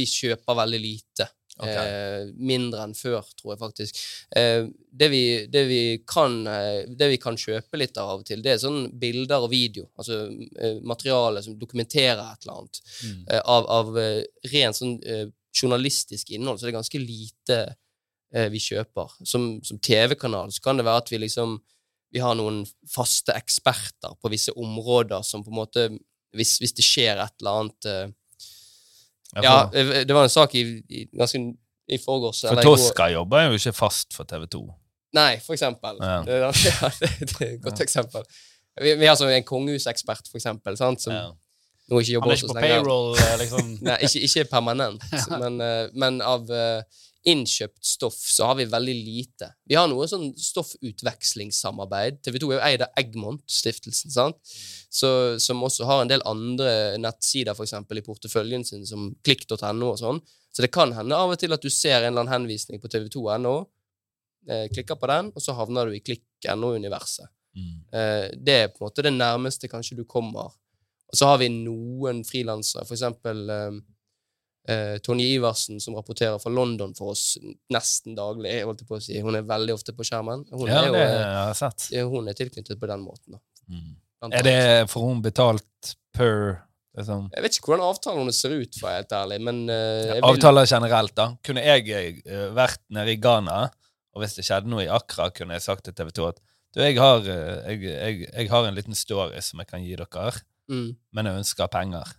vi 0.00 0.06
kjøper 0.10 0.58
veldig 0.58 0.80
lite. 0.82 1.28
Ok. 1.62 1.68
Eh, 1.70 2.24
mindre 2.34 2.82
enn 2.82 2.96
før, 2.98 3.22
tror 3.38 3.52
jeg 3.52 3.60
faktisk. 3.60 3.98
Eh, 4.36 4.66
det, 4.90 5.08
vi, 5.12 5.22
det, 5.50 5.62
vi 5.70 5.82
kan, 6.08 6.40
eh, 6.50 6.82
det 6.90 7.12
vi 7.12 7.18
kan 7.22 7.38
kjøpe 7.38 7.78
litt 7.78 7.98
av 8.00 8.18
og 8.18 8.24
til, 8.26 8.42
det 8.42 8.54
er 8.54 8.62
sånn 8.62 8.88
bilder 8.98 9.46
og 9.46 9.52
video. 9.52 9.86
Altså 10.00 10.24
eh, 10.58 10.80
materiale 10.82 11.44
som 11.46 11.54
dokumenterer 11.60 12.24
et 12.24 12.46
eller 12.46 12.58
annet. 12.58 12.80
Mm. 13.04 13.20
Eh, 13.28 13.44
av 13.54 13.68
av 13.70 14.00
eh, 14.02 14.24
rent 14.50 14.80
sånn 14.80 14.96
journalistisk 15.54 16.32
innhold, 16.34 16.58
så 16.58 16.66
det 16.66 16.72
er 16.72 16.80
ganske 16.80 17.02
lite 17.02 17.62
vi 18.50 18.58
kjøper. 18.58 19.12
Som, 19.22 19.60
som 19.62 19.78
TV-kanal 19.78 20.50
så 20.50 20.58
kan 20.64 20.80
det 20.80 20.82
være 20.88 21.04
at 21.04 21.10
vi 21.12 21.20
liksom 21.22 21.52
vi 22.10 22.18
har 22.22 22.34
noen 22.34 22.64
faste 22.90 23.30
eksperter 23.38 24.16
på 24.18 24.30
visse 24.32 24.50
områder 24.58 25.22
som 25.22 25.44
på 25.46 25.52
en 25.52 25.60
måte 25.60 25.84
Hvis, 26.34 26.56
hvis 26.58 26.74
det 26.74 26.82
skjer 26.82 27.20
et 27.22 27.36
eller 27.38 27.60
annet 27.60 27.86
Ja, 29.42 29.70
eh, 29.74 30.04
det 30.06 30.14
var 30.14 30.28
en 30.28 30.32
sak 30.32 30.54
i, 30.54 30.62
i 30.88 31.04
ganske 31.18 31.40
i 31.88 31.98
forgårs. 32.00 32.44
for 32.48 32.62
Tosca 32.62 33.10
jobber 33.12 33.48
jo 33.48 33.58
ikke 33.58 33.72
fast 33.76 34.14
for 34.16 34.24
TV 34.24 34.46
2. 34.46 34.62
Nei, 35.14 35.38
for 35.44 35.54
eksempel. 35.54 35.98
Ja. 36.00 36.22
Det, 36.26 36.38
ja, 36.40 36.90
det, 37.00 37.10
det 37.20 37.40
er 37.40 37.54
et 37.54 37.62
godt 37.62 37.80
eksempel. 37.84 38.24
Vi, 38.82 38.94
vi 38.98 39.06
har 39.06 39.16
sånn 39.18 39.30
en 39.30 39.46
kongehusekspert, 39.46 40.26
for 40.30 40.40
eksempel, 40.40 40.76
sant, 40.80 41.02
som 41.04 41.14
Ja. 41.14 41.26
nå 41.90 42.00
ikke 42.00 42.20
Han 42.22 42.30
er 42.32 42.38
ikke 42.40 42.48
på 42.50 42.60
payroll, 42.64 43.12
eh, 43.22 43.34
liksom. 43.42 43.74
Nei, 43.86 43.98
ikke, 44.08 44.22
ikke 44.26 44.44
permanent, 44.50 45.04
men, 45.42 45.60
eh, 45.62 45.86
men 45.94 46.22
av 46.24 46.48
innkjøpt 47.24 47.86
stoff 47.86 48.16
så 48.28 48.50
har 48.50 48.58
vi 48.58 48.66
veldig 48.68 48.94
lite. 48.94 49.48
Vi 49.68 49.76
har 49.78 49.88
noe 49.88 50.06
sånn 50.08 50.30
stoffutvekslingssamarbeid. 50.38 52.20
TV 52.24 52.38
2 52.42 52.50
er 52.50 52.58
jo 52.58 52.64
eid 52.68 52.84
av 52.84 52.98
Egmont-stiftelsen, 53.00 54.12
sant? 54.12 54.54
Så, 54.92 55.08
som 55.42 55.62
også 55.64 55.88
har 55.88 56.02
en 56.02 56.10
del 56.10 56.24
andre 56.28 56.98
nettsider 57.00 57.56
for 57.56 57.64
eksempel, 57.66 58.00
i 58.00 58.06
porteføljen 58.06 58.66
sin, 58.68 58.84
som 58.88 59.08
klikk.no 59.24 59.90
og 59.90 60.00
sånn. 60.00 60.20
Så 60.54 60.62
det 60.62 60.70
kan 60.74 60.92
hende 60.94 61.16
av 61.18 61.32
og 61.32 61.40
til 61.40 61.56
at 61.56 61.64
du 61.64 61.72
ser 61.72 62.02
en 62.02 62.12
eller 62.12 62.26
annen 62.26 62.34
henvisning 62.36 62.82
på 62.82 62.90
tv2.no, 62.92 63.54
eh, 64.50 64.66
klikker 64.74 65.00
på 65.00 65.10
den, 65.10 65.32
og 65.34 65.42
så 65.42 65.56
havner 65.58 65.88
du 65.88 65.96
i 65.96 66.04
klikk.no-universet. 66.04 67.32
Mm. 67.56 67.72
Eh, 67.88 68.28
det 68.36 68.58
er 68.60 68.70
på 68.70 68.82
en 68.82 68.88
måte 68.90 69.06
det 69.06 69.14
nærmeste 69.16 69.70
kanskje 69.72 69.98
du 70.02 70.04
kommer. 70.04 70.52
Og 71.08 71.18
så 71.18 71.32
har 71.32 71.40
vi 71.40 71.48
noen 71.48 72.22
frilansere, 72.26 72.84
for 72.84 72.98
eksempel 72.98 73.42
eh, 73.50 73.82
eh, 74.68 74.96
Tonje 75.04 75.26
Iversen, 75.36 75.80
som 75.80 75.96
rapporterer 75.98 76.38
fra 76.42 76.52
London 76.52 76.94
for 76.96 77.12
oss 77.14 77.34
nesten 77.72 78.16
daglig. 78.18 78.52
Jeg 78.52 78.68
holdt 78.68 78.84
på 78.88 78.98
å 78.98 79.02
si. 79.02 79.18
Hun 79.24 79.38
er 79.38 79.46
veldig 79.48 79.76
ofte 79.76 79.94
på 79.96 80.06
skjermen. 80.06 80.46
Hun, 80.52 80.66
Ja, 80.68 80.82
er, 80.82 80.88
jo, 80.88 80.94
det 80.96 81.04
eh, 81.04 81.24
har 81.24 81.50
jeg 81.52 81.60
sett. 81.60 81.88
hun 82.12 82.30
er 82.30 82.38
tilknyttet 82.38 82.80
på 82.80 82.90
den 82.90 83.04
måten. 83.04 83.40
Mm. 83.68 83.92
Er 84.32 84.46
det 84.46 84.60
for 84.88 85.04
hun 85.04 85.20
betalt 85.24 85.92
per 86.16 86.62
liksom, 86.96 87.28
Jeg 87.34 87.44
vet 87.44 87.58
ikke 87.58 87.72
hvordan 87.72 87.90
avtalene 87.90 88.32
ser 88.32 88.56
ut, 88.56 88.78
for 88.80 88.88
helt 88.88 89.12
ærlig, 89.12 89.40
men 89.44 89.64
eh, 89.68 90.14
vil, 90.14 90.24
Avtaler 90.30 90.68
generelt, 90.70 91.14
da. 91.18 91.30
Kunne 91.44 91.64
jeg 91.64 92.22
uh, 92.24 92.48
vært 92.56 92.80
nede 92.94 93.12
i 93.12 93.20
Ghana, 93.20 93.66
og 94.14 94.22
hvis 94.22 94.38
det 94.38 94.46
skjedde 94.46 94.70
noe 94.70 94.86
i 94.86 94.90
Accra, 94.92 95.28
kunne 95.34 95.58
jeg 95.58 95.66
sagt 95.66 95.84
til 95.88 95.96
TV 95.96 96.12
2 96.14 96.28
at 96.30 96.40
du, 96.74 96.80
jeg 96.82 96.96
har, 96.98 97.20
jeg, 97.22 97.84
jeg, 97.86 98.28
jeg 98.32 98.50
har 98.50 98.66
en 98.66 98.74
liten 98.74 98.96
story 98.98 99.38
som 99.44 99.60
jeg 99.62 99.68
kan 99.70 99.82
gi 99.84 99.94
dere, 99.94 100.32
mm. 100.70 100.88
men 101.14 101.28
jeg 101.28 101.42
ønsker 101.44 101.70
penger. 101.70 102.14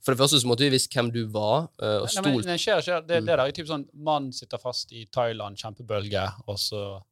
For 0.00 0.14
det 0.14 0.20
første 0.22 0.40
så 0.40 0.48
måtte 0.48 0.64
vi 0.64 0.70
visst 0.72 0.92
hvem 0.94 1.10
du 1.12 1.26
var, 1.28 1.68
og 1.76 1.84
og 1.84 2.08
Nei, 2.08 2.22
men 2.32 2.42
stolt 2.42 2.60
skjer, 2.62 2.80
skjer. 2.86 3.06
Det, 3.06 3.20
Mm. 3.20 3.26
det 3.26 3.36
der 3.36 3.44
er 3.44 3.52
typ 3.52 3.66
sånn 3.68 3.86
Mannen 3.94 4.32
sitter 4.32 4.58
fast 4.58 4.92
i 4.92 5.04
Thailand, 5.12 5.56
kjempebølge, 5.60 6.24
og 6.46 6.56
så 6.58 7.02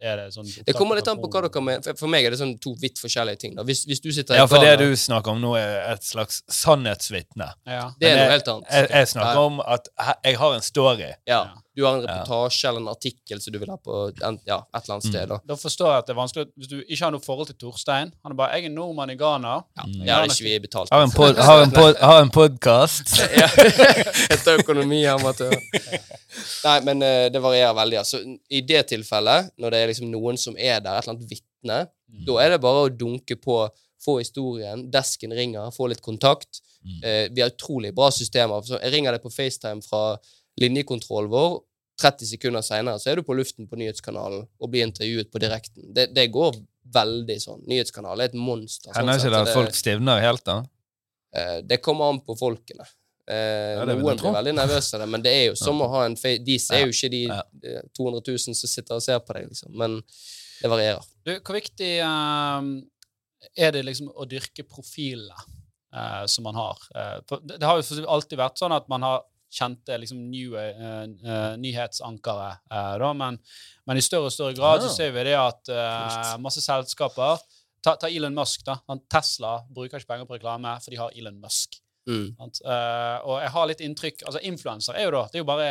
er 0.00 0.16
det 0.16 0.32
sånn 0.34 0.46
Det 0.66 0.74
kommer 0.74 0.96
litt 0.96 1.08
an 1.08 1.18
på 1.20 1.28
hva 1.30 1.42
dere 1.44 1.60
mener. 1.62 1.96
For- 1.96 2.08
meg 2.08 2.24
er 2.24 2.30
det 2.30 2.38
sånn 2.40 2.58
to 2.60 2.74
vidt 2.80 2.98
forskjellige 2.98 3.38
ting. 3.38 3.54
Da. 3.56 3.62
Hvis, 3.62 3.84
hvis 3.86 4.00
du 4.00 4.10
sitter 4.12 4.34
Ja, 4.36 4.46
for 4.46 4.58
det 4.58 4.78
du 4.78 4.92
snakker 4.96 5.30
om 5.34 5.40
nå, 5.40 5.54
er 5.60 5.92
et 5.92 6.02
slags 6.02 6.42
sannhetsvitne. 6.48 7.52
Ja. 7.66 7.90
Det 8.00 8.10
er 8.10 8.16
noe 8.16 8.30
helt 8.32 8.48
annet. 8.48 8.70
Jeg, 8.70 8.88
jeg 8.90 9.06
snakker 9.14 9.34
Ja. 9.34 9.46
om 9.46 9.60
at 9.60 9.88
jeg 10.24 10.36
har 10.38 10.54
en 10.54 10.62
story. 10.62 11.12
Ja. 11.28 11.42
Du 11.76 11.84
har 11.86 11.94
en 11.96 12.02
reportasje 12.04 12.68
eller 12.68 12.80
en 12.80 12.88
artikkel 12.88 13.40
som 13.40 13.52
du 13.54 13.58
vil 13.58 13.70
ha 13.70 13.76
på 13.78 14.10
en, 14.26 14.38
ja, 14.46 14.58
et 14.74 14.82
eller 14.84 14.94
annet 14.96 15.04
Mm. 15.04 15.12
sted. 15.12 15.28
Da. 15.28 15.38
Da 15.46 15.54
forstår 15.54 15.86
jeg 15.92 15.98
at 15.98 16.06
det 16.06 16.12
er 16.16 16.18
vanskelig 16.20 16.46
Hvis 16.58 16.68
du 16.68 16.82
ikke 16.82 17.04
har 17.04 17.10
noe 17.12 17.20
forhold 17.24 17.46
til 17.46 17.54
Torstein 17.56 18.12
Han 18.24 18.32
er 18.32 18.34
bare 18.36 18.50
'Jeg 18.56 18.64
er 18.66 18.68
nordmann 18.74 19.10
i 19.10 19.16
Ghana'. 19.16 19.64
Ja, 19.78 19.82
Mm. 19.86 19.92
det 20.04 20.08
hadde 20.10 20.28
ikke 20.34 20.44
vi 20.44 20.58
betalt. 20.66 20.88
Har 20.92 21.02
en, 21.04 21.10
pod, 21.10 21.36
har 21.36 21.62
en, 21.62 21.70
pod, 21.70 21.96
har 21.96 22.20
en 22.22 22.30
podkast. 22.30 23.16
ja. 23.40 23.46
Etter 24.34 24.58
økonomiamatør. 24.58 25.54
Nei, 26.64 26.78
men 26.88 27.04
uh, 27.04 27.28
det 27.32 27.42
varierer 27.42 27.76
veldig. 27.76 27.98
Altså, 28.00 28.20
I 28.50 28.60
det 28.66 28.86
tilfellet, 28.92 29.52
når 29.60 29.74
det 29.74 29.80
er 29.80 29.92
liksom 29.92 30.10
noen 30.12 30.40
som 30.40 30.56
er 30.56 30.80
der, 30.80 30.98
et 30.98 31.06
eller 31.06 31.16
annet 31.16 31.30
vitne, 31.30 31.86
Mm. 32.10 32.24
da 32.26 32.36
er 32.42 32.48
det 32.50 32.56
bare 32.64 32.86
å 32.86 32.90
dunke 32.90 33.36
på, 33.38 33.56
få 34.02 34.16
historien, 34.18 34.80
desken 34.90 35.30
ringer, 35.36 35.70
få 35.70 35.86
litt 35.92 36.00
kontakt. 36.02 36.58
Mm. 36.82 36.96
Uh, 37.04 37.26
vi 37.36 37.42
har 37.44 37.52
utrolig 37.52 37.92
bra 37.94 38.08
systemer. 38.10 38.64
Så 38.66 38.80
jeg 38.80 38.94
ringer 38.96 39.14
deg 39.14 39.22
på 39.22 39.30
FaceTime 39.30 39.84
fra 39.84 40.16
linjekontrollen 40.60 41.30
vår. 41.30 41.60
30 42.00 42.30
sekunder 42.32 42.64
seinere 42.64 42.98
så 42.98 43.12
er 43.12 43.20
du 43.20 43.26
på 43.26 43.36
luften 43.36 43.68
på 43.68 43.76
nyhetskanalen 43.76 44.46
og 44.46 44.70
blir 44.72 44.86
intervjuet 44.86 45.30
på 45.30 45.42
direkten. 45.42 45.90
Det, 45.94 46.08
det 46.16 46.30
går 46.32 46.56
veldig 46.94 47.36
sånn. 47.42 47.60
Nyhetskanalen 47.68 48.24
er 48.24 48.32
et 48.32 48.38
monster. 48.40 48.94
Hender 48.96 49.20
sånn 49.20 49.28
ikke 49.28 49.34
det 49.34 49.42
at 49.44 49.58
folk 49.58 49.76
stivner 49.76 50.22
helt, 50.24 50.44
da? 50.48 50.62
Eh, 51.36 51.58
det 51.68 51.80
kommer 51.84 52.10
an 52.10 52.22
på 52.24 52.36
folkene. 52.40 52.86
Eh, 53.30 53.76
Ja, 53.78 53.84
noen 53.86 54.02
blir 54.02 54.34
veldig 54.34 54.54
nervøse 54.58 54.96
av 54.96 55.04
det, 55.04 55.08
men 55.12 55.22
det 55.22 55.32
er 55.36 55.44
jo 55.50 55.54
som 55.60 55.80
å 55.84 55.88
ha 55.92 56.04
en 56.08 56.16
face 56.18 56.42
De 56.44 56.58
ser 56.58 56.80
Ja. 56.80 56.86
jo 56.86 56.92
ikke 56.96 57.10
de 57.12 57.22
Ja. 57.28 57.42
eh, 57.64 57.82
200 57.96 58.22
000 58.26 58.38
som 58.58 58.68
sitter 58.68 58.98
og 58.98 59.02
ser 59.06 59.20
på 59.20 59.36
deg, 59.36 59.48
liksom. 59.48 59.72
Men 59.76 60.00
det 60.60 60.70
varierer. 60.70 61.04
Du, 61.24 61.32
hvor 61.40 61.54
viktig 61.56 61.92
uh, 62.02 62.62
er 63.56 63.72
det 63.72 63.84
liksom 63.86 64.10
å 64.12 64.26
dyrke 64.28 64.66
profilene 64.68 65.36
uh, 65.94 66.26
som 66.26 66.44
man 66.44 66.54
har? 66.58 66.76
Uh, 66.94 67.20
for 67.28 67.40
det, 67.44 67.60
det 67.60 67.66
har 67.70 67.80
jo 67.80 68.06
alltid 68.06 68.38
vært 68.38 68.58
sånn 68.58 68.74
at 68.76 68.88
man 68.88 69.02
har 69.06 69.22
kjente 69.50 69.96
liksom 69.98 70.30
new, 70.30 70.52
eh, 70.54 71.02
eh, 71.02 71.56
nyhetsankere, 71.58 72.52
eh, 72.70 72.92
da, 73.02 73.08
men, 73.18 73.38
men 73.84 73.98
i 73.98 74.00
større 74.04 74.28
og 74.28 74.34
større 74.34 74.54
grad 74.54 74.84
så 74.84 74.92
ser 74.94 75.10
vi 75.10 75.24
det 75.26 75.34
at 75.34 75.68
eh, 75.74 76.36
masse 76.38 76.62
selskaper 76.62 77.40
Ta, 77.82 77.94
ta 77.96 78.10
Elon 78.12 78.34
Musk, 78.36 78.60
da. 78.66 78.74
Han, 78.90 79.00
Tesla 79.08 79.54
bruker 79.72 79.96
ikke 79.98 80.10
penger 80.12 80.26
på 80.28 80.36
reklame, 80.36 80.74
for 80.84 80.92
de 80.92 80.98
har 81.00 81.14
Elon 81.16 81.38
Musk. 81.40 81.78
Mm. 82.08 82.30
Eh, 82.40 83.18
og 83.28 83.34
jeg 83.42 83.50
har 83.54 83.66
litt 83.68 83.82
inntrykk 83.84 84.22
altså 84.26 84.40
Influenser 84.48 84.96
er 84.96 85.04
jo 85.04 85.10
da, 85.14 85.20
det 85.30 85.36
er 85.38 85.42
jo 85.44 85.48
bare 85.50 85.66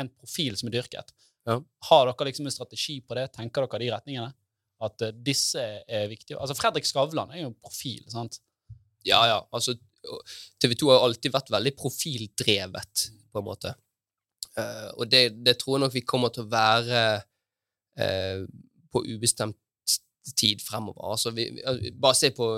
en 0.00 0.08
profil 0.08 0.56
som 0.58 0.70
er 0.70 0.78
dyrket. 0.78 1.12
Ja. 1.44 1.58
Har 1.90 2.08
dere 2.08 2.26
liksom 2.30 2.48
en 2.48 2.54
strategi 2.54 2.96
på 3.04 3.16
det? 3.18 3.26
Tenker 3.36 3.66
dere 3.66 3.82
de 3.82 3.90
retningene? 3.92 4.30
At 4.84 5.04
uh, 5.04 5.12
disse 5.26 5.60
er 5.84 6.08
viktige? 6.10 6.38
Altså 6.40 6.56
Fredrik 6.58 6.88
Skavlan 6.88 7.30
er 7.34 7.42
jo 7.44 7.50
en 7.52 7.58
profil, 7.60 8.00
sant? 8.12 8.40
Ja, 9.04 9.20
ja. 9.28 9.36
Altså, 9.54 9.76
TV 10.60 10.72
2 10.80 10.88
har 10.90 11.04
alltid 11.04 11.32
vært 11.34 11.52
veldig 11.52 11.74
profildrevet, 11.76 13.04
på 13.32 13.40
en 13.42 13.46
måte. 13.46 13.74
Uh, 14.56 14.88
og 14.96 15.04
det, 15.12 15.26
det 15.44 15.58
tror 15.60 15.76
jeg 15.76 15.84
nok 15.84 15.94
vi 15.94 16.04
kommer 16.08 16.32
til 16.32 16.46
å 16.46 16.50
være 16.52 17.04
på 17.94 19.00
ubestemt 19.06 19.60
tid 20.34 20.62
fremover. 20.64 21.12
Altså, 21.12 21.30
vi, 21.36 21.44
vi- 21.54 21.92
bare 22.00 22.16
se 22.18 22.30
på, 22.34 22.48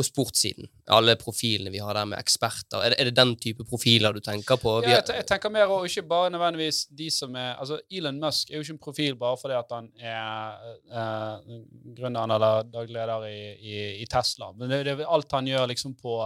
på 0.00 0.06
sportssiden. 0.06 0.68
Alle 0.96 1.14
profilene 1.20 1.72
vi 1.72 1.80
har 1.82 1.96
der 1.96 2.08
med 2.08 2.20
eksperter. 2.20 2.80
Er 2.80 2.94
det, 2.94 2.98
er 3.00 3.10
det 3.10 3.16
den 3.18 3.34
type 3.40 3.66
profiler 3.68 4.16
du 4.16 4.22
tenker 4.24 4.58
på? 4.60 4.78
Ja, 4.86 4.96
jeg, 4.96 5.04
jeg 5.20 5.26
tenker 5.28 5.52
mer 5.52 5.70
og 5.70 5.86
ikke 5.88 6.06
bare 6.08 6.32
nødvendigvis 6.32 6.86
de 6.96 7.10
som 7.12 7.36
er 7.36 7.52
Altså, 7.60 7.80
Elon 7.92 8.20
Musk 8.22 8.50
er 8.50 8.56
jo 8.56 8.64
ikke 8.64 8.76
en 8.76 8.82
profil 8.86 9.18
bare 9.20 9.38
fordi 9.40 9.56
at 9.58 9.74
han 9.74 9.90
er 10.00 10.60
eh, 10.88 11.56
gründeren 11.98 12.34
eller 12.36 12.70
daglig 12.72 12.96
leder 12.96 13.26
i, 13.28 13.40
i, 13.60 13.76
i 14.00 14.08
Tesla. 14.10 14.52
Men 14.56 14.72
det, 14.72 14.84
det 14.88 14.96
er 14.96 15.06
alt 15.10 15.36
han 15.36 15.50
gjør 15.50 15.68
liksom 15.74 15.96
på, 16.00 16.16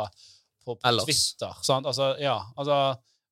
på, 0.65 0.77
på 0.77 0.95
Twitter. 1.03 1.65
Sant? 1.67 1.89
Altså, 1.91 2.15
ja, 2.23 2.39
altså, 2.57 2.79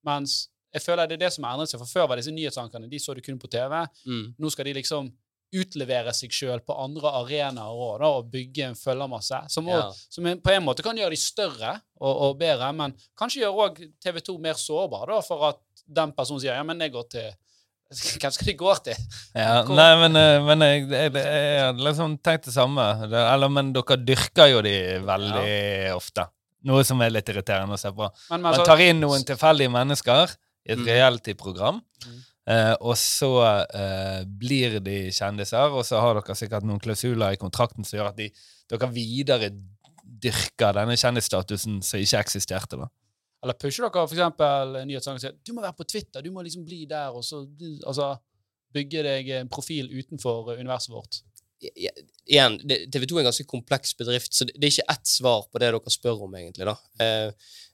mens 0.08 0.40
jeg 0.72 0.82
føler 0.82 1.06
det 1.06 1.18
er 1.18 1.26
det 1.26 1.32
som 1.34 1.44
har 1.46 1.56
endret 1.56 1.70
seg. 1.70 1.82
For 1.82 1.98
før 2.00 2.08
var 2.10 2.20
disse 2.20 2.32
nyhetsankerne 2.34 2.88
de 2.90 3.00
så 3.02 3.14
du 3.14 3.20
kun 3.24 3.40
på 3.40 3.50
TV. 3.52 3.82
mm. 4.08 4.24
Nå 4.40 4.50
skal 4.52 4.68
de 4.68 4.78
liksom 4.80 5.12
utlevere 5.52 6.12
seg 6.16 6.32
sjøl 6.32 6.60
på 6.64 6.76
andre 6.80 7.10
arenaer 7.20 7.98
da, 8.00 8.08
og 8.18 8.30
bygge 8.32 8.64
en 8.70 8.74
følgermasse. 8.78 9.42
Som, 9.52 9.68
Ja. 9.68 9.90
som 10.10 10.24
på 10.24 10.50
en 10.54 10.64
måte 10.64 10.82
kan 10.82 10.96
gjøre 10.96 11.10
de 11.10 11.20
større 11.20 11.74
og, 12.00 12.12
og 12.28 12.38
bedre, 12.40 12.72
men 12.72 12.94
kanskje 13.18 13.42
gjøre 13.44 13.66
òg 13.68 13.82
TV 14.00 14.20
2 14.20 14.38
mer 14.40 14.54
sårbar, 14.54 15.06
da, 15.12 15.20
for 15.20 15.44
at 15.50 15.60
den 15.86 16.12
personen 16.16 16.40
sier 16.40 16.54
ja, 16.56 16.62
men 16.64 16.80
jeg 16.80 16.92
går 16.92 17.08
til 17.10 17.30
Hvem 18.22 18.32
skal 18.32 18.46
de 18.48 18.54
gå 18.56 18.74
til? 18.86 18.96
Ja, 19.36 19.62
Hvor- 19.66 19.76
nei, 19.76 19.90
men, 20.00 20.16
eh, 20.16 20.38
men 20.48 20.62
jeg, 20.64 20.86
jeg, 20.88 21.74
liksom 21.76 22.14
tenkt 22.24 22.46
det 22.48 22.54
samme. 22.54 22.86
Det, 23.10 23.20
eller, 23.34 23.50
men 23.52 23.72
dere 23.74 23.98
dyrker 24.00 24.48
jo 24.48 24.62
de 24.64 24.72
veldig 25.04 25.92
ofte. 25.92 26.24
Noe 26.64 26.84
som 26.88 27.02
er 27.04 27.10
litt 27.12 27.28
irriterende 27.28 27.76
å 27.76 27.80
se 27.82 27.90
på. 27.92 28.06
Men, 28.30 28.38
men, 28.38 28.42
Man 28.46 28.52
altså, 28.54 28.64
tar 28.70 28.80
inn 28.80 29.00
noen 29.02 29.26
tilfeldige 29.28 29.68
mennesker 29.74 30.32
i 30.64 30.72
et 30.72 30.78
Mm. 30.78 30.86
reality-program, 30.88 31.82
Mm. 32.06 32.20
Eh, 32.48 32.74
og 32.80 32.96
så 32.98 33.30
eh, 33.74 34.22
blir 34.26 34.78
de 34.84 34.96
kjendiser, 35.14 35.70
og 35.74 35.84
så 35.86 36.00
har 36.02 36.18
dere 36.18 36.36
sikkert 36.38 36.66
noen 36.68 36.80
klausuler 36.82 37.34
i 37.36 37.40
kontrakten 37.40 37.84
som 37.84 37.98
gjør 37.98 38.10
at 38.12 38.18
de, 38.18 38.30
dere 38.72 38.90
videre 38.94 39.52
dyrker 40.22 40.76
denne 40.76 40.96
kjendisstatusen 40.98 41.80
som 41.82 42.02
ikke 42.02 42.20
eksisterte. 42.22 42.78
da. 42.78 42.88
eller 43.42 43.58
pusher 43.58 43.82
dere 43.88 44.06
for 44.06 44.14
eksempel 44.14 44.76
en 44.78 44.86
nyhetssang 44.86 45.18
og 45.18 45.22
sier 45.24 45.34
du 45.42 45.52
må 45.56 45.62
være 45.64 45.74
på 45.80 45.88
Twitter, 45.90 46.22
du 46.22 46.30
må 46.30 46.42
liksom 46.46 46.64
bli 46.64 46.84
der, 46.86 47.10
og 47.10 47.24
så 47.26 47.42
altså, 47.86 48.12
bygge 48.72 49.02
deg 49.02 49.28
en 49.40 49.48
profil 49.52 49.90
utenfor 49.90 50.54
universet 50.58 50.92
vårt. 50.94 51.22
I- 51.62 51.90
Igjen, 52.26 52.56
TV 52.90 53.04
2 53.06 53.16
er 53.16 53.20
en 53.24 53.26
ganske 53.28 53.46
kompleks 53.50 53.94
bedrift, 53.98 54.32
så 54.34 54.46
det 54.46 54.54
det 54.56 54.68
er 54.68 54.72
ikke 54.76 54.92
ett 54.94 55.06
svar 55.10 55.42
på 55.50 55.58
det 55.58 55.72
dere 55.72 55.90
spør 55.90 56.22
om, 56.28 56.34
egentlig. 56.38 56.66
da. 56.66 56.76
Eh, 57.02 57.32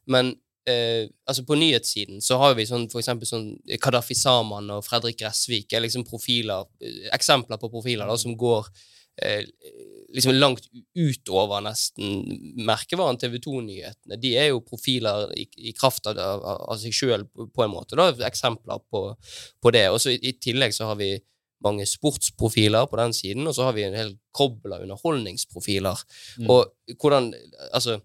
men 0.08 0.32
eh, 0.66 1.08
altså 1.28 1.44
på 1.46 1.58
nyhetssiden 1.58 2.22
så 2.24 2.38
har 2.42 2.56
vi 2.58 2.66
sånn, 2.68 2.88
for 2.92 3.02
eksempel 3.02 3.28
sånn 3.28 3.50
Kadafi 3.82 4.16
Saman 4.18 4.70
og 4.74 4.84
Fredrik 4.86 5.20
Gressvik 5.20 5.72
er 5.72 5.84
liksom 5.84 6.06
profiler, 6.08 6.68
eh, 6.82 7.08
eksempler 7.14 7.60
på 7.60 7.70
profiler 7.72 8.08
da, 8.08 8.16
som 8.20 8.36
går 8.38 8.68
eh, 9.22 9.44
liksom 10.14 10.34
langt 10.38 10.68
utover 10.96 11.62
nesten 11.64 12.22
merkevaren 12.66 13.20
TV 13.20 13.38
2-nyhetene. 13.44 14.20
De 14.20 14.34
er 14.40 14.50
jo 14.52 14.64
profiler 14.64 15.32
i, 15.36 15.48
i 15.68 15.74
kraft 15.76 16.08
av, 16.08 16.18
av, 16.18 16.44
av 16.72 16.78
seg 16.80 16.94
sjøl, 16.96 17.26
på, 17.28 17.48
på 17.52 17.64
en 17.64 17.74
måte. 17.74 17.98
da, 17.98 18.10
Eksempler 18.28 18.80
på, 18.90 19.02
på 19.62 19.74
det. 19.74 19.88
Og 19.92 20.00
så 20.02 20.14
i, 20.14 20.20
i 20.30 20.36
tillegg 20.40 20.76
så 20.76 20.90
har 20.90 21.00
vi 21.00 21.16
mange 21.64 21.86
sportsprofiler 21.90 22.86
på 22.86 22.98
den 23.00 23.14
siden, 23.16 23.46
og 23.50 23.56
så 23.56 23.66
har 23.66 23.74
vi 23.74 23.84
en 23.86 23.96
hel 23.98 24.12
kobbel 24.36 24.76
av 24.76 24.84
underholdningsprofiler. 24.86 26.04
Mm. 26.38 26.52
Og 26.54 26.96
hvordan 27.02 27.32
Altså 27.74 27.98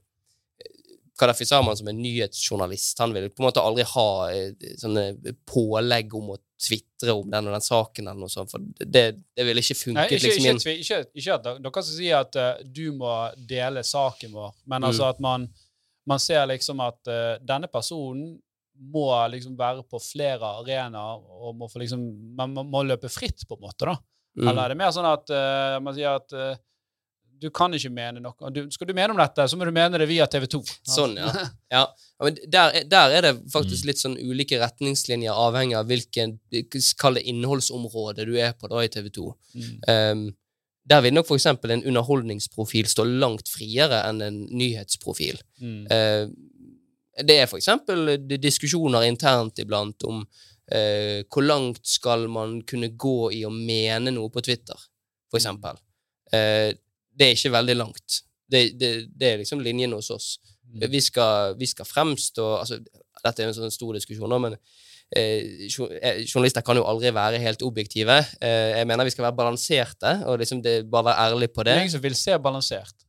Kadafi 1.24 1.46
Saman 1.48 1.78
som 1.80 1.88
en 1.90 2.00
nyhetsjournalist, 2.04 3.00
han 3.00 3.14
vil 3.16 3.30
på 3.32 3.42
en 3.44 3.48
måte 3.48 3.64
aldri 3.64 3.86
ha 3.94 4.08
eh, 4.34 4.72
sånne 4.82 5.06
pålegg 5.50 6.14
om 6.20 6.34
å 6.36 6.38
tvitre 6.64 7.12
om 7.18 7.28
den 7.32 7.48
og 7.50 7.56
den 7.58 7.64
saken 7.66 8.08
eller 8.08 8.22
noe 8.24 8.32
sånt, 8.32 8.52
for 8.54 8.64
det, 8.80 9.04
det 9.36 9.44
ville 9.48 9.60
ikke 9.64 9.94
Nei, 9.98 10.06
ikke, 10.08 10.20
liksom, 10.24 10.46
ikke, 10.46 10.62
tvi- 10.64 10.78
ikke, 10.84 11.00
ikke 11.20 11.34
at 11.36 11.48
dere- 11.50 11.74
skal 11.74 11.86
si 11.90 12.12
at 12.16 12.38
uh, 12.40 12.52
du 12.64 12.86
må 12.96 13.12
dele 13.50 13.84
saken 13.84 14.32
vår, 14.36 14.54
men 14.72 14.88
altså 14.88 15.04
Mm. 15.10 15.10
at 15.16 15.20
man, 15.26 15.48
man 16.08 16.20
ser 16.24 16.46
liksom 16.54 16.80
at 16.86 17.12
uh, 17.12 17.36
denne 17.44 17.68
personen 17.72 18.38
må 18.94 19.10
liksom 19.30 19.58
være 19.60 19.84
på 19.92 20.00
flere 20.02 20.48
arenaer 20.62 21.20
og 21.44 21.56
må 21.60 21.68
få 21.70 21.84
liksom, 21.84 22.02
man 22.40 22.56
må, 22.56 22.82
løpe 22.88 23.12
fritt, 23.12 23.44
på 23.48 23.56
en 23.60 23.62
måte. 23.68 23.86
da. 23.92 23.98
Mm. 24.40 24.48
Eller 24.50 24.64
er 24.64 24.72
det 24.74 24.78
mer 24.80 24.92
sånn 24.96 25.06
at 25.12 25.30
uh, 25.36 25.76
man 25.84 25.94
sier 25.94 26.16
at 26.18 26.34
du 27.44 27.50
kan 27.54 27.74
ikke 27.76 27.92
mene 27.94 28.22
noe 28.24 28.50
du, 28.56 28.62
Skal 28.72 28.88
du 28.90 28.94
mene 28.96 29.12
om 29.14 29.20
dette, 29.20 29.44
så 29.52 29.58
må 29.60 29.68
du 29.68 29.72
mene 29.76 30.00
det 30.00 30.08
via 30.10 30.26
TV 30.32 30.46
2. 30.56 30.62
Sånn, 30.96 31.18
ja. 31.20 31.28
Ja, 31.74 31.82
ja, 31.90 32.24
men 32.28 32.38
der, 32.54 32.78
er- 32.80 32.88
der 32.90 33.16
er 33.18 33.26
det 33.28 33.34
Mm. 33.38 33.50
faktisk 33.52 33.86
litt 33.90 34.00
sånn 34.02 34.16
ulike 34.20 34.60
retningslinjer, 34.62 35.34
avhengig 35.34 35.76
av 35.80 35.88
hvilken 35.90 36.38
kall 37.02 37.18
det 37.20 37.26
innholdsområde 37.32 38.26
du 38.30 38.34
er 38.40 38.54
på 38.58 38.70
da 38.72 38.84
i 38.86 38.90
TV 38.94 39.10
2. 39.14 39.28
Mm. 39.56 39.76
Um, 39.90 40.24
der 40.90 41.02
vil 41.06 41.14
nok 41.16 41.28
eksempel 41.38 41.72
en 41.72 41.84
underholdningsprofil 41.88 42.88
stå 42.92 43.06
langt 43.08 43.48
friere 43.48 44.02
enn 44.10 44.22
en 44.26 44.40
nyhetsprofil. 44.52 45.38
Mm. 45.64 45.86
Uh, 45.88 46.28
det 47.24 47.38
er 47.40 47.48
eksempel 47.60 48.16
diskusjoner 48.42 49.06
internt 49.08 49.60
iblant 49.62 50.04
om 50.10 50.24
uh, 50.26 51.20
hvor 51.32 51.46
langt 51.46 51.82
skal 51.88 52.28
man 52.32 52.62
kunne 52.68 52.90
gå 53.00 53.32
i 53.38 53.44
å 53.48 53.52
mene 53.54 54.12
noe 54.16 54.30
på 54.34 54.42
Twitter, 54.44 54.78
for 55.32 55.40
eksempel. 55.42 55.80
Det 57.14 57.28
er 57.28 57.36
ikke 57.38 57.54
veldig 57.54 57.76
langt. 57.78 58.22
Det, 58.50 58.64
det, 58.80 58.92
det 59.14 59.30
er 59.30 59.42
liksom 59.42 59.62
linjen 59.64 59.94
hos 59.96 60.10
oss. 60.14 60.28
Mm. 60.74 60.88
Vi, 60.92 61.02
skal, 61.02 61.56
vi 61.60 61.68
skal 61.70 61.86
fremstå 61.86 62.46
altså, 62.58 62.80
Dette 63.24 63.44
er 63.44 63.52
en 63.52 63.56
sånn 63.56 63.72
stor 63.72 63.94
diskusjon, 63.96 64.28
nå, 64.28 64.40
men 64.42 64.56
eh, 65.16 65.70
eh, 65.70 66.24
journalister 66.26 66.66
kan 66.66 66.76
jo 66.80 66.84
aldri 66.90 67.14
være 67.16 67.40
helt 67.40 67.62
objektive. 67.64 68.18
Eh, 68.42 68.74
jeg 68.80 68.90
mener 68.90 69.08
vi 69.08 69.14
skal 69.14 69.30
være 69.30 69.38
balanserte, 69.38 70.18
og 70.28 70.42
liksom 70.42 70.64
det, 70.66 70.82
bare 70.92 71.12
være 71.12 71.30
ærlig 71.30 71.52
på 71.54 71.64
Det 71.64 71.70
det. 71.70 71.78
er 71.78 71.86
ingen 71.86 71.96
som 71.96 72.04
vil 72.04 72.18
se 72.20 72.40
balansert. 72.42 73.06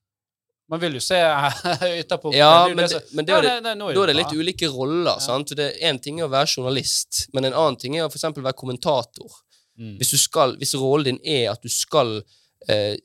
Man 0.70 0.80
vil 0.80 0.94
jo 0.96 1.02
se 1.02 1.18
ytterpunktet. 2.02 2.38
Ja, 2.38 2.68
men, 2.68 2.86
det 2.88 3.00
men 3.12 3.26
da 3.26 3.36
er 3.36 3.42
det, 3.44 3.50
Ja, 3.50 3.56
nei, 3.58 3.72
nei, 3.72 3.74
nå 3.80 3.90
Da 3.90 4.04
er 4.04 4.12
det 4.12 4.16
bra. 4.16 4.22
litt 4.22 4.38
ulike 4.38 4.70
roller. 4.72 5.18
sant? 5.20 5.52
Det 5.58 5.72
Én 5.84 5.98
ting 6.00 6.20
er 6.20 6.28
å 6.28 6.32
være 6.32 6.48
journalist, 6.54 7.26
men 7.34 7.50
en 7.50 7.56
annen 7.58 7.80
ting 7.80 7.98
er 7.98 8.06
å 8.06 8.12
for 8.12 8.40
være 8.40 8.56
kommentator. 8.56 9.40
Mm. 9.76 9.96
Hvis, 9.98 10.14
du 10.14 10.20
skal, 10.22 10.54
hvis 10.60 10.76
rollen 10.78 11.18
din 11.18 11.20
er 11.26 11.50
at 11.52 11.62
du 11.64 11.68
skal 11.68 12.20
eh, 12.68 12.96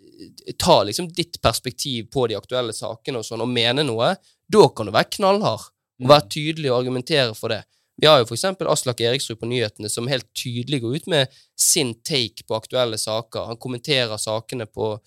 ta 0.57 0.83
liksom 0.83 1.09
ditt 1.13 1.41
perspektiv 1.41 2.09
på 2.11 2.27
de 2.27 2.35
aktuelle 2.39 2.73
sakene 2.73 3.19
og 3.21 3.25
sånn, 3.27 3.41
og 3.43 3.49
mene 3.51 3.83
noe, 3.87 4.15
da 4.49 4.67
kan 4.69 4.85
du 4.89 4.91
være 4.95 5.11
knallhard 5.17 5.67
og 5.99 6.05
Mm. 6.05 6.07
være 6.09 6.29
tydelig 6.31 6.71
og 6.71 6.77
argumentere 6.79 7.35
for 7.35 7.49
det. 7.49 7.63
Vi 7.99 8.07
har 8.07 8.19
jo 8.21 8.25
eksempel 8.31 8.67
Aslak 8.71 9.01
Eriksrud 9.01 9.39
på 9.41 9.47
nyhetene 9.51 9.89
som 9.91 10.07
helt 10.07 10.27
tydelig 10.33 10.79
går 10.81 10.95
ut 10.95 11.07
med 11.07 11.27
sin 11.57 11.93
take 12.07 12.45
på 12.47 12.55
aktuelle 12.55 12.97
saker. 12.97 13.45
Han 13.49 13.57
kommenterer 13.57 14.15
sakene 14.17 14.65
på, 14.65 15.01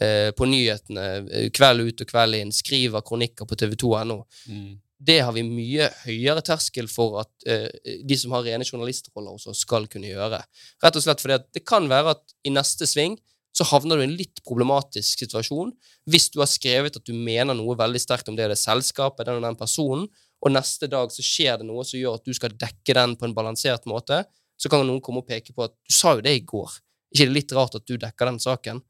eh, 0.00 0.30
på 0.30 0.46
nyhetene 0.46 1.26
eh, 1.32 1.50
kveld 1.50 1.80
ut 1.88 2.00
og 2.00 2.06
kveld 2.06 2.34
inn, 2.38 2.52
skriver 2.52 3.02
kronikker 3.02 3.44
på 3.44 3.56
tv2.no 3.56 4.24
Mm. 4.48 4.78
det 5.02 5.20
har 5.20 5.32
vi 5.32 5.42
mye 5.42 5.90
høyere 6.06 6.40
terskel 6.42 6.86
for 6.88 7.18
at 7.20 7.28
eh, 7.46 7.68
de 8.06 8.16
som 8.16 8.30
har 8.30 8.44
rene 8.44 8.64
journalistroller 8.64 9.32
hos 9.32 9.46
oss, 9.48 9.58
skal 9.66 9.86
kunne 9.88 10.06
gjøre. 10.06 10.40
Rett 10.82 10.96
og 10.96 11.02
slett 11.02 11.20
fordi 11.20 11.34
at 11.34 11.52
det 11.52 11.64
kan 11.66 11.88
være 11.88 12.10
at 12.14 12.22
i 12.44 12.50
neste 12.50 12.86
sving 12.86 13.18
så 13.56 13.64
havner 13.70 13.96
du 13.96 14.04
i 14.04 14.06
en 14.10 14.16
litt 14.18 14.42
problematisk 14.44 15.22
situasjon 15.24 15.70
hvis 16.12 16.28
du 16.34 16.42
har 16.42 16.50
skrevet 16.50 16.98
at 16.98 17.06
du 17.08 17.14
mener 17.16 17.56
noe 17.56 17.76
veldig 17.78 18.02
sterkt 18.02 18.28
om 18.28 18.36
det, 18.36 18.50
det 18.52 18.58
selskapet, 18.60 19.24
den 19.26 19.40
og 19.40 19.46
den 19.46 19.56
personen, 19.58 20.04
og 20.44 20.52
neste 20.52 20.88
dag 20.92 21.12
så 21.12 21.24
skjer 21.24 21.62
det 21.62 21.68
noe 21.68 21.84
som 21.86 21.98
gjør 21.98 22.18
at 22.18 22.26
du 22.26 22.36
skal 22.36 22.52
dekke 22.52 22.96
den 22.98 23.16
på 23.16 23.28
en 23.28 23.36
balansert 23.36 23.88
måte, 23.88 24.20
så 24.56 24.70
kan 24.72 24.84
noen 24.84 25.00
komme 25.04 25.22
og 25.22 25.28
peke 25.28 25.54
på 25.56 25.64
at 25.64 25.72
du 25.72 25.94
sa 25.94 26.14
jo 26.16 26.24
det 26.24 26.36
i 26.36 26.44
går. 26.44 26.76
ikke 27.14 27.28
det 27.28 27.32
litt 27.32 27.56
rart 27.56 27.78
at 27.80 27.88
du 27.88 27.96
dekker 27.96 28.30
den 28.30 28.38
saken? 28.42 28.82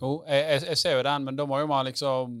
Jo, 0.00 0.20
jeg, 0.28 0.62
jeg, 0.68 0.78
ser 0.78 0.98
jo 0.98 1.04
den, 1.06 1.24
men 1.24 1.36
da 1.38 1.46
må 1.48 1.60
jo 1.62 1.68
man 1.70 1.88
liksom 1.88 2.36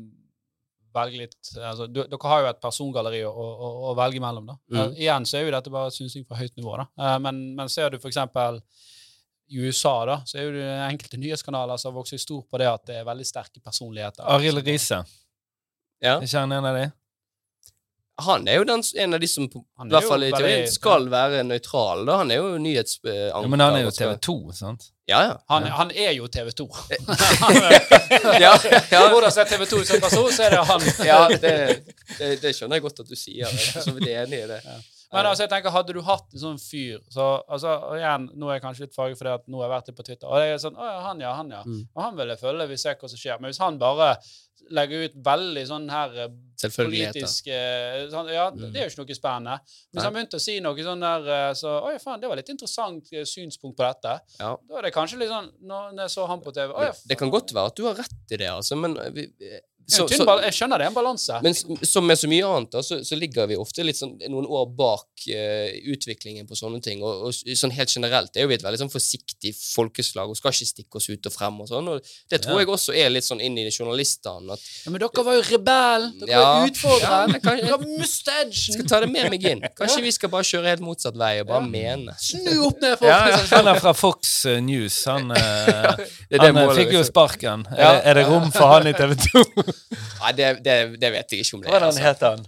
velge 0.96 1.22
litt 1.24 1.50
altså, 1.56 1.86
du, 1.88 2.02
Dere 2.08 2.30
har 2.30 2.42
jo 2.42 2.50
et 2.50 2.60
persongalleri 2.60 3.22
å, 3.28 3.32
å, 3.32 3.70
å 3.90 3.94
velge 3.96 4.20
mellom. 4.20 4.52
da. 4.52 4.56
Mm. 4.72 4.76
Uh, 4.76 5.00
igjen 5.00 5.28
så 5.28 5.38
er 5.38 5.46
jo 5.46 5.54
dette 5.56 5.72
bare 5.72 5.92
synsing 5.94 6.26
fra 6.28 6.40
høyt 6.40 6.56
nivå. 6.56 6.76
da. 6.80 6.86
Uh, 7.00 7.16
men, 7.24 7.42
men 7.56 7.72
ser 7.72 7.92
du 7.92 7.98
for 8.00 8.12
eksempel 8.12 8.60
i 9.48 9.60
USA, 9.62 9.94
da, 10.08 10.16
så 10.26 10.38
er 10.40 10.46
jo 10.48 10.52
det 10.56 10.68
enkelte 10.90 11.18
nyhetskanaler 11.22 11.78
som 11.78 11.92
har 11.92 12.00
vokst 12.00 12.18
stor 12.22 12.42
på 12.50 12.58
det 12.58 12.66
at 12.70 12.86
det 12.88 12.96
er 13.00 13.04
veldig 13.06 13.26
sterke 13.28 13.60
personligheter. 13.62 14.24
Arild 14.26 14.62
Riise. 14.66 15.02
Ja. 16.02 16.16
Er 16.18 16.24
ikke 16.26 16.40
han 16.42 16.52
en 16.52 16.66
av 16.66 16.74
de? 16.80 16.86
Han 18.26 18.46
er 18.48 18.54
jo 18.56 18.64
den, 18.64 18.80
en 18.96 19.12
av 19.14 19.20
de 19.20 19.28
som 19.28 19.44
i 19.44 19.48
er 19.52 19.90
hvert 19.92 20.06
fall 20.08 20.22
i 20.24 20.30
veldig- 20.30 20.38
teorien 20.40 20.70
skal 20.72 21.08
være 21.12 21.42
nøytral. 21.44 22.06
da. 22.08 22.14
Han 22.22 22.30
er 22.32 22.38
jo 22.40 22.56
nyhetsanker. 22.64 23.26
Ja, 23.28 23.42
men 23.52 23.60
han 23.60 23.76
er 23.76 23.82
jo 23.84 23.90
TV 23.92 24.14
2, 24.24 24.36
sant? 24.56 24.86
Ja, 25.06 25.18
ja. 25.22 25.34
Han, 25.52 25.66
han 25.68 25.90
er 25.92 26.14
jo 26.16 26.26
TV 26.32 26.48
2. 26.56 26.66
ja, 28.40 28.54
ja. 28.90 29.02
Hvordan 29.12 29.30
ser 29.36 29.44
TV 29.50 29.66
2 29.68 29.82
som 29.84 30.00
person, 30.00 30.32
så 30.32 30.46
er 30.48 30.56
det 30.56 30.62
han. 30.72 30.86
ja 31.04 31.18
det, 31.28 31.52
det, 32.18 32.30
det 32.42 32.54
skjønner 32.56 32.80
jeg 32.80 32.86
godt 32.88 33.04
at 33.04 33.10
du 33.12 33.16
sier. 33.20 33.46
Jeg 33.52 33.76
er 33.76 33.84
så 33.84 33.92
vidt 33.94 34.08
enig 34.08 34.40
i 34.46 34.48
det. 34.54 34.60
Men 35.12 35.26
altså, 35.26 35.44
jeg 35.44 35.50
tenker, 35.52 35.70
hadde 35.70 35.94
du 35.94 36.00
hatt 36.02 36.32
en 36.34 36.40
sånn 36.42 36.58
fyr 36.58 36.98
så, 37.14 37.26
altså, 37.46 37.76
igjen, 37.94 38.24
Nå 38.34 38.48
er 38.50 38.56
jeg 38.58 38.64
kanskje 38.64 38.86
litt 38.88 38.96
farget 38.96 39.20
fordi 39.20 39.34
at 39.36 39.46
nå 39.46 39.60
har 39.60 39.68
jeg 39.68 39.74
vært 39.76 39.90
litt 39.92 39.98
på 40.00 40.06
Twitter. 40.08 40.26
Og 40.30 40.40
det 40.42 40.48
er 40.54 40.58
sånn, 40.64 40.76
å 40.80 40.88
ja, 40.88 40.96
han 41.06 41.20
ja, 41.22 41.34
han 41.38 41.50
ja. 41.54 41.60
Mm. 41.66 41.84
Og 41.94 42.02
han 42.02 42.18
vil 42.18 42.32
jeg 42.34 42.42
følge, 42.42 42.66
vi 42.72 42.78
ser 42.82 42.98
hva 42.98 43.08
som 43.12 43.20
skjer. 43.22 43.38
Men 43.40 43.52
hvis 43.52 43.62
han 43.62 43.78
bare 43.78 44.10
legger 44.74 45.04
ut 45.06 45.18
veldig 45.22 45.62
sånn 45.68 45.84
her 45.92 46.14
politiske 46.16 46.72
politisk 46.80 47.50
eh, 47.54 48.08
sånn, 48.10 48.30
Ja, 48.34 48.48
Mm. 48.50 48.72
det 48.72 48.80
er 48.80 48.88
jo 48.88 48.90
ikke 48.96 49.04
noe 49.04 49.18
spennende. 49.18 49.58
Hvis 49.92 50.02
han 50.02 50.14
begynte 50.16 50.40
å 50.40 50.42
si 50.42 50.56
noe 50.64 50.86
sånn 50.88 51.04
der 51.04 51.54
så, 51.54 51.60
så 51.82 51.92
ja, 51.92 52.00
faen, 52.02 52.20
det 52.20 52.28
var 52.32 52.40
litt 52.40 52.50
interessant 52.50 53.12
eh, 53.12 53.22
synspunkt 53.28 53.76
på 53.78 53.86
dette. 53.86 54.16
Ja. 54.40 54.56
Da 54.66 54.78
er 54.80 54.88
det 54.88 54.94
kanskje 54.96 55.20
litt 55.20 55.30
sånn 55.30 55.52
Når 55.70 56.00
jeg 56.02 56.10
så 56.16 56.26
han 56.26 56.42
på 56.42 56.50
TV 56.56 56.72
Oi, 56.74 56.90
Det 57.06 57.18
kan 57.20 57.30
godt 57.30 57.54
være 57.54 57.70
at 57.70 57.76
du 57.78 57.84
har 57.86 57.94
rett 58.00 58.32
i 58.34 58.40
det, 58.42 58.48
altså, 58.50 58.74
men 58.80 58.96
vi, 59.14 59.28
Det 59.38 59.62
så, 59.86 60.08
så, 60.10 60.24
jeg 60.42 60.54
skjønner 60.56 60.80
det 60.82 60.86
er 60.86 60.90
en 60.90 60.96
balanse. 60.96 61.36
men 61.44 61.54
som 61.86 62.06
med 62.06 62.18
så 62.18 62.26
mye 62.30 62.46
annet, 62.46 62.72
da, 62.72 62.80
så, 62.82 62.98
så 63.06 63.14
ligger 63.18 63.46
vi 63.46 63.56
ofte 63.60 63.84
litt 63.86 63.98
sånn 64.00 64.16
noen 64.32 64.46
år 64.50 64.64
bak 64.74 65.26
uh, 65.30 65.68
utviklingen 65.92 66.48
på 66.48 66.58
sånne 66.58 66.80
ting. 66.82 67.02
Og, 67.06 67.28
og 67.28 67.56
sånn 67.56 67.70
helt 67.76 67.92
generelt 67.94 68.34
er 68.36 68.42
jo 68.46 68.50
vi 68.50 68.56
et 68.58 68.64
veldig 68.66 68.80
sånn 68.82 68.90
forsiktig 68.92 69.52
folkeslag 69.54 70.32
og 70.32 70.38
skal 70.40 70.50
ikke 70.56 70.66
stikke 70.72 70.98
oss 70.98 71.06
ut 71.12 71.28
og 71.30 71.34
frem 71.36 71.60
og 71.62 71.70
sånn. 71.70 71.90
Og 71.94 72.02
det 72.32 72.40
tror 72.42 72.58
Ja. 72.58 72.64
jeg 72.64 72.72
også 72.74 72.96
er 72.98 73.12
litt 73.14 73.26
sånn 73.28 73.40
inn 73.44 73.58
i 73.62 73.68
journalistene. 73.70 74.56
At 74.56 74.66
Ja, 74.84 74.90
men 74.90 75.00
dere 75.04 75.24
var 75.30 75.38
jo 75.38 75.44
rebell! 75.52 76.08
Dere 76.20 76.30
Ja. 76.34 76.42
var 76.42 76.66
utfordreren. 76.72 77.36
Ja, 77.38 77.54
dere 77.54 77.70
var 77.76 77.86
mustachen. 77.86 78.72
skal 78.74 78.86
ta 78.90 79.00
det 79.06 79.10
med 79.12 79.30
meg 79.30 79.44
inn. 79.52 79.62
Kanskje 79.78 80.02
vi 80.02 80.12
skal 80.18 80.34
bare 80.34 80.42
kjøre 80.50 80.72
helt 80.74 80.82
motsatt 80.84 81.14
vei 81.16 81.32
og 81.44 81.46
bare 81.52 81.62
mene. 81.70 82.16
Snu 82.18 82.58
opp 82.66 82.82
ned 82.82 82.98
for 82.98 83.06
Ja, 83.06 83.22
ja, 83.30 83.38
han 83.54 83.70
er 83.70 83.78
fra 83.80 83.94
Fox 83.94 84.34
eh, 84.50 84.58
News. 84.60 84.98
Han, 85.06 85.30
eh, 85.30 85.94
Det 86.30 86.40
det 86.40 86.50
han 86.50 86.54
målet, 86.58 86.76
fikk 86.82 86.92
jo 86.96 87.00
liksom. 87.04 87.12
sparken. 87.14 87.66
Er, 87.76 88.02
er 88.02 88.18
det 88.18 88.26
rom 88.26 88.50
for 88.50 88.66
han 88.74 88.90
i 88.90 88.94
TV 89.00 89.14
2? 89.14 89.44
Nei, 90.20 90.32
det, 90.38 90.50
det, 90.64 90.76
det 91.00 91.12
vet 91.12 91.32
jeg 91.32 91.44
ikke 91.44 91.54
om 91.58 91.62
det 91.64 91.70
Hva 91.70 91.76
er. 91.76 91.80
han 91.86 91.88
Altså. 91.92 92.02
heter 92.06 92.30
han? 92.36 92.46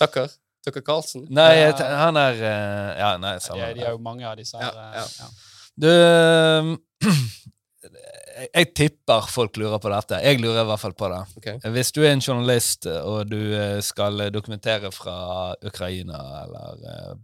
Tucker? 0.00 0.28
Tucker 0.66 0.82
Carlsen? 0.86 1.26
Nei, 1.30 1.50
jeg 1.60 1.74
han 1.78 2.16
er 2.16 2.32
eh, 2.42 2.98
Ja, 2.98 3.10
nei, 3.22 3.36
samme. 3.38 3.62
er- 3.68 3.74
de 3.74 3.84
er 3.86 3.90
jo 3.94 3.98
mange 4.02 4.26
av 4.26 4.36
disse 4.36 4.58
her. 4.58 4.72
Ja, 4.74 4.86
eh, 4.88 4.96
ja. 4.96 5.06
ja. 5.20 5.28
Du 5.76 5.88
eh, 5.92 6.76
jeg- 7.02 7.12
Jeg 8.54 8.66
tipper 8.76 9.24
folk 9.32 9.56
lurer 9.56 9.78
på 9.80 9.88
dette. 9.88 10.18
Jeg 10.20 10.40
lurer 10.42 10.60
i 10.60 10.64
hvert 10.68 10.80
fall 10.82 10.92
på 10.92 11.08
det. 11.08 11.20
Okay. 11.38 11.70
Hvis 11.72 11.88
du 11.96 12.02
er 12.04 12.10
en 12.12 12.20
journalist 12.20 12.84
og 12.86 13.30
du 13.30 13.38
skal 13.80 14.26
dokumentere 14.34 14.90
fra 14.92 15.54
Ukraina 15.64 16.18
eller 16.42 17.16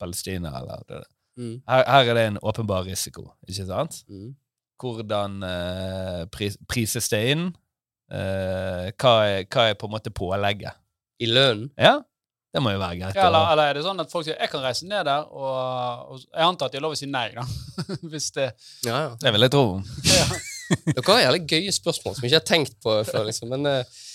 Palestina 0.00 0.56
eller 0.60 0.82
det, 0.88 1.02
Mm. 1.38 1.60
her, 1.68 1.84
her 1.84 2.08
er 2.10 2.14
det 2.14 2.22
en 2.26 2.38
åpenbar 2.42 2.86
risiko, 2.86 3.26
ikke 3.46 3.66
sant? 3.68 3.98
Mm. 4.08 4.30
Hvordan 4.80 5.34
eh, 5.44 6.22
pris, 6.32 6.56
prises 6.68 7.08
det 7.12 7.20
inn? 7.34 7.50
Eh, 8.06 8.90
hva, 8.94 9.14
er, 9.26 9.46
hva 9.50 9.70
er 9.70 9.78
på 9.78 9.88
en 9.88 9.96
måte 9.96 10.12
pålegget? 10.14 10.78
I 11.18 11.30
lønnen? 11.30 11.70
Ja, 11.80 11.98
det 12.56 12.62
må 12.64 12.72
jo 12.72 12.80
være 12.80 12.96
greit. 12.96 13.16
Ja, 13.18 13.26
eller, 13.28 13.50
eller 13.52 13.68
er 13.68 13.76
det 13.76 13.84
sånn 13.84 14.00
at 14.00 14.08
folk 14.12 14.24
sier 14.24 14.38
jeg 14.40 14.48
kan 14.48 14.62
reise 14.64 14.86
ned 14.88 15.04
der, 15.04 15.26
og, 15.28 16.12
og 16.14 16.22
jeg 16.24 16.44
antar 16.46 16.70
at 16.70 16.72
de 16.72 16.78
har 16.80 16.86
lov 16.86 16.94
å 16.96 16.98
si 16.98 17.08
nei, 17.10 17.28
da. 17.36 17.44
Hvis 18.12 18.30
det 18.36 18.46
Ja, 18.86 18.96
ja. 18.96 19.10
Det 19.20 19.32
vil 19.34 19.44
jeg 19.44 19.52
tro. 19.52 19.64
Dere 20.86 21.04
har 21.10 21.24
jævlig 21.26 21.42
gøye 21.50 21.74
spørsmål 21.76 22.16
som 22.16 22.24
jeg 22.24 22.32
ikke 22.32 22.40
har 22.40 22.46
tenkt 22.48 22.78
på 22.80 22.94
før, 23.10 23.26
liksom. 23.28 23.52
Men, 23.52 23.68
uh, 23.68 24.06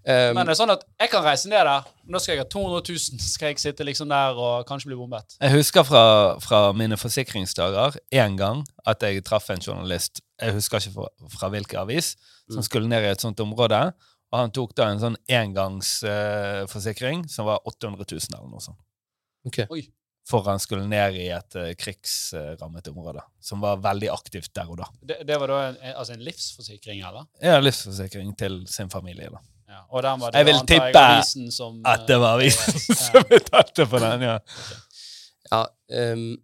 eh, 0.00 0.30
Men 0.32 0.48
det 0.48 0.54
er 0.54 0.60
sånn 0.62 0.72
at 0.72 0.86
jeg 1.02 1.12
kan 1.12 1.26
reise 1.26 1.52
ned 1.52 1.60
der, 1.60 1.90
men 2.06 2.16
da 2.16 2.22
skal 2.24 2.34
jeg 2.34 2.42
ha 2.46 2.48
200 2.56 2.80
000. 2.88 3.20
Skal 3.26 3.52
jeg 3.52 3.62
sitte 3.66 3.86
liksom 3.86 4.08
der 4.10 4.40
og 4.48 4.64
kanskje 4.70 4.94
bli 4.94 4.98
bombet. 5.02 5.36
Jeg 5.36 5.58
husker 5.58 5.84
fra, 5.86 6.04
fra 6.40 6.62
mine 6.72 6.96
forsikringsdager 7.00 8.00
én 8.16 8.40
gang 8.40 8.64
at 8.88 9.04
jeg 9.04 9.26
traff 9.28 9.52
en 9.52 9.60
journalist, 9.60 10.24
jeg 10.40 10.54
husker 10.56 10.78
ikke 10.80 10.94
fra, 10.96 11.08
fra 11.38 11.48
hvilken 11.52 11.78
avis, 11.82 12.16
som 12.50 12.60
Mm. 12.62 12.66
skulle 12.66 12.88
ned 12.88 13.02
i 13.04 13.10
et 13.12 13.20
sånt 13.20 13.40
område. 13.40 13.92
Og 14.32 14.38
han 14.38 14.50
tok 14.54 14.74
da 14.78 14.88
en 14.92 15.00
sånn 15.02 15.16
engangsforsikring 16.06 17.28
som 17.30 17.46
var 17.48 17.58
800 17.66 18.04
000 18.10 18.20
eller 18.38 18.48
noe 18.50 18.60
sånt. 18.62 18.78
ok. 19.46 19.58
Oi. 19.70 19.82
For 20.30 20.44
han 20.46 20.60
skulle 20.62 20.84
ned 20.86 21.14
i 21.18 21.24
et 21.34 21.54
uh, 21.58 21.70
krigsrammet 21.80 22.86
område, 22.92 23.22
som 23.42 23.60
var 23.64 23.80
veldig 23.82 24.10
aktivt 24.12 24.52
der 24.54 24.68
og 24.70 24.76
da. 24.78 24.84
Det, 25.02 25.16
det 25.26 25.38
var 25.40 25.48
da 25.50 25.56
en, 25.70 25.76
en- 25.80 25.96
altså 25.96 26.12
en 26.14 26.22
livsforsikring, 26.22 27.00
eller? 27.08 27.24
Ja, 27.42 27.56
livsforsikring 27.58 28.36
til 28.38 28.60
sin 28.70 28.90
familie, 28.92 29.30
da. 29.32 29.40
Ja. 29.70 29.80
Og 29.90 30.02
den 30.04 30.20
var 30.20 30.30
det 30.30 30.38
Jeg 30.42 30.46
vil 30.50 30.60
tippe 30.66 31.50
som, 31.56 31.80
At 31.86 32.06
det 32.06 32.18
var 32.20 32.36
avisen 32.38 32.74
eh, 32.90 33.00
som 33.00 33.26
betalte 33.30 33.86
for 33.90 33.98
den, 34.04 34.22
ja. 34.28 34.36
Ja, 35.50 35.64
ehm, 35.98 36.36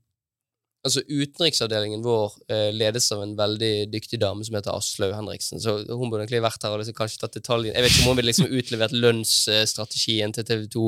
altså 0.87 1.03
Utenriksavdelingen 1.11 2.03
vår 2.05 2.37
eh, 2.49 2.71
ledes 2.75 3.11
av 3.15 3.23
en 3.25 3.35
veldig 3.39 3.73
dyktig 3.93 4.21
dame 4.23 4.45
som 4.47 4.57
heter 4.59 4.73
Aslaug 4.75 5.13
Henriksen. 5.17 5.61
Så 5.63 5.75
hun 5.91 6.09
burde 6.11 6.25
egentlig 6.25 6.43
vært 6.45 6.63
her 6.67 6.75
og 6.77 6.81
liksom 6.83 6.97
kanskje 6.99 7.21
tatt 7.25 7.37
detaljen. 7.39 7.75
Jeg 7.75 7.85
vet 7.85 7.93
ikke 7.95 8.05
om 8.07 8.13
hun 8.13 8.21
ville 8.21 8.31
liksom 8.33 8.49
utlevert 8.61 8.95
lønnsstrategien 8.97 10.33
til 10.37 10.47
TV 10.49 10.67
2 10.73 10.87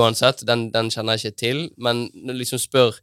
uansett. 0.00 0.44
Den, 0.48 0.68
den 0.74 0.90
kjenner 0.92 1.16
jeg 1.16 1.30
ikke 1.32 1.40
til. 1.46 1.62
Men 1.78 2.08
liksom 2.36 2.60
spør 2.62 2.98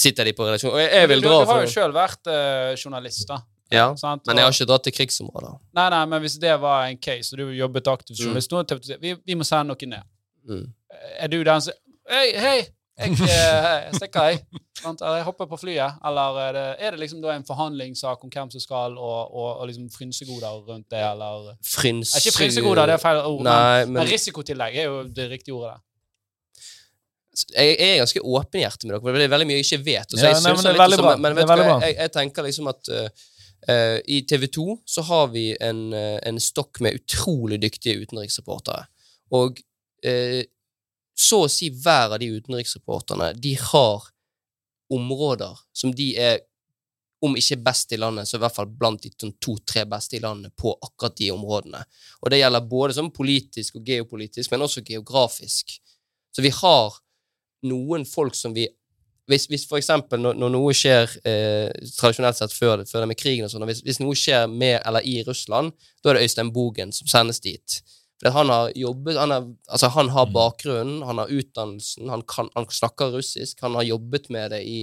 Sitter 0.00 0.24
de 0.24 0.32
på 0.32 0.46
redaksjon? 0.46 0.72
Og 0.72 0.78
jeg, 0.80 0.88
jeg 0.96 1.08
vil 1.10 1.20
du, 1.20 1.26
dra 1.28 1.40
du 1.44 1.50
har 1.50 1.58
jo 1.60 1.68
sjøl 1.74 1.92
vært 1.92 2.30
eh, 2.32 2.70
journalist, 2.80 3.26
da. 3.28 3.36
Ja, 3.72 3.90
Sant? 4.00 4.22
men 4.24 4.38
jeg 4.40 4.46
har 4.46 4.54
ikke 4.54 4.66
dratt 4.70 4.84
til 4.86 4.94
krigsområder. 4.96 5.58
Nei, 5.76 5.84
nei, 5.92 5.98
men 6.08 6.22
hvis 6.24 6.38
det 6.40 6.54
var 6.62 6.86
en 6.88 6.96
case, 7.04 7.34
og 7.34 7.42
du 7.42 7.50
jobbet 7.58 7.90
aktivt 7.92 8.16
som 8.16 8.22
Mm. 8.22 8.30
journalist, 8.30 8.54
nå 8.54 8.62
det 8.62 8.70
TV2 8.72 8.88
sier, 8.88 9.00
vi, 9.02 9.12
vi 9.28 9.36
må 9.36 9.44
sende 9.44 9.74
noen 9.74 9.92
ned. 9.92 10.08
Mm. 10.48 10.64
Er 11.20 11.32
du 11.34 11.36
den 11.44 11.66
som 11.66 11.76
Hei, 12.08 12.24
hei! 12.46 12.56
Jeg, 12.94 13.10
eh, 13.26 13.88
stikker, 13.96 14.28
jeg. 14.30 14.42
Jeg 14.84 15.24
hopper 15.26 15.48
på 15.50 15.56
flyet. 15.58 15.96
Eller 16.06 16.36
er 16.44 16.52
det, 16.54 16.66
er 16.78 16.94
det 16.94 17.00
liksom 17.00 17.24
en 17.26 17.46
forhandlingssak 17.46 18.22
om 18.22 18.30
hvem 18.30 18.52
som 18.52 18.62
skal, 18.62 18.94
og, 18.98 19.34
og, 19.34 19.48
og 19.62 19.66
liksom 19.70 19.88
frynsegoder 19.90 20.60
rundt 20.68 20.86
det, 20.94 21.00
eller 21.02 21.56
Frynse... 21.66 22.14
Er 22.14 22.22
Ikke 22.22 22.36
frynsegoder, 22.38 22.86
det 22.86 22.94
er 22.94 23.02
feil 23.02 23.18
ord. 23.24 23.42
Nei, 23.48 23.82
men, 23.88 23.98
men 23.98 24.08
risikotillegg 24.12 24.78
er 24.78 24.88
jo 24.90 25.02
det 25.16 25.28
riktige 25.32 25.58
ordet. 25.58 25.74
jeg, 27.50 27.74
jeg 27.74 27.90
er 27.90 28.00
ganske 28.04 28.22
åpenhjertig 28.22 28.86
med 28.88 28.94
dere, 28.94 29.02
for 29.02 29.18
det 29.18 29.26
er 29.26 29.34
veldig 29.34 29.50
mye 29.50 29.58
jeg 29.58 29.66
ikke 29.66 29.82
vet. 29.90 30.14
Ja, 30.14 30.30
jeg 30.30 30.38
nei, 30.38 30.54
men 30.54 30.62
det 30.62 30.72
er 30.74 30.82
veldig 30.84 31.00
sånn- 31.00 31.08
bra. 31.08 31.14
Som, 31.18 31.26
men 31.26 31.38
vet 31.40 31.54
du 31.54 31.86
jeg, 31.88 31.96
jeg 31.98 32.16
tenker 32.20 32.46
liksom 32.46 32.70
at 32.70 32.94
uh, 32.94 33.28
uh, 33.74 33.98
i 34.06 34.22
TV 34.30 34.48
2 34.54 34.66
så 34.96 35.08
har 35.10 35.30
vi 35.34 35.48
en, 35.58 35.86
uh, 35.90 36.18
en 36.30 36.38
stokk 36.38 36.78
med 36.86 37.02
utrolig 37.02 37.58
dyktige 37.66 38.06
utenriksreportere. 38.06 38.86
Og 39.34 39.58
eh, 40.04 40.44
så 41.14 41.44
å 41.44 41.50
si 41.50 41.70
hver 41.70 42.14
av 42.14 42.18
de 42.22 42.32
utenriksreporterne, 42.34 43.32
de 43.38 43.54
har 43.60 44.10
områder 44.92 45.58
som 45.72 45.94
de 45.94 46.10
er 46.20 46.42
om 47.24 47.36
ikke 47.38 47.56
best 47.64 47.92
i 47.94 47.96
landet, 47.96 48.28
så 48.28 48.36
i 48.36 48.42
hvert 48.42 48.56
fall 48.56 48.68
blant 48.68 49.00
de 49.04 49.10
sånn 49.14 49.32
to-tre 49.42 49.86
beste 49.88 50.18
i 50.18 50.20
landet 50.20 50.52
på 50.60 50.74
akkurat 50.74 51.16
de 51.16 51.30
områdene. 51.32 51.80
Og 52.20 52.30
det 52.32 52.42
gjelder 52.42 52.68
både 52.68 52.96
sånn 52.98 53.12
politisk 53.14 53.78
og 53.78 53.88
geopolitisk, 53.88 54.50
men 54.52 54.66
også 54.66 54.84
geografisk. 54.84 55.78
Så 56.34 56.44
vi 56.44 56.52
har 56.52 56.98
noen 57.64 58.04
folk 58.08 58.36
som 58.38 58.56
vi 58.56 58.68
Hvis, 59.24 59.46
hvis 59.48 59.62
eksempel 59.72 60.20
når, 60.20 60.34
når 60.36 60.50
noe 60.52 60.72
skjer 60.76 61.08
eh, 61.24 61.70
tradisjonelt 61.96 62.36
sett 62.36 62.52
før, 62.52 62.82
før 62.84 63.00
det 63.00 63.06
med 63.08 63.16
krigen 63.16 63.46
og 63.46 63.50
sånn, 63.54 63.62
hvis, 63.64 63.78
hvis 63.80 63.96
noe 64.02 64.12
skjer 64.20 64.44
med 64.52 64.82
eller 64.84 65.00
i 65.00 65.14
Russland, 65.24 65.72
da 66.04 66.10
er 66.10 66.18
det 66.18 66.26
Øystein 66.26 66.50
Bogen 66.52 66.92
som 66.92 67.08
sendes 67.08 67.40
dit. 67.40 67.78
Han 68.32 68.48
har 68.48 68.70
jobbet, 68.78 69.18
han, 69.20 69.32
er, 69.34 69.48
altså 69.68 69.90
han 69.92 70.08
har 70.14 70.30
bakgrunnen, 70.32 71.02
han 71.04 71.20
har 71.20 71.32
utdannelsen, 71.32 72.08
han, 72.08 72.22
kan, 72.28 72.48
han 72.54 72.68
snakker 72.72 73.12
russisk, 73.12 73.60
han 73.60 73.76
har 73.76 73.84
jobbet 73.84 74.30
med 74.32 74.54
det 74.54 74.62
i 74.64 74.78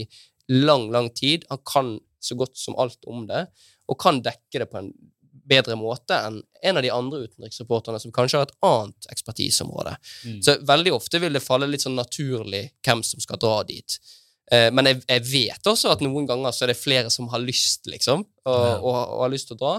lang, 0.51 0.91
lang 0.93 1.09
tid. 1.09 1.47
Han 1.49 1.61
kan 1.65 1.95
så 2.21 2.37
godt 2.37 2.57
som 2.57 2.77
alt 2.77 3.01
om 3.09 3.25
det, 3.27 3.47
og 3.89 3.99
kan 4.01 4.21
dekke 4.21 4.61
det 4.61 4.69
på 4.69 4.77
en 4.81 4.91
bedre 5.51 5.75
måte 5.79 6.15
enn 6.15 6.39
en 6.61 6.77
av 6.77 6.85
de 6.85 6.91
andre 6.93 7.23
utenriksreporterne 7.25 7.99
som 7.99 8.13
kanskje 8.13 8.39
har 8.39 8.47
et 8.47 8.57
annet 8.65 9.07
ekspertiseområde. 9.11 9.95
Mm. 10.25 10.39
Så 10.45 10.57
veldig 10.67 10.93
ofte 10.93 11.21
vil 11.23 11.33
det 11.33 11.43
falle 11.43 11.69
litt 11.69 11.83
sånn 11.85 11.97
naturlig 11.97 12.67
hvem 12.85 13.01
som 13.05 13.23
skal 13.23 13.41
dra 13.41 13.55
dit. 13.67 13.97
Eh, 14.51 14.69
men 14.75 14.89
jeg, 14.91 15.01
jeg 15.07 15.25
vet 15.31 15.71
også 15.71 15.95
at 15.95 16.03
noen 16.05 16.27
ganger 16.29 16.53
så 16.53 16.67
er 16.67 16.73
det 16.73 16.79
flere 16.79 17.11
som 17.13 17.29
har 17.33 17.41
lyst, 17.43 17.89
liksom, 17.89 18.25
og, 18.45 18.67
og, 18.77 18.93
og 18.93 19.25
har 19.25 19.33
lyst 19.33 19.49
til 19.49 19.57
å 19.57 19.61
dra. 19.63 19.73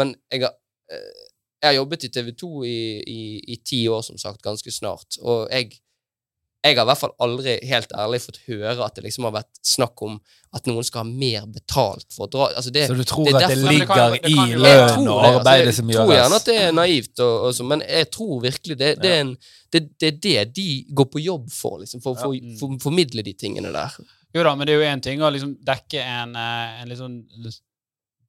Men 0.00 0.14
jeg 0.32 0.46
har, 0.46 0.56
eh, 0.92 1.28
jeg 1.62 1.68
har 1.70 1.78
jobbet 1.78 2.04
i 2.04 2.08
TV 2.10 2.32
2 2.34 2.64
i, 2.66 2.76
i, 3.06 3.20
i 3.54 3.56
ti 3.64 3.84
år, 3.88 4.02
som 4.02 4.18
sagt, 4.18 4.42
ganske 4.42 4.70
snart, 4.74 5.18
og 5.22 5.48
jeg 5.50 5.78
jeg 6.64 6.76
har 6.78 6.84
i 6.84 6.86
hvert 6.92 6.98
fall 7.00 7.10
aldri 7.18 7.56
helt 7.66 7.90
ærlig 7.98 8.20
fått 8.22 8.36
høre 8.46 8.84
at 8.84 8.94
det 8.94 9.02
liksom 9.02 9.24
har 9.26 9.32
vært 9.34 9.56
snakk 9.66 9.98
om 10.06 10.20
at 10.54 10.68
noen 10.70 10.84
skal 10.86 11.02
ha 11.02 11.08
mer 11.10 11.48
betalt 11.50 12.06
for 12.14 12.28
å 12.28 12.30
dra. 12.30 12.44
Altså 12.54 12.70
det, 12.70 12.84
Så 12.86 12.94
du 12.94 13.02
tror 13.02 13.24
det 13.26 13.32
at 13.34 13.40
det 13.50 13.56
derfor- 13.56 13.72
det 13.80 13.88
kan 13.88 14.12
ligger 14.12 14.28
i 14.30 14.54
lønn 14.54 15.08
og 15.10 15.18
det, 15.18 15.26
altså, 15.26 15.40
arbeidet 15.40 15.74
som 15.74 15.88
Jeg 15.90 15.96
tror 15.98 16.12
gjerne 16.14 16.36
at 16.38 16.44
det 16.46 16.54
er 16.62 16.72
naivt, 16.72 17.18
og, 17.18 17.34
og 17.48 17.54
så, 17.58 17.64
men 17.66 17.80
jeg 17.88 18.10
tror 18.14 18.40
virkelig 18.44 18.78
det, 18.78 18.92
det, 19.02 19.10
er 19.10 19.20
en, 19.24 19.36
det, 19.72 19.80
det 19.98 20.06
er 20.12 20.16
det 20.28 20.54
de 20.54 20.68
går 20.94 21.10
på 21.16 21.24
jobb 21.24 21.50
for, 21.50 21.80
liksom, 21.82 22.00
for 22.00 22.14
å 22.14 22.16
Ja. 22.16 22.22
for, 22.22 22.32
Mm. 22.38 22.54
for, 22.60 22.78
formidle 22.78 23.22
de 23.26 23.32
tingene 23.34 23.72
der. 23.74 23.98
Jo 24.32 24.44
da, 24.46 24.54
men 24.54 24.66
det 24.68 24.76
er 24.76 24.78
jo 24.84 24.86
én 24.96 25.02
ting 25.02 25.18
å 25.20 25.32
liksom 25.34 25.56
dekke 25.66 25.98
en, 25.98 26.36
eh, 26.36 26.82
en 26.82 26.94
sånn 26.96 27.18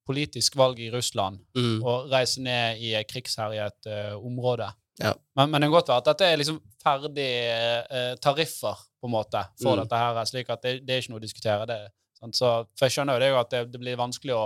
politisk 0.05 0.55
valg 0.59 0.80
i 0.80 0.89
Russland 0.91 1.39
Mm. 1.55 1.84
og 1.84 2.09
reise 2.11 2.41
ned 2.41 2.77
i 2.84 2.93
et 2.99 3.07
krigsherjet 3.07 3.88
uh, 3.88 4.17
område. 4.25 4.67
Ja. 5.01 5.13
Men, 5.35 5.49
men 5.49 5.61
det 5.61 5.67
kan 5.69 5.77
godt 5.80 5.88
være 5.89 5.97
at 6.03 6.05
dette 6.11 6.25
er 6.31 6.38
liksom 6.38 6.59
ferdige 6.84 7.84
uh, 7.91 8.15
tariffer, 8.21 8.75
på 9.01 9.07
en 9.09 9.11
måte, 9.15 9.41
for 9.61 9.75
Mm. 9.75 9.81
dette 9.84 9.97
her, 9.99 10.25
slik 10.25 10.49
at 10.49 10.61
det, 10.63 10.77
det 10.88 10.93
er 10.95 11.01
ikke 11.01 11.11
noe 11.15 11.19
å 11.19 11.27
diskutere. 11.27 11.65
det. 11.67 11.80
Sant? 12.19 12.35
Så, 12.35 12.51
for 12.77 12.85
jeg 12.88 12.91
skjønner 12.97 13.17
jo 13.17 13.19
det 13.25 13.30
jo 13.34 13.39
at 13.39 13.49
det, 13.51 13.63
det 13.73 13.80
blir 13.81 13.97
vanskelig 13.99 14.35
å, 14.38 14.43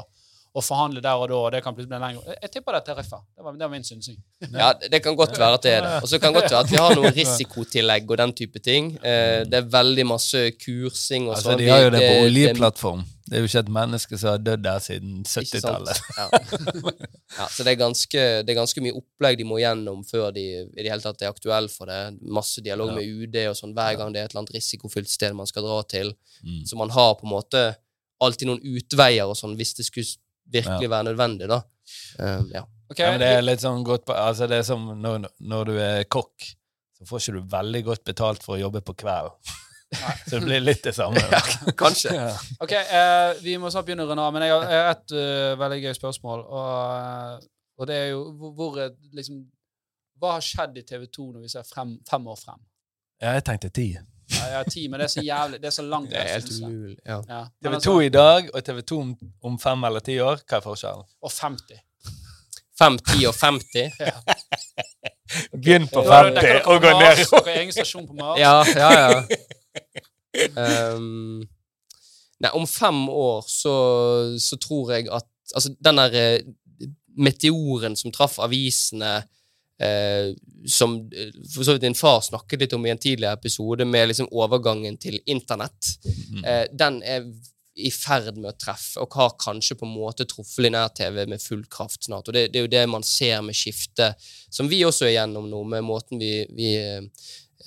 å 0.57 0.61
forhandle 0.65 1.01
der 1.05 1.13
og 1.21 1.27
da, 1.29 1.35
og 1.35 1.51
det 1.53 1.59
kan 1.63 1.75
plutselig 1.75 1.91
bli 1.93 1.99
lenger. 2.01 2.23
Jeg, 2.31 2.38
jeg 2.41 2.51
tipper 2.55 2.73
det 2.73 2.79
er 2.81 2.88
tariffer. 2.88 3.19
Det 3.38 3.43
var, 3.45 3.53
det 3.59 3.65
var 3.67 3.73
min 3.75 3.84
synsing. 3.85 4.17
Ja, 4.53 4.71
det 4.73 5.01
kan 5.05 5.15
godt 5.19 5.38
være 5.38 5.59
at 5.59 5.67
det 5.67 5.73
er 5.75 5.81
det. 5.85 5.91
Og 6.01 6.09
så 6.09 6.17
kan 6.23 6.34
det 6.34 6.41
godt 6.41 6.51
være 6.55 6.63
at 6.65 6.71
vi 6.71 6.79
har 6.81 6.95
noen 6.97 7.13
risikotillegg 7.19 8.09
og 8.09 8.17
den 8.23 8.34
type 8.39 8.59
ting. 8.65 8.89
Eh, 9.05 9.43
det 9.45 9.59
er 9.61 9.69
veldig 9.77 10.05
masse 10.09 10.41
kursing 10.57 11.27
og 11.29 11.35
Altså, 11.35 11.51
sånn. 11.51 11.61
de 11.61 11.69
har 11.69 11.84
jo 11.85 11.91
det 11.93 12.01
på 12.01 12.09
det- 12.15 12.25
oljeplattform. 12.31 13.05
Det 13.28 13.36
er 13.36 13.44
jo 13.44 13.49
ikke 13.49 13.62
et 13.66 13.72
menneske 13.76 14.18
som 14.20 14.30
har 14.32 14.40
dødd 14.40 14.62
der 14.64 14.84
siden 14.84 15.16
70-tallet. 15.28 15.99
Ja. 16.16 16.28
ja, 17.38 17.48
så 17.52 17.66
det 17.66 17.74
er, 17.74 17.80
ganske, 17.82 18.22
det 18.48 18.54
er 18.54 18.60
ganske 18.60 18.84
mye 18.86 18.95
opplegg 18.95 19.40
de 19.41 19.48
må 19.49 19.60
gjennom 19.60 20.06
før 20.08 20.32
de 20.36 20.45
i 20.64 20.78
det 20.80 20.88
hele 20.88 21.04
tatt 21.04 21.26
er 21.26 21.34
aktuelle 21.34 21.72
for 21.72 21.91
det. 21.91 21.99
Masse 22.24 22.64
dialog 22.64 22.94
Ja. 22.94 22.95
med 23.02 23.10
UD 23.12 23.36
og 23.49 23.58
sånn 23.60 23.76
hver 23.76 23.98
gang 23.99 24.14
det 24.16 24.22
er 24.22 24.30
et 24.30 24.36
eller 24.36 24.45
annet 24.45 24.56
risikofylt 24.56 25.12
sted 25.12 25.36
man 25.36 25.49
skal 25.49 25.68
dra 25.68 25.82
til. 25.91 26.14
Mm. 26.40 26.64
Så 26.70 26.80
man 26.80 26.94
har 26.95 27.18
på 27.20 27.28
en 27.28 27.36
måte 27.36 27.66
alltid 28.24 28.49
noen 28.49 28.64
utveier 28.64 29.28
og 29.28 29.36
sånn 29.38 29.58
hvis 29.60 29.76
det 29.78 29.90
skulle 29.90 30.16
virkelig 30.48 30.90
være 30.90 31.10
nødvendig, 31.12 31.52
da. 31.52 31.62
Um, 32.20 32.48
ja. 32.56 32.64
Okay. 32.88 33.04
Ja, 33.04 33.12
men 33.12 33.20
det 33.20 33.32
er 33.36 33.44
litt 33.44 33.64
sånn 33.64 33.84
godt 33.84 34.08
på, 34.08 34.16
altså 34.16 34.48
det 34.48 34.62
er 34.62 34.68
som 34.68 34.88
når, 35.04 35.28
når 35.44 35.68
du 35.68 35.76
er 35.84 36.06
kokk, 36.08 36.54
så 36.95 37.06
får 37.06 37.20
ikke 37.22 37.36
du 37.36 37.49
veldig 37.52 37.82
godt 37.91 38.04
betalt 38.08 38.45
for 38.45 38.56
å 38.56 38.62
jobbe 38.62 38.82
på 38.88 38.95
kvelden. 39.04 39.36
så 40.27 40.35
det 40.35 40.41
blir 40.43 40.59
litt 40.64 40.84
det 40.84 40.93
samme. 40.95 41.22
ja, 41.31 41.39
Kanskje. 41.80 42.11
Ja. 42.15 42.31
Ok, 42.64 42.73
eh, 42.76 43.38
Vi 43.43 43.57
må 43.61 43.69
snart 43.72 43.85
begynne 43.88 44.03
å 44.03 44.09
runde 44.09 44.26
av, 44.26 44.34
men 44.35 44.43
jeg 44.43 44.51
har 44.55 44.91
et 44.91 45.14
uh, 45.15 45.53
veldig 45.61 45.80
gøy 45.85 45.93
spørsmål. 45.95 46.43
Og, 46.43 46.73
eh, 46.97 47.47
og 47.80 47.88
det 47.88 47.95
er 48.01 48.11
jo 48.11 48.19
hvor, 48.35 48.51
hvor 48.57 48.77
liksom, 49.15 49.45
Hva 50.19 50.34
har 50.35 50.43
skjedd 50.43 50.77
i 50.81 50.84
TV 50.89 51.07
2 51.14 51.31
når 51.31 51.45
vi 51.45 51.51
ser 51.55 51.65
frem, 51.69 51.97
fem 52.09 52.27
år 52.27 52.39
frem? 52.41 52.59
ja, 53.22 53.31
jeg 53.34 53.43
tenkte 53.47 53.69
ti. 53.73 53.88
Ja, 54.30 54.59
ti, 54.68 54.84
men 54.91 54.99
det 54.99 55.05
er 55.07 55.11
så 55.14 55.22
jævlig, 55.23 55.57
det 55.64 55.68
er 55.69 55.73
så 55.73 55.84
langt. 55.88 56.09
Det 56.11 56.19
er 56.19 56.27
helt 56.35 56.49
umulig. 56.61 56.97
Ja. 57.05 57.22
Ja. 57.30 57.39
TV2 57.64 57.73
altså- 57.77 57.99
i 58.05 58.09
dag 58.14 58.49
og 58.53 58.64
TV2 58.68 58.97
om, 59.01 59.14
om 59.49 59.55
fem 59.59 59.84
eller 59.88 60.03
ti 60.05 60.18
år, 60.22 60.43
hva 60.43 60.57
er 60.59 60.65
forskjellen? 60.65 61.05
Og 61.23 61.31
50. 61.31 61.80
5, 62.77 62.97
10 63.07 63.26
og 63.26 63.34
50. 63.34 63.91
Begynn 65.55 65.88
på 65.89 66.03
Da 66.05 66.19
er 66.19 66.30
det- 66.35 66.43
50 66.43 66.68
og 66.68 66.81
gå 66.81 66.91
ned. 66.91 67.05
Mars, 67.07 67.30
Dere 67.31 67.41
har 67.47 67.61
egen 67.61 67.72
stasjon 67.73 68.05
på 68.07 68.14
Mars. 68.19 68.39
Ja, 68.39 68.53
ja, 68.76 68.91
ja. 68.99 69.23
Ehm, 70.57 71.41
nei, 72.43 72.51
om 72.53 72.68
fem 72.69 73.07
år 73.09 73.41
så, 73.49 73.73
så 74.39 74.59
tror 74.61 74.93
jeg 74.97 75.09
at 75.11 75.27
Altså, 75.55 75.69
den 75.80 75.95
der 75.95 76.15
eh, 76.19 76.88
meteoren 77.15 77.93
som 77.95 78.11
traff 78.11 78.34
avisene 78.43 79.14
eh, 79.80 80.34
som 80.68 80.97
eh, 81.15 81.30
for 81.53 81.64
så 81.64 81.77
vidt 81.77 81.85
din 81.85 81.95
far 81.95 82.19
snakket 82.26 82.65
litt 82.65 82.73
om 82.76 82.84
i 82.85 82.91
en 82.91 82.99
tidligere 82.99 83.38
episode, 83.39 83.85
med 83.88 84.09
liksom 84.09 84.27
overgangen 84.35 84.97
til 84.99 85.15
internett, 85.26 85.93
Mm. 86.03 86.43
eh, 86.43 86.65
den 86.76 86.99
er 87.03 87.30
i 87.77 87.91
ferd 87.93 88.35
med 88.35 88.49
å 88.51 88.57
treffe, 88.59 88.99
og 88.99 89.14
har 89.15 89.35
kanskje 89.39 89.77
på 89.80 89.85
en 89.85 89.95
måte 89.95 90.26
truffet 90.27 90.65
linær-TV 90.65 91.27
med 91.30 91.39
full 91.41 91.64
kraft 91.72 92.03
snart. 92.09 92.27
Og 92.27 92.34
det, 92.34 92.47
det 92.51 92.59
er 92.59 92.65
jo 92.65 92.73
det 92.76 92.89
man 92.89 93.03
ser 93.07 93.39
med 93.45 93.55
skiftet, 93.55 94.18
som 94.51 94.68
vi 94.68 94.81
også 94.84 95.05
er 95.07 95.14
gjennom 95.22 95.47
nå, 95.49 95.64
med 95.64 95.85
måten 95.85 96.19
vi, 96.19 96.41
vi 96.57 96.73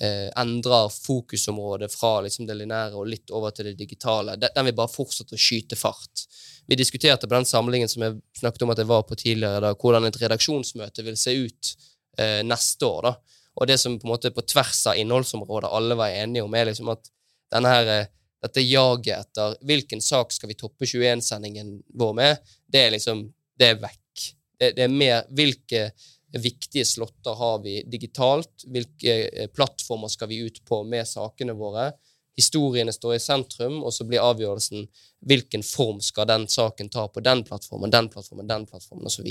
eh, 0.01 0.29
endrer 0.41 0.89
fokusområdet 0.89 1.91
fra 1.93 2.21
liksom 2.25 2.47
det 2.49 2.57
linære 2.57 2.97
og 2.97 3.09
litt 3.09 3.31
over 3.31 3.53
til 3.55 3.69
det 3.69 3.77
digitale. 3.79 4.37
Den, 4.41 4.65
vil 4.65 4.77
bare 4.77 4.91
fortsette 4.91 5.37
å 5.37 5.41
skyte 5.41 5.77
fart. 5.79 6.25
Vi 6.67 6.77
diskuterte 6.79 7.27
på 7.27 7.35
den 7.35 7.45
samlingen 7.45 7.89
som 7.89 8.05
jeg 8.05 8.17
snakket 8.39 8.65
om 8.65 8.73
at 8.73 8.81
jeg 8.81 8.89
var 8.89 9.03
på 9.07 9.17
tidligere, 9.19 9.61
da, 9.65 9.73
hvordan 9.75 10.07
et 10.07 10.21
redaksjonsmøte 10.21 11.05
vil 11.05 11.19
se 11.19 11.35
ut 11.37 11.73
eh, 12.17 12.41
neste 12.47 12.87
år. 12.87 13.09
da. 13.09 13.37
Og 13.59 13.67
det 13.67 13.77
som 13.81 13.99
på 13.99 14.07
en 14.07 14.13
måte 14.13 14.33
på 14.33 14.45
tvers 14.47 14.85
av 14.89 14.97
innholdsområdet 14.97 15.71
alle 15.71 15.97
var 15.99 16.15
enige 16.15 16.45
om, 16.47 16.55
er 16.55 16.71
liksom 16.71 16.89
at 16.93 17.11
denne 17.51 17.73
her, 17.73 17.91
eh, 17.97 18.11
dette 18.41 18.63
jaget 18.65 19.27
etter 19.27 19.57
hvilken 19.67 20.01
sak 20.01 20.33
skal 20.33 20.49
vi 20.49 20.57
toppe 20.57 20.87
21-sendingen 20.87 21.75
vår 21.99 22.15
med, 22.17 22.53
det 22.65 22.87
er 22.87 22.95
liksom 22.95 23.27
det 23.59 23.67
er 23.67 23.83
vekk. 23.83 24.25
Det, 24.57 24.71
det 24.77 24.87
er 24.87 24.93
mer 24.93 25.27
hvilke 25.29 25.91
viktige 26.39 26.85
slotter 26.85 27.35
har 27.35 27.59
vi 27.63 27.81
digitalt, 27.83 28.65
hvilke 28.71 29.17
eh, 29.27 29.51
plattformer 29.51 30.11
skal 30.11 30.31
vi 30.31 30.41
ut 30.45 30.61
på 30.67 30.83
med 30.87 31.07
sakene 31.07 31.55
våre. 31.57 31.91
Historiene 32.37 32.93
står 32.95 33.17
i 33.17 33.21
sentrum, 33.21 33.81
og 33.83 33.91
så 33.93 34.05
blir 34.07 34.23
avgjørelsen 34.23 34.85
hvilken 35.27 35.63
form 35.67 35.99
skal 36.01 36.29
den 36.29 36.47
saken 36.49 36.89
ta 36.89 37.03
på 37.11 37.23
den 37.23 37.43
plattformen, 37.45 37.91
den 37.91 38.07
plattformen, 38.09 38.47
den 38.47 38.65
plattformen, 38.69 39.09
osv. 39.09 39.27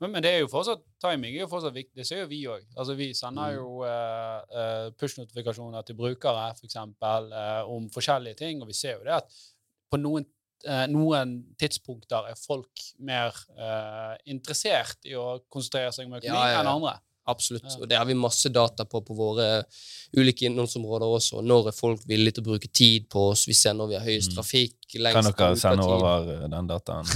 Men, 0.00 0.10
men 0.10 0.22
det 0.24 0.32
er 0.32 0.40
jo 0.40 0.48
fortsatt, 0.50 0.82
timing 1.04 1.36
er 1.36 1.44
jo 1.44 1.50
fortsatt 1.52 1.76
viktig. 1.76 1.98
Det 2.00 2.06
ser 2.08 2.24
jo 2.24 2.30
vi 2.32 2.40
òg. 2.48 2.64
Altså, 2.74 2.96
vi 2.98 3.10
sender 3.14 3.52
Mm. 3.52 3.58
jo 3.58 3.84
eh, 3.84 4.86
push-notifikasjoner 4.98 5.84
til 5.84 5.98
brukere 5.98 6.46
for 6.56 6.64
eksempel, 6.64 7.28
uh, 7.32 7.68
om 7.70 7.90
forskjellige 7.92 8.40
ting, 8.40 8.62
og 8.62 8.72
vi 8.72 8.78
ser 8.78 8.96
jo 8.96 9.04
det 9.04 9.18
at 9.20 9.36
på 9.92 10.00
noen, 10.00 10.24
noen 10.90 11.34
tidspunkter 11.60 12.30
er 12.30 12.38
folk 12.40 12.84
mer 13.04 13.34
eh, 13.56 14.14
interessert 14.32 15.04
i 15.08 15.16
å 15.18 15.40
konsentrere 15.52 15.92
seg 15.92 16.08
om 16.08 16.16
økonomi 16.18 16.30
Ja, 16.32 16.46
ja, 16.48 16.54
ja. 16.56 16.60
enn 16.62 16.72
andre. 16.76 16.96
Absolutt. 17.26 17.64
Og 17.80 17.88
det 17.88 17.96
har 17.96 18.04
vi 18.04 18.14
masse 18.14 18.50
data 18.52 18.84
på 18.84 19.00
på 19.00 19.14
våre 19.16 19.64
ulike 20.16 20.44
innholdsområder 20.44 21.08
også. 21.08 21.40
Når 21.40 21.70
er 21.70 21.76
folk 21.76 22.02
villige 22.08 22.36
til 22.36 22.44
å 22.44 22.48
bruke 22.50 22.68
tid 22.68 23.06
på 23.12 23.30
oss? 23.30 23.46
Vi 23.48 23.56
ser 23.56 23.72
når 23.78 23.88
vi 23.92 23.96
har 23.96 24.04
høyest 24.04 24.34
trafikk, 24.36 24.74
trafikk. 24.84 24.92
Kan 24.92 25.06
lengst 25.06 25.30
dere 25.30 25.36
bruk 25.38 25.40
av 25.46 25.56
sende 25.62 25.84
over 25.88 26.28
eh, 26.34 26.44
den 26.52 26.68
dataen? 26.68 27.06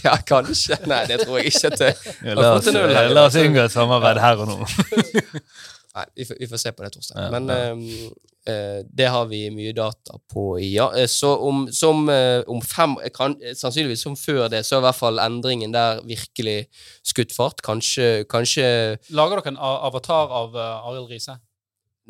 ja, 0.04 0.14
kanskje. 0.28 0.76
Nei, 0.90 1.02
det 1.08 1.22
tror 1.24 1.40
jeg 1.40 1.54
ikke. 1.54 1.72
Til. 1.80 1.92
Ja, 2.28 2.36
la, 2.36 2.52
oss, 2.58 2.68
la 3.16 3.24
oss 3.24 3.38
inngå 3.40 3.64
et 3.64 3.72
samarbeid 3.72 4.20
her 4.20 4.44
og 4.44 4.52
nå. 4.52 4.58
Nei, 5.96 6.06
vi 6.20 6.28
får, 6.28 6.36
vi 6.36 6.50
får 6.52 6.60
se 6.66 6.74
på 6.76 6.84
det, 6.84 6.92
Torstein. 6.98 7.22
Ja, 7.24 7.30
Men 7.32 7.48
ja. 7.48 8.10
Eh, 8.48 8.80
det 8.86 9.08
har 9.10 9.26
vi 9.30 9.42
mye 9.52 9.72
data 9.76 10.16
på, 10.32 10.58
ja. 10.62 10.90
Eh, 10.96 11.06
Så 11.06 11.34
om, 11.36 11.66
som, 11.72 12.08
eh, 12.08 12.40
om 12.46 12.60
fem 12.62 12.96
kan, 13.14 13.36
Sannsynligvis 13.54 14.02
som 14.02 14.16
før 14.16 14.48
det, 14.48 14.64
så 14.66 14.76
er 14.76 14.84
i 14.84 14.86
hvert 14.88 15.00
fall 15.02 15.18
endringen 15.18 15.72
der 15.72 16.00
virkelig 16.06 16.66
skutt 17.02 17.32
fart. 17.36 17.62
Kanskje, 17.62 18.24
kanskje 18.30 18.98
Lager 19.10 19.40
dere 19.40 19.54
en 19.54 19.60
avatar 19.60 20.30
av 20.30 20.56
Arild 20.56 21.10
Riise? 21.10 21.40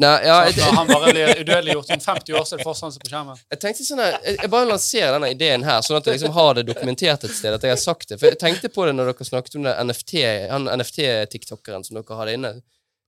Nei, 0.01 0.15
ja, 0.25 0.37
Sånn 0.47 0.55
jeg, 0.57 0.65
at 0.65 0.77
han 0.79 0.89
bare 0.89 1.11
blir 1.13 1.41
udødeliggjort 1.43 1.91
om 1.93 2.01
50 2.01 2.37
år, 2.39 2.45
så 2.49 2.55
er 2.55 2.61
det 2.63 2.65
fortsatt 2.65 2.97
på 3.03 3.11
skjermen. 3.11 3.41
Jeg 3.53 3.61
tenkte 3.61 3.85
sånn 3.85 4.01
her, 4.01 4.15
jeg, 4.25 4.39
jeg 4.39 4.51
bare 4.55 4.69
lanserer 4.71 5.17
denne 5.17 5.29
ideen 5.35 5.67
her, 5.67 5.83
sånn 5.85 5.99
at 5.99 6.09
jeg 6.09 6.17
liksom 6.17 6.33
har 6.39 6.55
det 6.57 6.65
dokumentert 6.71 7.27
et 7.29 7.35
sted. 7.37 7.57
At 7.57 7.67
jeg 7.67 7.75
har 7.75 7.81
sagt 7.83 8.09
det. 8.09 8.17
For 8.23 8.31
jeg 8.31 8.41
tenkte 8.41 8.71
på 8.73 8.87
det 8.89 8.95
når 8.97 9.11
dere 9.11 9.27
snakket 9.29 9.59
om 9.61 9.67
det 9.67 9.75
NFT, 9.85 10.15
han 10.49 10.71
NFT-tiktokeren 10.73 11.85
som 11.85 11.99
dere 11.99 12.21
hadde 12.23 12.37
inne. 12.39 12.55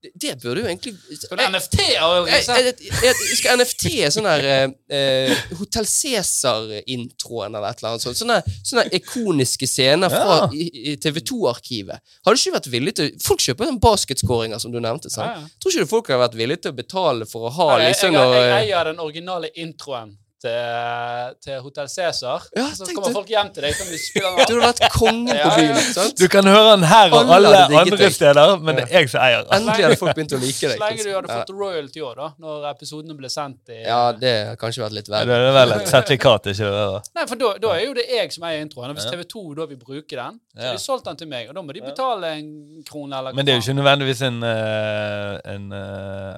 Det, 0.03 0.33
burde 0.43 0.65
jo 0.65 0.67
egentlig 0.67 0.97
Skal 1.21 1.39
du 1.39 1.43
NFT 1.53 1.77
jeg, 1.79 2.25
jeg, 2.27 2.73
jeg, 2.83 2.95
jeg, 3.07 3.37
skal 3.39 3.61
NFT 3.61 3.91
sånn 4.11 4.27
der 4.27 4.47
eh, 4.51 4.65
eh, 4.99 5.43
Hotell 5.61 5.87
Cæsar-introen 5.87 7.55
eller 7.55 7.69
et 7.69 7.83
eller 7.83 7.93
annet 7.93 8.05
sånt. 8.05 8.19
Sånne, 8.19 8.41
sånne 8.67 8.87
ikoniske 8.99 9.69
scener 9.71 10.11
fra 10.11 10.39
Ja. 10.43 10.49
i, 10.57 10.67
i 10.93 10.97
TV2-arkivet. 11.03 12.03
Har 12.27 12.35
du 12.35 12.41
ikke 12.41 12.57
vært 12.57 12.71
villig 12.73 12.95
til 12.99 13.13
Folk 13.23 13.45
kjøper 13.45 13.69
sånn 13.69 13.81
basketskåringer, 13.83 14.59
som 14.63 14.73
du 14.75 14.81
nevnte. 14.83 15.11
sant? 15.13 15.37
Ja. 15.37 15.61
Tror 15.63 15.75
ikke 15.75 15.87
du 15.87 15.93
folk 15.93 16.11
har 16.11 16.23
vært 16.25 16.39
villige 16.41 16.65
til 16.67 16.75
å 16.75 16.79
betale 16.81 17.29
for 17.29 17.47
å 17.47 17.55
ha 17.61 17.69
jeg, 17.77 17.83
jeg, 17.85 17.95
liksom 17.95 18.17
jeg, 18.17 18.19
noe 18.19 18.43
jeg 18.43 18.59
eier 18.65 18.91
den 18.91 19.03
originale 19.05 19.53
introen 19.63 20.17
til, 20.43 21.37
til 21.45 21.61
Hotell 21.65 21.89
Cæsar. 21.89 22.45
Ja, 22.59 22.65
så 22.75 22.87
kommer 22.91 23.15
folk 23.15 23.31
hjem 23.31 23.51
til 23.55 23.65
deg, 23.67 23.77
kan 23.79 23.89
du 23.91 23.97
spille 24.01 24.33
den 24.37 24.49
Du 24.51 24.57
av. 24.57 24.65
hadde 24.67 24.83
vært 24.83 24.97
kongen 24.97 25.31
på 25.43 25.53
byen. 25.57 25.81
sant? 25.95 26.17
Du 26.19 26.27
kan 26.33 26.49
høre 26.51 26.73
den 26.77 26.87
her 26.91 27.13
og 27.15 27.31
Alle 27.37 27.53
alle 27.53 27.81
andre 27.83 28.11
steder, 28.15 28.55
men 28.63 28.79
det 28.81 28.85
er 28.89 28.99
jeg 29.01 29.13
som 29.13 29.23
eier 29.25 29.45
den. 29.47 29.53
Endelig 29.59 29.87
hadde 29.87 29.99
folk 30.03 30.17
begynt 30.19 30.35
å 30.37 30.41
like 30.43 30.71
deg. 30.73 30.77
Så 30.77 30.83
lenge 30.85 31.07
du 31.07 31.11
hadde 31.15 31.33
fått 31.33 31.53
royalty 31.57 32.05
òg, 32.05 32.15
da, 32.19 32.29
når 32.43 32.69
episodene 32.73 33.17
ble 33.19 33.31
sendt 33.33 33.73
i 33.75 33.81
Ja, 33.87 34.01
det 34.13 34.35
har 34.51 34.61
kanskje 34.61 34.85
vært 34.85 34.99
litt 34.99 35.11
Ja. 35.13 35.23
Det 35.29 35.39
er 35.39 35.57
vel 35.59 35.77
et 35.79 35.89
sertifikat, 35.93 36.51
ikke 36.53 36.71
det? 36.73 36.85
da? 36.93 37.03
Nei, 37.21 37.27
for 37.31 37.43
da, 37.45 37.53
da 37.63 37.75
er 37.79 37.85
jo 37.87 37.95
det 37.99 38.07
jeg 38.11 38.33
som 38.37 38.49
eier 38.51 38.65
introen. 38.67 38.91
Og 38.93 38.99
hvis 38.99 39.09
TV2 39.11 39.45
da 39.61 39.69
vil 39.71 39.81
bruke 39.81 40.17
den, 40.19 40.41
så 40.57 40.67
har 40.69 40.77
de 40.79 40.83
solgt 40.83 41.07
den 41.09 41.17
til 41.23 41.31
meg, 41.31 41.49
og 41.49 41.57
da 41.59 41.63
må 41.65 41.73
de 41.77 41.85
betale 41.85 42.35
en 42.39 42.51
krone 42.89 43.19
eller 43.19 43.33
Men 43.37 43.47
det 43.47 43.55
er 43.55 43.61
jo 43.61 43.65
ikke 43.67 43.79
nødvendigvis 43.81 44.23
en, 44.29 44.43
en, 44.43 45.71
en 45.73 45.73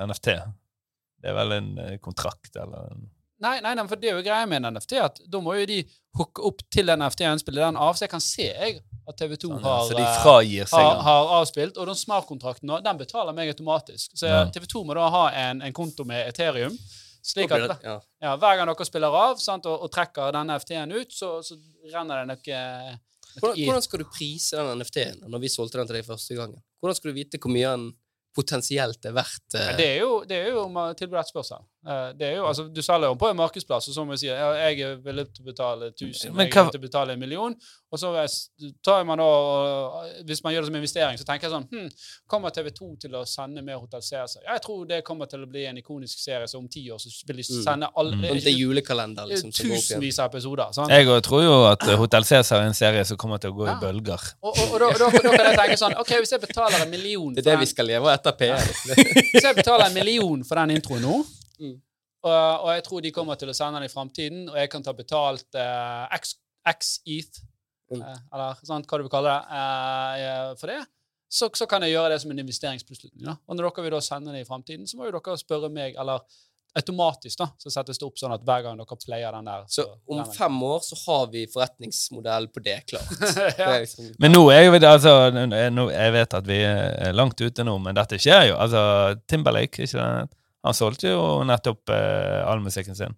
en 0.04 0.10
NFT. 0.10 0.26
Det 1.24 1.30
er 1.32 1.36
vel 1.38 1.52
en 1.56 1.68
eh, 1.80 1.94
kontrakt, 2.04 2.52
eller 2.60 2.90
en 2.92 3.06
Nei, 3.42 3.58
nei, 3.64 3.74
nei, 3.74 3.84
for 3.90 3.98
det 3.98 4.10
er 4.10 4.18
jo 4.18 4.24
greia 4.24 4.46
med 4.46 4.62
en 4.62 4.76
NFT, 4.76 4.92
at 5.02 5.16
da 5.30 5.40
må 5.42 5.56
jo 5.58 5.66
de 5.66 5.80
hooke 6.18 6.42
opp 6.46 6.60
til 6.72 6.86
den 6.86 7.02
NFT-en, 7.02 7.40
spille 7.42 7.64
den 7.64 7.78
av, 7.80 7.96
så 7.98 8.06
jeg 8.06 8.12
kan 8.12 8.22
se 8.22 8.46
jeg 8.46 8.76
at 9.04 9.18
TV2 9.20 9.48
sånn, 9.50 9.62
har, 9.64 9.80
Så 9.88 9.96
de 9.98 10.04
eh, 10.04 10.20
seg 10.70 10.80
har, 10.86 11.00
har 11.04 11.32
avspilt, 11.40 11.80
og 11.80 11.88
den 11.90 11.98
smart-kontrakten 11.98 12.70
den 12.84 13.00
betaler 13.00 13.36
meg 13.36 13.50
automatisk. 13.52 14.14
Så 14.16 14.30
Ja. 14.30 14.44
TV2 14.54 14.84
må 14.86 14.94
da 14.96 15.08
ha 15.12 15.24
en, 15.48 15.64
en 15.66 15.74
konto 15.76 16.06
med 16.08 16.28
Ethereum, 16.30 16.78
slik 17.24 17.52
at 17.52 17.82
Ja. 17.82 17.98
ja, 18.22 18.36
hver 18.36 18.60
gang 18.60 18.70
dere 18.70 18.86
spiller 18.86 19.18
av 19.18 19.42
sant, 19.42 19.66
og, 19.66 19.82
og 19.82 19.92
trekker 19.92 20.32
denne 20.32 20.54
NFT-en 20.54 20.94
ut, 20.94 21.12
så, 21.12 21.34
så 21.42 21.58
renner 21.92 22.22
det 22.22 22.30
noe, 22.30 22.38
noe 22.38 23.02
Hvordan, 23.34 23.64
hvordan 23.66 23.82
skal 23.82 23.98
du 23.98 24.06
prise 24.14 24.56
den 24.62 24.78
NFT-en 24.78 25.24
når 25.26 25.40
vi 25.42 25.48
solgte 25.50 25.80
den 25.80 25.88
til 25.90 25.96
deg 25.98 26.06
første 26.06 26.36
gangen? 26.38 26.60
Hvordan 26.78 26.98
skal 27.00 27.10
du 27.10 27.16
vite 27.18 27.40
hvor 27.42 27.50
mye 27.50 27.72
den 27.74 27.88
potensielt 28.34 29.06
er 29.08 29.14
verdt? 29.16 29.56
eh? 29.58 29.72
Det 29.78 29.88
er 29.88 29.96
jo, 30.04 30.20
det 30.28 30.38
er 30.38 30.52
jo 30.54 30.68
om 30.68 30.78
spørsmål. 30.94 31.66
Det 31.84 32.26
er 32.30 32.36
jo, 32.38 32.46
altså, 32.48 32.64
du 32.72 32.80
selger 32.82 33.10
jo 33.12 33.14
på 33.20 33.28
en 33.28 33.36
markedsplass, 33.36 33.88
og 33.90 33.94
så 33.94 34.04
må 34.08 34.14
jeg 34.16 34.22
si 34.24 34.28
ja, 34.30 34.50
jeg 34.70 34.80
er 34.80 34.96
villig 35.04 35.26
til 35.36 35.44
å 35.44 35.48
betale 35.50 35.90
1000, 35.92 36.32
Men 36.32 36.46
jeg 36.46 36.56
er 36.56 36.62
villig 36.62 36.72
til 36.72 36.80
å 36.80 36.84
betale 36.86 37.12
en 37.12 37.20
million. 37.20 37.56
Og 37.94 37.98
så 38.00 38.10
tar 38.82 39.04
man 39.06 39.20
da, 39.20 39.26
hvis 40.26 40.40
man 40.42 40.54
gjør 40.54 40.64
det 40.64 40.70
som 40.70 40.78
investering, 40.80 41.18
så 41.20 41.26
tenker 41.28 41.46
jeg 41.46 41.52
sånn 41.52 41.66
hm, 41.70 41.90
Kommer 42.30 42.50
TV2 42.56 42.88
til 43.04 43.14
å 43.14 43.20
sende 43.28 43.62
mer 43.62 43.78
Hotell 43.82 44.02
Cæsar? 44.02 44.42
Jeg 44.48 44.62
tror 44.64 44.86
det 44.88 45.02
kommer 45.06 45.28
til 45.30 45.44
å 45.44 45.48
bli 45.50 45.66
en 45.68 45.78
ikonisk 45.78 46.18
serie, 46.18 46.48
så 46.50 46.58
om 46.58 46.66
ti 46.72 46.86
år 46.90 46.98
så 47.02 47.12
vil 47.28 47.36
de 47.42 47.44
Mm. 47.44 47.62
sende 47.62 47.88
alle 47.94 48.14
Mm. 48.14 48.22
Det 48.40 48.46
er 48.50 48.56
julekalender, 48.56 49.22
er 49.22 49.26
liksom. 49.34 49.52
Som 49.52 49.68
tusenvis 49.68 50.18
av 50.18 50.30
episoder. 50.32 50.72
Sant? 50.72 50.90
Jeg 50.90 51.22
tror 51.22 51.42
jo 51.44 51.54
at 51.68 51.82
eh, 51.88 51.96
Hotell 52.00 52.24
Cæsar 52.24 52.62
er 52.62 52.66
en 52.70 52.74
serie 52.74 53.04
som 53.04 53.16
kommer 53.20 53.38
til 53.38 53.50
å 53.52 53.54
gå 53.58 53.66
Ja. 53.68 53.76
i 53.76 53.80
bølger. 53.82 54.24
Og, 54.42 54.56
og, 54.58 54.74
og 54.74 54.80
da, 54.80 54.88
da, 54.98 55.10
da 55.10 55.30
kan 55.36 55.46
jeg 55.50 55.58
tenke 55.58 55.76
sånn 55.84 55.94
OK, 56.00 56.12
hvis 56.24 56.32
jeg 56.32 56.40
betaler 56.40 56.82
en 56.82 56.90
million 56.90 57.34
Det 57.34 57.44
er 57.46 57.50
det 57.52 57.60
vi 57.60 57.66
skal 57.66 57.86
leve 57.86 58.10
etter 58.14 58.32
PR. 58.32 58.64
hvis 59.32 59.42
jeg 59.44 59.54
betaler 59.56 59.86
en 59.90 59.94
million 59.94 60.44
for 60.44 60.54
den 60.62 60.70
introen 60.78 61.02
nå, 61.04 61.20
Mm. 61.60 61.74
og, 62.24 62.60
og 62.64 62.70
jeg 62.74 62.84
tror 62.86 63.00
de 63.04 63.12
kommer 63.12 63.36
til 63.40 63.50
å 63.52 63.54
sende 63.56 63.78
den 63.80 63.88
i 63.88 63.92
framtiden, 63.92 64.46
og 64.50 64.56
jeg 64.58 64.70
kan 64.72 64.82
ta 64.82 64.92
betalt 64.96 65.54
eh, 65.60 66.16
X, 66.20 66.36
X-ETH, 66.76 67.42
Mm. 67.92 68.00
eh, 68.00 68.20
eller 68.32 68.54
sant, 68.64 68.86
hva 68.88 68.96
du 68.96 69.02
vil 69.04 69.10
kalle 69.12 69.28
det, 69.28 69.58
eh, 70.24 70.54
for 70.56 70.70
det, 70.72 70.78
så, 71.28 71.50
så 71.52 71.66
kan 71.68 71.82
jeg 71.84 71.92
gjøre 71.92 72.14
det 72.14 72.20
som 72.22 72.30
en 72.32 72.40
investeringsbeslutning. 72.40 73.26
Da. 73.28 73.34
Og 73.46 73.58
når 73.58 73.68
dere 73.68 73.84
vil 73.84 73.92
da 73.98 74.00
sende 74.06 74.32
det 74.32 74.40
i 74.40 74.48
framtiden, 74.48 74.86
så 74.88 74.96
må 74.96 75.04
jo 75.04 75.12
dere 75.18 75.36
spørre 75.36 75.68
meg, 75.70 75.98
eller 76.00 76.24
automatisk 76.74 77.38
da, 77.38 77.46
så 77.60 77.70
settes 77.70 78.00
det 78.00 78.06
opp 78.06 78.16
sånn 78.18 78.32
at 78.34 78.42
hver 78.42 78.64
gang 78.66 78.78
dere 78.80 78.96
player 79.04 79.36
den 79.36 79.46
der 79.46 79.66
Så 79.70 79.84
om 80.10 80.18
den 80.18 80.32
fem 80.34 80.56
år 80.66 80.80
så 80.82 80.96
har 81.04 81.28
vi 81.30 81.44
forretningsmodell 81.52 82.48
på 82.50 82.62
det 82.64 82.80
klart. 82.90 83.12
Ja. 83.60 83.68
det 83.76 83.84
liksom, 83.84 84.08
Men 84.18 84.34
nå 84.34 84.42
er 84.50 84.64
jo 84.64 84.72
vi 84.74 84.80
altså, 84.88 85.12
nå, 85.30 85.84
Jeg 85.92 86.14
vet 86.16 86.34
at 86.40 86.48
vi 86.48 86.58
er 86.66 87.12
langt 87.14 87.38
ute 87.44 87.66
nå, 87.68 87.76
men 87.84 87.94
dette 87.94 88.18
skjer 88.18 88.48
jo. 88.50 88.56
Altså, 88.58 88.80
Timberlake, 89.30 89.86
ikke 89.86 90.00
det? 90.00 90.40
Han 90.64 90.74
solgte 90.76 91.10
jo 91.12 91.22
nettopp 91.44 91.90
eh, 91.92 92.40
all 92.48 92.60
musikken 92.64 92.96
sin. 92.96 93.14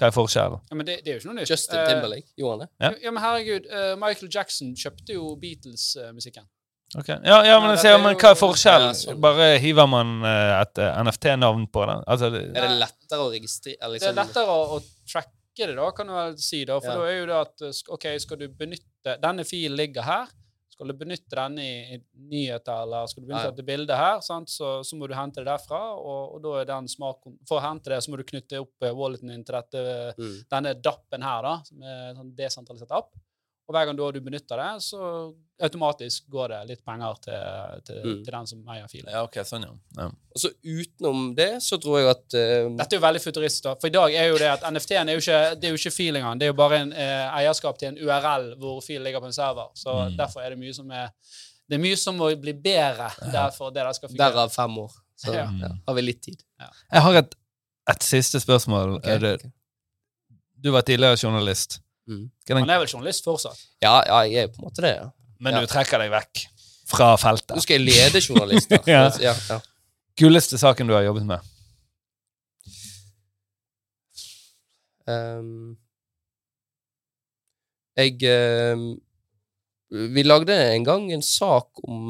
Hva 0.00 0.08
er 0.08 0.14
forskjellen? 0.16 0.62
ja, 0.70 0.76
men 0.78 0.86
det, 0.88 0.94
det 1.04 1.10
er 1.12 1.18
jo 1.18 1.20
ikke 1.20 1.28
noe 1.28 1.38
nytt. 1.42 1.50
Justin 1.52 1.76
Timberlake 1.76 1.90
Timberlake, 1.90 2.28
gjorde 2.40 2.54
han 2.54 2.62
det? 2.64 2.70
Ja. 2.80 2.90
Ja, 3.04 3.10
men 3.12 3.22
herregud, 3.22 3.66
uh, 3.68 3.90
Michael 4.00 4.30
Jackson 4.32 4.70
kjøpte 4.80 5.12
jo 5.18 5.34
Beatles-musikken. 5.42 6.46
Ok. 6.98 7.08
Ja, 7.08 7.18
ja, 7.46 7.58
men, 7.60 7.68
Nei, 7.68 7.74
jeg 7.76 7.76
dette 7.76 7.82
sier, 7.84 7.92
er 7.94 8.00
men 8.02 8.14
jo- 8.16 8.18
hva 8.24 8.30
er 8.32 8.38
forskjellen? 8.40 8.88
Ja, 8.88 8.94
sånn. 8.98 9.20
Bare 9.22 9.50
hiver 9.62 9.86
man 9.92 10.14
eh, 10.26 10.54
et 10.62 10.80
eh, 10.82 10.96
NFT-navn 11.04 11.68
på 11.70 11.84
det? 11.86 11.98
Altså, 12.10 12.30
det, 12.34 12.40
Er 12.56 12.64
det 12.66 12.78
lettere 12.80 13.20
å 13.20 13.28
registrere 13.30 13.92
liksom? 13.92 14.08
Det 14.08 14.08
er 14.08 14.16
liksom, 14.16 14.18
lettere 14.24 14.56
å, 14.56 14.64
å 14.74 15.06
tracke 15.12 15.68
det, 15.68 15.76
da, 15.76 15.90
kan 15.94 16.08
du 16.10 16.16
vel 16.16 16.34
si. 16.42 16.64
da, 16.64 16.80
For 16.80 16.90
Ja. 16.90 16.96
da 16.98 17.06
er 17.12 17.18
jo 17.20 17.28
det 17.30 17.36
at 17.44 17.66
eh, 17.68 17.82
OK, 17.94 18.08
skal 18.24 18.40
du 18.40 18.48
benytte 18.48 19.14
Denne 19.22 19.44
filen 19.46 19.76
ligger 19.78 20.02
her. 20.08 20.32
Skal 20.80 20.94
du 20.94 20.96
benytte 20.96 21.36
denne 21.36 21.60
i, 21.60 21.96
i 21.98 22.28
nyheter, 22.32 22.86
eller 22.86 23.08
skal 23.10 23.20
du 23.20 23.26
benytte 23.28 23.50
dette 23.50 23.64
bildet 23.68 23.98
her, 24.00 24.22
sant? 24.24 24.48
Så, 24.48 24.78
så 24.80 24.96
må 24.96 25.04
du 25.10 25.12
hente 25.12 25.42
det 25.42 25.50
derfra. 25.50 25.80
Og, 26.00 26.38
og 26.38 26.40
da 26.46 26.54
er 26.56 26.70
den 26.70 26.88
smart 26.88 27.26
For 27.44 27.58
å 27.58 27.64
hente 27.66 27.92
det, 27.92 27.98
så 28.00 28.08
må 28.08 28.16
du 28.16 28.24
knytte 28.24 28.62
opp 28.64 28.86
walleten 28.96 29.28
din 29.28 29.44
til 29.44 29.58
dette, 29.58 29.82
mm. 30.16 30.38
denne 30.48 30.72
DAP-en 30.80 31.26
her, 31.28 31.44
da, 31.44 31.52
som 31.68 31.84
er 31.84 31.98
en 32.06 32.22
sånn 32.22 32.32
desentralisert 32.38 32.96
app. 32.96 33.12
Og 33.70 33.74
hver 33.76 33.84
gang 33.86 33.94
da 34.00 34.06
du 34.10 34.16
benytter 34.26 34.58
det, 34.58 34.70
så 34.82 34.98
automatisk 35.62 36.24
går 36.32 36.48
det 36.50 36.58
litt 36.70 36.80
penger 36.84 37.18
til, 37.22 37.82
til, 37.86 37.98
Mm. 38.02 38.22
til 38.24 38.32
den 38.34 38.46
som 38.50 38.64
eier 38.74 38.88
filen. 38.90 39.10
ja, 39.14 39.20
ok, 39.22 39.36
sånn, 39.46 39.62
ja. 39.62 39.74
ja. 40.00 40.06
Og 40.34 40.40
så 40.42 40.50
utenom 40.64 41.20
det, 41.38 41.46
så 41.62 41.78
tror 41.78 42.00
jeg 42.00 42.08
at 42.10 42.34
uh, 42.34 42.72
Dette 42.80 42.96
er 42.96 42.98
jo 42.98 43.04
veldig 43.04 43.22
futuristisk. 43.22 43.62
da. 43.68 43.74
For 43.78 43.86
i 43.86 43.94
dag 43.94 44.14
er 44.18 44.26
jo 44.32 44.38
det 44.42 44.48
at 44.50 44.64
NFT-en 44.72 45.08
er 45.12 45.18
jo 45.18 45.22
ikke, 45.22 45.38
det 45.60 45.68
er 45.68 45.76
jo 45.76 45.80
ikke 45.82 45.92
fil 45.94 46.16
engang. 46.18 46.40
Det 46.40 46.48
er 46.48 46.50
jo 46.50 46.56
bare 46.58 46.80
en 46.82 46.90
uh, 46.96 47.36
eierskap 47.38 47.78
til 47.78 47.92
en 47.92 48.00
URL 48.02 48.48
hvor 48.58 48.80
filen 48.82 49.04
ligger 49.06 49.20
på 49.22 49.30
en 49.30 49.36
server. 49.38 49.68
Så 49.78 49.94
Mm. 50.08 50.16
derfor 50.18 50.40
er 50.42 50.50
det 50.50 50.58
mye 50.58 50.74
som 50.74 50.90
er 50.90 51.10
Det 51.70 51.76
er 51.78 51.82
mye 51.84 51.96
som 51.96 52.16
må 52.18 52.32
bli 52.40 52.52
bedre 52.52 53.10
derfor 53.30 53.70
det 53.70 53.84
der 53.86 53.92
skal 53.94 54.08
fungere. 54.08 54.32
Derav 54.32 54.50
fem 54.50 54.78
år. 54.78 54.90
Så 55.16 55.32
Ja. 55.34 55.44
ja, 55.60 55.68
har 55.86 55.94
vi 55.94 56.02
litt 56.02 56.22
tid. 56.22 56.42
Jeg 56.58 57.02
har 57.02 57.14
et, 57.20 57.34
et 57.90 58.02
siste 58.02 58.40
spørsmål. 58.40 58.96
Okay, 58.96 59.10
Er 59.14 59.18
det, 59.18 59.32
ok. 59.44 59.50
du 60.64 60.70
var 60.72 60.82
tidligere 60.82 61.16
journalist. 61.22 61.78
Mm. 62.10 62.24
Han 62.50 62.70
er 62.74 62.80
vel 62.82 62.88
journalist 62.90 63.26
fortsatt? 63.26 63.60
Ja, 63.84 64.00
ja, 64.08 64.22
jeg 64.26 64.48
er 64.48 64.50
på 64.50 64.58
en 64.64 64.66
måte 64.68 64.82
det. 64.82 64.96
ja. 64.96 65.08
men 65.40 65.54
Ja. 65.54 65.60
du 65.62 65.70
trekker 65.70 66.02
deg 66.02 66.10
vekk 66.10 66.42
fra 66.90 67.12
feltet? 67.22 67.54
Nå 67.54 67.62
skal 67.62 67.78
jeg 67.78 67.86
lede 67.86 68.20
journalister. 68.24 68.82
Ja. 68.90 69.04
ja, 69.22 69.34
ja. 69.48 69.60
Gulleste 70.18 70.58
saken 70.58 70.90
du 70.90 70.94
har 70.96 71.06
jobbet 71.06 71.24
med? 71.28 71.46
Um, 75.10 75.78
jeg 77.96 78.20
um, 78.74 78.82
Vi 79.90 80.22
lagde 80.22 80.54
en 80.74 80.84
gang 80.86 81.08
en 81.12 81.22
sak 81.24 81.80
om 81.82 82.04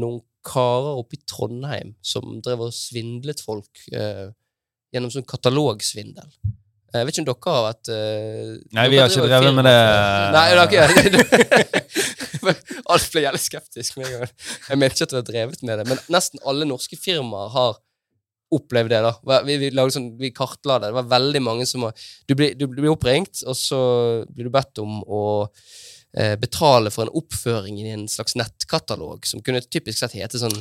noen 0.00 0.22
karer 0.44 1.00
oppe 1.00 1.16
i 1.18 1.22
Trondheim 1.28 1.94
som 2.04 2.38
drev 2.44 2.66
og 2.68 2.76
svindlet 2.76 3.40
folk 3.44 3.82
uh, 3.96 4.30
gjennom 4.94 5.12
sånn 5.12 5.26
katalogsvindel. 5.28 6.28
Eh, 6.94 7.00
Jeg 7.00 7.06
vet 7.08 7.16
ikke 7.16 7.24
om 7.24 7.28
dere 7.30 7.54
har 7.54 7.64
vært 7.66 7.88
uh, 7.90 8.50
Nei, 8.78 8.84
vi 8.92 8.98
har 9.00 9.10
ikke 9.10 9.26
drevet 9.26 9.56
med 9.56 9.66
det. 9.66 9.78
Nei, 10.34 10.44
dere 10.54 10.92
Alt 12.94 13.08
ble 13.10 13.24
jævlig 13.24 13.40
skeptisk 13.42 13.96
med 13.98 14.06
en 14.06 14.20
gang. 14.20 14.34
Jeg 14.68 14.78
mente 14.78 14.94
ikke 14.98 15.08
at 15.08 15.14
vi 15.14 15.18
har 15.18 15.26
drevet 15.30 15.64
med 15.64 15.80
det, 15.80 15.86
men 15.90 16.02
nesten 16.12 16.42
alle 16.46 16.68
norske 16.68 16.98
firmaer 17.00 17.50
har 17.54 17.80
opplevd 18.54 18.92
det. 18.92 19.00
da. 19.02 19.40
Vi, 19.48 19.56
vi, 19.64 19.70
sånn, 19.90 20.12
vi 20.20 20.30
kartla 20.36 20.76
det. 20.78 20.92
Det 20.92 20.98
var 21.00 21.10
veldig 21.16 21.42
mange 21.42 21.66
som 21.66 21.88
har 21.88 22.06
Du 22.28 22.36
blir, 22.38 22.54
du 22.54 22.68
blir 22.70 22.92
oppringt, 22.92 23.42
og 23.48 23.56
så 23.58 23.80
blir 24.28 24.46
du 24.46 24.54
bedt 24.54 24.78
om 24.84 25.00
å 25.02 25.24
eh, 26.14 26.36
betale 26.38 26.92
for 26.94 27.08
en 27.08 27.16
oppføring 27.18 27.80
i 27.80 27.90
en 27.96 28.06
slags 28.12 28.36
nettkatalog, 28.38 29.26
som 29.26 29.42
kunne 29.42 29.64
typisk 29.64 29.98
sett 30.04 30.14
hete 30.20 30.38
sånn 30.42 30.54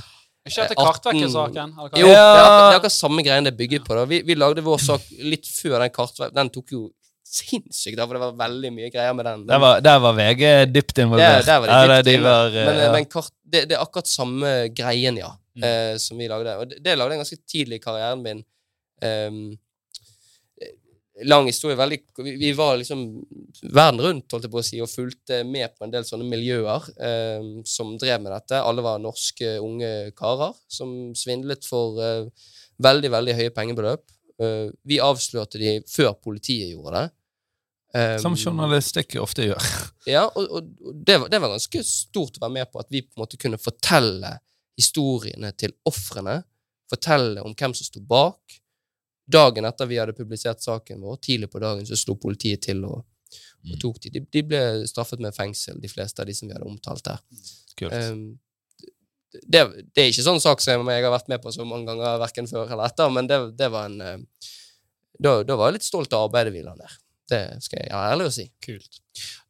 Ikke 0.44 0.64
etter 0.66 0.76
Eh, 0.76 0.84
18 0.84 0.88
Kartvekker-saken? 0.88 1.76
Jo, 1.96 2.08
Ja. 2.08 2.12
det 2.12 2.12
er 2.12 2.44
akkurat, 2.44 2.66
det 2.68 2.76
er 2.76 2.80
akkurat 2.82 2.98
samme 2.98 3.24
greien 3.24 3.44
det 3.48 3.54
er 3.54 3.58
bygget 3.58 3.86
på. 3.88 3.96
da. 3.96 4.04
Vi, 4.06 4.22
vi 4.28 4.36
lagde 4.36 4.62
vår 4.66 4.78
sak 4.84 5.02
litt 5.24 5.46
før 5.48 5.80
den 5.80 5.90
kartverket. 5.96 6.36
Den 6.36 6.50
tok 6.50 6.72
jo 6.76 6.82
sinnssykt 7.34 7.98
av, 8.00 8.08
for 8.10 8.18
det 8.18 8.22
var 8.26 8.34
veldig 8.48 8.72
mye 8.76 8.90
greier 8.94 9.14
med 9.16 9.26
den. 9.26 9.46
Der 9.48 9.60
var, 9.64 9.80
der 9.82 10.00
var 10.04 10.14
VG 10.14 10.44
dypt 10.74 10.98
involvert. 11.00 11.46
Der, 11.46 11.48
der 11.48 11.60
var 11.64 11.68
de 11.68 11.74
Ja, 11.74 12.02
dypt 12.02 12.06
de 12.06 12.60
eh, 12.60 12.66
men, 12.68 12.92
men 12.98 13.06
kart, 13.06 13.32
det, 13.46 13.64
det 13.70 13.78
er 13.78 13.82
akkurat 13.86 14.08
samme 14.12 14.52
greien, 14.76 15.18
ja, 15.18 15.32
Mm. 15.56 15.64
eh, 15.64 15.98
som 16.02 16.18
vi 16.18 16.26
lagde. 16.28 16.50
Og 16.58 16.68
det, 16.70 16.80
det 16.84 16.98
lagde 16.98 17.14
jeg 17.14 17.20
ganske 17.22 17.38
tidlig 17.46 17.76
i 17.78 17.82
karrieren 17.84 18.24
min. 18.26 18.40
Ehm, 19.06 19.56
lang 21.30 21.46
historie. 21.46 21.78
veldig, 21.78 22.00
vi, 22.26 22.52
var 22.58 22.78
liksom 22.78 23.04
verden 23.70 24.02
rundt 24.02 24.34
holdt 24.34 24.48
jeg 24.48 24.54
på 24.54 24.62
å 24.62 24.66
si, 24.66 24.82
og 24.82 24.92
fulgte 24.92 25.44
med 25.46 25.76
på 25.78 25.86
en 25.86 25.94
del 25.94 26.06
sånne 26.08 26.26
miljøer 26.30 26.88
eh, 26.98 27.50
som 27.70 27.96
drev 28.02 28.24
med 28.24 28.34
dette. 28.34 28.62
Alle 28.62 28.86
var 28.86 29.02
norske 29.02 29.58
unge 29.62 29.92
karer 30.18 30.56
som 30.72 31.14
svindlet 31.18 31.68
for 31.70 32.02
eh, 32.02 32.30
veldig, 32.84 33.12
veldig 33.14 33.38
høye 33.40 33.54
pengebeløp. 33.56 34.08
Eh, 34.42 34.72
vi 34.90 35.02
avslørte 35.04 35.62
de 35.62 35.78
før 35.90 36.16
politiet 36.18 36.74
gjorde 36.74 36.98
det. 36.98 37.06
Ehm, 37.94 38.18
Som 38.22 38.38
journalistikk 38.38 39.18
ofte 39.22 39.46
gjør. 39.46 39.70
ja, 40.16 40.26
og 40.26 40.58
og 40.58 40.72
det, 41.06 41.20
var, 41.20 41.30
det 41.30 41.42
var 41.44 41.54
ganske 41.54 41.84
stort 41.86 42.40
å 42.40 42.46
være 42.48 42.58
med 42.58 42.72
på 42.74 42.82
at 42.82 42.90
vi 42.90 43.04
på 43.06 43.18
en 43.18 43.26
måte 43.26 43.40
kunne 43.42 43.62
fortelle 43.62 44.38
historiene 44.80 45.54
til 45.54 45.76
ofrene. 45.86 46.42
Fortelle 46.90 47.46
om 47.46 47.54
hvem 47.54 47.76
som 47.78 47.86
sto 47.86 48.02
bak. 48.02 48.63
Dagen 49.26 49.66
etter 49.66 49.88
vi 49.88 50.00
hadde 50.02 50.16
publisert 50.18 50.64
saken 50.64 51.04
vår, 51.04 51.20
tidlig 51.24 51.50
på 51.52 51.62
dagen, 51.64 51.86
så 51.88 51.98
slo 52.00 52.18
politiet 52.20 52.66
til 52.66 52.84
og, 52.88 53.04
og 53.72 53.78
tok 53.82 54.02
de. 54.04 54.14
de. 54.18 54.24
De 54.28 54.44
ble 54.48 54.64
straffet 54.90 55.22
med 55.24 55.36
fengsel, 55.36 55.80
de 55.80 55.92
fleste 55.92 56.22
av 56.22 56.28
de 56.28 56.36
som 56.36 56.50
vi 56.50 56.58
hadde 56.58 56.68
omtalt. 56.68 57.08
Kult. 57.80 57.94
Um, 57.94 58.26
det, 59.34 59.64
det 59.96 60.04
er 60.04 60.12
ikke 60.12 60.26
sånn 60.28 60.44
sak 60.44 60.62
som 60.62 60.90
jeg 60.92 61.06
har 61.06 61.14
vært 61.14 61.32
med 61.32 61.42
på 61.42 61.54
så 61.56 61.66
mange 61.66 61.88
ganger, 61.90 62.20
verken 62.22 62.50
før 62.50 62.68
eller 62.68 62.92
etter, 62.92 63.14
men 63.16 63.30
det, 63.30 63.40
det 63.58 63.72
var 63.74 63.90
en 63.90 64.04
eh, 64.04 64.52
da, 65.24 65.40
da 65.46 65.58
var 65.58 65.70
jeg 65.70 65.80
litt 65.80 65.88
stolt 65.88 66.14
av 66.14 66.28
arbeidet 66.28 66.54
vi 66.54 66.64
la 66.66 66.76
ned. 66.78 67.00
Det 67.30 67.40
skal 67.64 67.80
jeg 67.80 67.92
være 67.94 68.12
ærlig 68.14 68.26
å 68.28 68.32
si. 68.36 68.44
Kult. 68.66 68.98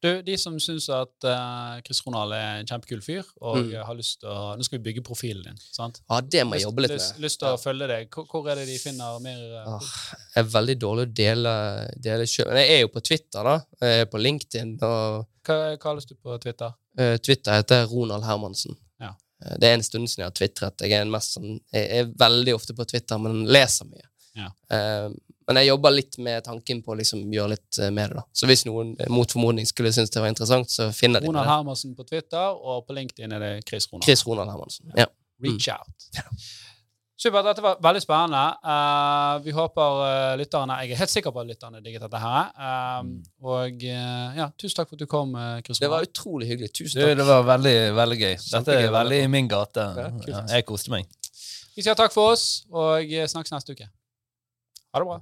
Du, 0.03 0.09
de 0.21 0.35
som 0.37 0.59
syns 0.61 0.85
at 0.93 1.25
uh, 1.25 1.79
Chris 1.85 2.01
Ronald 2.05 2.35
er 2.37 2.59
en 2.61 2.67
kjempekul 2.69 3.01
fyr, 3.01 3.23
og 3.41 3.57
Mm. 3.63 3.71
har 3.87 3.95
lyst 3.97 4.19
til 4.21 4.29
å 4.29 4.55
Nå 4.59 4.63
skal 4.67 4.77
vi 4.79 4.83
bygge 4.91 5.03
profilen 5.07 5.43
din, 5.47 5.57
sant? 5.73 6.01
Ja, 6.09 6.19
det 6.21 6.43
må 6.45 6.53
jeg 6.59 6.67
jobbe 6.67 6.83
litt 6.85 6.91
med. 6.93 7.19
lyst 7.23 7.39
til 7.41 7.47
å 7.49 7.55
Ja. 7.55 7.57
følge 7.63 7.87
deg. 7.87 8.09
Hvor, 8.13 8.27
hvor 8.29 8.49
er 8.51 8.55
det 8.61 8.67
de 8.67 8.77
finner 8.77 9.19
mer 9.23 9.41
uh, 9.63 9.73
Ah, 9.77 9.89
jeg 10.35 10.43
er 10.45 10.49
veldig 10.53 10.77
dårlig 10.83 11.07
å 11.07 11.13
dele, 11.23 11.55
dele 11.97 12.27
sjøl. 12.29 12.47
Men 12.53 12.61
jeg 12.61 12.77
er 12.77 12.81
jo 12.85 12.91
på 12.93 13.01
Twitter, 13.09 13.43
da. 13.43 13.55
Jeg 13.81 13.99
er 14.05 14.05
på 14.13 14.21
LinkedIn, 14.21 14.77
og 14.83 15.25
Hva 15.43 15.59
kalles 15.81 16.05
du 16.05 16.13
på 16.15 16.37
Twitter? 16.43 16.73
Uh, 16.99 17.17
Twitter 17.17 17.57
heter 17.57 17.87
Ronald 17.89 18.23
Hermansen. 18.23 18.77
Ja. 19.01 19.15
Det 19.59 19.63
er 19.71 19.73
en 19.79 19.83
stund 19.83 20.07
siden 20.07 20.23
jeg 20.23 20.29
har 20.29 20.37
tvitret. 20.37 20.81
Jeg 20.85 20.91
er, 20.99 21.01
en 21.07 21.11
mest 21.11 21.33
sånn, 21.39 21.57
jeg 21.73 21.89
er 22.03 22.05
veldig 22.21 22.53
ofte 22.55 22.75
på 22.77 22.85
Twitter, 22.87 23.17
men 23.17 23.45
leser 23.49 23.85
mye. 23.89 24.05
Ja. 24.37 24.51
Men 25.47 25.59
jeg 25.59 25.69
jobber 25.71 25.95
litt 25.95 26.17
med 26.23 26.43
tanken 26.45 26.81
på 26.83 26.93
å 26.93 26.97
liksom 26.99 27.23
gjøre 27.33 27.55
litt 27.55 27.79
eh, 27.81 27.91
med 27.91 28.13
det. 28.13 28.21
da. 28.21 28.25
Så 28.35 28.49
hvis 28.49 28.65
noen 28.69 28.93
eh, 28.99 29.11
mot 29.11 29.29
formodning 29.29 29.67
skulle 29.69 29.93
synes 29.95 30.13
det 30.13 30.23
var 30.23 30.31
interessant, 30.31 30.71
så 30.71 30.89
finner 30.95 31.23
de 31.23 31.31
Ronald. 31.31 31.49
Hermansen 31.49 31.95
på 31.97 32.05
Twitter, 32.07 32.53
og 32.53 32.85
på 32.87 32.95
LinkedIn 32.97 33.35
er 33.35 33.43
det 33.43 33.53
Chris 33.67 33.89
Ronald. 33.91 34.07
Chris 34.07 34.25
Ronald 34.27 34.53
Hermansen. 34.53 34.93
Ja. 34.97 35.09
Reach 35.43 35.67
out. 35.73 36.11
Supert. 37.23 37.45
Dette 37.45 37.63
var 37.63 37.77
veldig 37.83 38.01
spennende. 38.03 38.41
Uh, 38.65 39.43
vi 39.45 39.53
håper 39.55 39.99
uh, 40.01 40.33
lytterne 40.39 40.79
Jeg 40.81 40.95
er 40.95 41.01
helt 41.03 41.13
sikker 41.13 41.31
på 41.31 41.43
at 41.43 41.49
lytterne 41.51 41.81
digget 41.83 42.03
dette 42.03 42.19
her. 42.19 42.49
Um, 42.99 43.13
og 43.45 43.85
uh, 43.85 44.37
ja, 44.39 44.49
tusen 44.59 44.79
takk 44.79 44.89
for 44.89 44.97
at 44.97 45.03
du 45.03 45.07
kom, 45.09 45.35
Chris 45.63 45.79
Det 45.83 45.91
var 45.91 46.07
utrolig 46.07 46.49
hyggelig. 46.51 46.73
Tusen 46.73 46.99
Du, 46.99 47.05
takk. 47.05 47.17
det 47.21 47.27
var 47.29 47.45
veldig, 47.53 47.75
veldig 47.99 48.21
gøy. 48.23 48.37
Dette 48.57 48.79
er 48.79 48.95
veldig 48.97 49.19
i 49.23 49.27
min 49.31 49.51
gate. 49.51 49.89
Ja. 49.99 50.07
Ja, 50.31 50.45
jeg 50.57 50.67
koste 50.67 50.95
meg. 50.95 51.11
Vi 51.73 51.85
sier 51.85 51.97
takk 51.97 52.13
for 52.13 52.35
oss, 52.35 52.65
og 52.69 53.13
snakkes 53.35 53.55
neste 53.55 53.77
uke. 53.77 53.87
Ha 54.93 55.01
det 55.01 55.09
bra. 55.09 55.21